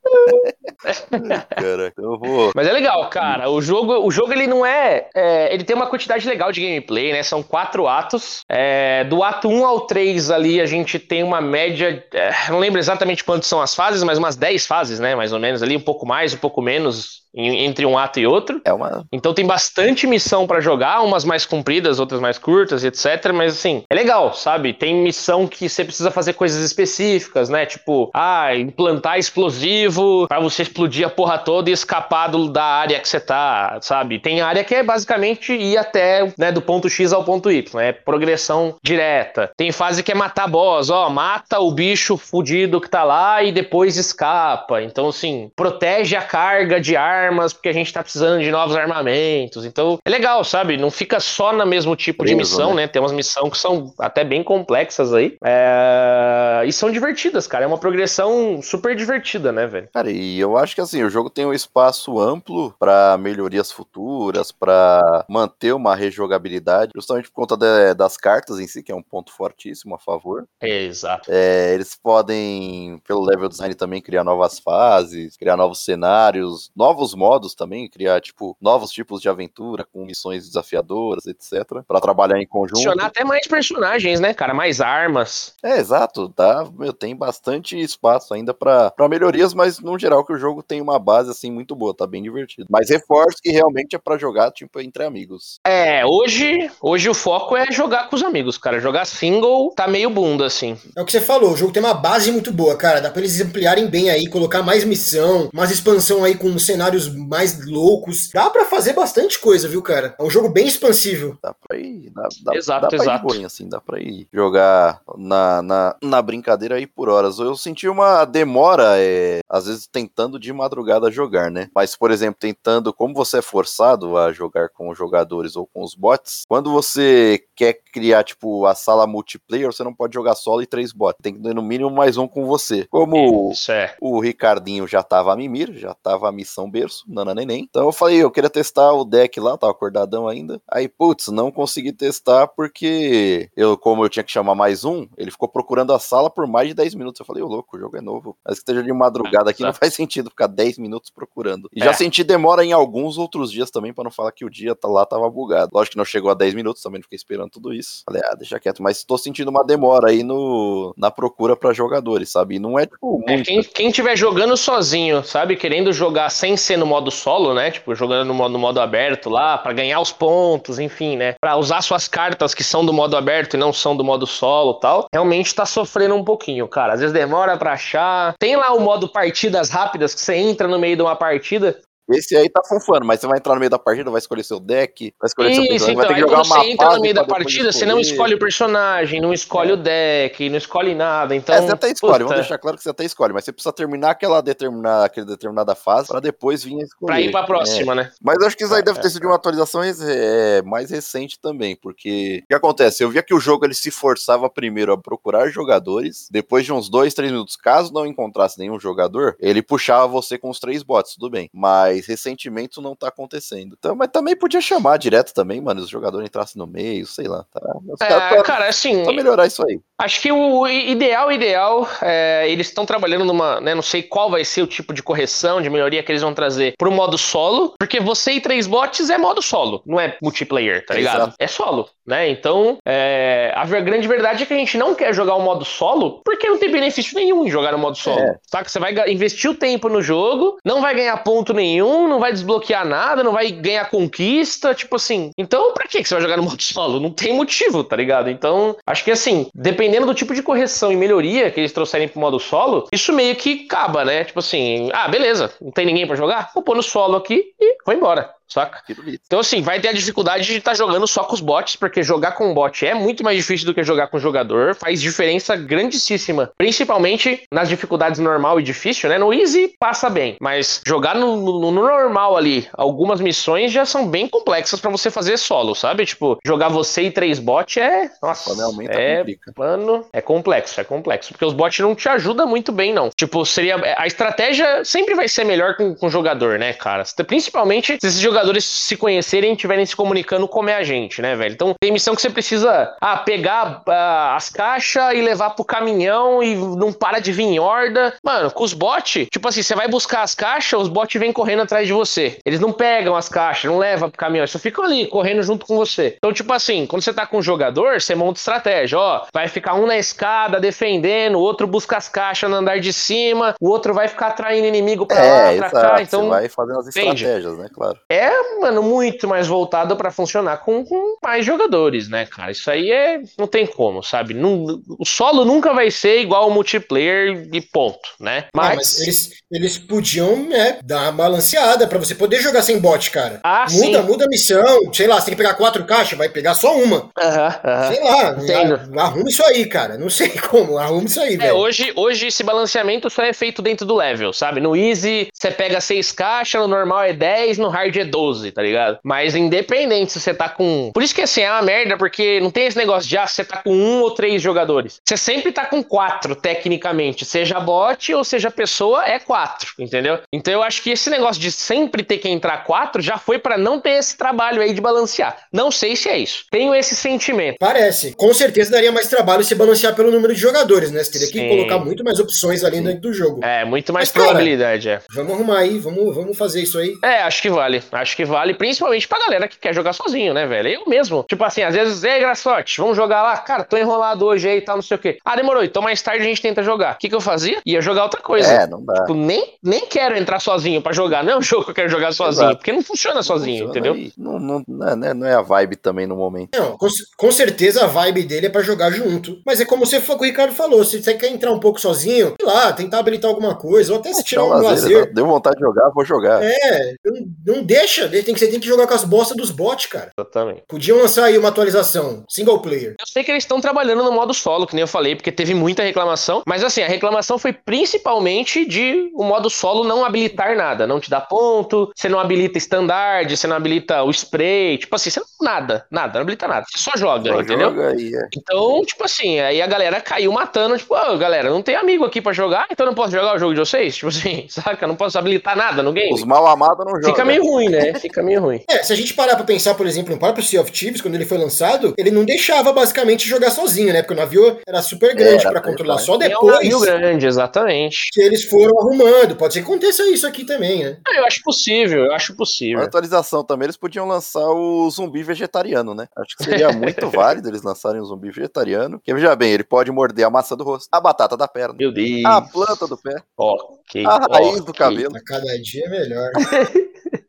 Caraca, 1.49 2.01
eu 2.01 2.17
vou. 2.17 2.51
Mas 2.55 2.67
é 2.67 2.71
legal, 2.71 3.09
cara. 3.09 3.49
O 3.49 3.61
jogo, 3.61 4.05
o 4.05 4.11
jogo 4.11 4.31
ele 4.33 4.47
não 4.47 4.65
é, 4.65 5.09
é, 5.15 5.53
Ele 5.53 5.63
tem 5.63 5.75
uma 5.75 5.87
quantidade 5.87 6.27
legal 6.27 6.51
de 6.51 6.61
gameplay, 6.61 7.11
né? 7.11 7.23
São 7.23 7.43
quatro 7.43 7.87
atos. 7.87 8.41
É, 8.49 9.03
do 9.05 9.23
ato 9.23 9.49
1 9.49 9.65
ao 9.65 9.81
3 9.81 10.31
ali, 10.31 10.61
a 10.61 10.65
gente 10.65 10.99
tem 10.99 11.23
uma 11.23 11.41
média. 11.41 12.05
É, 12.13 12.31
não 12.49 12.59
lembro 12.59 12.79
exatamente 12.79 13.23
quantas 13.23 13.47
são 13.47 13.61
as 13.61 13.75
fases, 13.75 14.03
mas 14.03 14.17
umas 14.17 14.35
10 14.35 14.65
fases, 14.65 14.99
né? 14.99 15.15
Mais 15.15 15.33
ou 15.33 15.39
menos 15.39 15.61
ali, 15.61 15.75
um 15.75 15.81
pouco 15.81 16.05
mais, 16.05 16.33
um 16.33 16.37
pouco 16.37 16.61
menos 16.61 17.27
entre 17.33 17.85
um 17.85 17.97
ato 17.97 18.19
e 18.19 18.25
outro. 18.25 18.61
É 18.65 18.73
uma... 18.73 19.05
Então 19.11 19.33
tem 19.33 19.45
bastante 19.45 20.07
missão 20.07 20.47
para 20.47 20.59
jogar, 20.59 21.01
umas 21.01 21.23
mais 21.23 21.45
compridas, 21.45 21.99
outras 21.99 22.19
mais 22.19 22.37
curtas, 22.37 22.83
etc. 22.83 23.31
Mas 23.33 23.53
assim, 23.53 23.83
é 23.89 23.95
legal. 23.95 24.33
Sabe? 24.37 24.73
Tem 24.73 24.95
missão 24.95 25.47
que 25.47 25.67
você 25.67 25.83
precisa 25.83 26.11
fazer 26.11 26.33
coisas 26.33 26.63
específicas, 26.63 27.49
né? 27.49 27.65
Tipo, 27.65 28.09
ah, 28.13 28.55
implantar 28.55 29.17
explosivo 29.17 30.27
para 30.27 30.39
você 30.39 30.61
explodir 30.61 31.05
a 31.05 31.09
porra 31.09 31.37
toda 31.37 31.69
e 31.69 31.73
escapar 31.73 32.27
do, 32.27 32.49
da 32.49 32.63
área 32.63 32.99
que 32.99 33.07
você 33.07 33.19
tá, 33.19 33.79
sabe? 33.81 34.19
Tem 34.19 34.41
área 34.41 34.63
que 34.63 34.75
é 34.75 34.83
basicamente 34.83 35.53
ir 35.53 35.77
até, 35.77 36.31
né, 36.37 36.51
do 36.51 36.61
ponto 36.61 36.89
X 36.89 37.13
ao 37.13 37.23
ponto 37.23 37.51
Y, 37.51 37.79
é 37.81 37.91
progressão 37.91 38.75
direta. 38.81 39.51
Tem 39.55 39.71
fase 39.71 40.03
que 40.03 40.11
é 40.11 40.15
matar 40.15 40.47
boss, 40.47 40.89
ó, 40.89 41.09
mata 41.09 41.59
o 41.59 41.71
bicho 41.71 42.17
fudido 42.17 42.81
que 42.81 42.89
tá 42.89 43.03
lá 43.03 43.43
e 43.43 43.51
depois 43.51 43.97
escapa. 43.97 44.81
Então, 44.81 45.09
assim, 45.09 45.51
protege 45.55 46.15
a 46.15 46.21
carga 46.21 46.79
de 46.79 46.95
armas 46.95 47.53
porque 47.53 47.69
a 47.69 47.73
gente 47.73 47.91
tá 47.91 48.01
precisando 48.01 48.41
de 48.41 48.51
novos 48.51 48.75
armamentos. 48.75 49.65
Então, 49.65 49.99
é 50.03 50.09
legal, 50.09 50.43
sabe? 50.43 50.77
Não 50.77 50.91
fica 50.91 51.19
só 51.19 51.53
no 51.53 51.65
mesmo 51.65 51.95
tipo 51.95 52.19
Preso, 52.19 52.33
de 52.33 52.37
missão, 52.37 52.73
né? 52.73 52.83
né? 52.83 52.87
Tem 52.87 53.01
umas 53.01 53.11
missões 53.11 53.51
que 53.51 53.57
são 53.57 53.93
até 53.99 54.23
bem 54.27 54.43
complexas 54.43 55.13
aí. 55.13 55.37
É... 55.43 56.63
E 56.65 56.73
são 56.73 56.91
divertidas, 56.91 57.47
cara. 57.47 57.65
É 57.65 57.67
uma 57.67 57.77
progressão 57.77 58.61
super 58.61 58.95
divertida, 58.95 59.51
né, 59.51 59.65
velho? 59.65 59.89
Cara, 59.93 60.11
e 60.11 60.39
eu 60.39 60.57
acho 60.57 60.75
que 60.75 60.81
assim, 60.81 61.03
o 61.03 61.09
jogo 61.09 61.29
tem 61.29 61.45
um 61.45 61.53
espaço 61.53 62.19
amplo 62.19 62.73
para 62.79 63.17
melhorias 63.17 63.71
futuras, 63.71 64.51
para 64.51 65.25
manter 65.29 65.73
uma 65.73 65.95
rejogabilidade, 65.95 66.91
justamente 66.95 67.29
por 67.29 67.35
conta 67.35 67.57
de, 67.57 67.93
das 67.95 68.17
cartas 68.17 68.59
em 68.59 68.67
si, 68.67 68.83
que 68.83 68.91
é 68.91 68.95
um 68.95 69.01
ponto 69.01 69.31
fortíssimo 69.31 69.95
a 69.95 69.99
favor. 69.99 70.47
É, 70.61 70.83
exato. 70.83 71.29
É, 71.31 71.73
eles 71.73 71.95
podem, 71.95 73.01
pelo 73.07 73.23
level 73.23 73.49
design, 73.49 73.73
também 73.75 74.01
criar 74.01 74.23
novas 74.23 74.59
fases, 74.59 75.37
criar 75.37 75.55
novos 75.57 75.83
cenários, 75.83 76.71
novos 76.75 77.13
modos 77.13 77.55
também, 77.55 77.89
criar, 77.89 78.19
tipo, 78.21 78.55
novos 78.61 78.91
tipos 78.91 79.21
de 79.21 79.29
aventura 79.29 79.85
com 79.85 80.05
missões 80.05 80.47
desafiadoras, 80.47 81.25
etc. 81.25 81.83
para 81.87 81.99
trabalhar 81.99 82.39
em 82.41 82.47
conjunto. 82.47 82.77
Adicionar 82.77 83.05
até 83.05 83.23
mais 83.23 83.47
personagens, 83.47 84.16
né, 84.19 84.33
cara? 84.33 84.53
Mais 84.53 84.81
armas. 84.81 85.53
É, 85.63 85.79
exato. 85.79 86.29
Tá, 86.29 86.67
meu, 86.77 86.93
tem 86.93 87.15
bastante 87.15 87.79
espaço 87.79 88.33
ainda 88.33 88.53
para 88.53 88.93
melhorias, 89.09 89.53
mas 89.53 89.79
no 89.79 89.97
geral 89.97 90.25
que 90.25 90.33
o 90.33 90.37
jogo 90.37 90.61
tem 90.61 90.81
uma 90.81 90.99
base 90.99 91.31
assim 91.31 91.51
muito 91.51 91.75
boa, 91.75 91.95
tá 91.95 92.05
bem 92.05 92.21
divertido. 92.21 92.67
Mas 92.69 92.89
reforço 92.89 93.37
que 93.41 93.51
realmente 93.51 93.95
é 93.95 93.99
para 93.99 94.17
jogar 94.17 94.51
tipo 94.51 94.79
entre 94.79 95.03
amigos. 95.03 95.59
É, 95.65 96.05
hoje, 96.05 96.69
hoje 96.81 97.09
o 97.09 97.13
foco 97.13 97.55
é 97.55 97.71
jogar 97.71 98.09
com 98.09 98.15
os 98.15 98.23
amigos, 98.23 98.57
cara. 98.57 98.79
Jogar 98.79 99.05
single 99.05 99.73
tá 99.75 99.87
meio 99.87 100.09
bunda 100.09 100.45
assim. 100.45 100.77
É 100.95 101.01
o 101.01 101.05
que 101.05 101.11
você 101.11 101.21
falou, 101.21 101.53
o 101.53 101.57
jogo 101.57 101.71
tem 101.71 101.83
uma 101.83 101.93
base 101.93 102.31
muito 102.31 102.51
boa, 102.51 102.75
cara. 102.75 102.99
Dá 102.99 103.09
para 103.09 103.21
eles 103.21 103.39
ampliarem 103.41 103.87
bem 103.87 104.09
aí, 104.09 104.27
colocar 104.29 104.61
mais 104.61 104.83
missão, 104.83 105.49
mais 105.53 105.71
expansão 105.71 106.23
aí 106.23 106.35
com 106.35 106.57
cenários 106.59 107.07
mais 107.13 107.65
loucos. 107.65 108.29
Dá 108.33 108.49
para 108.49 108.65
fazer 108.65 108.93
bastante 108.93 109.39
coisa, 109.39 109.67
viu, 109.67 109.81
cara? 109.81 110.15
É 110.19 110.23
um 110.23 110.29
jogo 110.29 110.49
bem 110.49 110.67
expansivo. 110.67 111.37
Dá 111.41 111.53
pra 111.53 111.77
ir, 111.77 112.11
dá, 112.13 112.27
dá, 112.43 112.55
exato, 112.55 112.81
dá 112.81 112.87
pra 112.87 112.97
exato. 112.97 113.27
ir 113.27 113.37
bem, 113.37 113.45
assim, 113.45 113.69
dá 113.69 113.79
pra 113.79 113.99
ir 113.99 114.06
jogar 114.31 115.01
na, 115.17 115.61
na, 115.61 115.95
na 116.01 116.21
brincadeira 116.21 116.75
aí 116.75 116.87
por 116.87 117.09
horas. 117.09 117.39
Eu 117.39 117.55
senti 117.55 117.87
uma 117.87 118.25
demora, 118.25 118.97
é, 118.97 119.39
às 119.49 119.65
vezes 119.65 119.87
tentando 119.87 120.39
de 120.39 120.51
madrugada 120.51 121.11
jogar, 121.11 121.51
né? 121.51 121.69
Mas, 121.73 121.95
por 121.95 122.11
exemplo, 122.11 122.37
tentando, 122.39 122.93
como 122.93 123.13
você 123.13 123.39
é 123.39 123.41
forçado 123.41 124.17
a 124.17 124.31
jogar 124.31 124.69
com 124.69 124.89
os 124.89 124.97
jogadores 124.97 125.55
ou 125.55 125.65
com 125.67 125.83
os 125.83 125.95
bots, 125.95 126.43
quando 126.47 126.71
você 126.71 127.43
quer 127.55 127.73
criar, 127.73 128.23
tipo, 128.23 128.65
a 128.65 128.75
sala 128.75 129.07
multiplayer, 129.07 129.71
você 129.71 129.83
não 129.83 129.93
pode 129.93 130.13
jogar 130.13 130.35
solo 130.35 130.61
e 130.61 130.67
três 130.67 130.91
bots. 130.91 131.19
Tem 131.21 131.33
que 131.33 131.41
ter 131.41 131.53
no 131.53 131.61
mínimo 131.61 131.89
mais 131.89 132.17
um 132.17 132.27
com 132.27 132.45
você. 132.45 132.85
Como 132.85 133.51
é. 133.69 133.95
o 133.99 134.19
Ricardinho 134.19 134.87
já 134.87 135.01
tava 135.01 135.33
a 135.33 135.35
mimir, 135.35 135.73
já 135.73 135.93
tava 135.93 136.29
a 136.29 136.31
missão 136.31 136.69
berço, 136.69 137.03
nana 137.07 137.33
neném. 137.33 137.67
Então 137.69 137.85
eu 137.85 137.91
falei, 137.91 138.17
eu 138.17 138.31
queria 138.31 138.49
testar 138.49 138.93
o 138.93 139.03
deck 139.03 139.39
lá, 139.39 139.57
tava 139.57 139.71
acordadão 139.71 140.27
ainda. 140.27 140.61
Aí, 140.69 140.87
putz, 140.87 141.27
não 141.27 141.51
consegui 141.51 141.91
testar 141.91 142.47
porque 142.47 143.49
eu, 143.55 143.77
como 143.87 144.03
eu 144.03 144.09
tinha 144.09 144.23
que 144.23 144.31
chamar 144.33 144.53
mais 144.53 144.83
um, 144.83 145.07
ele 145.17 145.31
ficou 145.31 145.47
procurando 145.47 145.93
a 145.93 145.99
sala 145.99 146.29
por 146.29 146.45
mais 146.45 146.67
de 146.67 146.73
10 146.73 146.93
minutos. 146.95 147.21
Eu 147.21 147.25
falei, 147.25 147.41
ô 147.41 147.47
louco, 147.47 147.77
o 147.77 147.79
jogo 147.79 147.95
é 147.95 148.01
novo. 148.01 148.35
Mas 148.45 148.55
que 148.55 148.59
esteja 148.59 148.83
de 148.83 148.91
madrugada 148.91 149.49
aqui, 149.49 149.63
não 149.63 149.71
faz 149.71 149.93
sentido 149.93 150.29
ficar 150.29 150.47
10 150.47 150.77
minutos 150.77 151.09
procurando. 151.09 151.69
E 151.73 151.81
é. 151.81 151.85
já 151.85 151.93
senti 151.93 152.21
demora 152.21 152.65
em 152.65 152.73
alguns 152.73 153.17
outros 153.17 153.49
dias 153.49 153.71
também, 153.71 153.93
para 153.93 154.03
não 154.03 154.11
falar 154.11 154.33
que 154.33 154.43
o 154.43 154.49
dia 154.49 154.75
tá 154.75 154.89
lá 154.89 155.05
tava 155.05 155.29
bugado. 155.29 155.71
Lógico 155.73 155.93
que 155.93 155.97
não 155.97 156.03
chegou 156.03 156.29
a 156.29 156.33
10 156.33 156.53
minutos, 156.53 156.81
também 156.81 156.99
não 156.99 157.03
fiquei 157.03 157.15
esperando 157.15 157.49
tudo 157.49 157.73
isso. 157.73 158.03
Falei, 158.05 158.21
ah, 158.25 158.35
deixa 158.35 158.59
quieto. 158.59 158.83
Mas 158.83 159.05
tô 159.05 159.17
sentindo 159.17 159.47
uma 159.47 159.63
demora 159.63 160.09
aí 160.09 160.21
no, 160.21 160.93
na 160.97 161.09
procura 161.09 161.55
para 161.55 161.71
jogadores, 161.71 162.29
sabe? 162.29 162.55
E 162.55 162.59
não 162.59 162.77
é 162.77 162.85
tipo. 162.85 163.23
É, 163.25 163.41
quem, 163.41 163.63
quem 163.63 163.89
tiver 163.89 164.17
jogando 164.17 164.57
sozinho, 164.57 165.23
sabe? 165.23 165.55
Querendo 165.55 165.93
jogar 165.93 166.29
sem 166.29 166.57
ser 166.57 166.75
no 166.75 166.85
modo 166.85 167.09
solo, 167.09 167.53
né? 167.53 167.71
Tipo, 167.71 167.95
jogando 167.95 168.27
no 168.27 168.33
modo, 168.33 168.51
no 168.51 168.59
modo 168.59 168.81
aberto 168.81 169.29
lá, 169.29 169.57
para 169.57 169.71
ganhar 169.71 170.01
os 170.01 170.11
pontos, 170.11 170.77
enfim, 170.77 171.15
né? 171.15 171.35
Pra 171.39 171.55
usar 171.55 171.81
suas 171.81 172.09
cartas 172.09 172.53
que 172.53 172.65
são 172.65 172.85
do 172.85 172.91
modo 172.91 173.15
aberto 173.15 173.53
e 173.53 173.57
não 173.57 173.71
são 173.79 173.95
do 173.95 174.03
modo 174.03 174.25
solo 174.25 174.75
tal. 174.75 175.07
Realmente 175.13 175.53
tá 175.53 175.65
sofrendo 175.65 176.15
um 176.15 176.23
pouquinho, 176.23 176.67
cara. 176.67 176.93
Às 176.93 176.99
vezes 176.99 177.13
demora 177.13 177.57
pra 177.57 177.73
achar. 177.73 178.33
Tem 178.39 178.55
lá 178.55 178.73
o 178.73 178.79
modo 178.79 179.07
partidas 179.07 179.69
rápidas 179.69 180.13
que 180.13 180.21
você 180.21 180.35
entra 180.35 180.67
no 180.67 180.79
meio 180.79 180.95
de 180.95 181.01
uma 181.01 181.15
partida, 181.15 181.79
esse 182.09 182.35
aí 182.35 182.49
tá 182.49 182.61
funfando, 182.67 183.05
mas 183.05 183.19
você 183.19 183.27
vai 183.27 183.37
entrar 183.37 183.53
no 183.53 183.59
meio 183.59 183.69
da 183.69 183.79
partida, 183.79 184.09
vai 184.09 184.19
escolher 184.19 184.43
seu 184.43 184.59
deck, 184.59 185.13
vai 185.19 185.27
escolher 185.27 185.51
Isso, 185.51 185.61
seu 185.61 185.67
personagem, 185.67 185.93
então, 185.93 185.95
vai 185.95 186.07
ter 186.07 186.13
que 186.13 186.19
jogar 186.19 186.43
uma 186.43 186.55
você 186.57 186.69
entra 186.69 186.95
no 186.95 187.01
meio 187.01 187.13
da 187.13 187.25
partida, 187.25 187.71
você 187.71 187.85
não 187.85 187.99
escolhe 187.99 188.35
o 188.35 188.39
personagem, 188.39 189.21
não 189.21 189.33
escolhe 189.33 189.71
é. 189.71 189.73
o 189.73 189.77
deck, 189.77 190.49
não 190.49 190.57
escolhe 190.57 190.95
nada, 190.95 191.35
então... 191.35 191.53
É, 191.53 191.61
você 191.61 191.71
até 191.71 191.91
escolhe, 191.91 192.13
puta. 192.13 192.23
vamos 192.25 192.39
deixar 192.39 192.57
claro 192.57 192.77
que 192.77 192.83
você 192.83 192.89
até 192.89 193.03
escolhe, 193.03 193.33
mas 193.33 193.43
você 193.43 193.51
precisa 193.51 193.73
terminar 193.73 194.11
aquela 194.11 194.41
determinada, 194.41 195.05
aquela 195.05 195.25
determinada 195.25 195.75
fase 195.75 196.07
pra 196.07 196.19
depois 196.19 196.63
vir 196.63 196.77
escolher. 196.79 197.13
Pra 197.13 197.21
ir 197.21 197.31
pra 197.31 197.43
próxima, 197.43 197.93
é. 197.93 197.95
né? 197.95 198.11
Mas 198.21 198.37
acho 198.41 198.55
que 198.55 198.63
isso 198.63 198.73
aí 198.73 198.81
é, 198.81 198.83
deve 198.83 198.99
ter 198.99 199.09
sido 199.09 199.25
uma 199.25 199.35
atualização 199.35 199.81
é, 199.83 200.61
mais 200.61 200.89
recente 200.89 201.39
também, 201.39 201.75
porque 201.75 202.41
o 202.43 202.47
que 202.47 202.55
acontece? 202.55 203.03
Eu 203.03 203.09
via 203.09 203.23
que 203.23 203.33
o 203.33 203.39
jogo 203.39 203.65
ele 203.65 203.73
se 203.73 203.91
forçava 203.91 204.49
primeiro 204.49 204.93
a 204.93 204.97
procurar 204.97 205.49
jogadores, 205.49 206.27
depois 206.31 206.65
de 206.65 206.71
uns 206.71 206.89
dois, 206.89 207.13
três 207.13 207.31
minutos, 207.31 207.55
caso 207.55 207.93
não 207.93 208.05
encontrasse 208.05 208.57
nenhum 208.59 208.79
jogador, 208.79 209.35
ele 209.39 209.61
puxava 209.61 210.07
você 210.07 210.37
com 210.37 210.49
os 210.49 210.59
três 210.59 210.83
bots, 210.83 211.15
tudo 211.15 211.29
bem. 211.29 211.49
Mas 211.53 211.96
recentemente 212.05 212.73
isso 212.73 212.81
não 212.81 212.95
tá 212.95 213.07
acontecendo. 213.07 213.75
Então, 213.77 213.95
mas 213.95 214.09
também 214.11 214.35
podia 214.35 214.61
chamar 214.61 214.97
direto 214.97 215.33
também, 215.33 215.61
mano, 215.61 215.81
os 215.81 215.89
jogadores 215.89 216.27
entrassem 216.27 216.59
no 216.59 216.67
meio, 216.67 217.05
sei 217.07 217.27
lá. 217.27 217.43
Tá? 217.51 217.61
Os 217.87 218.01
é, 218.01 218.07
cara, 218.07 218.43
cara, 218.43 218.69
assim. 218.69 219.03
Pra 219.03 219.13
melhorar 219.13 219.47
isso 219.47 219.65
aí. 219.65 219.79
Acho 219.99 220.21
que 220.21 220.31
o 220.31 220.67
ideal, 220.67 221.31
ideal, 221.31 221.89
é, 222.01 222.45
eles 222.49 222.67
estão 222.67 222.85
trabalhando 222.85 223.25
numa, 223.25 223.59
né, 223.59 223.73
não 223.73 223.81
sei 223.81 224.03
qual 224.03 224.29
vai 224.29 224.45
ser 224.45 224.61
o 224.61 224.67
tipo 224.67 224.93
de 224.93 225.01
correção, 225.01 225.61
de 225.61 225.69
melhoria 225.69 226.03
que 226.03 226.11
eles 226.11 226.21
vão 226.21 226.33
trazer 226.33 226.75
pro 226.77 226.91
modo 226.91 227.17
solo, 227.17 227.73
porque 227.79 227.99
você 227.99 228.33
e 228.33 228.41
três 228.41 228.67
bots 228.67 229.09
é 229.09 229.17
modo 229.17 229.41
solo, 229.41 229.81
não 229.85 229.99
é 229.99 230.15
multiplayer, 230.21 230.85
tá 230.85 230.93
ligado? 230.93 231.21
Exato. 231.21 231.35
É 231.39 231.47
solo, 231.47 231.89
né? 232.07 232.29
Então, 232.29 232.77
é, 232.85 233.51
a 233.53 233.65
grande 233.65 234.07
verdade 234.07 234.43
é 234.43 234.45
que 234.45 234.53
a 234.53 234.57
gente 234.57 234.77
não 234.77 234.95
quer 234.95 235.13
jogar 235.13 235.35
o 235.35 235.41
modo 235.41 235.65
solo 235.65 236.21
porque 236.23 236.47
não 236.47 236.57
tem 236.57 236.71
benefício 236.71 237.15
nenhum 237.15 237.45
em 237.45 237.51
jogar 237.51 237.73
no 237.73 237.77
modo 237.77 237.97
solo. 237.97 238.19
É. 238.19 238.37
Saca? 238.49 238.69
Você 238.69 238.79
vai 238.79 238.93
investir 239.11 239.49
o 239.51 239.55
tempo 239.55 239.89
no 239.89 240.01
jogo, 240.01 240.57
não 240.63 240.81
vai 240.81 240.95
ganhar 240.95 241.17
ponto 241.17 241.53
nenhum, 241.53 242.07
não 242.07 242.19
vai 242.19 242.31
desbloquear 242.31 242.87
nada, 242.87 243.23
não 243.23 243.33
vai 243.33 243.51
ganhar 243.51 243.89
conquista, 243.89 244.73
tipo 244.73 244.95
assim. 244.95 245.31
Então, 245.37 245.73
pra 245.73 245.87
que 245.87 246.03
você 246.03 246.13
vai 246.13 246.21
jogar 246.21 246.37
no 246.37 246.43
modo 246.49 246.61
solo? 246.61 246.99
Não 246.99 247.11
tem 247.11 247.33
motivo, 247.33 247.83
tá 247.83 247.95
ligado? 247.95 248.29
Então, 248.29 248.75
acho 248.85 249.03
que 249.03 249.11
assim, 249.11 249.47
dependendo 249.53 250.05
do 250.05 250.13
tipo 250.13 250.33
de 250.33 250.41
correção 250.41 250.91
e 250.91 250.95
melhoria 250.95 251.51
que 251.51 251.59
eles 251.59 251.73
trouxerem 251.73 252.07
pro 252.07 252.19
modo 252.19 252.39
solo, 252.39 252.87
isso 252.91 253.11
meio 253.11 253.35
que 253.35 253.65
acaba, 253.65 254.05
né? 254.05 254.23
Tipo 254.23 254.39
assim, 254.39 254.89
ah, 254.93 255.07
beleza, 255.07 255.51
não 255.61 255.71
tem 255.71 255.85
ninguém 255.85 256.07
para 256.07 256.15
jogar? 256.15 256.51
Vou 256.53 256.63
pôr 256.63 256.75
no 256.75 256.83
solo 256.83 257.17
aqui 257.17 257.53
e 257.59 257.77
vou 257.85 257.93
embora 257.93 258.36
saca? 258.47 258.81
Então, 259.25 259.39
assim, 259.39 259.61
vai 259.61 259.79
ter 259.79 259.89
a 259.89 259.93
dificuldade 259.93 260.45
de 260.45 260.57
estar 260.57 260.71
tá 260.71 260.77
jogando 260.77 261.07
só 261.07 261.23
com 261.23 261.33
os 261.33 261.41
bots, 261.41 261.75
porque 261.75 262.01
jogar 262.01 262.31
com 262.31 262.53
bot 262.53 262.85
é 262.85 262.93
muito 262.93 263.23
mais 263.23 263.37
difícil 263.37 263.65
do 263.65 263.73
que 263.73 263.83
jogar 263.83 264.07
com 264.07 264.17
jogador, 264.17 264.75
faz 264.75 265.01
diferença 265.01 265.55
grandíssima, 265.55 266.51
principalmente 266.57 267.43
nas 267.51 267.69
dificuldades 267.69 268.19
normal 268.19 268.59
e 268.59 268.63
difícil, 268.63 269.09
né? 269.09 269.17
No 269.17 269.33
easy 269.33 269.75
passa 269.79 270.09
bem, 270.09 270.37
mas 270.39 270.81
jogar 270.85 271.15
no, 271.15 271.35
no, 271.35 271.59
no 271.59 271.71
normal 271.71 272.37
ali, 272.37 272.67
algumas 272.73 273.19
missões 273.19 273.71
já 273.71 273.85
são 273.85 274.07
bem 274.07 274.27
complexas 274.27 274.79
para 274.79 274.89
você 274.89 275.11
fazer 275.11 275.37
solo, 275.37 275.75
sabe? 275.75 276.05
Tipo, 276.05 276.39
jogar 276.45 276.69
você 276.69 277.03
e 277.03 277.11
três 277.11 277.39
bots 277.39 277.77
é. 277.77 278.09
Nossa, 278.21 278.51
é, 278.89 279.25
mano, 279.57 280.05
é 280.13 280.21
complexo, 280.21 280.79
é 280.79 280.83
complexo, 280.83 281.33
porque 281.33 281.45
os 281.45 281.53
bots 281.53 281.79
não 281.79 281.93
te 281.93 282.07
ajudam 282.07 282.47
muito 282.47 282.71
bem, 282.71 282.93
não. 282.93 283.09
Tipo, 283.09 283.45
seria. 283.45 283.75
A 283.97 284.07
estratégia 284.07 284.83
sempre 284.85 285.15
vai 285.15 285.27
ser 285.27 285.43
melhor 285.43 285.75
com, 285.75 285.93
com 285.93 286.07
o 286.07 286.09
jogador, 286.09 286.57
né, 286.57 286.73
cara? 286.73 287.03
Principalmente 287.25 287.97
se 287.99 288.07
esse 288.07 288.19
jogador 288.19 288.36
jogadores 288.37 288.65
se 288.65 288.95
conhecerem 288.95 289.51
e 289.51 289.53
estiverem 289.53 289.85
se 289.85 289.95
comunicando 289.95 290.47
como 290.47 290.69
é 290.69 290.75
a 290.75 290.83
gente, 290.83 291.21
né, 291.21 291.35
velho? 291.35 291.53
Então 291.53 291.73
tem 291.79 291.91
missão 291.91 292.15
que 292.15 292.21
você 292.21 292.29
precisa 292.29 292.95
ah, 293.01 293.17
pegar 293.17 293.81
ah, 293.87 294.35
as 294.35 294.49
caixas 294.49 295.13
e 295.13 295.21
levar 295.21 295.51
pro 295.51 295.65
caminhão 295.65 296.43
e 296.43 296.55
não 296.55 296.93
para 296.93 297.19
de 297.19 297.31
vir 297.31 297.43
em 297.43 297.59
horda. 297.59 298.13
Mano, 298.23 298.51
com 298.51 298.63
os 298.63 298.73
bots, 298.73 299.27
tipo 299.31 299.47
assim, 299.47 299.63
você 299.63 299.73
vai 299.73 299.87
buscar 299.87 300.21
as 300.21 300.35
caixas, 300.35 300.79
os 300.81 300.87
bots 300.87 301.19
vêm 301.19 301.33
correndo 301.33 301.63
atrás 301.63 301.87
de 301.87 301.93
você. 301.93 302.37
Eles 302.45 302.59
não 302.59 302.71
pegam 302.71 303.15
as 303.15 303.27
caixas, 303.27 303.71
não 303.71 303.79
levam 303.79 304.09
pro 304.09 304.19
caminhão, 304.19 304.43
eles 304.43 304.51
só 304.51 304.59
ficam 304.59 304.83
ali 304.85 305.07
correndo 305.07 305.41
junto 305.41 305.65
com 305.65 305.75
você. 305.75 306.15
Então, 306.17 306.31
tipo 306.31 306.53
assim, 306.53 306.85
quando 306.85 307.01
você 307.01 307.13
tá 307.13 307.25
com 307.25 307.39
um 307.39 307.41
jogador, 307.41 307.99
você 307.99 308.13
monta 308.13 308.39
estratégia, 308.39 308.99
ó, 308.99 309.25
vai 309.33 309.47
ficar 309.47 309.73
um 309.73 309.87
na 309.87 309.97
escada 309.97 310.59
defendendo, 310.59 311.35
o 311.35 311.41
outro 311.41 311.65
busca 311.65 311.97
as 311.97 312.07
caixas 312.07 312.49
no 312.49 312.57
andar 312.57 312.79
de 312.79 312.93
cima, 312.93 313.55
o 313.59 313.69
outro 313.69 313.93
vai 313.93 314.07
ficar 314.07 314.27
atraindo 314.27 314.67
inimigo 314.67 315.05
pra 315.05 315.23
é, 315.23 315.31
lá, 315.31 315.39
pra 315.39 315.55
exato. 315.55 315.73
cá. 315.73 316.01
Então, 316.01 316.23
você 316.23 316.29
vai 316.29 316.49
fazendo 316.49 316.79
as 316.79 316.87
estratégias, 316.87 317.45
entende? 317.45 317.61
né, 317.61 317.69
claro. 317.73 317.97
É 318.09 318.26
é, 318.27 318.59
mano, 318.59 318.83
muito 318.83 319.27
mais 319.27 319.47
voltado 319.47 319.95
para 319.95 320.11
funcionar 320.11 320.57
com, 320.57 320.83
com, 320.83 321.17
mais 321.23 321.45
jogadores, 321.45 322.09
né, 322.09 322.25
cara? 322.25 322.51
Isso 322.51 322.69
aí 322.69 322.91
é. 322.91 323.21
Não 323.37 323.47
tem 323.47 323.65
como, 323.65 324.03
sabe? 324.03 324.33
Não, 324.33 324.81
o 324.99 325.05
solo 325.05 325.45
nunca 325.45 325.73
vai 325.73 325.89
ser 325.89 326.19
igual 326.19 326.43
ao 326.43 326.51
multiplayer 326.51 327.47
de 327.49 327.61
ponto, 327.61 328.09
né? 328.19 328.45
Mas, 328.53 328.71
ah, 328.71 328.75
mas 328.75 329.01
eles, 329.01 329.29
eles 329.51 329.77
podiam, 329.77 330.35
né, 330.47 330.79
dar 330.83 331.03
uma 331.03 331.11
balanceada 331.11 331.87
para 331.87 331.99
você 331.99 332.15
poder 332.15 332.41
jogar 332.41 332.61
sem 332.61 332.79
bot, 332.79 333.09
cara. 333.11 333.39
Ah, 333.43 333.65
muda, 333.69 334.01
sim. 334.01 334.07
muda 334.07 334.25
a 334.25 334.29
missão. 334.29 334.93
Sei 334.93 335.07
lá, 335.07 335.15
você 335.19 335.27
tem 335.27 335.35
que 335.35 335.41
pegar 335.41 335.55
quatro 335.55 335.85
caixas, 335.85 336.17
vai 336.17 336.29
pegar 336.29 336.55
só 336.55 336.75
uma. 336.75 337.09
Aham, 337.17 337.59
aham. 337.63 337.93
Sei 337.93 338.03
lá, 338.03 338.29
Entendo. 338.31 338.99
arruma 338.99 339.29
isso 339.29 339.43
aí, 339.45 339.65
cara. 339.65 339.97
Não 339.97 340.09
sei 340.09 340.29
como, 340.49 340.77
arruma 340.77 341.05
isso 341.05 341.21
aí, 341.21 341.35
é, 341.35 341.37
velho. 341.37 341.55
Hoje, 341.55 341.93
hoje 341.95 342.27
esse 342.27 342.43
balanceamento 342.43 343.09
só 343.09 343.23
é 343.23 343.33
feito 343.33 343.61
dentro 343.61 343.85
do 343.85 343.95
level, 343.95 344.33
sabe? 344.33 344.59
No 344.59 344.75
easy, 344.75 345.27
você 345.33 345.51
pega 345.51 345.79
seis 345.79 346.11
caixas, 346.11 346.61
no 346.61 346.67
normal 346.67 347.03
é 347.03 347.13
10, 347.13 347.57
no 347.57 347.69
hard 347.69 347.95
é 347.95 348.05
12, 348.05 348.16
tá 348.51 348.61
ligado? 348.61 348.99
Mas 349.03 349.35
independente 349.35 350.11
se 350.11 350.19
você 350.19 350.33
tá 350.33 350.49
com. 350.49 350.91
Por 350.93 351.03
isso 351.03 351.13
que 351.13 351.21
assim, 351.21 351.41
é 351.41 351.51
uma 351.51 351.61
merda, 351.61 351.97
porque 351.97 352.39
não 352.39 352.51
tem 352.51 352.67
esse 352.67 352.77
negócio 352.77 353.09
de 353.09 353.17
ah, 353.17 353.27
você 353.27 353.43
tá 353.43 353.57
com 353.57 353.73
um 353.73 354.01
ou 354.01 354.11
três 354.11 354.41
jogadores. 354.41 354.99
Você 355.05 355.17
sempre 355.17 355.51
tá 355.51 355.65
com 355.65 355.83
quatro, 355.83 356.35
tecnicamente. 356.35 357.25
Seja 357.25 357.59
bot 357.59 358.13
ou 358.13 358.23
seja 358.23 358.49
pessoa, 358.51 359.05
é 359.05 359.19
quatro, 359.19 359.69
entendeu? 359.79 360.19
Então 360.33 360.53
eu 360.53 360.63
acho 360.63 360.81
que 360.81 360.91
esse 360.91 361.09
negócio 361.09 361.41
de 361.41 361.51
sempre 361.51 362.03
ter 362.03 362.17
que 362.17 362.29
entrar 362.29 362.63
quatro 362.63 363.01
já 363.01 363.17
foi 363.17 363.39
para 363.39 363.57
não 363.57 363.79
ter 363.79 363.91
esse 363.91 364.17
trabalho 364.17 364.61
aí 364.61 364.73
de 364.73 364.81
balancear. 364.81 365.37
Não 365.51 365.71
sei 365.71 365.95
se 365.95 366.09
é 366.09 366.17
isso. 366.17 366.45
Tenho 366.51 366.73
esse 366.73 366.95
sentimento. 366.95 367.57
Parece. 367.59 368.13
Com 368.15 368.33
certeza 368.33 368.71
daria 368.71 368.91
mais 368.91 369.07
trabalho 369.07 369.43
se 369.43 369.55
balancear 369.55 369.95
pelo 369.95 370.11
número 370.11 370.33
de 370.33 370.39
jogadores, 370.39 370.91
né? 370.91 371.03
Você 371.03 371.11
teria 371.11 371.27
Sim. 371.27 371.33
que 371.33 371.49
colocar 371.49 371.79
muito 371.79 372.03
mais 372.03 372.19
opções 372.19 372.63
ali 372.63 372.81
dentro 372.81 373.01
do 373.01 373.13
jogo. 373.13 373.43
É, 373.43 373.65
muito 373.65 373.93
mais 373.93 374.11
Mas, 374.11 374.23
probabilidade, 374.23 374.87
cara, 374.87 375.03
é. 375.03 375.15
Vamos 375.15 375.33
arrumar 375.33 375.59
aí, 375.59 375.79
vamos, 375.79 376.15
vamos 376.15 376.37
fazer 376.37 376.61
isso 376.61 376.77
aí. 376.77 376.93
É, 377.03 377.21
acho 377.21 377.41
que 377.41 377.49
vale. 377.49 377.83
Acho 377.91 378.06
que 378.15 378.25
vale, 378.25 378.53
principalmente 378.53 379.07
pra 379.07 379.19
galera 379.19 379.47
que 379.47 379.57
quer 379.57 379.73
jogar 379.73 379.93
sozinho, 379.93 380.33
né, 380.33 380.45
velho? 380.45 380.69
Eu 380.69 380.85
mesmo. 380.87 381.25
Tipo 381.27 381.43
assim, 381.43 381.61
às 381.61 381.75
vezes, 381.75 382.03
ei, 382.03 382.19
Graçote, 382.19 382.79
vamos 382.79 382.95
jogar 382.95 383.23
lá? 383.23 383.37
Cara, 383.37 383.63
tô 383.63 383.77
enrolado 383.77 384.25
hoje 384.25 384.47
aí 384.47 384.57
e 384.57 384.61
tal, 384.61 384.75
não 384.75 384.81
sei 384.81 384.95
o 384.95 384.99
quê. 384.99 385.17
Ah, 385.23 385.35
demorou. 385.35 385.63
Então 385.63 385.81
mais 385.81 386.01
tarde 386.01 386.21
a 386.21 386.25
gente 386.25 386.41
tenta 386.41 386.63
jogar. 386.63 386.95
O 386.95 386.97
que, 386.97 387.09
que 387.09 387.15
eu 387.15 387.21
fazia? 387.21 387.61
Ia 387.65 387.81
jogar 387.81 388.03
outra 388.03 388.21
coisa. 388.21 388.51
É, 388.51 388.67
não 388.67 388.83
dá. 388.83 388.93
Tipo, 389.01 389.13
nem, 389.13 389.53
nem 389.63 389.85
quero 389.85 390.17
entrar 390.17 390.39
sozinho 390.39 390.81
pra 390.81 390.93
jogar. 390.93 391.23
Não 391.23 391.33
é 391.33 391.37
um 391.37 391.41
jogo 391.41 391.65
que 391.65 391.71
eu 391.71 391.75
quero 391.75 391.89
jogar 391.89 392.11
sozinho. 392.11 392.45
Exato. 392.45 392.57
Porque 392.57 392.71
não 392.71 392.81
funciona 392.81 393.15
não 393.15 393.23
sozinho, 393.23 393.67
funciona 393.67 393.89
entendeu? 393.89 394.11
Não, 394.17 394.39
não, 394.39 394.63
não, 394.67 395.05
é, 395.05 395.13
não 395.13 395.27
é 395.27 395.33
a 395.33 395.41
vibe 395.41 395.75
também 395.75 396.07
no 396.07 396.15
momento. 396.15 396.57
Não, 396.57 396.77
com, 396.77 396.87
com 397.17 397.31
certeza 397.31 397.83
a 397.83 397.87
vibe 397.87 398.23
dele 398.23 398.47
é 398.47 398.49
pra 398.49 398.61
jogar 398.61 398.91
junto. 398.91 399.41
Mas 399.45 399.59
é 399.59 399.65
como 399.65 399.85
você, 399.85 399.97
o 399.97 400.23
Ricardo 400.23 400.53
falou: 400.53 400.83
se 400.83 401.01
você 401.01 401.13
quer 401.13 401.27
entrar 401.31 401.51
um 401.51 401.59
pouco 401.59 401.79
sozinho, 401.79 402.35
sei 402.39 402.47
lá, 402.47 402.73
tentar 402.73 402.99
habilitar 402.99 403.29
alguma 403.29 403.55
coisa, 403.55 403.93
ou 403.93 403.99
até 403.99 404.13
se 404.13 404.23
tirar 404.23 404.43
um 404.43 404.49
lazer. 404.49 404.69
lazer. 404.69 405.13
Deu 405.13 405.25
vontade 405.25 405.55
de 405.55 405.61
jogar, 405.61 405.89
vou 405.89 406.05
jogar. 406.05 406.43
É, 406.43 406.95
não, 407.05 407.55
não 407.55 407.63
deixa. 407.63 407.96
Tem 408.09 408.33
que, 408.33 408.39
você 408.39 408.47
tem 408.47 408.59
que 408.59 408.67
jogar 408.67 408.87
com 408.87 408.93
as 408.93 409.03
bostas 409.03 409.37
dos 409.37 409.51
bots, 409.51 409.87
cara. 409.87 410.11
Exatamente. 410.17 410.63
Podiam 410.67 410.97
lançar 410.97 411.25
aí 411.25 411.37
uma 411.37 411.49
atualização, 411.49 412.23
single 412.29 412.59
player. 412.59 412.95
Eu 412.99 413.07
sei 413.07 413.23
que 413.23 413.31
eles 413.31 413.43
estão 413.43 413.59
trabalhando 413.59 414.03
no 414.03 414.11
modo 414.11 414.33
solo, 414.33 414.67
que 414.67 414.75
nem 414.75 414.81
eu 414.81 414.87
falei, 414.87 415.15
porque 415.15 415.31
teve 415.31 415.53
muita 415.53 415.83
reclamação. 415.83 416.43
Mas 416.45 416.63
assim, 416.63 416.81
a 416.81 416.87
reclamação 416.87 417.37
foi 417.37 417.53
principalmente 417.53 418.65
de 418.65 419.09
o 419.15 419.23
modo 419.23 419.49
solo 419.49 419.83
não 419.83 420.05
habilitar 420.05 420.55
nada. 420.55 420.85
Não 420.85 420.99
te 420.99 421.09
dá 421.09 421.21
ponto, 421.21 421.91
você 421.95 422.07
não 422.09 422.19
habilita 422.19 422.57
standard, 422.57 423.35
você 423.35 423.47
não 423.47 423.55
habilita 423.55 424.03
o 424.03 424.11
spray. 424.11 424.77
Tipo 424.77 424.95
assim, 424.95 425.09
você 425.09 425.19
não, 425.19 425.27
nada, 425.41 425.85
nada, 425.91 426.13
não 426.15 426.21
habilita 426.21 426.47
nada. 426.47 426.65
Você 426.69 426.77
só 426.77 426.91
joga, 426.95 427.31
só 427.31 427.41
entendeu? 427.41 427.69
Joga 427.69 427.89
aí, 427.89 428.13
é. 428.13 428.27
Então, 428.35 428.83
tipo 428.85 429.03
assim, 429.03 429.39
aí 429.39 429.61
a 429.61 429.67
galera 429.67 430.01
caiu 430.01 430.31
matando, 430.31 430.77
tipo, 430.77 430.95
oh, 430.95 431.17
galera, 431.17 431.49
não 431.49 431.61
tem 431.61 431.75
amigo 431.75 432.05
aqui 432.05 432.21
pra 432.21 432.33
jogar, 432.33 432.67
então 432.69 432.85
não 432.85 432.93
posso 432.93 433.11
jogar 433.11 433.35
o 433.35 433.39
jogo 433.39 433.53
de 433.53 433.59
vocês? 433.59 433.95
Tipo 433.95 434.09
assim, 434.09 434.45
saca? 434.49 434.87
Não 434.87 434.95
posso 434.95 435.17
habilitar 435.17 435.55
nada 435.55 435.81
no 435.81 435.93
game. 435.93 436.13
Os 436.13 436.23
mal 436.23 436.45
amados 436.47 436.85
não 436.85 436.95
jogam. 436.95 437.09
Fica 437.09 437.25
meio 437.25 437.43
ruim, 437.43 437.69
né? 437.69 437.86
Fica 437.95 438.21
meio 438.23 438.41
ruim. 438.41 438.63
É, 438.69 438.83
se 438.83 438.93
a 438.93 438.95
gente 438.95 439.13
parar 439.13 439.35
pra 439.35 439.45
pensar, 439.45 439.75
por 439.75 439.85
exemplo, 439.87 440.13
no 440.13 440.19
próprio 440.19 440.43
Sea 440.43 440.61
of 440.61 440.71
Thieves, 440.71 441.01
quando 441.01 441.15
ele 441.15 441.25
foi 441.25 441.37
lançado, 441.37 441.93
ele 441.97 442.11
não 442.11 442.25
deixava 442.25 442.71
basicamente 442.73 443.27
jogar 443.27 443.51
sozinho, 443.51 443.93
né? 443.93 444.01
Porque 444.01 444.13
o 444.13 444.17
navio 444.17 444.59
era 444.67 444.81
super 444.81 445.15
grande 445.15 445.43
para 445.43 445.61
controlar. 445.61 445.97
Só 445.99 446.17
depois. 446.17 446.53
É 446.53 446.67
um 446.67 446.71
navio 446.71 446.79
grande, 446.79 447.27
exatamente. 447.27 448.09
Que 448.11 448.21
eles 448.21 448.45
foram 448.45 448.79
arrumando. 448.79 449.35
Pode 449.35 449.53
ser 449.53 449.61
que 449.61 449.65
aconteça 449.65 450.03
isso 450.09 450.25
aqui 450.25 450.45
também, 450.45 450.83
né? 450.83 450.97
Ah, 451.07 451.17
eu 451.17 451.25
acho 451.25 451.41
possível, 451.43 452.05
eu 452.05 452.13
acho 452.13 452.35
possível. 452.35 452.81
A 452.81 452.85
atualização 452.85 453.43
também, 453.43 453.65
eles 453.65 453.77
podiam 453.77 454.07
lançar 454.07 454.47
o 454.49 454.89
zumbi 454.89 455.23
vegetariano, 455.23 455.93
né? 455.93 456.07
Acho 456.17 456.37
que 456.37 456.43
seria 456.43 456.71
muito 456.71 457.09
válido 457.11 457.49
eles 457.49 457.63
lançarem 457.63 458.01
um 458.01 458.05
zumbi 458.05 458.31
vegetariano. 458.31 458.99
Porque 458.99 459.13
veja 459.13 459.35
bem, 459.35 459.51
ele 459.51 459.63
pode 459.63 459.91
morder 459.91 460.25
a 460.25 460.29
maçã 460.29 460.55
do 460.55 460.63
rosto, 460.63 460.87
a 460.91 460.99
batata 460.99 461.37
da 461.37 461.47
perna, 461.47 461.75
Meu 461.77 461.91
Deus. 461.91 462.25
a 462.25 462.41
planta 462.41 462.87
do 462.87 462.97
pé, 462.97 463.15
ok, 463.37 464.05
a 464.05 464.17
raiz 464.31 464.49
okay. 464.49 464.61
do 464.61 464.73
cabelo. 464.73 465.15
A 465.15 465.23
cada 465.23 465.59
dia 465.61 465.85
é 465.85 465.89
melhor. 465.89 466.31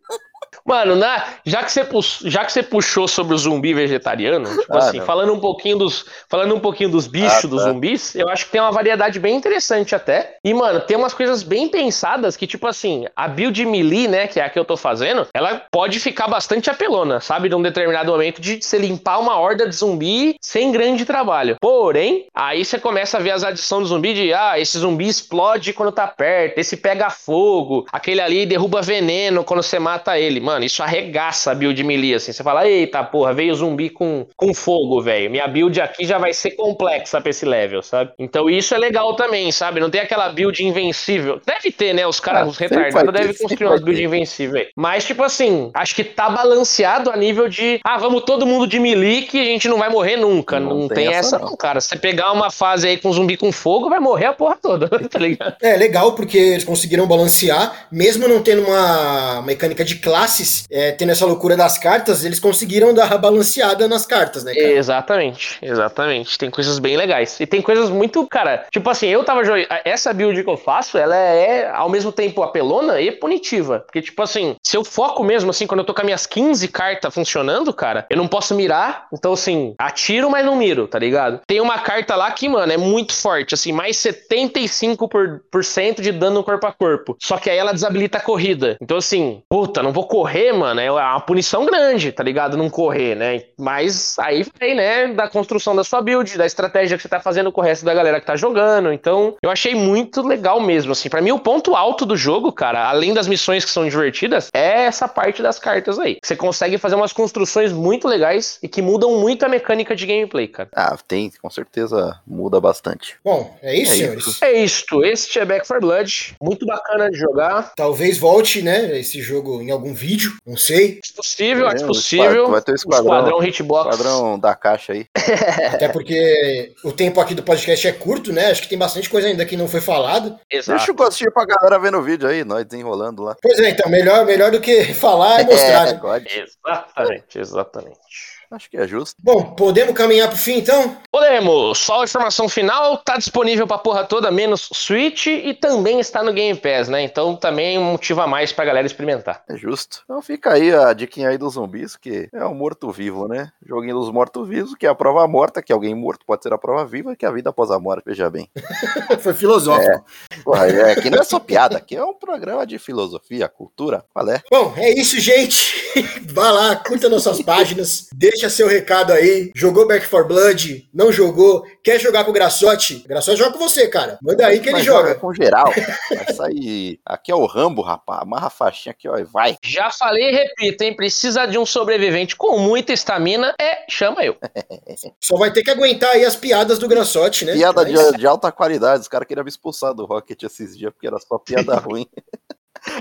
Mano, 0.69 0.95
na, 0.95 1.25
já, 1.47 1.63
que 1.65 1.73
você, 1.73 1.83
já 2.29 2.45
que 2.45 2.53
você 2.53 2.63
puxou 2.63 3.09
sobre 3.09 3.35
o 3.35 3.39
zumbi 3.39 3.73
vegetariano, 3.73 4.47
tipo 4.51 4.77
ah, 4.77 4.79
assim, 4.79 5.01
falando 5.01 5.33
um 5.33 5.41
pouquinho 5.41 5.79
dos, 5.79 6.05
falando 6.29 6.55
um 6.55 6.61
pouquinho 6.61 6.91
dos 6.91 7.07
bichos 7.07 7.39
ah, 7.39 7.41
tá. 7.41 7.49
dos 7.49 7.63
zumbis, 7.63 8.15
eu 8.15 8.29
acho 8.29 8.45
que 8.45 8.53
tem 8.53 8.61
uma 8.61 8.71
variedade 8.71 9.19
bem 9.19 9.35
interessante 9.35 9.95
até. 9.95 10.37
E, 10.45 10.53
mano, 10.53 10.81
tem 10.81 10.95
umas 10.95 11.15
coisas 11.15 11.43
bem 11.43 11.69
pensadas 11.69 12.37
que, 12.37 12.47
tipo 12.47 12.67
assim, 12.67 13.07
a 13.17 13.27
build 13.27 13.65
melee, 13.65 14.09
né, 14.09 14.27
que 14.27 14.39
é 14.39 14.45
a 14.45 14.51
que 14.51 14.59
eu 14.59 14.65
tô 14.65 14.77
fazendo, 14.77 15.27
ela 15.33 15.63
pode 15.71 15.99
ficar 16.01 16.29
bastante 16.29 16.69
apelona, 16.69 17.19
sabe? 17.19 17.49
Num 17.49 17.63
determinado 17.63 18.13
momento 18.13 18.39
de 18.39 18.61
você 18.63 18.77
limpar 18.77 19.21
uma 19.21 19.39
horda 19.39 19.67
de 19.67 19.75
zumbi 19.75 20.37
sem 20.39 20.71
grande 20.71 21.07
trabalho. 21.07 21.57
Porém, 21.59 22.27
aí 22.35 22.63
você 22.63 22.79
começa 22.79 23.17
a 23.17 23.21
ver 23.21 23.31
as 23.31 23.43
adições 23.43 23.85
do 23.85 23.89
zumbi 23.89 24.13
de, 24.13 24.35
ah, 24.35 24.59
esse 24.59 24.79
zumbi 24.79 25.09
explode 25.09 25.73
quando 25.73 25.93
tá 25.93 26.07
perto, 26.07 26.59
esse 26.59 26.77
pega 26.77 27.09
fogo, 27.09 27.87
aquele 27.91 28.21
ali 28.21 28.45
derruba 28.45 28.83
veneno 28.83 29.43
quando 29.43 29.63
você 29.63 29.79
mata 29.79 30.19
ele. 30.19 30.41
Mano, 30.41 30.58
isso 30.65 30.83
arregaça 30.83 31.51
a 31.51 31.55
build 31.55 31.83
melee, 31.85 32.15
assim. 32.15 32.33
Você 32.33 32.43
fala, 32.43 32.69
eita 32.69 33.03
porra, 33.05 33.33
veio 33.33 33.55
zumbi 33.55 33.91
com, 33.91 34.27
com 34.37 34.55
fogo, 34.55 35.01
velho. 35.01 35.31
Minha 35.31 35.47
build 35.47 35.81
aqui 35.81 36.05
já 36.05 36.19
vai 36.19 36.33
ser 36.33 36.53
complexa 36.53 37.21
pra 37.21 37.31
esse 37.31 37.45
level, 37.45 37.83
sabe? 37.83 38.13
Então 38.19 38.49
isso 38.49 38.75
é 38.75 38.79
legal 38.79 39.15
também, 39.15 39.51
sabe? 39.53 39.81
Não 39.81 39.91
tem 39.91 40.01
aquela 40.01 40.29
build 40.29 40.65
invencível. 40.65 41.41
Deve 41.45 41.71
ter, 41.71 41.95
né? 41.95 42.07
Os 42.07 42.21
caras, 42.21 42.43
ah, 42.43 42.47
os 42.47 42.59
retardados 42.59 43.13
devem 43.13 43.35
construir 43.35 43.67
umas 43.67 43.81
builds 43.81 44.05
invencíveis. 44.05 44.69
Mas, 44.77 45.05
tipo 45.05 45.23
assim, 45.23 45.71
acho 45.75 45.95
que 45.95 46.05
tá 46.05 46.29
balanceado 46.29 47.11
a 47.11 47.17
nível 47.17 47.49
de, 47.49 47.81
ah, 47.85 47.99
vamos 47.99 48.23
todo 48.23 48.47
mundo 48.47 48.67
de 48.67 48.79
melee 48.79 49.23
que 49.23 49.41
a 49.41 49.45
gente 49.45 49.69
não 49.69 49.79
vai 49.79 49.89
morrer 49.89 50.17
nunca. 50.17 50.61
Não, 50.61 50.81
não 50.81 50.89
tem, 50.89 51.07
tem, 51.07 51.15
essa, 51.15 51.39
não, 51.39 51.57
cara. 51.57 51.81
Se 51.81 51.89
você 51.89 51.97
pegar 51.97 52.33
uma 52.33 52.51
fase 52.51 52.89
aí 52.89 52.97
com 52.97 53.13
zumbi 53.13 53.37
com 53.37 53.53
fogo, 53.53 53.89
vai 53.89 54.01
morrer 54.01 54.27
a 54.27 54.33
porra 54.33 54.57
toda, 54.61 54.89
tá 55.09 55.19
ligado? 55.19 55.57
É, 55.63 55.77
legal, 55.77 56.13
porque 56.13 56.39
eles 56.39 56.65
conseguiram 56.65 57.07
balancear, 57.07 57.87
mesmo 57.91 58.29
não 58.29 58.43
tendo 58.43 58.63
uma 58.63 59.43
mecânica 59.43 59.85
de 59.85 59.97
classe 59.97 60.45
classes, 60.49 60.65
é, 60.71 60.93
tendo 60.93 61.13
essa 61.13 61.27
loucura 61.27 61.57
das 61.57 61.79
cartas, 61.79 62.25
eles 62.25 62.41
conseguiram 62.41 62.95
dar 62.95 63.13
a 63.13 63.19
balanceada 63.19 63.87
nas 63.87 64.07
cartas, 64.07 64.45
né, 64.45 64.55
cara? 64.55 64.73
Exatamente, 64.73 65.59
exatamente. 65.63 66.39
Tem 66.39 66.51
coisas 66.51 66.79
bem 66.79 66.97
legais. 66.97 67.39
E 67.41 67.47
tem 67.47 67.61
coisas 67.61 67.91
muito, 67.91 68.27
cara, 68.27 68.67
tipo 68.71 68.89
assim, 68.89 69.07
eu 69.07 69.25
tava 69.25 69.45
jogando. 69.45 69.67
Essa 69.85 70.13
build 70.13 70.43
que 70.43 70.51
eu 70.51 70.57
faço, 70.57 70.97
ela 70.97 71.17
é 71.17 71.71
ao 71.71 71.91
mesmo 71.91 72.11
tempo 72.11 72.43
apelona 72.43 73.01
e 73.01 73.13
punitiva. 73.13 73.81
Porque, 73.81 74.03
tipo 74.03 74.23
assim, 74.23 74.57
se 74.65 74.77
eu 74.77 74.85
foco 74.85 75.23
mesmo, 75.23 75.51
assim, 75.51 75.67
quando 75.67 75.81
eu 75.81 75.87
tô 75.87 75.95
com 75.95 76.01
as 76.01 76.05
minhas 76.05 76.27
15 76.27 76.69
cartas 76.69 77.13
funcionando, 77.13 77.73
cara, 77.73 78.07
eu 78.09 78.17
não 78.17 78.29
posso 78.29 78.55
mirar. 78.55 79.07
Então, 79.13 79.33
assim, 79.33 79.75
atiro, 79.79 80.31
mas 80.31 80.45
não 80.45 80.57
miro, 80.57 80.87
tá 80.87 80.99
ligado? 80.99 81.41
Tem 81.47 81.61
uma 81.61 81.79
carta 81.79 82.17
lá 82.17 82.31
que, 82.31 82.49
mano, 82.49 82.73
é 82.73 82.77
muito 82.77 83.15
forte, 83.15 83.55
assim, 83.55 83.73
mais 83.73 83.97
75% 83.97 86.01
de 86.01 86.13
dano 86.13 86.45
corpo 86.45 86.67
a 86.67 86.73
corpo. 86.73 87.17
Só 87.21 87.37
que 87.37 87.51
aí 87.51 87.59
ela 87.59 87.73
desabilita 87.73 88.19
a 88.19 88.21
corrida. 88.21 88.77
Então, 88.81 88.97
assim, 88.97 89.43
puta, 89.49 89.83
não 89.83 89.93
vou 89.93 90.07
correr 90.07 90.28
correr, 90.29 90.53
mano, 90.53 90.81
é 90.81 90.91
uma 90.91 91.21
punição 91.21 91.65
grande, 91.65 92.13
tá 92.13 92.23
ligado? 92.23 92.57
Não 92.57 92.69
correr, 92.69 93.15
né? 93.15 93.45
Mas 93.57 94.19
aí 94.19 94.45
vem, 94.61 94.75
né, 94.75 95.09
da 95.09 95.27
construção 95.27 95.75
da 95.75 95.83
sua 95.83 96.03
build, 96.03 96.37
da 96.37 96.45
estratégia 96.45 96.97
que 96.97 97.03
você 97.03 97.09
tá 97.09 97.19
fazendo 97.19 97.51
com 97.51 97.63
o 97.63 97.65
resto 97.65 97.85
da 97.85 97.95
galera 97.95 98.21
que 98.21 98.27
tá 98.27 98.37
jogando. 98.37 98.93
Então, 98.93 99.37
eu 99.43 99.51
achei 99.51 99.75
muito 99.75 100.21
legal 100.21 100.61
mesmo, 100.61 100.93
assim. 100.93 101.09
para 101.09 101.23
mim, 101.23 101.31
o 101.31 101.39
ponto 101.39 101.75
alto 101.75 102.05
do 102.05 102.15
jogo, 102.17 102.53
cara, 102.53 102.89
além 102.89 103.15
das 103.15 103.27
missões 103.27 103.65
que 103.65 103.71
são 103.71 103.89
divertidas, 103.89 104.49
é 104.53 104.85
essa 104.85 105.09
parte 105.09 105.43
das 105.43 105.59
cartas 105.59 105.99
aí. 105.99 106.19
Você 106.23 106.37
consegue 106.37 106.77
fazer 106.77 106.95
umas 106.95 107.13
construções 107.13 107.73
muito 107.73 108.07
legais 108.07 108.59
e 108.63 108.69
que 108.69 108.83
mudam 108.83 109.19
muito 109.19 109.45
a 109.45 109.49
mecânica 109.49 109.97
de 109.97 110.05
gameplay, 110.05 110.47
cara. 110.47 110.69
Ah, 110.75 110.97
tem, 111.09 111.33
com 111.41 111.49
certeza 111.49 112.21
muda 112.27 112.61
bastante. 112.61 113.17
Bom, 113.25 113.57
é 113.63 113.75
isso, 113.75 113.93
é 113.93 113.97
senhores? 113.97 114.27
Isso. 114.27 114.45
É 114.45 114.53
isto. 114.53 115.05
Este 115.05 115.39
é 115.39 115.45
Back 115.47 115.67
4 115.67 115.81
Blood. 115.81 116.37
Muito 116.43 116.67
bacana 116.67 117.11
de 117.11 117.17
jogar. 117.17 117.73
Talvez 117.75 118.19
volte, 118.19 118.61
né, 118.61 118.99
esse 118.99 119.23
jogo 119.23 119.63
em 119.63 119.71
algum 119.71 119.95
vídeo 119.95 120.18
vídeo, 120.19 120.37
não 120.45 120.57
sei. 120.57 120.99
É 120.99 121.17
possível, 121.17 121.69
é, 121.69 121.75
é 121.75 121.87
possível. 121.87 122.51
Vai 122.51 122.61
ter 122.61 122.73
o 122.73 122.75
esquadrão, 122.75 123.17
esquadrão 123.17 123.45
hitbox. 123.45 123.95
Esquadrão 123.95 124.39
da 124.39 124.55
caixa 124.55 124.93
aí. 124.93 125.07
Até 125.73 125.89
porque 125.89 126.75
o 126.85 126.93
tempo 126.93 127.21
aqui 127.21 127.35
do 127.35 127.43
podcast 127.43 127.87
é 127.87 127.93
curto, 127.93 128.33
né? 128.33 128.51
Acho 128.51 128.63
que 128.63 128.69
tem 128.69 128.79
bastante 128.79 129.09
coisa 129.09 129.29
ainda 129.29 129.47
que 129.47 129.57
não 129.57 129.69
foi 129.69 129.81
falado. 129.81 130.39
Exato. 130.51 130.77
Deixa 130.77 130.93
eu 130.93 131.07
assistir 131.07 131.33
pra 131.33 131.47
galera 131.47 131.79
vendo 131.79 131.99
o 131.99 132.03
vídeo 132.03 132.29
aí, 132.29 132.45
nós 132.45 132.65
desenrolando 132.65 133.23
lá. 133.23 133.37
Pois 133.41 133.59
é, 133.61 133.71
então, 133.71 133.89
melhor, 133.91 134.27
melhor 134.27 134.51
do 134.51 134.61
que 134.61 134.93
falar 134.95 135.43
e 135.43 135.45
mostrar, 135.45 135.89
é, 135.89 135.93
né? 135.93 136.25
Exatamente, 136.27 137.39
exatamente. 137.39 138.38
Acho 138.51 138.71
que 138.71 138.77
é 138.77 138.87
justo. 138.87 139.21
Bom, 139.23 139.55
podemos 139.55 139.95
caminhar 139.95 140.29
pro 140.29 140.39
fim 140.39 140.59
então? 140.59 140.97
Podemos. 141.11 141.79
Só 141.79 142.01
a 142.01 142.05
informação 142.05 142.49
final, 142.49 142.97
tá 142.99 143.17
disponível 143.17 143.67
pra 143.67 143.77
porra 143.79 144.05
toda, 144.05 144.31
menos 144.31 144.69
Switch, 144.73 145.27
e 145.27 145.53
também 145.53 146.01
está 146.01 146.23
no 146.23 146.33
Game 146.33 146.59
Pass, 146.59 146.89
né? 146.89 147.03
Então 147.03 147.37
também 147.37 147.79
um 147.79 147.93
motivo 147.93 148.21
a 148.21 148.27
mais 148.27 148.53
pra 148.53 148.65
galera 148.65 148.87
experimentar. 148.87 149.43
É 149.49 149.57
justo. 149.57 150.03
Então 150.05 150.23
fica 150.23 150.55
aí 150.55 150.75
a 150.75 150.93
diquinha 150.93 151.29
aí 151.29 151.37
dos 151.37 151.55
zumbis, 151.55 151.97
que 151.97 152.29
é 152.33 152.45
o 152.45 152.55
morto-vivo, 152.55 153.29
né? 153.29 153.53
Joguinho 153.67 153.99
dos 153.99 154.11
mortos-vivos, 154.11 154.75
que 154.75 154.87
é 154.87 154.89
a 154.89 154.95
prova 154.95 155.27
morta, 155.27 155.63
que 155.63 155.73
alguém 155.73 155.95
morto 155.95 156.25
pode 156.27 156.43
ser 156.43 156.53
a 156.53 156.59
prova 156.59 156.85
viva, 156.87 157.15
que 157.15 157.27
é 157.27 157.29
a 157.29 157.33
vida 157.33 157.51
após 157.51 157.71
a 157.71 157.79
morte, 157.79 158.05
veja 158.07 158.31
bem. 158.31 158.49
Foi 159.21 159.35
filosófico. 159.35 160.05
Porra, 160.45 160.69
é, 160.69 160.93
aqui 160.93 161.11
não 161.11 161.19
é 161.19 161.25
só 161.25 161.39
piada, 161.39 161.77
aqui 161.77 161.97
é 161.97 162.05
um 162.05 162.15
programa 162.15 162.67
de 162.67 162.79
filosofia, 162.79 163.49
cultura. 163.49 164.05
Qual 164.13 164.29
é? 164.31 164.41
Bom, 164.51 164.73
é 164.77 164.91
isso, 164.99 165.21
gente. 165.21 165.77
Vá 166.33 166.51
lá, 166.51 166.77
curta 166.77 167.09
nossas 167.09 167.43
páginas, 167.43 168.09
deixa 168.13 168.38
seu 168.51 168.69
recado 168.69 169.13
aí. 169.13 169.51
Jogou 169.55 169.87
Back 169.87 170.07
4 170.09 170.29
Blood? 170.29 170.89
Não 170.93 171.11
jogou? 171.11 171.65
Quer 171.83 171.99
jogar 171.99 172.25
com 172.25 172.31
o 172.31 172.35
Graçote? 172.35 173.05
Graçote 173.09 173.39
joga 173.39 173.53
com 173.53 173.59
você, 173.59 173.89
cara. 173.89 174.19
Manda 174.23 174.47
aí 174.47 174.61
que 174.61 174.69
ele 174.69 174.77
Mas 174.77 174.85
joga. 174.85 175.15
com 175.15 175.33
geral. 175.33 175.73
Vai 176.11 176.35
sair. 176.35 177.01
Aqui 177.05 177.33
é 177.33 177.35
o 177.35 177.47
Rambo, 177.47 177.83
rapaz. 177.83 178.23
Amarra 178.23 178.49
a 178.49 178.51
faixinha 178.51 178.93
aqui, 178.93 179.09
ó, 179.09 179.17
e 179.17 179.25
vai. 179.25 179.57
Já 179.65 179.91
falei 179.91 180.29
e 180.29 180.33
repito, 180.33 180.85
hein? 180.85 180.95
Precisa 180.95 181.47
de 181.47 181.59
um 181.59 181.65
sobrevivente 181.65 182.37
com 182.37 182.59
muita 182.59 182.93
estamina, 182.93 183.55
é, 183.61 183.85
chama 183.89 184.23
eu. 184.25 184.37
Só 185.23 185.37
vai 185.37 185.53
ter 185.53 185.63
que 185.63 185.71
aguentar 185.71 186.11
aí 186.11 186.25
as 186.25 186.37
piadas 186.37 186.79
do 186.79 186.87
Graçote, 186.89 187.45
né? 187.45 187.55
Piada 187.55 187.83
Mas- 187.83 188.13
de, 188.13 188.19
de 188.19 188.27
alta 188.27 188.53
qualidade. 188.53 189.03
Os 189.03 189.09
caras 189.09 189.27
queriam 189.27 189.45
me 189.45 189.51
expulsar 189.51 189.95
do 189.95 190.05
Rocket 190.05 190.43
esses 190.43 190.77
dias 190.77 190.93
porque 190.93 191.07
era 191.07 191.19
só 191.19 191.39
piada 191.39 191.75
ruim. 191.79 192.07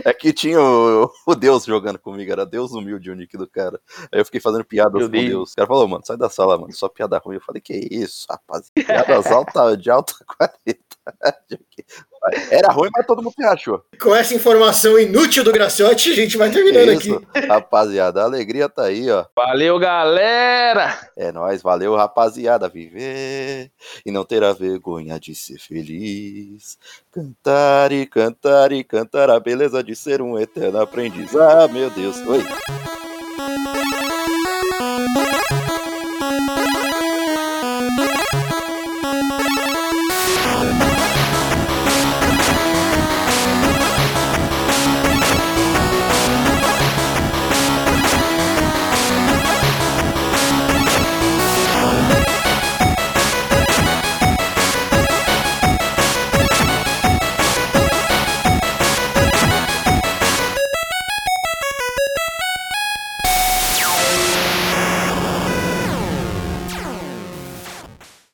É 0.04 0.14
que 0.14 0.34
tinha 0.34 0.60
o, 0.62 1.12
o 1.26 1.36
Deus 1.36 1.66
jogando 1.66 2.00
comigo, 2.00 2.32
era 2.32 2.46
Deus 2.46 2.72
humilde 2.72 3.12
o 3.12 3.16
nick 3.16 3.38
do 3.38 3.48
cara. 3.48 3.80
Aí 4.12 4.20
eu 4.20 4.26
fiquei 4.26 4.40
fazendo 4.40 4.64
piadas 4.66 4.94
Meu 4.94 5.08
com 5.08 5.12
Deus. 5.12 5.28
Deus. 5.28 5.52
O 5.52 5.56
cara 5.56 5.68
falou, 5.68 5.88
mano, 5.88 6.06
sai 6.06 6.18
da 6.18 6.30
sala, 6.30 6.58
mano, 6.58 6.74
só 6.74 6.88
piada 6.90 7.18
ruim. 7.18 7.36
Eu 7.36 7.42
falei, 7.42 7.62
que 7.62 7.74
isso, 7.92 8.26
rapaz? 8.30 8.70
Piadas 8.74 9.26
alta, 9.32 9.76
de 9.76 9.90
alta 9.90 10.14
qualidade. 10.26 11.66
Era 12.50 12.72
ruim, 12.72 12.90
mas 12.96 13.06
todo 13.06 13.22
mundo 13.22 13.34
se 13.34 13.44
achou. 13.44 13.82
Com 14.02 14.16
essa 14.16 14.34
informação 14.34 14.98
inútil 15.00 15.44
do 15.44 15.52
Graçote, 15.52 16.12
a 16.12 16.16
gente 16.16 16.38
vai 16.38 16.50
terminando 16.50 16.90
aqui. 16.90 17.10
Isso, 17.10 17.22
rapaziada, 17.48 18.22
a 18.22 18.26
alegria 18.26 18.68
tá 18.70 18.84
aí, 18.84 19.10
ó. 19.10 19.26
Valeu, 19.36 19.80
galera! 19.80 20.98
É 21.16 21.32
nóis, 21.32 21.62
valeu, 21.62 21.96
rapaziada. 21.96 22.68
Viver 22.68 23.72
e 24.06 24.12
não 24.12 24.24
terá 24.24 24.54
vergonha 24.54 25.20
de 25.20 25.34
ser 25.36 25.60
feliz. 25.60 26.78
Cantar 27.12 27.92
e 27.92 28.06
cantar 28.06 28.72
e 28.72 28.84
cantar 28.84 29.30
a 29.30 29.40
beleza 29.40 29.84
de 29.84 29.96
ser 29.96 30.22
um 30.22 30.38
eterno 30.38 30.82
aprendiz. 30.82 31.36
Ah, 31.36 31.68
meu 31.68 31.90
Deus. 31.90 32.18
Oi. 32.28 32.44